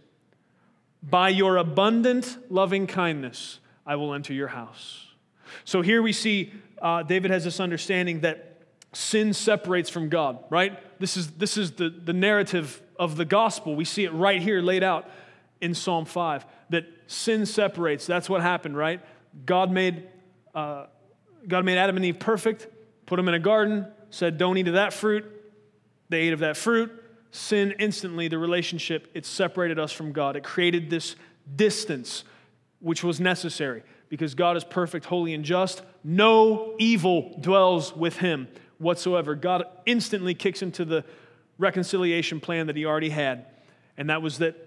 by 1.02 1.28
your 1.28 1.59
abundant 1.59 2.38
loving 2.50 2.86
kindness, 2.86 3.61
I 3.86 3.96
will 3.96 4.14
enter 4.14 4.32
your 4.32 4.48
house. 4.48 5.07
So 5.64 5.82
here 5.82 6.02
we 6.02 6.12
see 6.12 6.52
uh, 6.80 7.02
David 7.02 7.30
has 7.30 7.44
this 7.44 7.61
understanding 7.61 8.20
that 8.20 8.62
sin 8.92 9.32
separates 9.32 9.90
from 9.90 10.09
God, 10.09 10.38
right? 10.50 10.78
This 10.98 11.16
is, 11.16 11.32
this 11.32 11.57
is 11.57 11.72
the, 11.72 11.90
the 11.90 12.12
narrative 12.12 12.80
of 12.98 13.16
the 13.16 13.24
gospel. 13.24 13.74
We 13.76 13.84
see 13.84 14.05
it 14.05 14.12
right 14.12 14.40
here 14.40 14.62
laid 14.62 14.82
out 14.82 15.09
in 15.61 15.74
Psalm 15.74 16.05
5 16.05 16.46
that 16.71 16.87
sin 17.07 17.47
separates. 17.47 18.07
That's 18.07 18.29
what 18.29 18.41
happened, 18.43 18.77
right? 18.77 19.01
God 19.47 19.71
made, 19.71 20.09
uh, 20.55 20.87
God 21.47 21.65
made 21.65 21.79
Adam 21.79 21.97
and 21.97 22.05
Eve 22.05 22.19
perfect, 22.19 22.69
put 23.07 23.17
them 23.17 23.29
in 23.29 23.35
a 23.35 23.39
garden, 23.39 23.87
said, 24.11 24.39
Don't 24.39 24.57
eat 24.57 24.69
of 24.69 24.75
that 24.75 24.93
fruit. 24.93 25.25
They 26.09 26.21
ate 26.21 26.33
of 26.33 26.41
that 26.41 26.57
fruit 26.57 26.91
sin 27.35 27.75
instantly, 27.81 28.29
the 28.29 28.39
relationship, 28.39 29.11
it 29.12 29.27
separated 29.27 29.77
us 29.77 29.91
from 29.91 30.12
God. 30.12 30.37
It 30.37 30.45
created 30.45 30.89
this 30.89 31.17
distance, 31.57 32.23
which 32.79 33.03
was 33.03 33.19
necessary 33.19 33.83
because 34.09 34.37
God 34.37 34.57
is 34.57 34.62
perfect, 34.62 35.07
holy, 35.07 35.35
and 35.35 35.45
just. 35.45 35.83
No 36.05 36.77
evil 36.79 37.37
dwells 37.41 37.95
with 37.95 38.19
him 38.19 38.47
whatsoever. 38.79 39.35
God 39.35 39.65
instantly 39.85 40.35
kicks 40.35 40.62
into 40.62 40.85
the 40.85 41.05
reconciliation 41.59 42.39
plan 42.39 42.69
that 42.69 42.77
he 42.77 42.87
already 42.87 43.11
had. 43.11 43.47
And 43.97 44.11
that 44.11 44.23
was 44.23 44.39
that 44.39 44.64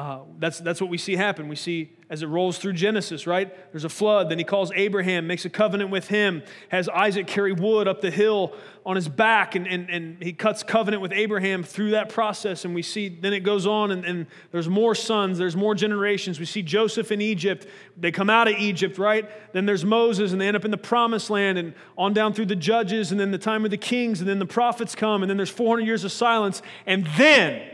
uh, 0.00 0.20
that's, 0.38 0.60
that's 0.60 0.80
what 0.80 0.88
we 0.88 0.96
see 0.96 1.14
happen. 1.14 1.46
We 1.46 1.56
see 1.56 1.92
as 2.08 2.22
it 2.22 2.26
rolls 2.26 2.56
through 2.56 2.72
Genesis, 2.72 3.26
right? 3.26 3.54
There's 3.70 3.84
a 3.84 3.90
flood. 3.90 4.30
Then 4.30 4.38
he 4.38 4.44
calls 4.44 4.72
Abraham, 4.74 5.26
makes 5.26 5.44
a 5.44 5.50
covenant 5.50 5.90
with 5.90 6.08
him, 6.08 6.42
has 6.70 6.88
Isaac 6.88 7.26
carry 7.26 7.52
wood 7.52 7.86
up 7.86 8.00
the 8.00 8.10
hill 8.10 8.54
on 8.86 8.96
his 8.96 9.10
back, 9.10 9.56
and, 9.56 9.68
and, 9.68 9.90
and 9.90 10.22
he 10.22 10.32
cuts 10.32 10.62
covenant 10.62 11.02
with 11.02 11.12
Abraham 11.12 11.62
through 11.62 11.90
that 11.90 12.08
process. 12.08 12.64
And 12.64 12.74
we 12.74 12.80
see, 12.80 13.10
then 13.10 13.34
it 13.34 13.40
goes 13.40 13.66
on, 13.66 13.90
and, 13.90 14.06
and 14.06 14.26
there's 14.52 14.70
more 14.70 14.94
sons, 14.94 15.36
there's 15.36 15.54
more 15.54 15.74
generations. 15.74 16.40
We 16.40 16.46
see 16.46 16.62
Joseph 16.62 17.12
in 17.12 17.20
Egypt. 17.20 17.66
They 17.94 18.10
come 18.10 18.30
out 18.30 18.48
of 18.48 18.54
Egypt, 18.54 18.96
right? 18.96 19.28
Then 19.52 19.66
there's 19.66 19.84
Moses, 19.84 20.32
and 20.32 20.40
they 20.40 20.48
end 20.48 20.56
up 20.56 20.64
in 20.64 20.70
the 20.70 20.78
promised 20.78 21.28
land, 21.28 21.58
and 21.58 21.74
on 21.98 22.14
down 22.14 22.32
through 22.32 22.46
the 22.46 22.56
judges, 22.56 23.10
and 23.10 23.20
then 23.20 23.32
the 23.32 23.38
time 23.38 23.66
of 23.66 23.70
the 23.70 23.76
kings, 23.76 24.20
and 24.20 24.28
then 24.30 24.38
the 24.38 24.46
prophets 24.46 24.94
come, 24.94 25.22
and 25.22 25.28
then 25.28 25.36
there's 25.36 25.50
400 25.50 25.84
years 25.84 26.04
of 26.04 26.10
silence. 26.10 26.62
And 26.86 27.06
then 27.18 27.68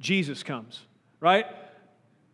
Jesus 0.00 0.42
comes 0.42 0.82
right? 1.20 1.46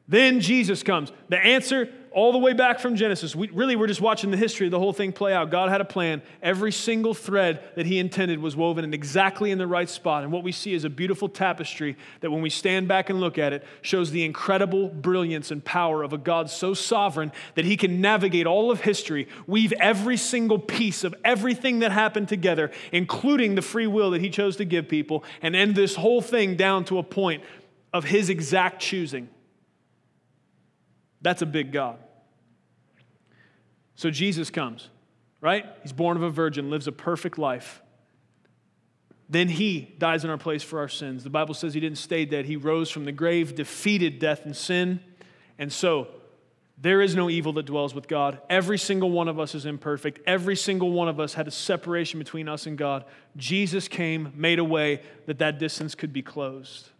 Then 0.07 0.41
Jesus 0.41 0.83
comes. 0.83 1.13
The 1.31 1.39
answer, 1.39 1.89
all 2.13 2.31
the 2.31 2.39
way 2.39 2.53
back 2.53 2.79
from 2.79 2.95
Genesis, 2.95 3.35
we, 3.35 3.49
really 3.49 3.75
we're 3.75 3.87
just 3.87 4.03
watching 4.03 4.31
the 4.31 4.37
history 4.37 4.67
of 4.67 4.71
the 4.71 4.79
whole 4.79 4.93
thing 4.93 5.13
play 5.13 5.33
out. 5.33 5.51
God 5.51 5.71
had 5.71 5.81
a 5.81 5.85
plan. 5.85 6.21
Every 6.43 6.73
single 6.73 7.15
thread 7.15 7.63
that 7.75 7.87
He 7.87 7.99
intended 7.99 8.39
was 8.39 8.55
woven 8.55 8.85
in 8.85 8.93
exactly 8.93 9.51
in 9.51 9.57
the 9.57 9.67
right 9.67 9.89
spot. 9.89 10.23
And 10.23 10.31
what 10.31 10.43
we 10.43 10.53
see 10.53 10.75
is 10.75 10.85
a 10.85 10.91
beautiful 10.91 11.27
tapestry 11.29 11.97
that, 12.21 12.31
when 12.31 12.43
we 12.43 12.51
stand 12.51 12.87
back 12.87 13.09
and 13.09 13.19
look 13.19 13.39
at 13.39 13.55
it, 13.55 13.65
shows 13.81 14.11
the 14.11 14.25
incredible 14.25 14.91
brilliance 14.91 15.51
and 15.51 15.65
power 15.65 16.03
of 16.03 16.13
a 16.13 16.19
God 16.19 16.51
so 16.51 16.75
sovereign 16.75 17.33
that 17.55 17.65
He 17.65 17.77
can 17.77 18.03
navigate 18.03 18.47
all 18.47 18.71
of 18.71 18.83
history, 18.83 19.27
weave 19.47 19.73
every 19.81 20.19
single 20.19 20.59
piece 20.59 21.03
of 21.03 21.15
everything 21.25 21.79
that 21.79 21.93
happened 21.93 22.29
together, 22.29 22.71
including 22.93 23.55
the 23.55 23.63
free 23.63 23.87
will 23.87 24.11
that 24.11 24.21
He 24.21 24.29
chose 24.29 24.57
to 24.57 24.67
give 24.67 24.87
people, 24.87 25.25
and 25.41 25.57
end 25.57 25.75
this 25.75 25.97
whole 25.97 26.21
thing 26.21 26.57
down 26.57 26.85
to 26.85 26.99
a 26.99 27.03
point 27.03 27.43
of 27.95 28.05
his 28.05 28.29
exact 28.29 28.83
choosing. 28.83 29.29
That's 31.23 31.41
a 31.41 31.47
big 31.47 31.73
God. 31.73 31.99
So 33.95 34.11
Jesus 34.11 34.51
comes, 34.51 34.91
right? 35.41 35.65
He's 35.83 35.93
born 35.93 36.17
of 36.17 36.25
a 36.25 36.29
virgin, 36.29 36.69
lives 36.69 36.89
a 36.89 36.93
perfect 36.93 37.39
life. 37.39 37.81
Then 39.29 39.49
he 39.49 39.95
dies 39.99 40.25
in 40.25 40.31
our 40.31 40.37
place 40.37 40.63
for 40.63 40.81
our 40.81 40.89
sins. 40.89 41.23
The 41.23 41.31
Bible 41.31 41.55
says 41.55 41.73
he 41.73 41.81
didn't 41.81 41.99
stay 41.99 42.25
dead. 42.25 42.45
He 42.45 42.57
rose 42.57 42.91
from 42.91 43.05
the 43.05 43.13
grave, 43.13 43.55
defeated 43.55 44.19
death 44.19 44.45
and 44.45 44.55
sin. 44.55 45.01
And 45.57 45.73
so 45.73 46.09
there 46.77 47.01
is 47.01 47.15
no 47.15 47.31
evil 47.31 47.53
that 47.55 47.65
dwells 47.65 47.95
with 47.95 48.09
God. 48.09 48.41
Every 48.51 48.77
single 48.77 49.13
one 49.13 49.29
of 49.29 49.39
us 49.39 49.55
is 49.55 49.65
imperfect. 49.65 50.19
Every 50.27 50.57
single 50.57 50.91
one 50.91 51.09
of 51.09 51.21
us 51.21 51.35
had 51.35 51.47
a 51.47 51.53
separation 51.53 52.19
between 52.19 52.49
us 52.49 52.67
and 52.67 52.77
God. 52.77 53.05
Jesus 53.37 53.87
came, 53.87 54.33
made 54.35 54.59
a 54.59 54.65
way 54.65 55.01
that 55.27 55.39
that 55.39 55.61
distance 55.61 55.95
could 55.95 56.13
be 56.13 56.23
closed 56.23 56.91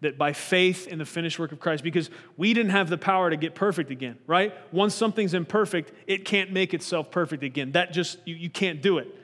that 0.00 0.16
by 0.16 0.32
faith 0.32 0.86
in 0.86 0.98
the 0.98 1.04
finished 1.04 1.38
work 1.38 1.52
of 1.52 1.60
Christ, 1.60 1.84
because 1.84 2.10
we 2.36 2.54
didn't 2.54 2.70
have 2.70 2.88
the 2.88 2.98
power 2.98 3.30
to 3.30 3.36
get 3.36 3.54
perfect 3.54 3.90
again, 3.90 4.18
right? 4.26 4.54
Once 4.72 4.94
something's 4.94 5.34
imperfect, 5.34 5.92
it 6.06 6.24
can't 6.24 6.52
make 6.52 6.72
itself 6.72 7.10
perfect 7.10 7.42
again. 7.42 7.72
That 7.72 7.92
just, 7.92 8.18
you, 8.24 8.34
you 8.34 8.50
can't 8.50 8.80
do 8.80 8.98
it. 8.98 9.14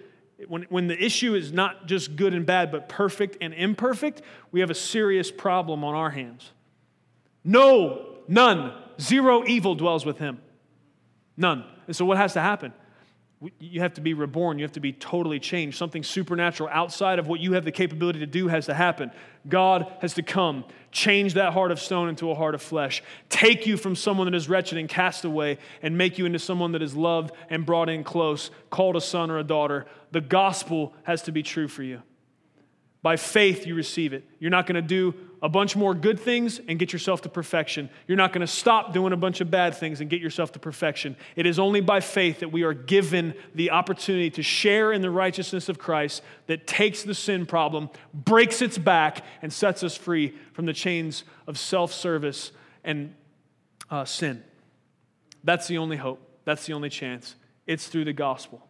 When, 0.49 0.63
when 0.65 0.87
the 0.87 1.03
issue 1.03 1.35
is 1.35 1.51
not 1.51 1.87
just 1.87 2.15
good 2.15 2.35
and 2.35 2.45
bad, 2.45 2.71
but 2.71 2.91
perfect 2.91 3.39
and 3.41 3.55
imperfect, 3.55 4.21
we 4.53 4.61
have 4.61 4.69
a 4.69 4.75
serious 4.75 5.31
problem 5.31 5.83
on 5.83 5.95
our 5.95 6.11
hands. 6.11 6.53
No, 7.43 8.17
none, 8.29 8.75
zero 9.01 9.45
evil 9.47 9.75
dwells 9.75 10.05
with 10.05 10.19
him. 10.19 10.41
None. 11.39 11.65
And 11.87 11.97
so 11.97 12.05
what 12.05 12.19
has 12.19 12.35
to 12.35 12.41
happen? 12.41 12.75
You 13.59 13.81
have 13.81 13.93
to 13.95 14.01
be 14.01 14.15
reborn. 14.15 14.59
You 14.59 14.65
have 14.65 14.73
to 14.73 14.81
be 14.81 14.93
totally 14.93 15.39
changed. 15.39 15.77
Something 15.77 16.03
supernatural 16.03 16.71
outside 16.73 17.19
of 17.19 17.27
what 17.29 17.39
you 17.39 17.53
have 17.53 17.67
the 17.67 17.73
capability 17.73 18.21
to 18.21 18.27
do 18.27 18.49
has 18.49 18.65
to 18.67 18.75
happen. 18.75 19.11
God 19.47 19.93
has 20.01 20.15
to 20.15 20.23
come, 20.23 20.65
change 20.91 21.35
that 21.35 21.53
heart 21.53 21.71
of 21.71 21.79
stone 21.79 22.09
into 22.09 22.31
a 22.31 22.35
heart 22.35 22.55
of 22.55 22.63
flesh, 22.63 23.03
take 23.29 23.67
you 23.67 23.77
from 23.77 23.95
someone 23.95 24.27
that 24.27 24.35
is 24.35 24.49
wretched 24.49 24.79
and 24.79 24.89
cast 24.89 25.27
away, 25.27 25.59
and 25.83 25.99
make 25.99 26.17
you 26.17 26.25
into 26.25 26.39
someone 26.39 26.73
that 26.73 26.83
is 26.83 26.97
loved 26.97 27.33
and 27.51 27.67
brought 27.67 27.91
in 27.91 28.05
close, 28.05 28.51
called 28.71 28.97
a 28.97 29.01
son 29.03 29.31
or 29.31 29.39
a 29.39 29.45
daughter. 29.45 29.85
The 30.13 30.23
gospel 30.23 30.95
has 31.03 31.23
to 31.23 31.33
be 31.33 31.43
true 31.43 31.69
for 31.69 31.83
you. 31.83 32.03
By 33.07 33.15
faith, 33.15 33.69
you 33.69 33.77
receive 33.77 34.13
it. 34.13 34.25
You're 34.41 34.51
not 34.51 34.67
going 34.67 34.75
to 34.75 34.83
do 34.83 35.15
a 35.41 35.49
bunch 35.49 35.77
more 35.77 35.95
good 35.95 36.19
things 36.19 36.61
and 36.67 36.77
get 36.77 36.93
yourself 36.93 37.23
to 37.23 37.29
perfection. 37.29 37.89
You're 38.09 38.17
not 38.17 38.33
going 38.33 38.41
to 38.41 38.49
stop 38.49 38.93
doing 38.93 39.13
a 39.13 39.17
bunch 39.17 39.41
of 39.41 39.49
bad 39.49 39.77
things 39.77 40.01
and 40.01 40.11
get 40.11 40.21
yourself 40.21 40.51
to 40.55 40.59
perfection. 40.59 41.17
It 41.37 41.47
is 41.47 41.61
only 41.61 41.81
by 41.81 42.01
faith 42.01 42.41
that 42.41 42.51
we 42.51 42.65
are 42.65 42.75
given 42.75 43.35
the 43.55 43.71
opportunity 43.71 44.29
to 44.31 44.43
share 44.43 44.93
in 44.93 45.03
the 45.03 45.11
righteousness 45.13 45.69
of 45.69 45.79
Christ 45.79 46.21
that 46.49 46.67
takes 46.67 47.05
the 47.05 47.15
sin 47.15 47.47
problem, 47.47 47.91
breaks 48.13 48.61
its 48.61 48.77
back, 48.77 49.25
and 49.41 49.53
sets 49.53 49.85
us 49.85 49.97
free 49.97 50.37
from 50.53 50.67
the 50.67 50.73
chains 50.73 51.23
of 51.47 51.61
self 51.61 51.93
service 51.93 52.51
and 52.83 53.15
uh, 53.89 54.05
sin. 54.05 54.43
That's 55.45 55.69
the 55.69 55.79
only 55.79 55.97
hope. 55.97 56.21
That's 56.45 56.67
the 56.67 56.73
only 56.73 56.91
chance. 56.91 57.37
It's 57.69 57.87
through 57.87 58.07
the 58.07 58.13
gospel. 58.13 58.67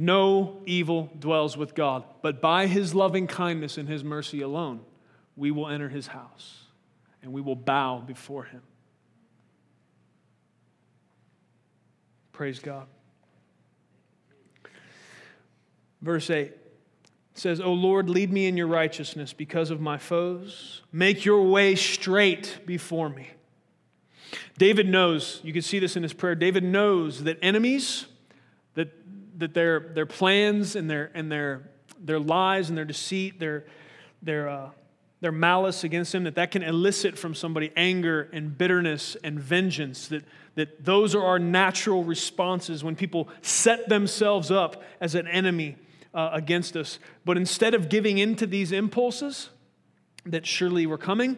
No 0.00 0.62
evil 0.64 1.10
dwells 1.18 1.56
with 1.56 1.74
God, 1.74 2.04
but 2.22 2.40
by 2.40 2.68
his 2.68 2.94
loving 2.94 3.26
kindness 3.26 3.78
and 3.78 3.88
his 3.88 4.04
mercy 4.04 4.42
alone 4.42 4.80
we 5.34 5.50
will 5.50 5.66
enter 5.66 5.88
his 5.88 6.06
house 6.06 6.62
and 7.20 7.32
we 7.32 7.40
will 7.40 7.56
bow 7.56 7.98
before 7.98 8.44
him. 8.44 8.62
Praise 12.30 12.60
God. 12.60 12.86
Verse 16.00 16.30
8 16.30 16.52
says, 17.34 17.60
O 17.60 17.72
Lord, 17.72 18.08
lead 18.08 18.32
me 18.32 18.46
in 18.46 18.56
your 18.56 18.68
righteousness 18.68 19.32
because 19.32 19.72
of 19.72 19.80
my 19.80 19.98
foes. 19.98 20.82
Make 20.92 21.24
your 21.24 21.42
way 21.42 21.74
straight 21.74 22.60
before 22.64 23.08
me. 23.08 23.30
David 24.58 24.88
knows, 24.88 25.40
you 25.42 25.52
can 25.52 25.62
see 25.62 25.80
this 25.80 25.96
in 25.96 26.04
his 26.04 26.12
prayer, 26.12 26.36
David 26.36 26.62
knows 26.62 27.24
that 27.24 27.38
enemies, 27.42 28.06
that, 29.38 29.54
their, 29.54 29.80
their 29.80 30.06
plans 30.06 30.76
and 30.76 30.90
their, 30.90 31.10
and 31.14 31.30
their, 31.32 31.70
their 31.98 32.20
lies 32.20 32.68
and 32.68 32.76
their 32.76 32.84
deceit, 32.84 33.40
their, 33.40 33.64
their, 34.22 34.48
uh, 34.48 34.70
their 35.20 35.32
malice 35.32 35.84
against 35.84 36.14
him, 36.14 36.24
that 36.24 36.34
that 36.36 36.50
can 36.50 36.62
elicit 36.62 37.18
from 37.18 37.34
somebody 37.34 37.72
anger 37.76 38.28
and 38.32 38.56
bitterness 38.56 39.16
and 39.24 39.40
vengeance, 39.40 40.08
that, 40.08 40.24
that 40.54 40.84
those 40.84 41.14
are 41.14 41.24
our 41.24 41.38
natural 41.38 42.04
responses 42.04 42.84
when 42.84 42.94
people 42.94 43.28
set 43.42 43.88
themselves 43.88 44.50
up 44.50 44.82
as 45.00 45.14
an 45.14 45.26
enemy 45.26 45.76
uh, 46.14 46.30
against 46.32 46.76
us. 46.76 46.98
But 47.24 47.36
instead 47.36 47.74
of 47.74 47.88
giving 47.88 48.18
in 48.18 48.36
to 48.36 48.46
these 48.46 48.72
impulses 48.72 49.50
that 50.26 50.46
surely 50.46 50.86
were 50.86 50.98
coming, 50.98 51.36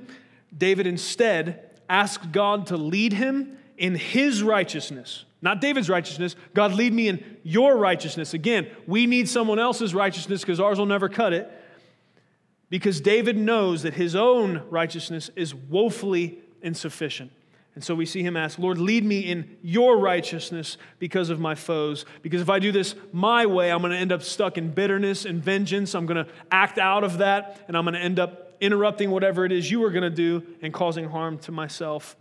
David 0.57 0.87
instead 0.87 1.71
asked 1.89 2.33
God 2.33 2.67
to 2.69 2.77
lead 2.77 3.13
him 3.13 3.59
in 3.77 3.95
his 3.95 4.43
righteousness. 4.43 5.25
Not 5.43 5.61
David's 5.61 5.89
righteousness. 5.89 6.37
God, 6.53 6.73
lead 6.75 6.93
me 6.93 7.09
in 7.09 7.39
your 7.43 7.77
righteousness. 7.77 8.35
Again, 8.35 8.69
we 8.87 9.07
need 9.07 9.29
someone 9.29 9.59
else's 9.59 9.95
righteousness 9.95 10.43
because 10.43 10.61
ours 10.61 10.79
will 10.79 10.87
never 10.87 11.09
cut 11.09 11.33
it 11.33 11.51
because 12.71 13.01
David 13.01 13.37
knows 13.37 13.83
that 13.83 13.95
his 13.95 14.15
own 14.15 14.63
righteousness 14.71 15.31
is 15.37 15.55
woefully 15.55 16.39
insufficient. 16.63 17.33
And 17.75 17.85
so 17.85 17.95
we 17.95 18.05
see 18.05 18.23
him 18.23 18.37
ask, 18.37 18.59
Lord, 18.59 18.79
lead 18.79 19.05
me 19.05 19.21
in 19.21 19.57
your 19.63 19.97
righteousness 19.97 20.77
because 20.99 21.31
of 21.31 21.39
my 21.39 21.55
foes. 21.55 22.05
Because 22.23 22.41
if 22.41 22.51
I 22.51 22.59
do 22.59 22.73
this 22.73 22.95
my 23.13 23.47
way, 23.47 23.71
I'm 23.71 23.81
going 23.81 23.93
to 23.93 23.99
end 23.99 24.13
up 24.13 24.23
stuck 24.23 24.59
in 24.59 24.71
bitterness 24.71 25.25
and 25.25 25.43
vengeance. 25.43 25.95
I'm 25.95 26.07
going 26.07 26.25
to 26.25 26.31
act 26.51 26.79
out 26.79 27.05
of 27.05 27.19
that, 27.19 27.65
and 27.69 27.77
I'm 27.77 27.85
going 27.85 27.95
to 27.95 28.01
end 28.01 28.19
up 28.19 28.57
interrupting 28.61 29.11
whatever 29.11 29.45
it 29.45 29.53
is 29.53 29.71
you 29.71 29.83
are 29.85 29.91
going 29.91 30.03
to 30.03 30.11
do 30.11 30.45
and 30.63 30.73
causing 30.73 31.09
harm 31.09 31.39
to 31.39 31.53
myself 31.53 32.17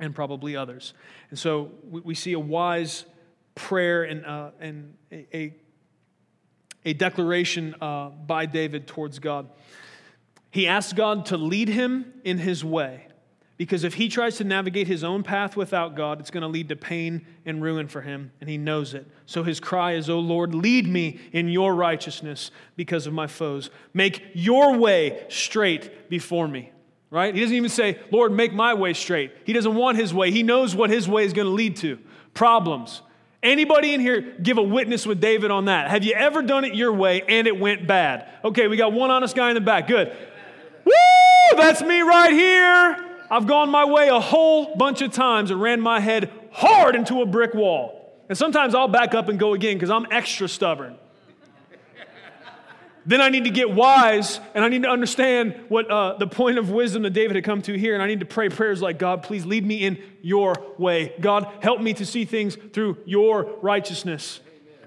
and 0.00 0.14
probably 0.14 0.56
others. 0.56 0.94
And 1.30 1.38
so 1.38 1.70
we, 1.88 2.00
we 2.00 2.14
see 2.14 2.32
a 2.32 2.40
wise 2.40 3.04
prayer 3.54 4.04
and, 4.04 4.24
uh, 4.24 4.50
and 4.60 4.94
a, 5.12 5.54
a, 6.84 6.92
declaration 6.94 7.74
uh, 7.80 8.08
by 8.08 8.46
David 8.46 8.86
towards 8.86 9.18
God. 9.18 9.48
He 10.50 10.66
asks 10.66 10.92
God 10.92 11.26
to 11.26 11.36
lead 11.36 11.68
him 11.68 12.12
in 12.24 12.38
his 12.38 12.64
way. 12.64 13.06
Because 13.60 13.84
if 13.84 13.92
he 13.92 14.08
tries 14.08 14.38
to 14.38 14.44
navigate 14.44 14.86
his 14.86 15.04
own 15.04 15.22
path 15.22 15.54
without 15.54 15.94
God, 15.94 16.18
it's 16.18 16.30
going 16.30 16.40
to 16.40 16.48
lead 16.48 16.70
to 16.70 16.76
pain 16.76 17.26
and 17.44 17.62
ruin 17.62 17.88
for 17.88 18.00
him, 18.00 18.32
and 18.40 18.48
he 18.48 18.56
knows 18.56 18.94
it. 18.94 19.06
So 19.26 19.42
his 19.42 19.60
cry 19.60 19.92
is, 19.92 20.08
O 20.08 20.18
Lord, 20.18 20.54
lead 20.54 20.88
me 20.88 21.20
in 21.30 21.46
your 21.50 21.74
righteousness 21.74 22.50
because 22.74 23.06
of 23.06 23.12
my 23.12 23.26
foes. 23.26 23.68
Make 23.92 24.22
your 24.32 24.78
way 24.78 25.26
straight 25.28 26.08
before 26.08 26.48
me. 26.48 26.72
Right? 27.10 27.34
He 27.34 27.40
doesn't 27.40 27.56
even 27.56 27.70
say, 27.70 27.98
Lord, 28.12 28.32
make 28.32 28.52
my 28.52 28.74
way 28.74 28.92
straight. 28.92 29.32
He 29.44 29.52
doesn't 29.52 29.74
want 29.74 29.98
his 29.98 30.14
way. 30.14 30.30
He 30.30 30.44
knows 30.44 30.76
what 30.76 30.90
his 30.90 31.08
way 31.08 31.24
is 31.24 31.32
going 31.32 31.46
to 31.46 31.52
lead 31.52 31.76
to 31.78 31.98
problems. 32.34 33.02
Anybody 33.42 33.94
in 33.94 34.00
here 34.00 34.20
give 34.20 34.58
a 34.58 34.62
witness 34.62 35.06
with 35.06 35.20
David 35.20 35.50
on 35.50 35.64
that? 35.64 35.90
Have 35.90 36.04
you 36.04 36.12
ever 36.12 36.42
done 36.42 36.64
it 36.64 36.74
your 36.74 36.92
way 36.92 37.22
and 37.26 37.46
it 37.46 37.58
went 37.58 37.86
bad? 37.86 38.28
Okay, 38.44 38.68
we 38.68 38.76
got 38.76 38.92
one 38.92 39.10
honest 39.10 39.34
guy 39.34 39.48
in 39.48 39.54
the 39.54 39.60
back. 39.60 39.88
Good. 39.88 40.14
Woo! 40.84 41.56
That's 41.56 41.82
me 41.82 42.00
right 42.02 42.32
here. 42.32 43.06
I've 43.30 43.46
gone 43.46 43.70
my 43.70 43.86
way 43.86 44.08
a 44.08 44.20
whole 44.20 44.76
bunch 44.76 45.02
of 45.02 45.12
times 45.12 45.50
and 45.50 45.60
ran 45.60 45.80
my 45.80 46.00
head 46.00 46.30
hard 46.52 46.94
into 46.94 47.22
a 47.22 47.26
brick 47.26 47.54
wall. 47.54 48.14
And 48.28 48.36
sometimes 48.36 48.74
I'll 48.74 48.88
back 48.88 49.14
up 49.14 49.28
and 49.28 49.38
go 49.38 49.54
again 49.54 49.74
because 49.74 49.90
I'm 49.90 50.06
extra 50.10 50.48
stubborn. 50.48 50.96
Then 53.06 53.20
I 53.20 53.30
need 53.30 53.44
to 53.44 53.50
get 53.50 53.70
wise 53.70 54.40
and 54.54 54.62
I 54.62 54.68
need 54.68 54.82
to 54.82 54.90
understand 54.90 55.54
what 55.68 55.90
uh, 55.90 56.18
the 56.18 56.26
point 56.26 56.58
of 56.58 56.70
wisdom 56.70 57.02
that 57.04 57.10
David 57.10 57.36
had 57.36 57.44
come 57.44 57.62
to 57.62 57.78
here. 57.78 57.94
And 57.94 58.02
I 58.02 58.06
need 58.06 58.20
to 58.20 58.26
pray 58.26 58.48
prayers 58.48 58.82
like, 58.82 58.98
God, 58.98 59.22
please 59.22 59.46
lead 59.46 59.64
me 59.64 59.84
in 59.84 60.02
your 60.20 60.54
way. 60.76 61.14
God, 61.20 61.50
help 61.62 61.80
me 61.80 61.94
to 61.94 62.04
see 62.04 62.24
things 62.24 62.56
through 62.72 62.98
your 63.06 63.58
righteousness. 63.62 64.40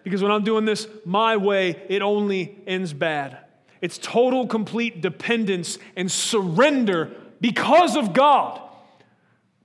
Because 0.04 0.22
when 0.22 0.32
I'm 0.32 0.44
doing 0.44 0.66
this 0.66 0.88
my 1.06 1.38
way, 1.38 1.82
it 1.90 2.02
only 2.02 2.58
ends 2.68 2.94
bad. 2.94 3.40
It's 3.82 3.98
total, 3.98 4.48
complete 4.48 5.02
dependence 5.02 5.78
and 5.96 6.12
surrender 6.12 7.12
because 7.42 7.96
of 7.96 8.14
God. 8.14 8.62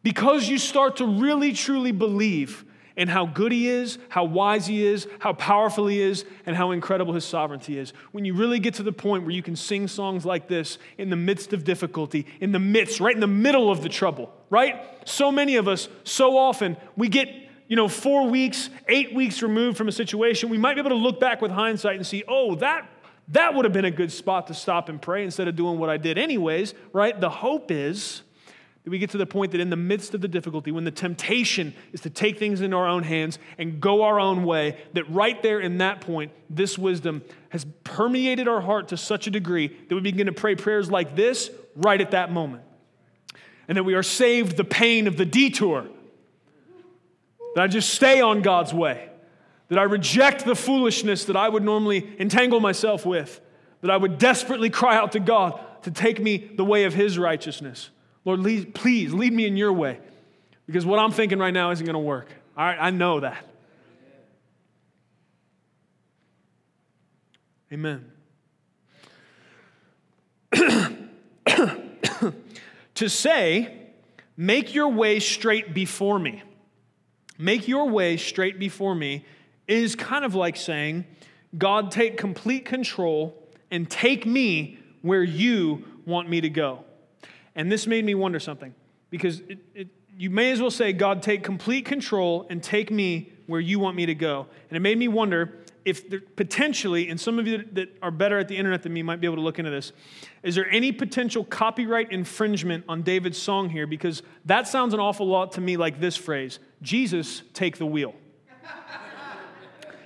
Because 0.02 0.48
you 0.48 0.58
start 0.58 0.96
to 0.96 1.06
really, 1.06 1.52
truly 1.52 1.92
believe 1.92 2.64
and 2.98 3.08
how 3.08 3.24
good 3.24 3.52
he 3.52 3.68
is, 3.68 3.96
how 4.10 4.24
wise 4.24 4.66
he 4.66 4.84
is, 4.84 5.06
how 5.20 5.32
powerful 5.32 5.86
he 5.86 6.00
is, 6.00 6.26
and 6.44 6.54
how 6.54 6.72
incredible 6.72 7.14
his 7.14 7.24
sovereignty 7.24 7.78
is. 7.78 7.94
When 8.12 8.26
you 8.26 8.34
really 8.34 8.58
get 8.58 8.74
to 8.74 8.82
the 8.82 8.92
point 8.92 9.22
where 9.22 9.32
you 9.32 9.42
can 9.42 9.56
sing 9.56 9.88
songs 9.88 10.26
like 10.26 10.48
this 10.48 10.78
in 10.98 11.08
the 11.08 11.16
midst 11.16 11.52
of 11.52 11.64
difficulty, 11.64 12.26
in 12.40 12.52
the 12.52 12.58
midst, 12.58 13.00
right 13.00 13.14
in 13.14 13.20
the 13.20 13.26
middle 13.26 13.70
of 13.70 13.82
the 13.82 13.88
trouble, 13.88 14.30
right? 14.50 14.84
So 15.08 15.32
many 15.32 15.56
of 15.56 15.68
us, 15.68 15.88
so 16.04 16.36
often, 16.36 16.76
we 16.96 17.08
get 17.08 17.28
you 17.68 17.76
know, 17.76 17.86
four 17.86 18.28
weeks, 18.28 18.70
eight 18.88 19.14
weeks 19.14 19.42
removed 19.42 19.76
from 19.76 19.88
a 19.88 19.92
situation, 19.92 20.48
we 20.48 20.58
might 20.58 20.74
be 20.74 20.80
able 20.80 20.90
to 20.90 20.96
look 20.96 21.20
back 21.20 21.40
with 21.40 21.50
hindsight 21.50 21.96
and 21.96 22.06
see, 22.06 22.24
oh, 22.26 22.56
that 22.56 22.88
that 23.28 23.54
would 23.54 23.66
have 23.66 23.74
been 23.74 23.84
a 23.84 23.90
good 23.90 24.10
spot 24.10 24.46
to 24.46 24.54
stop 24.54 24.88
and 24.88 25.02
pray 25.02 25.22
instead 25.22 25.48
of 25.48 25.54
doing 25.54 25.78
what 25.78 25.90
I 25.90 25.98
did 25.98 26.16
anyways, 26.16 26.72
right? 26.94 27.18
The 27.18 27.28
hope 27.28 27.70
is 27.70 28.22
we 28.88 28.98
get 28.98 29.10
to 29.10 29.18
the 29.18 29.26
point 29.26 29.52
that 29.52 29.60
in 29.60 29.70
the 29.70 29.76
midst 29.76 30.14
of 30.14 30.20
the 30.20 30.28
difficulty, 30.28 30.70
when 30.70 30.84
the 30.84 30.90
temptation 30.90 31.74
is 31.92 32.00
to 32.02 32.10
take 32.10 32.38
things 32.38 32.60
into 32.60 32.76
our 32.76 32.86
own 32.86 33.02
hands 33.02 33.38
and 33.58 33.80
go 33.80 34.02
our 34.02 34.20
own 34.20 34.44
way, 34.44 34.78
that 34.92 35.08
right 35.10 35.42
there 35.42 35.60
in 35.60 35.78
that 35.78 36.00
point, 36.00 36.32
this 36.48 36.78
wisdom 36.78 37.22
has 37.50 37.66
permeated 37.84 38.46
our 38.46 38.60
heart 38.60 38.88
to 38.88 38.96
such 38.96 39.26
a 39.26 39.30
degree 39.30 39.68
that 39.68 39.94
we 39.94 40.00
begin 40.00 40.26
to 40.26 40.32
pray 40.32 40.54
prayers 40.54 40.90
like 40.90 41.16
this 41.16 41.50
right 41.74 42.00
at 42.00 42.12
that 42.12 42.30
moment. 42.32 42.62
And 43.66 43.76
that 43.76 43.84
we 43.84 43.94
are 43.94 44.02
saved 44.02 44.56
the 44.56 44.64
pain 44.64 45.06
of 45.06 45.16
the 45.16 45.26
detour. 45.26 45.86
That 47.54 47.62
I 47.62 47.66
just 47.66 47.90
stay 47.90 48.20
on 48.20 48.42
God's 48.42 48.72
way. 48.72 49.08
That 49.68 49.78
I 49.78 49.82
reject 49.82 50.44
the 50.44 50.54
foolishness 50.54 51.26
that 51.26 51.36
I 51.36 51.48
would 51.48 51.62
normally 51.62 52.08
entangle 52.18 52.60
myself 52.60 53.04
with. 53.04 53.40
That 53.82 53.90
I 53.90 53.96
would 53.96 54.18
desperately 54.18 54.70
cry 54.70 54.96
out 54.96 55.12
to 55.12 55.20
God 55.20 55.60
to 55.82 55.90
take 55.90 56.20
me 56.20 56.38
the 56.38 56.64
way 56.64 56.84
of 56.84 56.94
His 56.94 57.18
righteousness. 57.18 57.90
Lord, 58.28 58.40
lead, 58.40 58.74
please 58.74 59.14
lead 59.14 59.32
me 59.32 59.46
in 59.46 59.56
your 59.56 59.72
way 59.72 59.98
because 60.66 60.84
what 60.84 60.98
I'm 60.98 61.12
thinking 61.12 61.38
right 61.38 61.54
now 61.54 61.70
isn't 61.70 61.86
going 61.86 61.94
to 61.94 61.98
work. 61.98 62.28
All 62.58 62.66
right, 62.66 62.76
I 62.78 62.90
know 62.90 63.20
that. 63.20 63.42
Amen. 67.72 68.12
to 72.96 73.08
say, 73.08 73.72
make 74.36 74.74
your 74.74 74.88
way 74.90 75.20
straight 75.20 75.72
before 75.72 76.18
me, 76.18 76.42
make 77.38 77.66
your 77.66 77.88
way 77.88 78.18
straight 78.18 78.58
before 78.58 78.94
me 78.94 79.24
is 79.66 79.96
kind 79.96 80.26
of 80.26 80.34
like 80.34 80.58
saying, 80.58 81.06
God, 81.56 81.90
take 81.90 82.18
complete 82.18 82.66
control 82.66 83.48
and 83.70 83.88
take 83.88 84.26
me 84.26 84.76
where 85.00 85.22
you 85.22 85.82
want 86.04 86.28
me 86.28 86.42
to 86.42 86.50
go. 86.50 86.84
And 87.58 87.70
this 87.70 87.88
made 87.88 88.04
me 88.04 88.14
wonder 88.14 88.38
something 88.38 88.72
because 89.10 89.40
it, 89.40 89.58
it, 89.74 89.88
you 90.16 90.30
may 90.30 90.52
as 90.52 90.60
well 90.60 90.70
say, 90.70 90.92
God, 90.92 91.24
take 91.24 91.42
complete 91.42 91.84
control 91.84 92.46
and 92.48 92.62
take 92.62 92.88
me 92.88 93.32
where 93.48 93.60
you 93.60 93.80
want 93.80 93.96
me 93.96 94.06
to 94.06 94.14
go. 94.14 94.46
And 94.70 94.76
it 94.76 94.80
made 94.80 94.96
me 94.96 95.08
wonder 95.08 95.58
if 95.84 96.08
there, 96.08 96.20
potentially, 96.36 97.08
and 97.08 97.20
some 97.20 97.36
of 97.36 97.48
you 97.48 97.64
that 97.72 97.88
are 98.00 98.12
better 98.12 98.38
at 98.38 98.46
the 98.46 98.56
internet 98.56 98.84
than 98.84 98.92
me 98.92 99.02
might 99.02 99.20
be 99.20 99.26
able 99.26 99.36
to 99.36 99.42
look 99.42 99.58
into 99.58 99.72
this, 99.72 99.92
is 100.44 100.54
there 100.54 100.70
any 100.70 100.92
potential 100.92 101.42
copyright 101.44 102.12
infringement 102.12 102.84
on 102.88 103.02
David's 103.02 103.38
song 103.38 103.70
here? 103.70 103.88
Because 103.88 104.22
that 104.44 104.68
sounds 104.68 104.94
an 104.94 105.00
awful 105.00 105.26
lot 105.26 105.50
to 105.52 105.60
me 105.60 105.76
like 105.76 105.98
this 105.98 106.16
phrase 106.16 106.60
Jesus, 106.80 107.42
take 107.54 107.76
the 107.78 107.86
wheel. 107.86 108.14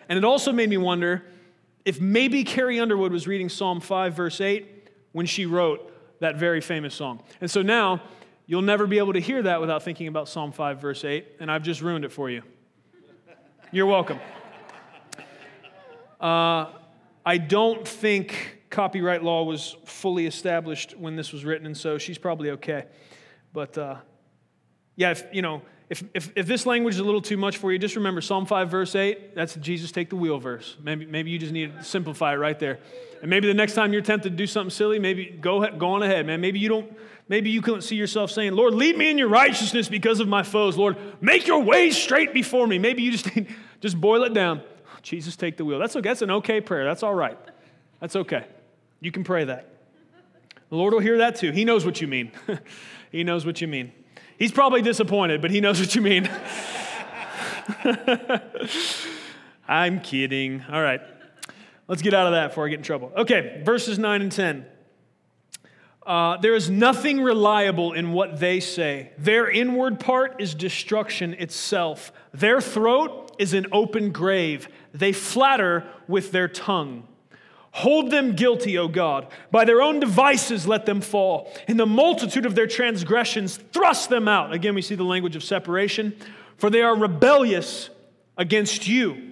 and 0.09 0.17
it 0.17 0.25
also 0.25 0.53
made 0.53 0.71
me 0.71 0.79
wonder 0.79 1.23
if 1.85 2.01
maybe 2.01 2.45
Carrie 2.45 2.81
Underwood 2.81 3.13
was 3.13 3.27
reading 3.27 3.51
Psalm 3.51 3.81
5, 3.81 4.15
verse 4.15 4.41
8, 4.41 4.89
when 5.13 5.27
she 5.27 5.45
wrote, 5.45 5.92
that 6.23 6.37
very 6.37 6.61
famous 6.61 6.95
song. 6.95 7.21
And 7.41 7.51
so 7.51 7.63
now 7.63 8.01
you'll 8.47 8.63
never 8.63 8.87
be 8.87 8.99
able 8.99 9.13
to 9.13 9.21
hear 9.21 9.43
that 9.43 9.61
without 9.61 9.83
thinking 9.83 10.07
about 10.07 10.29
Psalm 10.29 10.53
5, 10.53 10.81
verse 10.81 11.05
8, 11.05 11.27
and 11.41 11.51
I've 11.51 11.63
just 11.63 11.83
ruined 11.83 12.05
it 12.05 12.13
for 12.13 12.31
you. 12.31 12.43
You're 13.73 13.87
welcome. 13.87 14.21
Uh, 16.21 16.67
I 17.27 17.39
don't 17.39 17.87
think 17.87 18.61
copyright 18.71 19.25
law 19.25 19.43
was 19.43 19.77
fully 19.85 20.27
established 20.27 20.97
when 20.97 21.17
this 21.17 21.33
was 21.33 21.45
written, 21.45 21.67
and 21.67 21.77
so 21.77 21.99
she's 21.99 22.19
probably 22.19 22.51
okay. 22.51 22.85
But 23.53 23.77
uh, 23.77 23.97
yeah, 24.95 25.11
if, 25.11 25.25
you 25.33 25.43
know, 25.43 25.63
if, 25.93 26.03
if, 26.15 26.33
if, 26.35 26.47
this 26.47 26.65
language 26.65 26.95
is 26.95 27.01
a 27.01 27.05
little 27.05 27.21
too 27.21 27.37
much 27.37 27.59
for 27.59 27.71
you, 27.71 27.79
just 27.79 27.97
remember 27.97 28.23
Psalm 28.23 28.47
5, 28.47 28.71
verse 28.71 28.95
8, 28.95 29.35
that's 29.35 29.57
Jesus 29.57 29.93
take 29.93 30.09
the 30.09 30.17
wheel 30.17 30.39
verse. 30.39 30.79
Maybe, 30.83 31.05
maybe 31.05 31.31
you 31.31 31.39
just 31.39 31.53
need 31.53 31.77
to 31.77 31.85
simplify 31.85 32.33
it 32.33 32.37
right 32.37 32.59
there. 32.59 32.79
And 33.21 33.29
maybe 33.29 33.47
the 33.47 33.53
next 33.53 33.75
time 33.75 33.93
you're 33.93 34.01
tempted 34.01 34.31
to 34.31 34.35
do 34.35 34.47
something 34.47 34.71
silly, 34.71 34.99
maybe 34.99 35.27
go, 35.27 35.71
go 35.77 35.91
on 35.91 36.03
ahead, 36.03 36.27
man. 36.27 36.41
Maybe 36.41 36.59
you 36.59 36.71
don't, 36.71 36.91
maybe 37.29 37.51
you 37.51 37.61
couldn't 37.61 37.83
see 37.83 37.97
yourself 37.97 38.31
saying, 38.31 38.55
Lord, 38.55 38.73
lead 38.73 38.97
me 38.97 39.11
in 39.11 39.19
your 39.19 39.29
righteousness 39.29 39.91
because 39.91 40.19
of 40.19 40.29
my 40.29 40.43
foes. 40.43 40.79
Lord, 40.79 40.97
make 41.21 41.47
your 41.47 41.63
ways 41.63 41.95
straight 41.95 42.33
before 42.33 42.67
me. 42.67 42.79
Maybe 42.79 43.03
you 43.03 43.13
just 43.13 43.37
need, 43.37 43.55
just 43.83 44.01
boil 44.01 44.23
it 44.23 44.33
down. 44.33 44.63
Jesus, 45.03 45.37
take 45.37 45.59
the 45.59 45.65
wheel. 45.67 45.79
That's 45.79 45.95
okay. 45.95 46.09
That's 46.09 46.23
an 46.23 46.31
okay 46.31 46.63
prayer. 46.63 46.87
That's 46.87 47.03
all 47.03 47.15
right. 47.15 47.37
That's 48.01 48.17
okay. 48.17 48.47
You 49.03 49.13
can 49.13 49.25
pray 49.25 49.45
that. 49.45 49.69
The 50.71 50.77
Lord 50.77 50.95
will 50.95 51.01
hear 51.01 51.19
that 51.19 51.37
too. 51.37 51.51
He 51.51 51.67
knows 51.67 51.85
what 51.85 52.01
you 52.01 52.09
mean. 52.09 52.33
he 53.13 53.25
knows 53.25 53.45
what 53.45 53.61
you 53.61 53.69
mean. 53.69 53.93
He's 54.43 54.51
probably 54.51 54.83
disappointed, 54.83 55.41
but 55.41 55.53
he 55.53 55.61
knows 55.61 55.79
what 55.79 55.95
you 55.95 56.03
mean. 56.03 56.29
I'm 59.69 60.01
kidding. 60.01 60.65
All 60.69 60.83
right. 60.83 61.01
Let's 61.87 62.03
get 62.03 62.13
out 62.13 62.27
of 62.27 62.33
that 62.33 62.49
before 62.49 62.67
I 62.67 62.71
get 62.71 62.79
in 62.79 62.83
trouble. 62.83 63.13
Okay, 63.19 63.63
verses 63.65 64.01
9 64.01 64.21
and 64.21 64.33
10. 64.33 64.67
Uh, 66.05 66.39
there 66.39 66.57
is 66.57 66.69
nothing 66.69 67.23
reliable 67.23 67.93
in 67.93 68.13
what 68.13 68.41
they 68.41 68.59
say. 68.59 69.13
Their 69.17 69.49
inward 69.49 70.01
part 70.01 70.43
is 70.43 70.57
destruction 70.57 71.35
itself. 71.35 72.11
Their 72.35 72.61
throat 72.61 73.37
is 73.39 73.55
an 73.55 73.69
open 73.71 74.11
grave. 74.11 74.67
They 74.93 75.13
flatter 75.13 75.87
with 76.09 76.33
their 76.33 76.49
tongue. 76.49 77.07
Hold 77.73 78.11
them 78.11 78.37
guilty, 78.37 78.77
O 78.77 78.87
God. 78.87 79.27
By 79.51 79.65
their 79.65 79.81
own 79.81 79.99
devices, 79.99 80.67
let 80.67 80.85
them 80.85 81.01
fall. 81.01 81.53
In 81.67 81.79
the 81.79 81.87
multitude 81.87 82.45
of 82.45 82.55
their 82.55 82.67
transgressions, 82.67 83.57
thrust 83.73 84.11
them 84.11 84.29
out. 84.29 84.53
Again, 84.53 84.75
we 84.75 84.83
see 84.83 84.95
the 84.95 85.05
language 85.05 85.37
of 85.37 85.43
separation. 85.43 86.15
For 86.59 86.69
they 86.69 86.83
are 86.83 86.97
rebellious 86.97 87.89
against 88.37 88.87
you. 88.87 89.32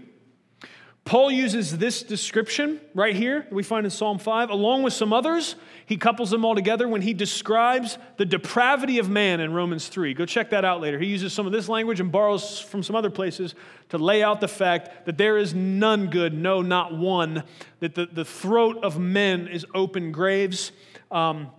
Paul 1.05 1.33
uses 1.33 1.79
this 1.79 2.03
description 2.03 2.81
right 2.95 3.17
here, 3.17 3.47
we 3.51 3.63
find 3.63 3.85
in 3.85 3.91
Psalm 3.91 4.19
5, 4.19 4.51
along 4.51 4.83
with 4.83 4.93
some 4.93 5.13
others. 5.13 5.57
He 5.87 5.97
couples 5.97 6.31
them 6.31 6.45
all 6.45 6.55
together 6.55 6.87
when 6.87 7.03
he 7.03 7.15
describes 7.15 7.99
the 8.17 8.25
depravity 8.25 8.99
of 8.99 9.09
man 9.09 9.41
in 9.41 9.53
Romans 9.53 9.89
3. 9.89 10.15
Go 10.15 10.25
check 10.25 10.51
that 10.51 10.65
out 10.65 10.81
later. 10.81 10.99
He 11.01 11.07
uses 11.07 11.33
some 11.33 11.47
of 11.47 11.53
this 11.53 11.69
language 11.69 11.99
and 12.01 12.13
borrows 12.13 12.61
from 12.61 12.83
some 12.83 12.95
other 12.95 13.11
places 13.11 13.55
to 13.89 13.99
lay 13.99 14.23
out 14.23 14.41
the 14.41 14.49
fact 14.49 15.07
that 15.07 15.19
there 15.19 15.37
is 15.37 15.55
none 15.55 16.11
good, 16.11 16.35
no, 16.35 16.63
not 16.63 16.97
one, 16.97 17.43
that 17.81 17.95
the, 17.95 18.07
the 18.07 18.25
throat 18.25 18.79
of 18.85 18.99
men 18.99 19.49
is 19.49 19.67
open 19.75 20.13
graves. 20.13 20.71
Um, 21.11 21.51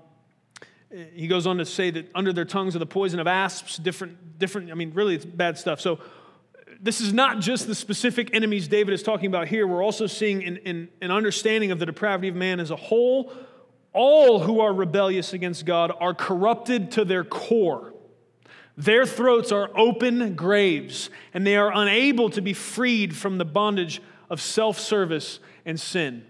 he 1.13 1.27
goes 1.27 1.47
on 1.47 1.57
to 1.57 1.65
say 1.65 1.89
that 1.89 2.09
under 2.13 2.31
their 2.31 2.45
tongues 2.45 2.75
are 2.75 2.79
the 2.79 2.85
poison 2.85 3.19
of 3.19 3.27
asps, 3.27 3.77
different, 3.77 4.39
different, 4.39 4.71
I 4.71 4.75
mean, 4.75 4.93
really, 4.93 5.15
it's 5.15 5.25
bad 5.25 5.57
stuff. 5.57 5.81
So, 5.81 5.99
this 6.81 6.99
is 6.99 7.13
not 7.13 7.39
just 7.39 7.67
the 7.67 7.75
specific 7.75 8.33
enemies 8.33 8.67
David 8.67 8.93
is 8.93 9.03
talking 9.03 9.27
about 9.27 9.47
here. 9.47 9.67
We're 9.67 9.83
also 9.83 10.07
seeing 10.07 10.43
an, 10.43 10.89
an, 10.99 11.11
understanding 11.11 11.71
of 11.71 11.77
the 11.77 11.85
depravity 11.85 12.27
of 12.27 12.35
man 12.35 12.59
as 12.59 12.71
a 12.71 12.75
whole. 12.75 13.31
All 13.93 14.39
who 14.39 14.61
are 14.61 14.73
rebellious 14.73 15.33
against 15.33 15.65
God 15.65 15.91
are 15.99 16.15
corrupted 16.15 16.91
to 16.91 17.05
their 17.05 17.23
core. 17.23 17.93
Their 18.77 19.05
throats 19.05 19.51
are 19.51 19.69
open 19.75 20.33
graves, 20.35 21.09
and 21.33 21.45
they 21.45 21.55
are 21.55 21.71
unable 21.71 22.29
to 22.31 22.41
be 22.41 22.53
freed 22.53 23.15
from 23.15 23.37
the 23.37 23.45
bondage 23.45 24.01
of 24.29 24.41
self 24.41 24.79
service 24.79 25.39
and 25.65 25.79
sin. 25.79 26.25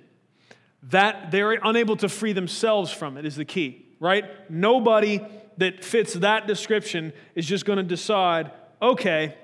That 0.83 1.31
they're 1.31 1.59
unable 1.63 1.95
to 1.97 2.09
free 2.09 2.33
themselves 2.33 2.91
from 2.91 3.15
it 3.15 3.25
is 3.25 3.35
the 3.35 3.45
key, 3.45 3.85
right? 3.99 4.25
Nobody 4.49 5.21
that 5.57 5.85
fits 5.85 6.13
that 6.15 6.47
description 6.47 7.13
is 7.35 7.45
just 7.45 7.63
going 7.65 7.77
to 7.77 7.83
decide, 7.83 8.51
okay, 8.81 9.35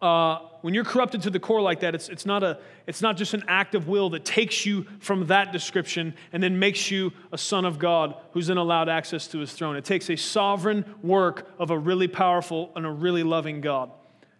uh, 0.00 0.38
when 0.60 0.74
you're 0.74 0.84
corrupted 0.84 1.22
to 1.22 1.30
the 1.30 1.40
core 1.40 1.60
like 1.60 1.80
that, 1.80 1.94
it's, 1.94 2.08
it's, 2.08 2.24
not 2.24 2.42
a, 2.42 2.58
it's 2.86 3.02
not 3.02 3.16
just 3.16 3.34
an 3.34 3.44
act 3.48 3.74
of 3.74 3.88
will 3.88 4.10
that 4.10 4.24
takes 4.24 4.64
you 4.64 4.86
from 5.00 5.26
that 5.26 5.52
description 5.52 6.14
and 6.32 6.42
then 6.42 6.58
makes 6.58 6.90
you 6.90 7.12
a 7.32 7.38
son 7.38 7.64
of 7.64 7.78
God 7.78 8.14
who's 8.32 8.46
then 8.46 8.58
allowed 8.58 8.88
access 8.88 9.26
to 9.28 9.38
his 9.38 9.52
throne. 9.52 9.76
It 9.76 9.84
takes 9.84 10.08
a 10.08 10.16
sovereign 10.16 10.84
work 11.02 11.50
of 11.58 11.70
a 11.70 11.78
really 11.78 12.08
powerful 12.08 12.70
and 12.76 12.86
a 12.86 12.90
really 12.90 13.22
loving 13.22 13.60
God. 13.60 13.90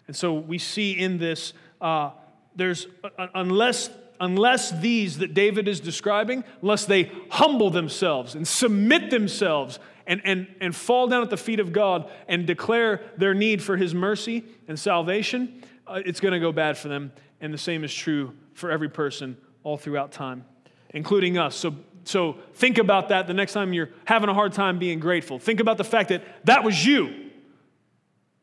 And 0.07 0.15
so 0.15 0.35
we 0.35 0.59
see 0.59 0.93
in 0.93 1.19
this, 1.19 1.53
uh, 1.81 2.11
there's, 2.55 2.87
uh, 3.19 3.27
unless 3.35 3.91
unless 4.21 4.73
these 4.81 5.19
that 5.19 5.33
David 5.33 5.69
is 5.69 5.79
describing, 5.79 6.43
unless 6.61 6.87
they 6.87 7.13
humble 7.31 7.71
themselves 7.71 8.35
and 8.35 8.49
submit 8.49 9.11
themselves 9.11 9.79
and, 10.09 10.23
and, 10.25 10.49
and 10.61 10.75
fall 10.75 11.07
down 11.07 11.23
at 11.23 11.31
the 11.31 11.37
feet 11.37 11.61
of 11.61 11.73
God 11.73 12.11
and 12.27 12.47
declare 12.47 13.03
their 13.19 13.35
need 13.35 13.63
for 13.63 13.77
his 13.77 13.95
mercy 13.95 14.43
and 14.67 14.79
salvation, 14.79 15.63
uh, 15.87 16.01
it's 16.05 16.19
going 16.19 16.33
to 16.33 16.41
go 16.41 16.51
bad 16.51 16.77
for 16.77 16.89
them. 16.89 17.13
And 17.41 17.55
the 17.55 17.59
same 17.59 17.85
is 17.85 17.95
true 17.95 18.35
for 18.55 18.71
every 18.71 18.89
person 18.89 19.37
all 19.63 19.77
throughout 19.77 20.11
time, 20.11 20.45
including 20.91 21.37
us. 21.37 21.55
So, 21.55 21.77
so 22.05 22.39
think 22.55 22.79
about 22.79 23.11
that 23.11 23.27
the 23.27 23.35
next 23.35 23.53
time 23.53 23.73
you're 23.73 23.91
having 24.07 24.31
a 24.31 24.35
hard 24.35 24.55
time 24.55 24.79
being 24.79 24.99
grateful. 24.99 25.39
Think 25.39 25.61
about 25.61 25.77
the 25.77 25.85
fact 25.85 26.09
that 26.09 26.25
that 26.47 26.65
was 26.65 26.85
you. 26.85 27.31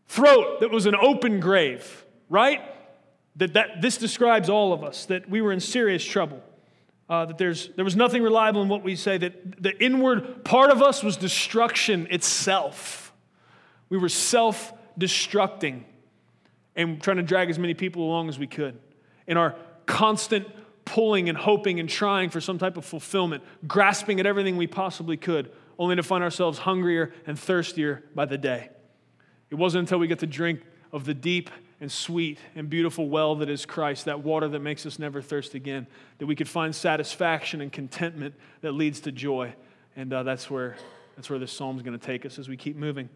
Throat 0.07 0.59
that 0.59 0.69
was 0.69 0.85
an 0.85 0.95
open 0.95 1.39
grave, 1.39 2.05
right? 2.29 2.61
That, 3.37 3.53
that 3.53 3.81
this 3.81 3.97
describes 3.97 4.49
all 4.49 4.71
of 4.71 4.83
us, 4.83 5.07
that 5.07 5.27
we 5.27 5.41
were 5.41 5.51
in 5.51 5.59
serious 5.59 6.05
trouble. 6.05 6.43
Uh, 7.07 7.25
that 7.25 7.37
there's, 7.37 7.69
there 7.75 7.85
was 7.85 7.95
nothing 7.95 8.23
reliable 8.23 8.63
in 8.63 8.67
what 8.67 8.83
we 8.83 8.95
say, 8.95 9.17
that 9.17 9.61
the 9.61 9.83
inward 9.83 10.43
part 10.43 10.71
of 10.71 10.81
us 10.81 11.03
was 11.03 11.17
destruction 11.17 12.07
itself. 12.09 13.13
We 13.89 13.97
were 13.97 14.09
self 14.09 14.73
destructing 14.99 15.83
and 16.75 17.01
trying 17.01 17.17
to 17.17 17.23
drag 17.23 17.49
as 17.49 17.59
many 17.59 17.73
people 17.73 18.03
along 18.03 18.29
as 18.29 18.39
we 18.39 18.47
could. 18.47 18.79
In 19.27 19.37
our 19.37 19.55
constant 19.85 20.47
pulling 20.83 21.29
and 21.29 21.37
hoping 21.37 21.79
and 21.79 21.89
trying 21.89 22.29
for 22.29 22.41
some 22.41 22.57
type 22.57 22.77
of 22.77 22.85
fulfillment, 22.85 23.43
grasping 23.67 24.19
at 24.19 24.25
everything 24.25 24.57
we 24.57 24.67
possibly 24.67 25.17
could, 25.17 25.51
only 25.77 25.95
to 25.95 26.03
find 26.03 26.23
ourselves 26.23 26.59
hungrier 26.59 27.13
and 27.27 27.37
thirstier 27.37 28.03
by 28.13 28.25
the 28.25 28.37
day. 28.37 28.69
It 29.49 29.55
wasn't 29.55 29.81
until 29.81 29.99
we 29.99 30.07
get 30.07 30.19
to 30.19 30.27
drink 30.27 30.61
of 30.91 31.05
the 31.05 31.13
deep 31.13 31.49
and 31.85 31.91
sweet 31.91 32.39
and 32.55 32.67
beautiful 32.67 33.07
well 33.09 33.35
that 33.35 33.47
is 33.47 33.63
Christ, 33.63 34.05
that 34.05 34.23
water 34.23 34.47
that 34.47 34.59
makes 34.59 34.87
us 34.87 34.97
never 34.97 35.21
thirst 35.21 35.53
again, 35.53 35.85
that 36.17 36.25
we 36.25 36.35
could 36.35 36.49
find 36.49 36.73
satisfaction 36.73 37.61
and 37.61 37.71
contentment 37.71 38.33
that 38.61 38.71
leads 38.71 39.01
to 39.01 39.11
joy. 39.11 39.53
And 39.95 40.11
uh, 40.11 40.23
that's, 40.23 40.49
where, 40.49 40.77
that's 41.15 41.29
where 41.29 41.37
this 41.37 41.51
psalm 41.51 41.77
is 41.77 41.83
going 41.83 41.95
to 41.95 42.03
take 42.03 42.25
us 42.25 42.39
as 42.39 42.49
we 42.49 42.57
keep 42.57 42.75
moving. 42.75 43.07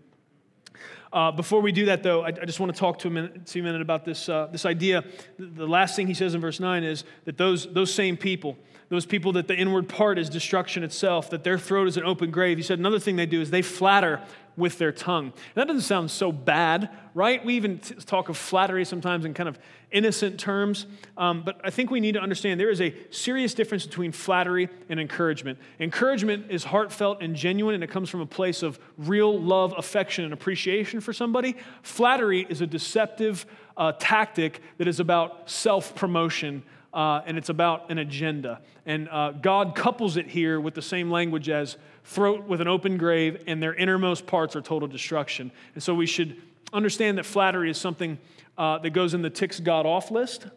Uh, 1.12 1.32
before 1.32 1.62
we 1.62 1.72
do 1.72 1.86
that, 1.86 2.04
though, 2.04 2.22
I, 2.22 2.28
I, 2.28 2.46
just 2.46 2.60
want 2.60 2.72
to 2.72 2.80
talk 2.80 3.00
to 3.00 3.08
a 3.08 3.12
minute, 3.12 3.48
to 3.48 3.60
a 3.60 3.64
minute 3.64 3.82
about 3.82 4.06
this, 4.06 4.30
uh, 4.30 4.48
this 4.52 4.68
idea. 4.68 5.04
The, 5.40 5.48
the 5.48 5.68
last 5.68 5.96
thing 5.96 6.06
he 6.06 6.14
says 6.14 6.36
in 6.36 6.42
verse 6.42 6.60
9 6.60 6.84
is 6.84 7.06
that 7.26 7.40
those, 7.40 7.74
those 7.74 7.92
same 7.92 8.18
people, 8.18 8.56
those 8.90 9.08
people 9.08 9.32
that 9.32 9.48
the 9.48 9.56
inward 9.56 9.90
part 9.90 10.20
is 10.20 10.30
destruction 10.30 10.84
itself, 10.84 11.32
that 11.32 11.44
their 11.44 11.58
throat 11.58 11.88
is 11.88 11.98
an 11.98 12.04
open 12.04 12.30
grave, 12.30 12.58
he 12.58 12.64
said 12.64 12.78
another 12.78 13.00
thing 13.00 13.16
they 13.16 13.26
do 13.26 13.42
is 13.42 13.50
they 13.50 13.64
flatter 13.64 14.22
with 14.60 14.78
their 14.78 14.92
tongue. 14.92 15.26
And 15.26 15.34
that 15.56 15.68
doesn't 15.68 15.82
sound 15.82 16.12
so 16.12 16.32
bad, 16.32 16.90
right? 17.14 17.44
We 17.44 17.56
even 17.56 17.80
t- 17.80 17.96
talk 17.96 18.30
of 18.30 18.38
flattery 18.38 18.86
sometimes 18.86 19.26
in 19.26 19.34
kind 19.34 19.50
of 19.50 19.58
innocent 19.92 20.40
terms. 20.40 20.86
Um, 21.18 21.44
but 21.44 21.60
I 21.64 21.70
think 21.70 21.90
we 21.90 22.00
need 22.00 22.14
to 22.14 22.22
understand 22.22 22.60
there 22.60 22.70
is 22.70 22.82
a 22.82 22.94
serious 23.10 23.54
difference 23.54 23.86
between 23.86 24.12
flattery 24.12 24.70
and 24.90 25.00
encouragement. 25.00 25.58
Encouragement 25.80 26.48
is 26.50 26.64
heartfelt 26.64 27.22
and 27.22 27.36
genuine, 27.36 27.76
and 27.76 27.84
it 27.84 27.90
comes 27.90 28.10
from 28.10 28.22
a 28.22 28.26
place 28.26 28.62
of 28.62 28.80
real 28.98 29.40
love, 29.40 29.74
affection, 29.78 30.24
and 30.26 30.34
appreciation 30.34 31.02
for 31.02 31.14
somebody. 31.14 31.56
Flattery 31.82 32.46
is 32.50 32.62
a 32.62 32.68
deceptive 32.68 33.46
uh, 33.78 33.94
tactic 33.98 34.62
that 34.78 34.88
is 34.88 35.00
about 35.00 35.50
self 35.50 35.96
promotion. 35.96 36.64
Uh, 36.94 37.22
and 37.26 37.38
it's 37.38 37.50
about 37.50 37.92
an 37.92 38.00
agenda. 38.00 38.62
And 38.86 39.08
uh, 39.10 39.32
God 39.32 39.76
couples 39.76 40.18
it 40.18 40.28
here 40.28 40.60
with 40.60 40.74
the 40.74 40.82
same 40.82 41.12
language 41.12 41.48
as 41.48 41.78
throat 42.04 42.48
with 42.48 42.62
an 42.62 42.68
open 42.68 42.98
grave, 42.98 43.44
and 43.46 43.62
their 43.62 43.76
innermost 43.76 44.26
parts 44.26 44.56
are 44.56 44.62
total 44.62 44.88
destruction. 44.88 45.52
And 45.76 45.84
so 45.84 45.94
we 45.94 46.08
should 46.08 46.42
understand 46.74 47.18
that 47.18 47.26
flattery 47.26 47.70
is 47.70 47.78
something 47.78 48.18
uh, 48.58 48.80
that 48.80 48.90
goes 48.90 49.14
in 49.14 49.22
the 49.22 49.30
ticks 49.30 49.60
God 49.60 49.86
off 49.86 50.10
list, 50.10 50.48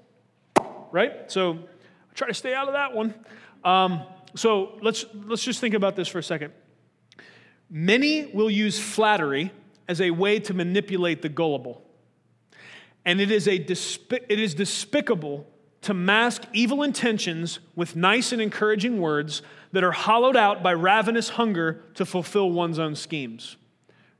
right? 0.90 1.30
So 1.30 1.52
I 1.52 2.14
try 2.14 2.28
to 2.28 2.34
stay 2.34 2.54
out 2.54 2.66
of 2.66 2.74
that 2.74 2.94
one. 2.94 3.14
Um, 3.64 4.02
so 4.34 4.78
let's, 4.80 5.04
let's 5.26 5.44
just 5.44 5.60
think 5.60 5.74
about 5.74 5.96
this 5.96 6.08
for 6.08 6.18
a 6.18 6.22
second. 6.22 6.52
Many 7.68 8.26
will 8.26 8.50
use 8.50 8.78
flattery 8.78 9.52
as 9.88 10.00
a 10.00 10.10
way 10.10 10.38
to 10.40 10.54
manipulate 10.54 11.22
the 11.22 11.28
gullible. 11.28 11.82
And 13.04 13.20
it 13.20 13.30
is, 13.30 13.48
a 13.48 13.58
despi- 13.58 14.24
it 14.28 14.38
is 14.38 14.54
despicable 14.54 15.46
to 15.82 15.94
mask 15.94 16.42
evil 16.52 16.82
intentions 16.82 17.58
with 17.74 17.96
nice 17.96 18.32
and 18.32 18.40
encouraging 18.40 19.00
words 19.00 19.42
that 19.72 19.84
are 19.84 19.92
hollowed 19.92 20.36
out 20.36 20.62
by 20.62 20.72
ravenous 20.72 21.30
hunger 21.30 21.82
to 21.94 22.06
fulfill 22.06 22.50
one's 22.50 22.78
own 22.78 22.94
schemes. 22.94 23.56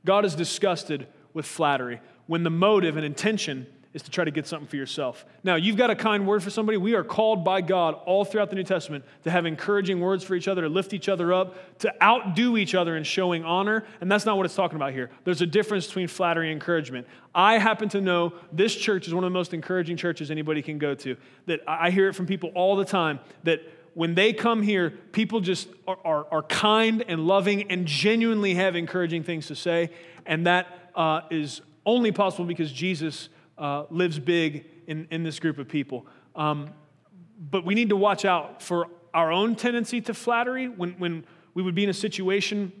God 0.05 0.25
is 0.25 0.35
disgusted 0.35 1.07
with 1.33 1.45
flattery 1.45 2.01
when 2.27 2.43
the 2.43 2.49
motive 2.49 2.97
and 2.97 3.05
intention 3.05 3.67
is 3.93 4.01
to 4.01 4.09
try 4.09 4.23
to 4.23 4.31
get 4.31 4.47
something 4.47 4.67
for 4.67 4.75
yourself. 4.75 5.25
Now, 5.43 5.55
you've 5.55 5.77
got 5.77 5.91
a 5.91 5.95
kind 5.95 6.25
word 6.25 6.41
for 6.41 6.49
somebody. 6.49 6.77
We 6.77 6.95
are 6.95 7.03
called 7.03 7.43
by 7.43 7.61
God 7.61 7.93
all 8.05 8.25
throughout 8.25 8.49
the 8.49 8.55
New 8.55 8.63
Testament 8.63 9.05
to 9.23 9.31
have 9.31 9.45
encouraging 9.45 9.99
words 9.99 10.23
for 10.23 10.33
each 10.35 10.47
other, 10.47 10.63
to 10.63 10.69
lift 10.69 10.93
each 10.93 11.07
other 11.07 11.31
up, 11.31 11.77
to 11.79 11.93
outdo 12.03 12.57
each 12.57 12.73
other 12.73 12.97
in 12.97 13.03
showing 13.03 13.43
honor. 13.43 13.85
And 14.01 14.11
that's 14.11 14.25
not 14.25 14.35
what 14.35 14.47
it's 14.47 14.55
talking 14.55 14.77
about 14.77 14.93
here. 14.93 15.11
There's 15.25 15.41
a 15.41 15.45
difference 15.45 15.85
between 15.85 16.07
flattery 16.07 16.47
and 16.47 16.53
encouragement. 16.53 17.05
I 17.35 17.59
happen 17.59 17.87
to 17.89 18.01
know 18.01 18.33
this 18.51 18.75
church 18.75 19.07
is 19.07 19.13
one 19.13 19.23
of 19.23 19.29
the 19.29 19.33
most 19.33 19.53
encouraging 19.53 19.97
churches 19.97 20.31
anybody 20.31 20.63
can 20.63 20.79
go 20.79 20.95
to. 20.95 21.15
That 21.45 21.61
I 21.67 21.91
hear 21.91 22.09
it 22.09 22.13
from 22.13 22.25
people 22.25 22.51
all 22.55 22.75
the 22.75 22.85
time 22.85 23.19
that 23.43 23.61
when 23.93 24.15
they 24.15 24.33
come 24.33 24.63
here, 24.63 24.89
people 24.89 25.39
just 25.39 25.67
are, 25.87 25.97
are, 26.03 26.27
are, 26.31 26.41
kind 26.41 27.03
and 27.07 27.27
loving 27.27 27.71
and 27.71 27.85
genuinely 27.85 28.55
have 28.55 28.75
encouraging 28.75 29.23
things 29.23 29.47
to 29.47 29.55
say. 29.55 29.91
And 30.25 30.47
that 30.47 30.89
uh, 30.95 31.21
is 31.29 31.61
only 31.85 32.11
possible 32.11 32.45
because 32.45 32.71
Jesus 32.71 33.29
uh, 33.57 33.85
lives 33.89 34.19
big 34.19 34.65
in, 34.87 35.07
in 35.11 35.23
this 35.23 35.39
group 35.39 35.57
of 35.57 35.67
people. 35.67 36.05
Um, 36.35 36.69
but 37.39 37.65
we 37.65 37.75
need 37.75 37.89
to 37.89 37.95
watch 37.95 38.25
out 38.25 38.61
for 38.61 38.87
our 39.13 39.31
own 39.31 39.55
tendency 39.55 40.01
to 40.01 40.13
flattery 40.13 40.67
when, 40.67 40.91
when 40.93 41.25
we 41.53 41.61
would 41.61 41.75
be 41.75 41.83
in 41.83 41.89
a 41.89 41.93
situation 41.93 42.71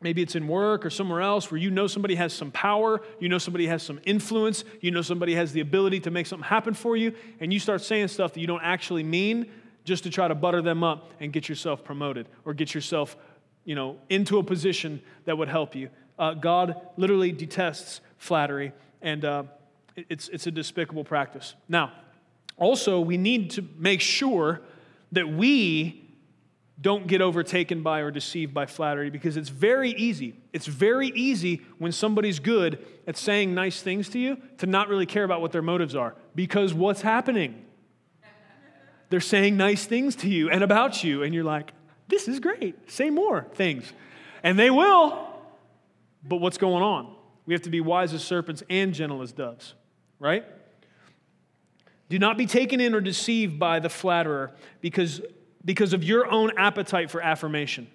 maybe 0.00 0.22
it's 0.22 0.34
in 0.34 0.48
work 0.48 0.84
or 0.84 0.90
somewhere 0.90 1.20
else 1.20 1.50
where 1.50 1.58
you 1.58 1.70
know 1.70 1.86
somebody 1.86 2.14
has 2.14 2.32
some 2.32 2.50
power, 2.50 3.00
you 3.18 3.28
know 3.28 3.38
somebody 3.38 3.66
has 3.66 3.82
some 3.82 4.00
influence, 4.04 4.64
you 4.80 4.90
know 4.90 5.02
somebody 5.02 5.34
has 5.34 5.52
the 5.52 5.60
ability 5.60 6.00
to 6.00 6.10
make 6.10 6.26
something 6.26 6.48
happen 6.48 6.74
for 6.74 6.96
you, 6.96 7.14
and 7.40 7.52
you 7.52 7.60
start 7.60 7.82
saying 7.82 8.08
stuff 8.08 8.32
that 8.32 8.40
you 8.40 8.46
don't 8.46 8.62
actually 8.62 9.02
mean 9.02 9.50
just 9.84 10.04
to 10.04 10.10
try 10.10 10.28
to 10.28 10.34
butter 10.34 10.62
them 10.62 10.82
up 10.82 11.10
and 11.20 11.32
get 11.32 11.48
yourself 11.48 11.84
promoted 11.84 12.26
or 12.44 12.54
get 12.54 12.74
yourself 12.74 13.16
you 13.64 13.74
know 13.74 13.96
into 14.08 14.38
a 14.38 14.42
position 14.42 15.02
that 15.24 15.36
would 15.36 15.48
help 15.48 15.74
you 15.74 15.88
uh, 16.18 16.34
god 16.34 16.80
literally 16.96 17.32
detests 17.32 18.00
flattery 18.18 18.72
and 19.02 19.24
uh, 19.24 19.42
it's, 19.96 20.28
it's 20.28 20.46
a 20.46 20.50
despicable 20.50 21.04
practice. 21.04 21.54
Now, 21.68 21.92
also, 22.56 23.00
we 23.00 23.16
need 23.16 23.50
to 23.52 23.66
make 23.78 24.00
sure 24.00 24.60
that 25.12 25.28
we 25.28 26.06
don't 26.80 27.06
get 27.06 27.20
overtaken 27.20 27.82
by 27.82 28.00
or 28.00 28.10
deceived 28.10 28.54
by 28.54 28.66
flattery 28.66 29.10
because 29.10 29.36
it's 29.36 29.48
very 29.50 29.90
easy. 29.92 30.36
It's 30.52 30.66
very 30.66 31.08
easy 31.08 31.62
when 31.78 31.92
somebody's 31.92 32.38
good 32.38 32.84
at 33.06 33.16
saying 33.16 33.54
nice 33.54 33.82
things 33.82 34.08
to 34.10 34.18
you 34.18 34.38
to 34.58 34.66
not 34.66 34.88
really 34.88 35.06
care 35.06 35.24
about 35.24 35.40
what 35.40 35.52
their 35.52 35.62
motives 35.62 35.94
are 35.94 36.14
because 36.34 36.72
what's 36.72 37.02
happening? 37.02 37.66
They're 39.10 39.20
saying 39.20 39.56
nice 39.56 39.84
things 39.84 40.14
to 40.16 40.28
you 40.28 40.50
and 40.50 40.62
about 40.62 41.02
you, 41.02 41.22
and 41.22 41.34
you're 41.34 41.44
like, 41.44 41.72
this 42.08 42.28
is 42.28 42.40
great. 42.40 42.90
Say 42.90 43.10
more 43.10 43.46
things. 43.54 43.92
And 44.42 44.58
they 44.58 44.70
will. 44.70 45.28
But 46.22 46.36
what's 46.36 46.58
going 46.58 46.82
on? 46.82 47.14
We 47.44 47.54
have 47.54 47.62
to 47.62 47.70
be 47.70 47.80
wise 47.80 48.14
as 48.14 48.22
serpents 48.22 48.62
and 48.70 48.94
gentle 48.94 49.22
as 49.22 49.32
doves 49.32 49.74
right? 50.20 50.44
Do 52.08 52.18
not 52.18 52.36
be 52.36 52.46
taken 52.46 52.80
in 52.80 52.94
or 52.94 53.00
deceived 53.00 53.58
by 53.58 53.80
the 53.80 53.88
flatterer 53.88 54.52
because, 54.80 55.20
because 55.64 55.92
of 55.92 56.04
your 56.04 56.30
own 56.30 56.52
appetite 56.56 57.10
for 57.10 57.20
affirmation. 57.20 57.88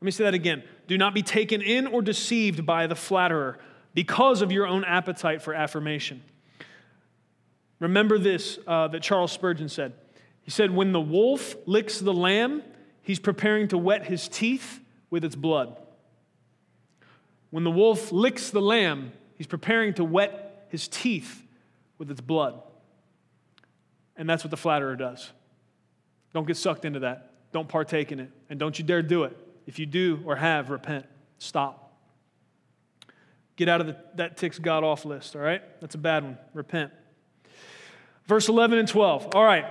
Let 0.00 0.04
me 0.04 0.10
say 0.10 0.24
that 0.24 0.34
again. 0.34 0.62
Do 0.86 0.98
not 0.98 1.14
be 1.14 1.22
taken 1.22 1.62
in 1.62 1.86
or 1.86 2.02
deceived 2.02 2.66
by 2.66 2.86
the 2.86 2.94
flatterer 2.94 3.58
because 3.94 4.42
of 4.42 4.52
your 4.52 4.66
own 4.66 4.84
appetite 4.84 5.42
for 5.42 5.54
affirmation. 5.54 6.22
Remember 7.80 8.18
this 8.18 8.58
uh, 8.66 8.88
that 8.88 9.02
Charles 9.02 9.32
Spurgeon 9.32 9.68
said. 9.68 9.92
He 10.42 10.50
said, 10.50 10.70
When 10.70 10.92
the 10.92 11.00
wolf 11.00 11.54
licks 11.66 11.98
the 11.98 12.14
lamb, 12.14 12.62
he's 13.02 13.18
preparing 13.18 13.68
to 13.68 13.78
wet 13.78 14.06
his 14.06 14.28
teeth 14.28 14.80
with 15.10 15.24
its 15.24 15.36
blood. 15.36 15.76
When 17.50 17.64
the 17.64 17.70
wolf 17.70 18.12
licks 18.12 18.50
the 18.50 18.60
lamb, 18.60 19.12
he's 19.36 19.46
preparing 19.46 19.94
to 19.94 20.04
wet 20.04 20.47
his 20.68 20.88
teeth 20.88 21.42
with 21.98 22.10
its 22.10 22.20
blood. 22.20 22.60
And 24.16 24.28
that's 24.28 24.44
what 24.44 24.50
the 24.50 24.56
flatterer 24.56 24.96
does. 24.96 25.30
Don't 26.34 26.46
get 26.46 26.56
sucked 26.56 26.84
into 26.84 27.00
that. 27.00 27.32
Don't 27.52 27.68
partake 27.68 28.12
in 28.12 28.20
it. 28.20 28.30
And 28.50 28.58
don't 28.58 28.78
you 28.78 28.84
dare 28.84 29.02
do 29.02 29.24
it. 29.24 29.36
If 29.66 29.78
you 29.78 29.86
do 29.86 30.20
or 30.24 30.36
have, 30.36 30.70
repent. 30.70 31.06
Stop. 31.38 31.92
Get 33.56 33.68
out 33.68 33.80
of 33.80 33.88
the, 33.88 33.96
that 34.14 34.36
ticks 34.36 34.58
God 34.58 34.84
off 34.84 35.04
list, 35.04 35.34
all 35.34 35.42
right? 35.42 35.62
That's 35.80 35.94
a 35.94 35.98
bad 35.98 36.24
one. 36.24 36.38
Repent. 36.54 36.92
Verse 38.26 38.48
11 38.48 38.78
and 38.78 38.86
12. 38.86 39.34
All 39.34 39.44
right. 39.44 39.64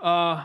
Uh, 0.00 0.44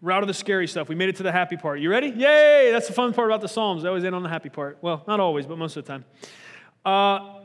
route 0.00 0.22
of 0.22 0.26
the 0.26 0.34
scary 0.34 0.66
stuff. 0.66 0.88
We 0.88 0.94
made 0.94 1.08
it 1.08 1.16
to 1.16 1.22
the 1.22 1.32
happy 1.32 1.56
part. 1.56 1.80
You 1.80 1.90
ready? 1.90 2.08
Yay! 2.08 2.70
That's 2.72 2.88
the 2.88 2.92
fun 2.92 3.12
part 3.12 3.28
about 3.28 3.40
the 3.40 3.48
Psalms. 3.48 3.84
I 3.84 3.88
always 3.88 4.04
end 4.04 4.14
on 4.14 4.22
the 4.22 4.28
happy 4.28 4.48
part. 4.48 4.78
Well, 4.80 5.04
not 5.06 5.20
always, 5.20 5.46
but 5.46 5.58
most 5.58 5.76
of 5.76 5.84
the 5.84 5.92
time. 5.92 6.04
Uh, 6.84 7.37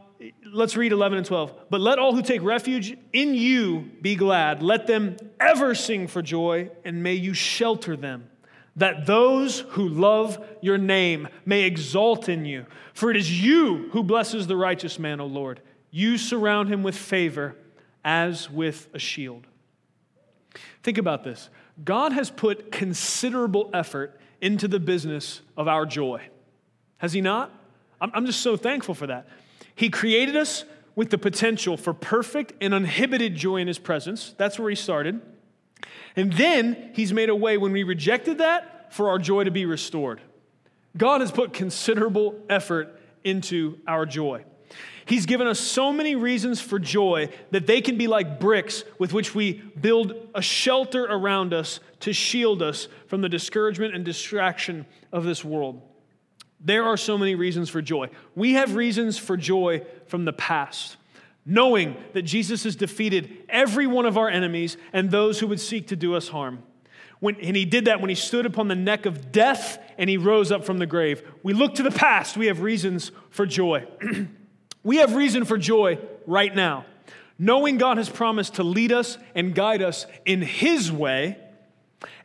let's 0.45 0.75
read 0.75 0.91
11 0.91 1.17
and 1.19 1.27
12. 1.27 1.53
But 1.69 1.81
let 1.81 1.99
all 1.99 2.15
who 2.15 2.21
take 2.21 2.41
refuge 2.41 2.97
in 3.11 3.33
you 3.33 3.91
be 4.01 4.15
glad. 4.15 4.61
Let 4.61 4.87
them 4.87 5.17
ever 5.39 5.75
sing 5.75 6.07
for 6.07 6.21
joy, 6.21 6.69
and 6.85 7.03
may 7.03 7.13
you 7.13 7.33
shelter 7.33 7.95
them, 7.95 8.29
that 8.75 9.05
those 9.05 9.59
who 9.59 9.87
love 9.87 10.43
your 10.61 10.77
name 10.77 11.27
may 11.45 11.63
exalt 11.63 12.29
in 12.29 12.45
you. 12.45 12.65
For 12.93 13.11
it 13.11 13.17
is 13.17 13.43
you 13.43 13.89
who 13.91 14.03
blesses 14.03 14.47
the 14.47 14.57
righteous 14.57 14.99
man, 14.99 15.19
O 15.19 15.25
Lord. 15.25 15.61
You 15.91 16.17
surround 16.17 16.69
him 16.69 16.83
with 16.83 16.95
favor 16.95 17.55
as 18.03 18.49
with 18.49 18.89
a 18.93 18.99
shield. 18.99 19.47
Think 20.83 20.97
about 20.97 21.23
this 21.23 21.49
God 21.83 22.11
has 22.13 22.29
put 22.29 22.71
considerable 22.71 23.69
effort 23.73 24.19
into 24.41 24.67
the 24.67 24.79
business 24.79 25.41
of 25.55 25.67
our 25.67 25.85
joy. 25.85 26.21
Has 26.97 27.13
He 27.13 27.21
not? 27.21 27.51
I'm 28.01 28.25
just 28.25 28.41
so 28.41 28.57
thankful 28.57 28.95
for 28.95 29.07
that. 29.07 29.27
He 29.75 29.89
created 29.89 30.35
us 30.35 30.65
with 30.95 31.09
the 31.09 31.17
potential 31.17 31.77
for 31.77 31.93
perfect 31.93 32.53
and 32.61 32.73
uninhibited 32.73 33.35
joy 33.35 33.57
in 33.57 33.67
His 33.67 33.79
presence. 33.79 34.35
That's 34.37 34.59
where 34.59 34.69
He 34.69 34.75
started. 34.75 35.21
And 36.15 36.33
then 36.33 36.91
He's 36.93 37.11
made 37.11 37.29
a 37.29 37.35
way 37.35 37.57
when 37.57 37.71
we 37.71 37.83
rejected 37.83 38.37
that 38.37 38.93
for 38.93 39.09
our 39.09 39.17
joy 39.17 39.43
to 39.45 39.51
be 39.51 39.65
restored. 39.65 40.21
God 40.95 41.21
has 41.21 41.31
put 41.31 41.53
considerable 41.53 42.39
effort 42.49 42.99
into 43.23 43.79
our 43.87 44.05
joy. 44.05 44.45
He's 45.05 45.25
given 45.25 45.47
us 45.47 45.59
so 45.59 45.91
many 45.91 46.15
reasons 46.15 46.61
for 46.61 46.79
joy 46.79 47.29
that 47.51 47.67
they 47.67 47.81
can 47.81 47.97
be 47.97 48.07
like 48.07 48.39
bricks 48.39 48.83
with 48.99 49.11
which 49.11 49.35
we 49.35 49.53
build 49.53 50.13
a 50.33 50.41
shelter 50.41 51.03
around 51.03 51.53
us 51.53 51.79
to 52.01 52.13
shield 52.13 52.61
us 52.61 52.87
from 53.07 53.21
the 53.21 53.29
discouragement 53.29 53.95
and 53.95 54.05
distraction 54.05 54.85
of 55.11 55.25
this 55.25 55.43
world. 55.43 55.81
There 56.63 56.85
are 56.85 56.97
so 56.97 57.17
many 57.17 57.35
reasons 57.35 57.69
for 57.69 57.81
joy. 57.81 58.09
We 58.35 58.53
have 58.53 58.75
reasons 58.75 59.17
for 59.17 59.35
joy 59.35 59.83
from 60.07 60.23
the 60.23 60.31
past, 60.31 60.95
knowing 61.45 61.97
that 62.13 62.21
Jesus 62.21 62.63
has 62.63 62.75
defeated 62.75 63.43
every 63.49 63.85
one 63.85 64.05
of 64.05 64.17
our 64.17 64.29
enemies 64.29 64.77
and 64.93 65.11
those 65.11 65.39
who 65.39 65.47
would 65.47 65.59
seek 65.59 65.87
to 65.87 65.97
do 65.97 66.15
us 66.15 66.29
harm. 66.29 66.63
When, 67.19 67.35
and 67.41 67.55
he 67.55 67.65
did 67.65 67.85
that 67.85 68.01
when 68.01 68.09
he 68.09 68.15
stood 68.15 68.45
upon 68.45 68.69
the 68.69 68.75
neck 68.75 69.05
of 69.05 69.31
death 69.31 69.77
and 69.97 70.09
he 70.09 70.17
rose 70.17 70.51
up 70.51 70.65
from 70.65 70.77
the 70.77 70.85
grave. 70.85 71.21
We 71.41 71.53
look 71.53 71.75
to 71.75 71.83
the 71.83 71.91
past, 71.91 72.37
we 72.37 72.47
have 72.47 72.61
reasons 72.61 73.11
for 73.29 73.45
joy. 73.45 73.85
we 74.83 74.97
have 74.97 75.15
reason 75.15 75.43
for 75.45 75.57
joy 75.57 75.99
right 76.25 76.53
now. 76.53 76.85
Knowing 77.37 77.77
God 77.77 77.97
has 77.97 78.09
promised 78.09 78.55
to 78.55 78.63
lead 78.63 78.91
us 78.91 79.17
and 79.35 79.55
guide 79.55 79.81
us 79.81 80.05
in 80.25 80.41
his 80.41 80.91
way 80.91 81.37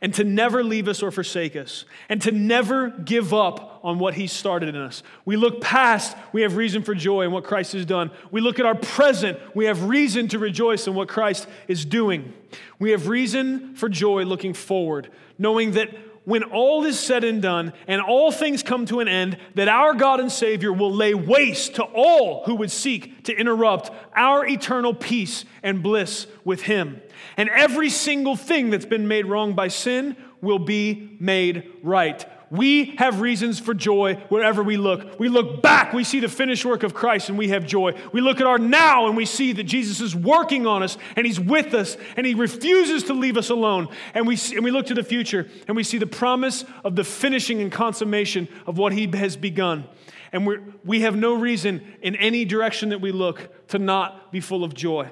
and 0.01 0.13
to 0.13 0.23
never 0.23 0.63
leave 0.63 0.87
us 0.87 1.01
or 1.03 1.11
forsake 1.11 1.55
us, 1.55 1.85
and 2.07 2.21
to 2.21 2.31
never 2.31 2.89
give 2.89 3.33
up 3.33 3.79
on 3.83 3.99
what 3.99 4.13
He 4.13 4.27
started 4.27 4.69
in 4.69 4.75
us. 4.75 5.03
We 5.25 5.37
look 5.37 5.61
past, 5.61 6.15
we 6.33 6.41
have 6.41 6.55
reason 6.55 6.83
for 6.83 6.93
joy 6.93 7.21
in 7.23 7.31
what 7.31 7.43
Christ 7.43 7.73
has 7.73 7.85
done. 7.85 8.11
We 8.31 8.41
look 8.41 8.59
at 8.59 8.65
our 8.65 8.75
present, 8.75 9.39
we 9.55 9.65
have 9.65 9.83
reason 9.83 10.27
to 10.29 10.39
rejoice 10.39 10.87
in 10.87 10.95
what 10.95 11.07
Christ 11.07 11.47
is 11.67 11.85
doing. 11.85 12.33
We 12.79 12.91
have 12.91 13.07
reason 13.07 13.75
for 13.75 13.89
joy 13.89 14.23
looking 14.23 14.53
forward, 14.53 15.09
knowing 15.37 15.71
that 15.71 15.89
when 16.25 16.43
all 16.43 16.85
is 16.85 16.99
said 16.99 17.23
and 17.23 17.41
done 17.41 17.73
and 17.87 18.01
all 18.01 18.31
things 18.31 18.61
come 18.61 18.85
to 18.85 18.99
an 18.99 19.07
end, 19.07 19.37
that 19.55 19.67
our 19.67 19.95
God 19.95 20.19
and 20.19 20.31
Savior 20.31 20.71
will 20.71 20.93
lay 20.93 21.15
waste 21.15 21.75
to 21.75 21.83
all 21.83 22.43
who 22.45 22.55
would 22.55 22.69
seek 22.69 23.23
to 23.23 23.35
interrupt 23.35 23.89
our 24.15 24.45
eternal 24.45 24.93
peace 24.93 25.43
and 25.63 25.81
bliss 25.81 26.27
with 26.45 26.61
Him. 26.61 27.01
And 27.37 27.49
every 27.49 27.89
single 27.89 28.35
thing 28.35 28.69
that's 28.69 28.85
been 28.85 29.07
made 29.07 29.25
wrong 29.25 29.53
by 29.53 29.67
sin 29.67 30.15
will 30.41 30.59
be 30.59 31.17
made 31.19 31.71
right. 31.83 32.25
We 32.51 32.95
have 32.97 33.21
reasons 33.21 33.59
for 33.59 33.73
joy 33.73 34.15
wherever 34.29 34.63
we 34.63 34.77
look. 34.77 35.19
We 35.19 35.29
look 35.29 35.61
back, 35.61 35.93
we 35.93 36.03
see 36.03 36.19
the 36.19 36.27
finished 36.27 36.65
work 36.65 36.81
of 36.81 36.93
Christ, 36.93 37.29
and 37.29 37.37
we 37.37 37.49
have 37.49 37.65
joy. 37.65 37.93
We 38.11 38.21
look 38.21 38.41
at 38.41 38.47
our 38.47 38.57
now, 38.57 39.07
and 39.07 39.15
we 39.15 39.25
see 39.25 39.53
that 39.53 39.65
Jesus 39.65 40.01
is 40.01 40.15
working 40.15 40.65
on 40.65 40.81
us, 40.81 40.97
and 41.15 41.27
He's 41.27 41.39
with 41.39 41.73
us, 41.73 41.95
and 42.17 42.25
He 42.25 42.33
refuses 42.33 43.03
to 43.03 43.13
leave 43.13 43.37
us 43.37 43.49
alone. 43.49 43.87
And 44.15 44.25
we, 44.25 44.35
see, 44.35 44.55
and 44.55 44.63
we 44.63 44.71
look 44.71 44.87
to 44.87 44.95
the 44.95 45.03
future, 45.03 45.47
and 45.67 45.77
we 45.77 45.83
see 45.83 45.99
the 45.99 46.07
promise 46.07 46.65
of 46.83 46.95
the 46.95 47.03
finishing 47.03 47.61
and 47.61 47.71
consummation 47.71 48.47
of 48.65 48.77
what 48.77 48.93
He 48.93 49.05
has 49.15 49.37
begun. 49.37 49.87
And 50.31 50.45
we 50.45 50.57
we 50.83 51.01
have 51.01 51.15
no 51.15 51.33
reason 51.35 51.81
in 52.01 52.15
any 52.15 52.45
direction 52.45 52.89
that 52.89 53.01
we 53.01 53.11
look 53.11 53.67
to 53.69 53.79
not 53.79 54.31
be 54.31 54.39
full 54.39 54.63
of 54.63 54.73
joy. 54.73 55.09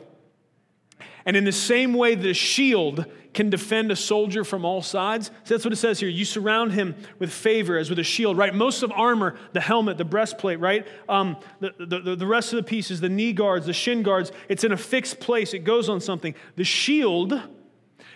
And 1.27 1.35
in 1.35 1.43
the 1.43 1.51
same 1.51 1.93
way 1.93 2.15
that 2.15 2.25
a 2.25 2.33
shield 2.33 3.05
can 3.33 3.49
defend 3.49 3.91
a 3.91 3.97
soldier 3.97 4.45
from 4.45 4.63
all 4.63 4.81
sides. 4.81 5.29
So 5.43 5.53
that's 5.53 5.65
what 5.65 5.73
it 5.73 5.77
says 5.77 5.99
here. 5.99 6.07
You 6.07 6.23
surround 6.23 6.71
him 6.71 6.95
with 7.19 7.31
favor 7.31 7.77
as 7.77 7.89
with 7.89 7.99
a 7.99 8.03
shield, 8.03 8.37
right? 8.37 8.55
Most 8.55 8.81
of 8.81 8.93
armor, 8.93 9.37
the 9.51 9.59
helmet, 9.59 9.97
the 9.97 10.05
breastplate, 10.05 10.61
right? 10.61 10.87
Um, 11.09 11.35
the, 11.59 11.73
the, 11.77 12.15
the 12.15 12.25
rest 12.25 12.53
of 12.53 12.57
the 12.57 12.63
pieces, 12.63 13.01
the 13.01 13.09
knee 13.09 13.33
guards, 13.33 13.65
the 13.65 13.73
shin 13.73 14.03
guards, 14.03 14.31
it's 14.47 14.63
in 14.63 14.71
a 14.71 14.77
fixed 14.77 15.19
place. 15.19 15.53
It 15.53 15.65
goes 15.65 15.89
on 15.89 15.99
something. 15.99 16.33
The 16.55 16.63
shield 16.63 17.39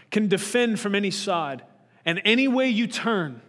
can 0.10 0.30
defend 0.30 0.80
from 0.80 0.96
any 0.96 1.12
side. 1.12 1.64
And 2.06 2.22
any 2.24 2.48
way 2.48 2.70
you 2.70 2.88
turn, 2.88 3.42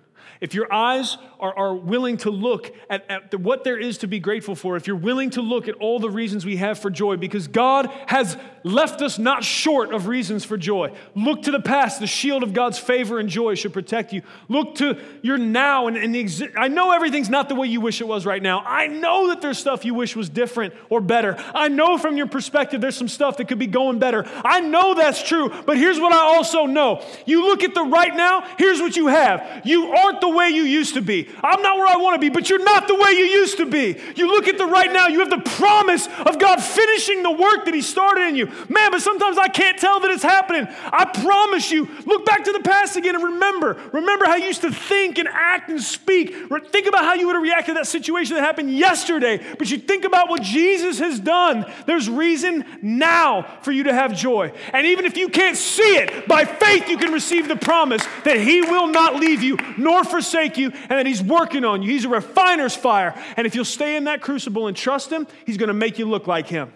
if 0.43 0.55
your 0.55 0.70
eyes 0.72 1.16
are, 1.38 1.57
are 1.57 1.74
willing 1.74 2.16
to 2.18 2.30
look 2.30 2.74
at, 2.90 3.09
at 3.09 3.30
the, 3.30 3.38
what 3.38 3.62
there 3.62 3.78
is 3.78 3.99
to 3.99 4.09
be 4.09 4.18
grateful 4.18 4.57
for, 4.57 4.76
if 4.76 4.88
you're 4.88 4.97
willing 4.97 5.30
to 5.30 5.40
look 5.40 5.68
at 5.68 5.76
all 5.76 6.01
the 6.01 6.11
reasons 6.11 6.45
we 6.45 6.57
have 6.57 6.80
for 6.80 6.90
joy, 6.90 7.16
because 7.16 7.47
God 7.47 7.88
has 8.07 8.36
left 8.64 9.03
us 9.03 9.18
not 9.18 9.45
short 9.45 9.95
of 9.95 10.09
reasons 10.09 10.45
for 10.45 10.57
joy. 10.57 10.93
Look 11.14 11.43
to 11.43 11.53
the 11.53 11.61
past. 11.61 12.01
The 12.01 12.07
shield 12.07 12.43
of 12.43 12.53
God's 12.53 12.78
favor 12.78 13.20
and 13.20 13.28
joy 13.28 13.55
should 13.55 13.72
protect 13.72 14.12
you. 14.12 14.22
Look 14.49 14.76
to 14.76 14.99
your 15.22 15.38
now. 15.38 15.86
And, 15.86 15.97
and 15.97 16.14
the 16.14 16.22
exi- 16.22 16.53
I 16.57 16.68
know 16.68 16.90
everything's 16.90 17.30
not 17.30 17.49
the 17.49 17.55
way 17.55 17.68
you 17.68 17.80
wish 17.80 18.01
it 18.01 18.07
was 18.09 18.26
right 18.26 18.43
now. 18.43 18.61
I 18.61 18.88
know 18.88 19.28
that 19.28 19.40
there's 19.40 19.59
stuff 19.59 19.84
you 19.84 19.95
wish 19.95 20.16
was 20.16 20.28
different 20.28 20.74
or 20.90 21.01
better. 21.01 21.36
I 21.55 21.68
know 21.68 21.99
from 21.99 22.16
your 22.16 22.26
perspective 22.26 22.80
there's 22.80 22.97
some 22.97 23.09
stuff 23.09 23.36
that 23.36 23.47
could 23.47 23.59
be 23.59 23.68
going 23.68 24.01
better. 24.01 24.24
I 24.45 24.61
know 24.61 24.95
that's 24.95 25.22
true. 25.22 25.53
But 25.66 25.76
here's 25.76 26.01
what 26.01 26.12
I 26.12 26.18
also 26.18 26.66
know 26.66 27.05
you 27.26 27.47
look 27.47 27.62
at 27.62 27.74
the 27.74 27.82
right 27.82 28.14
now, 28.14 28.45
here's 28.59 28.80
what 28.80 28.97
you 28.97 29.07
have. 29.07 29.62
You 29.64 29.93
aren't 29.93 30.20
the 30.20 30.32
way 30.33 30.49
you 30.49 30.62
used 30.62 30.95
to 30.95 31.03
be. 31.03 31.28
I'm 31.43 31.62
not 31.62 31.76
where 31.76 31.87
I 31.87 31.97
want 31.97 32.14
to 32.14 32.20
be, 32.20 32.28
but 32.28 32.49
you're 32.49 32.62
not 32.62 32.89
the 32.89 32.95
way 32.95 33.11
you 33.12 33.24
used 33.24 33.57
to 33.59 33.66
be. 33.66 33.99
You 34.16 34.28
look 34.28 34.49
at 34.49 34.59
the 34.59 34.66
right 34.66 34.93
now, 34.93 35.09
you 35.09 35.20
have 35.20 35.30
the 35.30 35.51
promise 35.51 36.09
of 36.26 36.39
God 36.39 36.62
finishing 36.62 37.22
the 37.22 37.30
work 37.30 37.64
that 37.64 37.74
He 37.74 37.83
started 37.83 38.28
in 38.28 38.37
you. 38.37 38.47
Man, 38.68 38.91
but 38.91 39.03
sometimes 39.03 39.39
I 39.39 39.49
can't 39.49 39.78
tell 39.78 40.01
that 40.01 40.11
it's 40.11 40.22
happening. 40.22 40.66
I 40.85 41.05
promise 41.05 41.70
you, 41.70 41.89
look 42.07 42.26
back 42.26 42.45
to 42.45 42.53
the 42.53 42.61
past 42.61 42.97
again 42.97 43.14
and 43.14 43.24
remember. 43.24 43.80
Remember 43.93 44.24
how 44.26 44.37
you 44.37 44.47
used 44.47 44.62
to 44.62 44.72
think 44.72 45.18
and 45.18 45.28
act 45.28 45.68
and 45.68 45.80
speak. 45.80 46.35
Think 46.70 46.87
about 46.87 47.05
how 47.05 47.14
you 47.14 47.26
would 47.26 47.35
have 47.35 47.43
reacted 47.43 47.74
to 47.74 47.80
that 47.80 47.87
situation 47.87 48.37
that 48.37 48.43
happened 48.43 48.76
yesterday. 48.76 49.41
But 49.59 49.70
you 49.70 49.78
think 49.78 50.05
about 50.05 50.28
what 50.28 50.43
Jesus 50.43 50.99
has 50.99 51.20
done. 51.20 51.70
There's 51.87 52.09
reason 52.09 52.64
now 52.80 53.43
for 53.62 53.72
you 53.72 53.85
to 53.85 53.93
have 53.93 54.16
joy. 54.16 54.53
And 54.72 54.87
even 54.87 55.05
if 55.05 55.16
you 55.16 55.28
can't 55.28 55.57
see 55.57 55.97
it, 55.97 56.26
by 56.26 56.45
faith 56.45 56.89
you 56.89 56.97
can 56.97 57.12
receive 57.12 57.49
the 57.49 57.57
promise 57.57 58.03
that 58.24 58.39
He 58.39 58.61
will 58.61 58.87
not 58.87 59.16
leave 59.16 59.43
you 59.43 59.57
nor 59.76 60.05
forsake 60.05 60.22
you 60.57 60.70
and 60.70 60.90
that 60.90 61.07
He's 61.07 61.23
working 61.23 61.65
on 61.65 61.82
you. 61.82 61.90
He's 61.90 62.05
a 62.05 62.09
refiner's 62.09 62.74
fire. 62.74 63.15
And 63.36 63.47
if 63.47 63.55
you'll 63.55 63.65
stay 63.65 63.97
in 63.97 64.05
that 64.05 64.20
crucible 64.20 64.66
and 64.66 64.77
trust 64.77 65.11
Him, 65.11 65.27
He's 65.47 65.57
going 65.57 65.69
to 65.69 65.74
make 65.74 65.99
you 65.99 66.07
look 66.07 66.27
like 66.27 66.47
Him. 66.47 66.73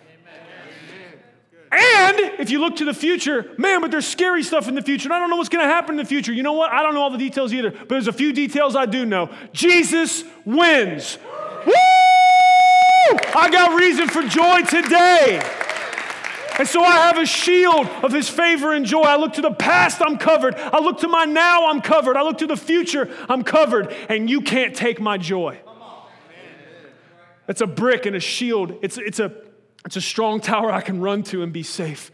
And 1.72 2.18
if 2.38 2.50
you 2.50 2.60
look 2.60 2.76
to 2.76 2.84
the 2.84 2.94
future, 2.94 3.50
man, 3.58 3.80
but 3.80 3.90
there's 3.90 4.06
scary 4.06 4.42
stuff 4.42 4.68
in 4.68 4.74
the 4.74 4.82
future. 4.82 5.08
And 5.08 5.14
I 5.14 5.18
don't 5.18 5.28
know 5.30 5.36
what's 5.36 5.48
going 5.48 5.66
to 5.66 5.72
happen 5.72 5.92
in 5.92 5.96
the 5.96 6.04
future. 6.04 6.32
You 6.32 6.42
know 6.42 6.52
what? 6.52 6.72
I 6.72 6.82
don't 6.82 6.94
know 6.94 7.02
all 7.02 7.10
the 7.10 7.18
details 7.18 7.52
either, 7.52 7.70
but 7.70 7.88
there's 7.88 8.08
a 8.08 8.12
few 8.12 8.32
details 8.32 8.76
I 8.76 8.86
do 8.86 9.04
know. 9.04 9.30
Jesus 9.52 10.24
wins. 10.44 11.18
Woo! 11.66 11.72
I 13.34 13.48
got 13.50 13.78
reason 13.78 14.08
for 14.08 14.22
joy 14.22 14.62
today. 14.62 15.42
And 16.58 16.66
so 16.66 16.82
I 16.82 16.96
have 17.08 17.18
a 17.18 17.26
shield 17.26 17.86
of 18.02 18.12
his 18.12 18.28
favor 18.28 18.72
and 18.72 18.86
joy. 18.86 19.02
I 19.02 19.16
look 19.16 19.34
to 19.34 19.42
the 19.42 19.52
past, 19.52 20.00
I'm 20.00 20.16
covered. 20.16 20.54
I 20.54 20.80
look 20.80 21.00
to 21.00 21.08
my 21.08 21.24
now, 21.24 21.68
I'm 21.68 21.82
covered. 21.82 22.16
I 22.16 22.22
look 22.22 22.38
to 22.38 22.46
the 22.46 22.56
future, 22.56 23.14
I'm 23.28 23.42
covered. 23.42 23.92
And 24.08 24.30
you 24.30 24.40
can't 24.40 24.74
take 24.74 25.00
my 25.00 25.18
joy. 25.18 25.58
It's 27.48 27.60
a 27.60 27.66
brick 27.66 28.06
and 28.06 28.16
a 28.16 28.20
shield. 28.20 28.78
It's, 28.82 28.98
it's, 28.98 29.20
a, 29.20 29.32
it's 29.84 29.96
a 29.96 30.00
strong 30.00 30.40
tower 30.40 30.72
I 30.72 30.80
can 30.80 31.00
run 31.00 31.22
to 31.24 31.42
and 31.42 31.52
be 31.52 31.62
safe. 31.62 32.10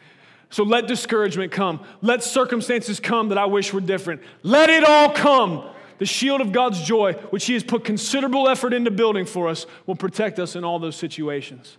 So 0.51 0.65
let 0.65 0.87
discouragement 0.87 1.53
come. 1.53 1.83
Let 2.03 2.23
circumstances 2.23 3.01
come 3.01 3.31
that 3.31 3.39
I 3.39 3.47
wish 3.47 3.73
were 3.73 3.81
different. 3.81 4.21
Let 4.43 4.69
it 4.69 4.85
all 4.85 5.11
come. 5.11 5.65
The 5.99 6.05
shield 6.05 6.41
of 6.41 6.53
God's 6.53 6.83
joy, 6.83 7.15
which 7.31 7.47
He 7.47 7.55
has 7.55 7.63
put 7.63 7.85
considerable 7.85 8.49
effort 8.49 8.75
into 8.75 8.91
building 8.91 9.25
for 9.25 9.49
us, 9.49 9.67
will 9.87 9.95
protect 9.95 10.39
us 10.39 10.57
in 10.57 10.65
all 10.65 10.79
those 10.79 10.97
situations. 10.97 11.79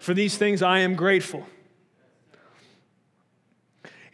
For 0.00 0.14
these 0.14 0.36
things, 0.36 0.62
I 0.62 0.80
am 0.80 0.96
grateful. 0.96 1.46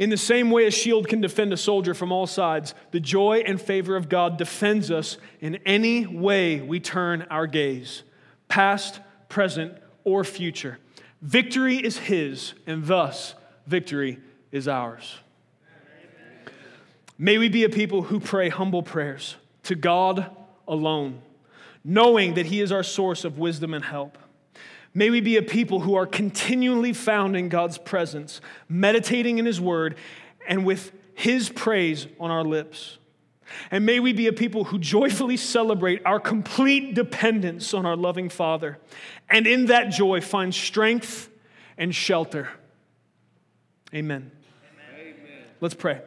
In 0.00 0.08
the 0.08 0.16
same 0.16 0.50
way 0.50 0.64
a 0.64 0.70
shield 0.70 1.08
can 1.08 1.20
defend 1.20 1.52
a 1.52 1.58
soldier 1.58 1.92
from 1.92 2.10
all 2.10 2.26
sides, 2.26 2.74
the 2.90 3.00
joy 3.00 3.42
and 3.46 3.60
favor 3.60 3.96
of 3.96 4.08
God 4.08 4.38
defends 4.38 4.90
us 4.90 5.18
in 5.42 5.56
any 5.66 6.06
way 6.06 6.62
we 6.62 6.80
turn 6.80 7.26
our 7.30 7.46
gaze, 7.46 8.02
past, 8.48 8.98
present, 9.28 9.74
or 10.02 10.24
future. 10.24 10.78
Victory 11.20 11.76
is 11.76 11.98
His, 11.98 12.54
and 12.66 12.86
thus 12.86 13.34
victory 13.66 14.18
is 14.50 14.66
ours. 14.66 15.18
May 17.18 17.36
we 17.36 17.50
be 17.50 17.64
a 17.64 17.68
people 17.68 18.00
who 18.00 18.20
pray 18.20 18.48
humble 18.48 18.82
prayers 18.82 19.36
to 19.64 19.74
God 19.74 20.34
alone, 20.66 21.20
knowing 21.84 22.32
that 22.34 22.46
He 22.46 22.62
is 22.62 22.72
our 22.72 22.82
source 22.82 23.26
of 23.26 23.38
wisdom 23.38 23.74
and 23.74 23.84
help. 23.84 24.16
May 24.92 25.10
we 25.10 25.20
be 25.20 25.36
a 25.36 25.42
people 25.42 25.80
who 25.80 25.94
are 25.94 26.06
continually 26.06 26.92
found 26.92 27.36
in 27.36 27.48
God's 27.48 27.78
presence, 27.78 28.40
meditating 28.68 29.38
in 29.38 29.46
His 29.46 29.60
word, 29.60 29.96
and 30.48 30.64
with 30.64 30.92
His 31.14 31.48
praise 31.48 32.06
on 32.18 32.30
our 32.30 32.44
lips. 32.44 32.98
And 33.70 33.84
may 33.84 34.00
we 34.00 34.12
be 34.12 34.26
a 34.26 34.32
people 34.32 34.64
who 34.64 34.78
joyfully 34.78 35.36
celebrate 35.36 36.02
our 36.04 36.20
complete 36.20 36.94
dependence 36.94 37.74
on 37.74 37.86
our 37.86 37.96
loving 37.96 38.28
Father, 38.28 38.78
and 39.28 39.46
in 39.46 39.66
that 39.66 39.90
joy 39.90 40.20
find 40.20 40.54
strength 40.54 41.28
and 41.76 41.94
shelter. 41.94 42.48
Amen. 43.94 44.30
Amen. 44.98 45.44
Let's 45.60 45.74
pray. 45.74 46.00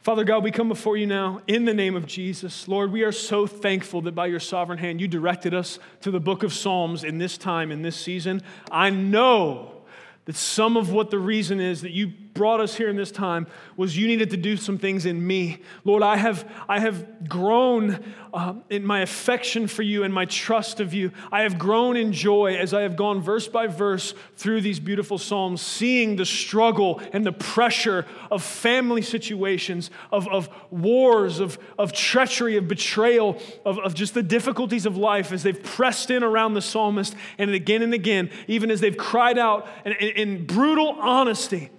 Father 0.00 0.24
God, 0.24 0.42
we 0.42 0.50
come 0.50 0.68
before 0.68 0.96
you 0.96 1.06
now 1.06 1.42
in 1.46 1.66
the 1.66 1.74
name 1.74 1.94
of 1.94 2.06
Jesus. 2.06 2.66
Lord, 2.66 2.90
we 2.90 3.02
are 3.02 3.12
so 3.12 3.46
thankful 3.46 4.00
that 4.02 4.14
by 4.14 4.28
your 4.28 4.40
sovereign 4.40 4.78
hand 4.78 4.98
you 4.98 5.06
directed 5.06 5.52
us 5.52 5.78
to 6.00 6.10
the 6.10 6.18
book 6.18 6.42
of 6.42 6.54
Psalms 6.54 7.04
in 7.04 7.18
this 7.18 7.36
time, 7.36 7.70
in 7.70 7.82
this 7.82 7.96
season. 7.96 8.42
I 8.70 8.88
know 8.88 9.82
that 10.24 10.36
some 10.36 10.78
of 10.78 10.90
what 10.90 11.10
the 11.10 11.18
reason 11.18 11.60
is 11.60 11.82
that 11.82 11.90
you 11.90 12.14
brought 12.34 12.60
us 12.60 12.74
here 12.74 12.88
in 12.88 12.96
this 12.96 13.10
time 13.10 13.46
was 13.76 13.96
you 13.96 14.06
needed 14.06 14.30
to 14.30 14.36
do 14.36 14.56
some 14.56 14.78
things 14.78 15.06
in 15.06 15.26
me. 15.26 15.58
Lord, 15.84 16.02
I 16.02 16.16
have, 16.16 16.50
I 16.68 16.80
have 16.80 17.28
grown 17.28 18.04
uh, 18.32 18.54
in 18.68 18.84
my 18.84 19.00
affection 19.00 19.66
for 19.66 19.82
you 19.82 20.04
and 20.04 20.14
my 20.14 20.24
trust 20.24 20.80
of 20.80 20.94
you. 20.94 21.12
I 21.32 21.42
have 21.42 21.58
grown 21.58 21.96
in 21.96 22.12
joy 22.12 22.56
as 22.56 22.72
I 22.72 22.82
have 22.82 22.96
gone 22.96 23.20
verse 23.20 23.48
by 23.48 23.66
verse 23.66 24.14
through 24.36 24.60
these 24.60 24.78
beautiful 24.78 25.18
Psalms, 25.18 25.60
seeing 25.60 26.16
the 26.16 26.24
struggle 26.24 27.00
and 27.12 27.26
the 27.26 27.32
pressure 27.32 28.06
of 28.30 28.42
family 28.42 29.02
situations, 29.02 29.90
of, 30.12 30.28
of 30.28 30.48
wars, 30.70 31.40
of, 31.40 31.58
of 31.78 31.92
treachery, 31.92 32.56
of 32.56 32.68
betrayal, 32.68 33.40
of, 33.64 33.78
of 33.80 33.94
just 33.94 34.14
the 34.14 34.22
difficulties 34.22 34.86
of 34.86 34.96
life 34.96 35.32
as 35.32 35.42
they've 35.42 35.62
pressed 35.62 36.10
in 36.10 36.22
around 36.22 36.54
the 36.54 36.62
psalmist 36.62 37.14
and 37.38 37.50
again 37.50 37.82
and 37.82 37.94
again, 37.94 38.30
even 38.46 38.70
as 38.70 38.80
they've 38.80 38.96
cried 38.96 39.38
out 39.38 39.66
in, 39.84 39.92
in, 39.92 40.08
in 40.10 40.46
brutal 40.46 40.96
honesty 41.00 41.70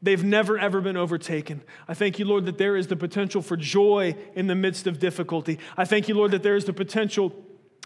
They've 0.00 0.22
never, 0.22 0.58
ever 0.58 0.80
been 0.80 0.96
overtaken. 0.96 1.62
I 1.88 1.94
thank 1.94 2.18
you, 2.18 2.24
Lord, 2.24 2.46
that 2.46 2.56
there 2.56 2.76
is 2.76 2.86
the 2.86 2.96
potential 2.96 3.42
for 3.42 3.56
joy 3.56 4.14
in 4.34 4.46
the 4.46 4.54
midst 4.54 4.86
of 4.86 5.00
difficulty. 5.00 5.58
I 5.76 5.84
thank 5.84 6.08
you, 6.08 6.14
Lord, 6.14 6.30
that 6.30 6.44
there 6.44 6.54
is 6.54 6.66
the 6.66 6.72
potential 6.72 7.34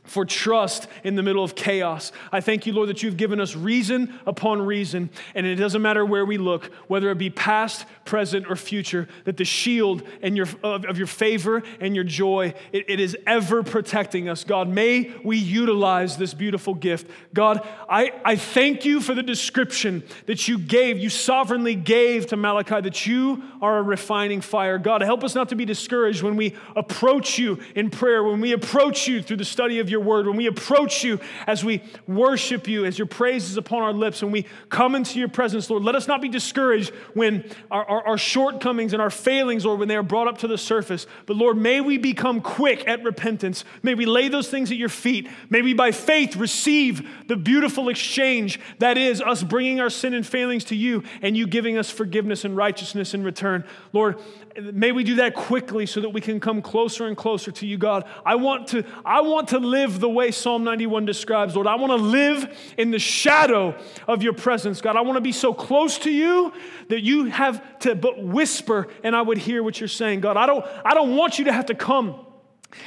for 0.05 0.25
trust 0.25 0.89
in 1.05 1.15
the 1.15 1.23
middle 1.23 1.45
of 1.45 1.55
chaos. 1.55 2.11
I 2.33 2.41
thank 2.41 2.67
you, 2.67 2.73
Lord, 2.73 2.89
that 2.89 3.03
you've 3.03 3.17
given 3.17 3.41
us 3.41 3.55
reason 3.55 4.19
upon 4.27 4.61
reason, 4.63 5.11
and 5.35 5.47
it 5.47 5.55
doesn't 5.57 5.81
matter 5.81 6.05
where 6.05 6.27
we 6.27 6.39
look, 6.39 6.67
whether 6.89 7.11
it 7.11 7.19
be 7.19 7.31
past, 7.31 7.87
present, 8.05 8.51
or 8.51 8.57
future, 8.57 9.09
that 9.25 9.37
the 9.37 9.45
shield 9.45 10.03
and 10.21 10.37
your, 10.37 10.49
of, 10.65 10.85
of 10.87 10.99
your 10.99 11.07
favor 11.07 11.63
and 11.81 11.95
your 11.95 12.05
joy, 12.05 12.53
it, 12.73 12.85
it 12.89 13.01
is 13.01 13.17
ever 13.27 13.63
protecting 13.63 14.29
us. 14.29 14.43
God, 14.43 14.69
may 14.69 15.15
we 15.25 15.39
utilize 15.39 16.17
this 16.17 16.35
beautiful 16.35 16.75
gift. 16.75 17.09
God, 17.33 17.67
I, 17.89 18.13
I 18.25 18.37
thank 18.37 18.85
you 18.85 19.01
for 19.01 19.15
the 19.15 19.23
description 19.23 20.03
that 20.27 20.49
you 20.49 20.59
gave, 20.59 20.99
you 20.99 21.11
sovereignly 21.11 21.77
gave 21.77 22.27
to 22.27 22.37
Malachi, 22.37 22.81
that 22.81 23.07
you 23.07 23.43
are 23.61 23.79
a 23.79 23.83
refining 23.83 24.41
fire. 24.41 24.79
God, 24.79 25.01
help 25.03 25.23
us 25.23 25.37
not 25.37 25.49
to 25.51 25.55
be 25.55 25.65
discouraged 25.65 26.23
when 26.23 26.35
we 26.37 26.57
approach 26.75 27.39
you 27.39 27.61
in 27.77 27.89
prayer, 27.89 28.25
when 28.25 28.41
we 28.41 28.53
approach 28.53 29.07
you 29.07 29.23
through 29.23 29.37
the 29.37 29.45
study 29.45 29.79
of 29.79 29.92
your 29.93 30.01
word, 30.01 30.27
when 30.27 30.37
we 30.37 30.47
approach 30.47 31.05
you 31.05 31.21
as 31.47 31.65
we 31.65 31.83
worship 32.09 32.67
you, 32.67 32.85
as 32.85 32.99
your 32.99 33.07
praise 33.07 33.49
is 33.49 33.57
upon 33.57 33.83
our 33.83 33.93
lips, 33.93 34.23
when 34.23 34.33
we 34.33 34.47
come 34.69 34.97
into 34.97 35.21
your 35.21 35.29
presence, 35.29 35.71
Lord, 35.71 35.85
let 35.85 35.95
us 35.95 36.09
not 36.09 36.21
be 36.21 36.29
discouraged 36.29 36.91
when 37.15 37.45
our, 37.71 37.85
our, 37.85 38.07
our 38.09 38.19
shortcomings 38.19 38.93
and 38.93 39.01
our 39.01 39.11
failings, 39.11 39.65
Lord, 39.65 39.79
when 39.79 39.89
they 39.89 39.97
are 39.97 40.03
brought 40.03 40.27
up 40.27 40.39
to 40.39 40.49
the 40.49 40.59
surface. 40.59 41.07
But 41.27 41.37
Lord, 41.37 41.57
may 41.57 41.81
we 41.81 41.99
become 41.99 42.41
quick 42.41 42.89
at 42.89 43.05
repentance. 43.05 43.65
May 43.83 43.95
we 43.95 44.07
lay 44.07 44.29
those 44.29 44.49
things 44.49 44.71
at 44.71 44.77
your 44.77 44.89
feet. 44.89 45.29
May 45.51 45.63
we 45.63 45.75
by 45.75 45.93
faith 45.93 46.35
receive 46.35 47.07
the 47.29 47.37
beautiful 47.37 47.89
exchange 47.89 48.59
that 48.79 48.99
is 48.99 49.21
us 49.21 49.43
bringing 49.43 49.81
our 49.81 49.91
sin 49.91 50.15
and 50.15 50.27
failings 50.27 50.65
to 50.65 50.75
you 50.75 51.05
and 51.21 51.37
you 51.37 51.47
giving 51.47 51.79
us 51.79 51.91
forgiveness 51.91 52.45
and 52.45 52.57
righteousness 52.57 53.15
in 53.15 53.23
return. 53.23 53.65
Lord, 53.93 54.19
may 54.61 54.93
we 54.93 55.05
do 55.05 55.17
that 55.17 55.35
quickly 55.35 55.87
so 55.87 56.01
that 56.01 56.11
we 56.11 56.21
can 56.21 56.41
come 56.41 56.63
closer 56.63 57.07
and 57.07 57.17
closer 57.17 57.51
to 57.53 57.67
you, 57.67 57.79
God. 57.79 58.05
I 58.25 58.35
want 58.35 58.69
to, 58.69 58.85
I 59.05 59.21
want 59.21 59.49
to 59.49 59.59
live 59.59 60.01
the 60.01 60.09
way 60.09 60.31
Psalm 60.31 60.65
91 60.65 61.07
describes, 61.07 61.55
Lord. 61.55 61.67
I 61.67 61.77
want 61.77 61.91
to 61.93 61.97
live 61.97 62.75
in 62.77 62.91
the 62.91 62.99
shadow 62.99 63.75
of 64.07 64.23
your 64.23 64.33
presence, 64.33 64.81
God. 64.81 64.97
I 64.97 65.01
want 65.03 65.17
to 65.17 65.23
be 65.23 65.33
so 65.33 65.55
close 65.55 65.99
to 65.99 66.11
you 66.11 66.53
that 66.89 67.03
you 67.03 67.27
have 67.27 67.79
to 67.81 67.95
but 67.95 68.23
whisper 68.23 68.89
and 69.03 69.17
I 69.17 69.23
would 69.23 69.39
hear 69.39 69.63
what 69.63 69.81
you're 69.81 69.89
saying, 69.89 70.21
God. 70.21 70.37
I 70.37 70.47
don't, 70.47 70.65
I 70.85 70.95
don't 70.95 71.17
want 71.17 71.39
you 71.39 71.47
to 71.47 71.53
have 71.53 71.67
to 71.67 71.75
come 71.75 72.27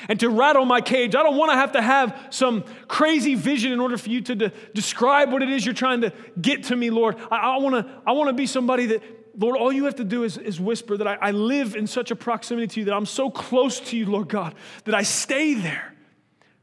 and 0.09 0.19
to 0.19 0.29
rattle 0.29 0.65
my 0.65 0.81
cage. 0.81 1.15
I 1.15 1.23
don't 1.23 1.37
want 1.37 1.51
to 1.51 1.55
have 1.55 1.73
to 1.73 1.81
have 1.81 2.27
some 2.29 2.63
crazy 2.87 3.35
vision 3.35 3.71
in 3.71 3.79
order 3.79 3.97
for 3.97 4.09
you 4.09 4.21
to 4.21 4.35
de- 4.35 4.51
describe 4.73 5.31
what 5.31 5.41
it 5.41 5.49
is 5.49 5.65
you're 5.65 5.75
trying 5.75 6.01
to 6.01 6.13
get 6.39 6.65
to 6.65 6.75
me, 6.75 6.89
Lord. 6.89 7.17
I, 7.31 7.37
I 7.37 7.57
want 7.57 7.75
to 7.75 7.91
I 8.05 8.11
wanna 8.13 8.33
be 8.33 8.47
somebody 8.47 8.87
that 8.87 9.03
Lord, 9.37 9.57
all 9.57 9.71
you 9.71 9.85
have 9.85 9.95
to 9.95 10.03
do 10.03 10.23
is, 10.23 10.37
is 10.37 10.59
whisper 10.59 10.97
that 10.97 11.07
I, 11.07 11.15
I 11.15 11.31
live 11.31 11.75
in 11.75 11.87
such 11.87 12.11
a 12.11 12.15
proximity 12.15 12.67
to 12.67 12.79
you, 12.79 12.85
that 12.85 12.93
I'm 12.93 13.05
so 13.05 13.29
close 13.29 13.79
to 13.81 13.97
you, 13.97 14.05
Lord 14.05 14.29
God, 14.29 14.55
that 14.85 14.95
I 14.95 15.03
stay 15.03 15.53
there. 15.53 15.93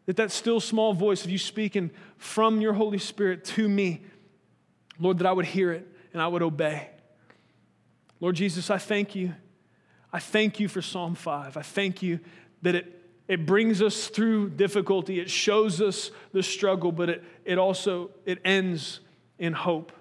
That 0.07 0.16
that 0.16 0.32
still 0.32 0.59
small 0.59 0.94
voice 0.94 1.24
of 1.24 1.31
you 1.31 1.39
speaking 1.39 1.90
from 2.16 2.61
your 2.61 2.73
Holy 2.73 2.99
Spirit 2.99 3.44
to 3.44 3.69
me, 3.69 4.03
Lord, 4.99 5.19
that 5.19 5.27
I 5.27 5.32
would 5.32 5.47
hear 5.47 5.70
it 5.73 5.86
and 6.12 6.20
I 6.20 6.27
would 6.27 6.43
obey. 6.43 6.90
Lord 8.20 8.35
Jesus, 8.35 8.69
I 8.69 8.78
thank 8.78 9.15
you. 9.15 9.35
I 10.12 10.19
thank 10.19 10.59
you 10.61 10.69
for 10.69 10.82
Psalm 10.82 11.15
5. 11.15 11.57
I 11.57 11.62
thank 11.62 12.03
you 12.03 12.20
that 12.62 12.74
it, 12.74 13.01
it 13.28 13.47
brings 13.47 13.81
us 13.81 14.09
through 14.09 14.51
difficulty. 14.51 15.20
It 15.20 15.31
shows 15.31 15.81
us 15.81 16.11
the 16.32 16.43
struggle, 16.43 16.93
but 16.93 17.09
it, 17.09 17.24
it 17.44 17.59
also 17.59 18.11
it 18.27 18.40
ends 18.44 19.01
in 19.39 19.53
hope. 19.53 19.93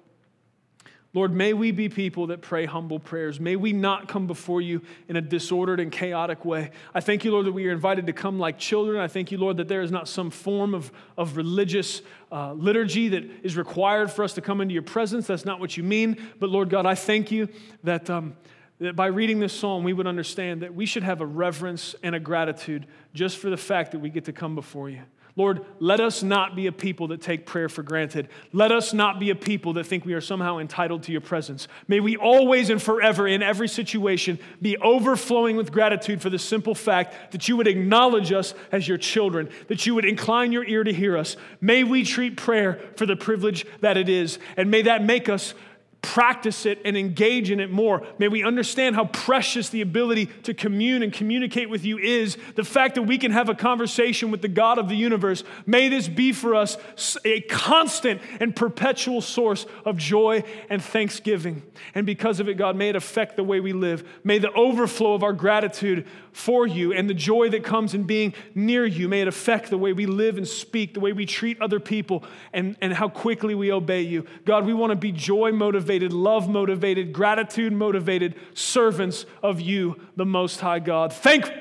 Lord, 1.13 1.33
may 1.33 1.51
we 1.51 1.71
be 1.71 1.89
people 1.89 2.27
that 2.27 2.41
pray 2.41 2.65
humble 2.65 2.97
prayers. 2.97 3.37
May 3.37 3.57
we 3.57 3.73
not 3.73 4.07
come 4.07 4.27
before 4.27 4.61
you 4.61 4.81
in 5.09 5.17
a 5.17 5.21
disordered 5.21 5.81
and 5.81 5.91
chaotic 5.91 6.45
way. 6.45 6.71
I 6.93 7.01
thank 7.01 7.25
you, 7.25 7.31
Lord, 7.31 7.47
that 7.47 7.51
we 7.51 7.67
are 7.67 7.71
invited 7.71 8.07
to 8.07 8.13
come 8.13 8.39
like 8.39 8.57
children. 8.57 8.97
I 8.97 9.09
thank 9.09 9.29
you, 9.29 9.37
Lord, 9.37 9.57
that 9.57 9.67
there 9.67 9.81
is 9.81 9.91
not 9.91 10.07
some 10.07 10.29
form 10.29 10.73
of, 10.73 10.89
of 11.17 11.35
religious 11.35 12.01
uh, 12.31 12.53
liturgy 12.53 13.09
that 13.09 13.25
is 13.43 13.57
required 13.57 14.09
for 14.09 14.23
us 14.23 14.33
to 14.33 14.41
come 14.41 14.61
into 14.61 14.73
your 14.73 14.83
presence. 14.83 15.27
That's 15.27 15.43
not 15.43 15.59
what 15.59 15.75
you 15.75 15.83
mean. 15.83 16.17
But, 16.39 16.49
Lord 16.49 16.69
God, 16.69 16.85
I 16.85 16.95
thank 16.95 17.29
you 17.29 17.49
that, 17.83 18.09
um, 18.09 18.37
that 18.79 18.95
by 18.95 19.07
reading 19.07 19.41
this 19.41 19.51
psalm, 19.51 19.83
we 19.83 19.91
would 19.91 20.07
understand 20.07 20.61
that 20.61 20.73
we 20.73 20.85
should 20.85 21.03
have 21.03 21.19
a 21.19 21.25
reverence 21.25 21.93
and 22.03 22.15
a 22.15 22.21
gratitude 22.21 22.87
just 23.13 23.37
for 23.37 23.49
the 23.49 23.57
fact 23.57 23.91
that 23.91 23.99
we 23.99 24.09
get 24.09 24.23
to 24.25 24.33
come 24.33 24.55
before 24.55 24.89
you. 24.89 25.01
Lord, 25.35 25.65
let 25.79 25.99
us 25.99 26.23
not 26.23 26.55
be 26.55 26.67
a 26.67 26.71
people 26.71 27.07
that 27.07 27.21
take 27.21 27.45
prayer 27.45 27.69
for 27.69 27.83
granted. 27.83 28.27
Let 28.51 28.71
us 28.71 28.93
not 28.93 29.19
be 29.19 29.29
a 29.29 29.35
people 29.35 29.73
that 29.73 29.85
think 29.85 30.05
we 30.05 30.13
are 30.13 30.21
somehow 30.21 30.57
entitled 30.57 31.03
to 31.03 31.11
your 31.11 31.21
presence. 31.21 31.67
May 31.87 31.99
we 31.99 32.17
always 32.17 32.69
and 32.69 32.81
forever, 32.81 33.27
in 33.27 33.41
every 33.41 33.67
situation, 33.67 34.39
be 34.61 34.77
overflowing 34.77 35.55
with 35.55 35.71
gratitude 35.71 36.21
for 36.21 36.29
the 36.29 36.39
simple 36.39 36.75
fact 36.75 37.31
that 37.31 37.47
you 37.47 37.55
would 37.57 37.67
acknowledge 37.67 38.31
us 38.31 38.53
as 38.71 38.87
your 38.87 38.97
children, 38.97 39.49
that 39.67 39.85
you 39.85 39.95
would 39.95 40.05
incline 40.05 40.51
your 40.51 40.65
ear 40.65 40.83
to 40.83 40.93
hear 40.93 41.17
us. 41.17 41.37
May 41.61 41.83
we 41.83 42.03
treat 42.03 42.37
prayer 42.37 42.81
for 42.97 43.05
the 43.05 43.15
privilege 43.15 43.65
that 43.79 43.97
it 43.97 44.09
is, 44.09 44.39
and 44.57 44.69
may 44.69 44.81
that 44.83 45.03
make 45.03 45.29
us 45.29 45.53
practice 46.01 46.65
it 46.65 46.79
and 46.83 46.97
engage 46.97 47.51
in 47.51 47.59
it 47.59 47.69
more. 47.69 48.05
May 48.17 48.27
we 48.27 48.43
understand 48.43 48.95
how 48.95 49.05
precious 49.05 49.69
the 49.69 49.81
ability 49.81 50.27
to 50.43 50.53
commune 50.53 51.03
and 51.03 51.13
communicate 51.13 51.69
with 51.69 51.85
you 51.85 51.97
is. 51.99 52.37
The 52.55 52.63
fact 52.63 52.95
that 52.95 53.03
we 53.03 53.17
can 53.17 53.31
have 53.31 53.49
a 53.49 53.55
conversation 53.55 54.31
with 54.31 54.41
the 54.41 54.47
God 54.47 54.79
of 54.79 54.89
the 54.89 54.95
universe. 54.95 55.43
May 55.65 55.89
this 55.89 56.07
be 56.07 56.31
for 56.31 56.55
us 56.55 56.77
a 57.23 57.41
constant 57.41 58.21
and 58.39 58.55
perpetual 58.55 59.21
source 59.21 59.65
of 59.85 59.97
joy 59.97 60.43
and 60.69 60.83
thanksgiving. 60.83 61.61
And 61.93 62.05
because 62.05 62.39
of 62.39 62.49
it, 62.49 62.55
God, 62.55 62.75
may 62.75 62.89
it 62.89 62.95
affect 62.95 63.35
the 63.35 63.43
way 63.43 63.59
we 63.59 63.73
live. 63.73 64.07
May 64.23 64.39
the 64.39 64.51
overflow 64.53 65.13
of 65.13 65.23
our 65.23 65.33
gratitude 65.33 66.07
for 66.31 66.65
you 66.65 66.93
and 66.93 67.09
the 67.09 67.13
joy 67.13 67.49
that 67.49 67.63
comes 67.63 67.93
in 67.93 68.03
being 68.03 68.33
near 68.55 68.85
you, 68.85 69.09
may 69.09 69.21
it 69.21 69.27
affect 69.27 69.69
the 69.69 69.77
way 69.77 69.93
we 69.93 70.05
live 70.05 70.37
and 70.37 70.47
speak, 70.47 70.93
the 70.93 70.99
way 70.99 71.11
we 71.11 71.25
treat 71.25 71.61
other 71.61 71.79
people, 71.79 72.23
and, 72.53 72.77
and 72.81 72.93
how 72.93 73.09
quickly 73.09 73.53
we 73.53 73.71
obey 73.71 74.01
you. 74.01 74.25
God, 74.45 74.65
we 74.65 74.73
want 74.73 74.91
to 74.91 74.95
be 74.95 75.11
joy 75.11 75.51
motivated, 75.91 76.13
love 76.13 76.47
motivated, 76.47 77.11
gratitude 77.11 77.73
motivated 77.73 78.35
servants 78.53 79.25
of 79.43 79.59
you, 79.59 79.99
the 80.15 80.25
Most 80.25 80.61
High 80.61 80.79
God. 80.79 81.11
Thank 81.11 81.51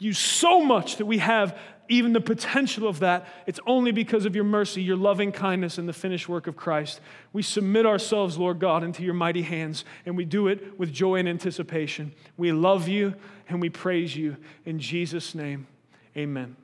you 0.00 0.12
so 0.12 0.60
much 0.60 0.96
that 0.96 1.06
we 1.06 1.18
have 1.18 1.56
even 1.88 2.12
the 2.12 2.20
potential 2.20 2.88
of 2.88 2.98
that, 2.98 3.28
it's 3.46 3.60
only 3.64 3.92
because 3.92 4.24
of 4.24 4.34
your 4.34 4.42
mercy, 4.42 4.82
your 4.82 4.96
loving 4.96 5.30
kindness, 5.30 5.78
and 5.78 5.88
the 5.88 5.92
finished 5.92 6.28
work 6.28 6.48
of 6.48 6.56
Christ. 6.56 7.00
We 7.32 7.42
submit 7.42 7.86
ourselves, 7.86 8.36
Lord 8.36 8.58
God, 8.58 8.82
into 8.82 9.04
your 9.04 9.14
mighty 9.14 9.42
hands, 9.42 9.84
and 10.04 10.16
we 10.16 10.24
do 10.24 10.48
it 10.48 10.76
with 10.80 10.92
joy 10.92 11.20
and 11.20 11.28
anticipation. 11.28 12.12
We 12.36 12.50
love 12.50 12.88
you 12.88 13.14
and 13.48 13.60
we 13.60 13.68
praise 13.68 14.16
you. 14.16 14.36
In 14.64 14.80
Jesus' 14.80 15.32
name, 15.32 15.68
amen. 16.16 16.56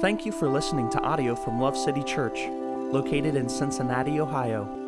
Thank 0.00 0.24
you 0.24 0.30
for 0.30 0.48
listening 0.48 0.88
to 0.90 1.00
audio 1.00 1.34
from 1.34 1.60
Love 1.60 1.76
City 1.76 2.04
Church, 2.04 2.38
located 2.92 3.34
in 3.34 3.48
Cincinnati, 3.48 4.20
Ohio. 4.20 4.87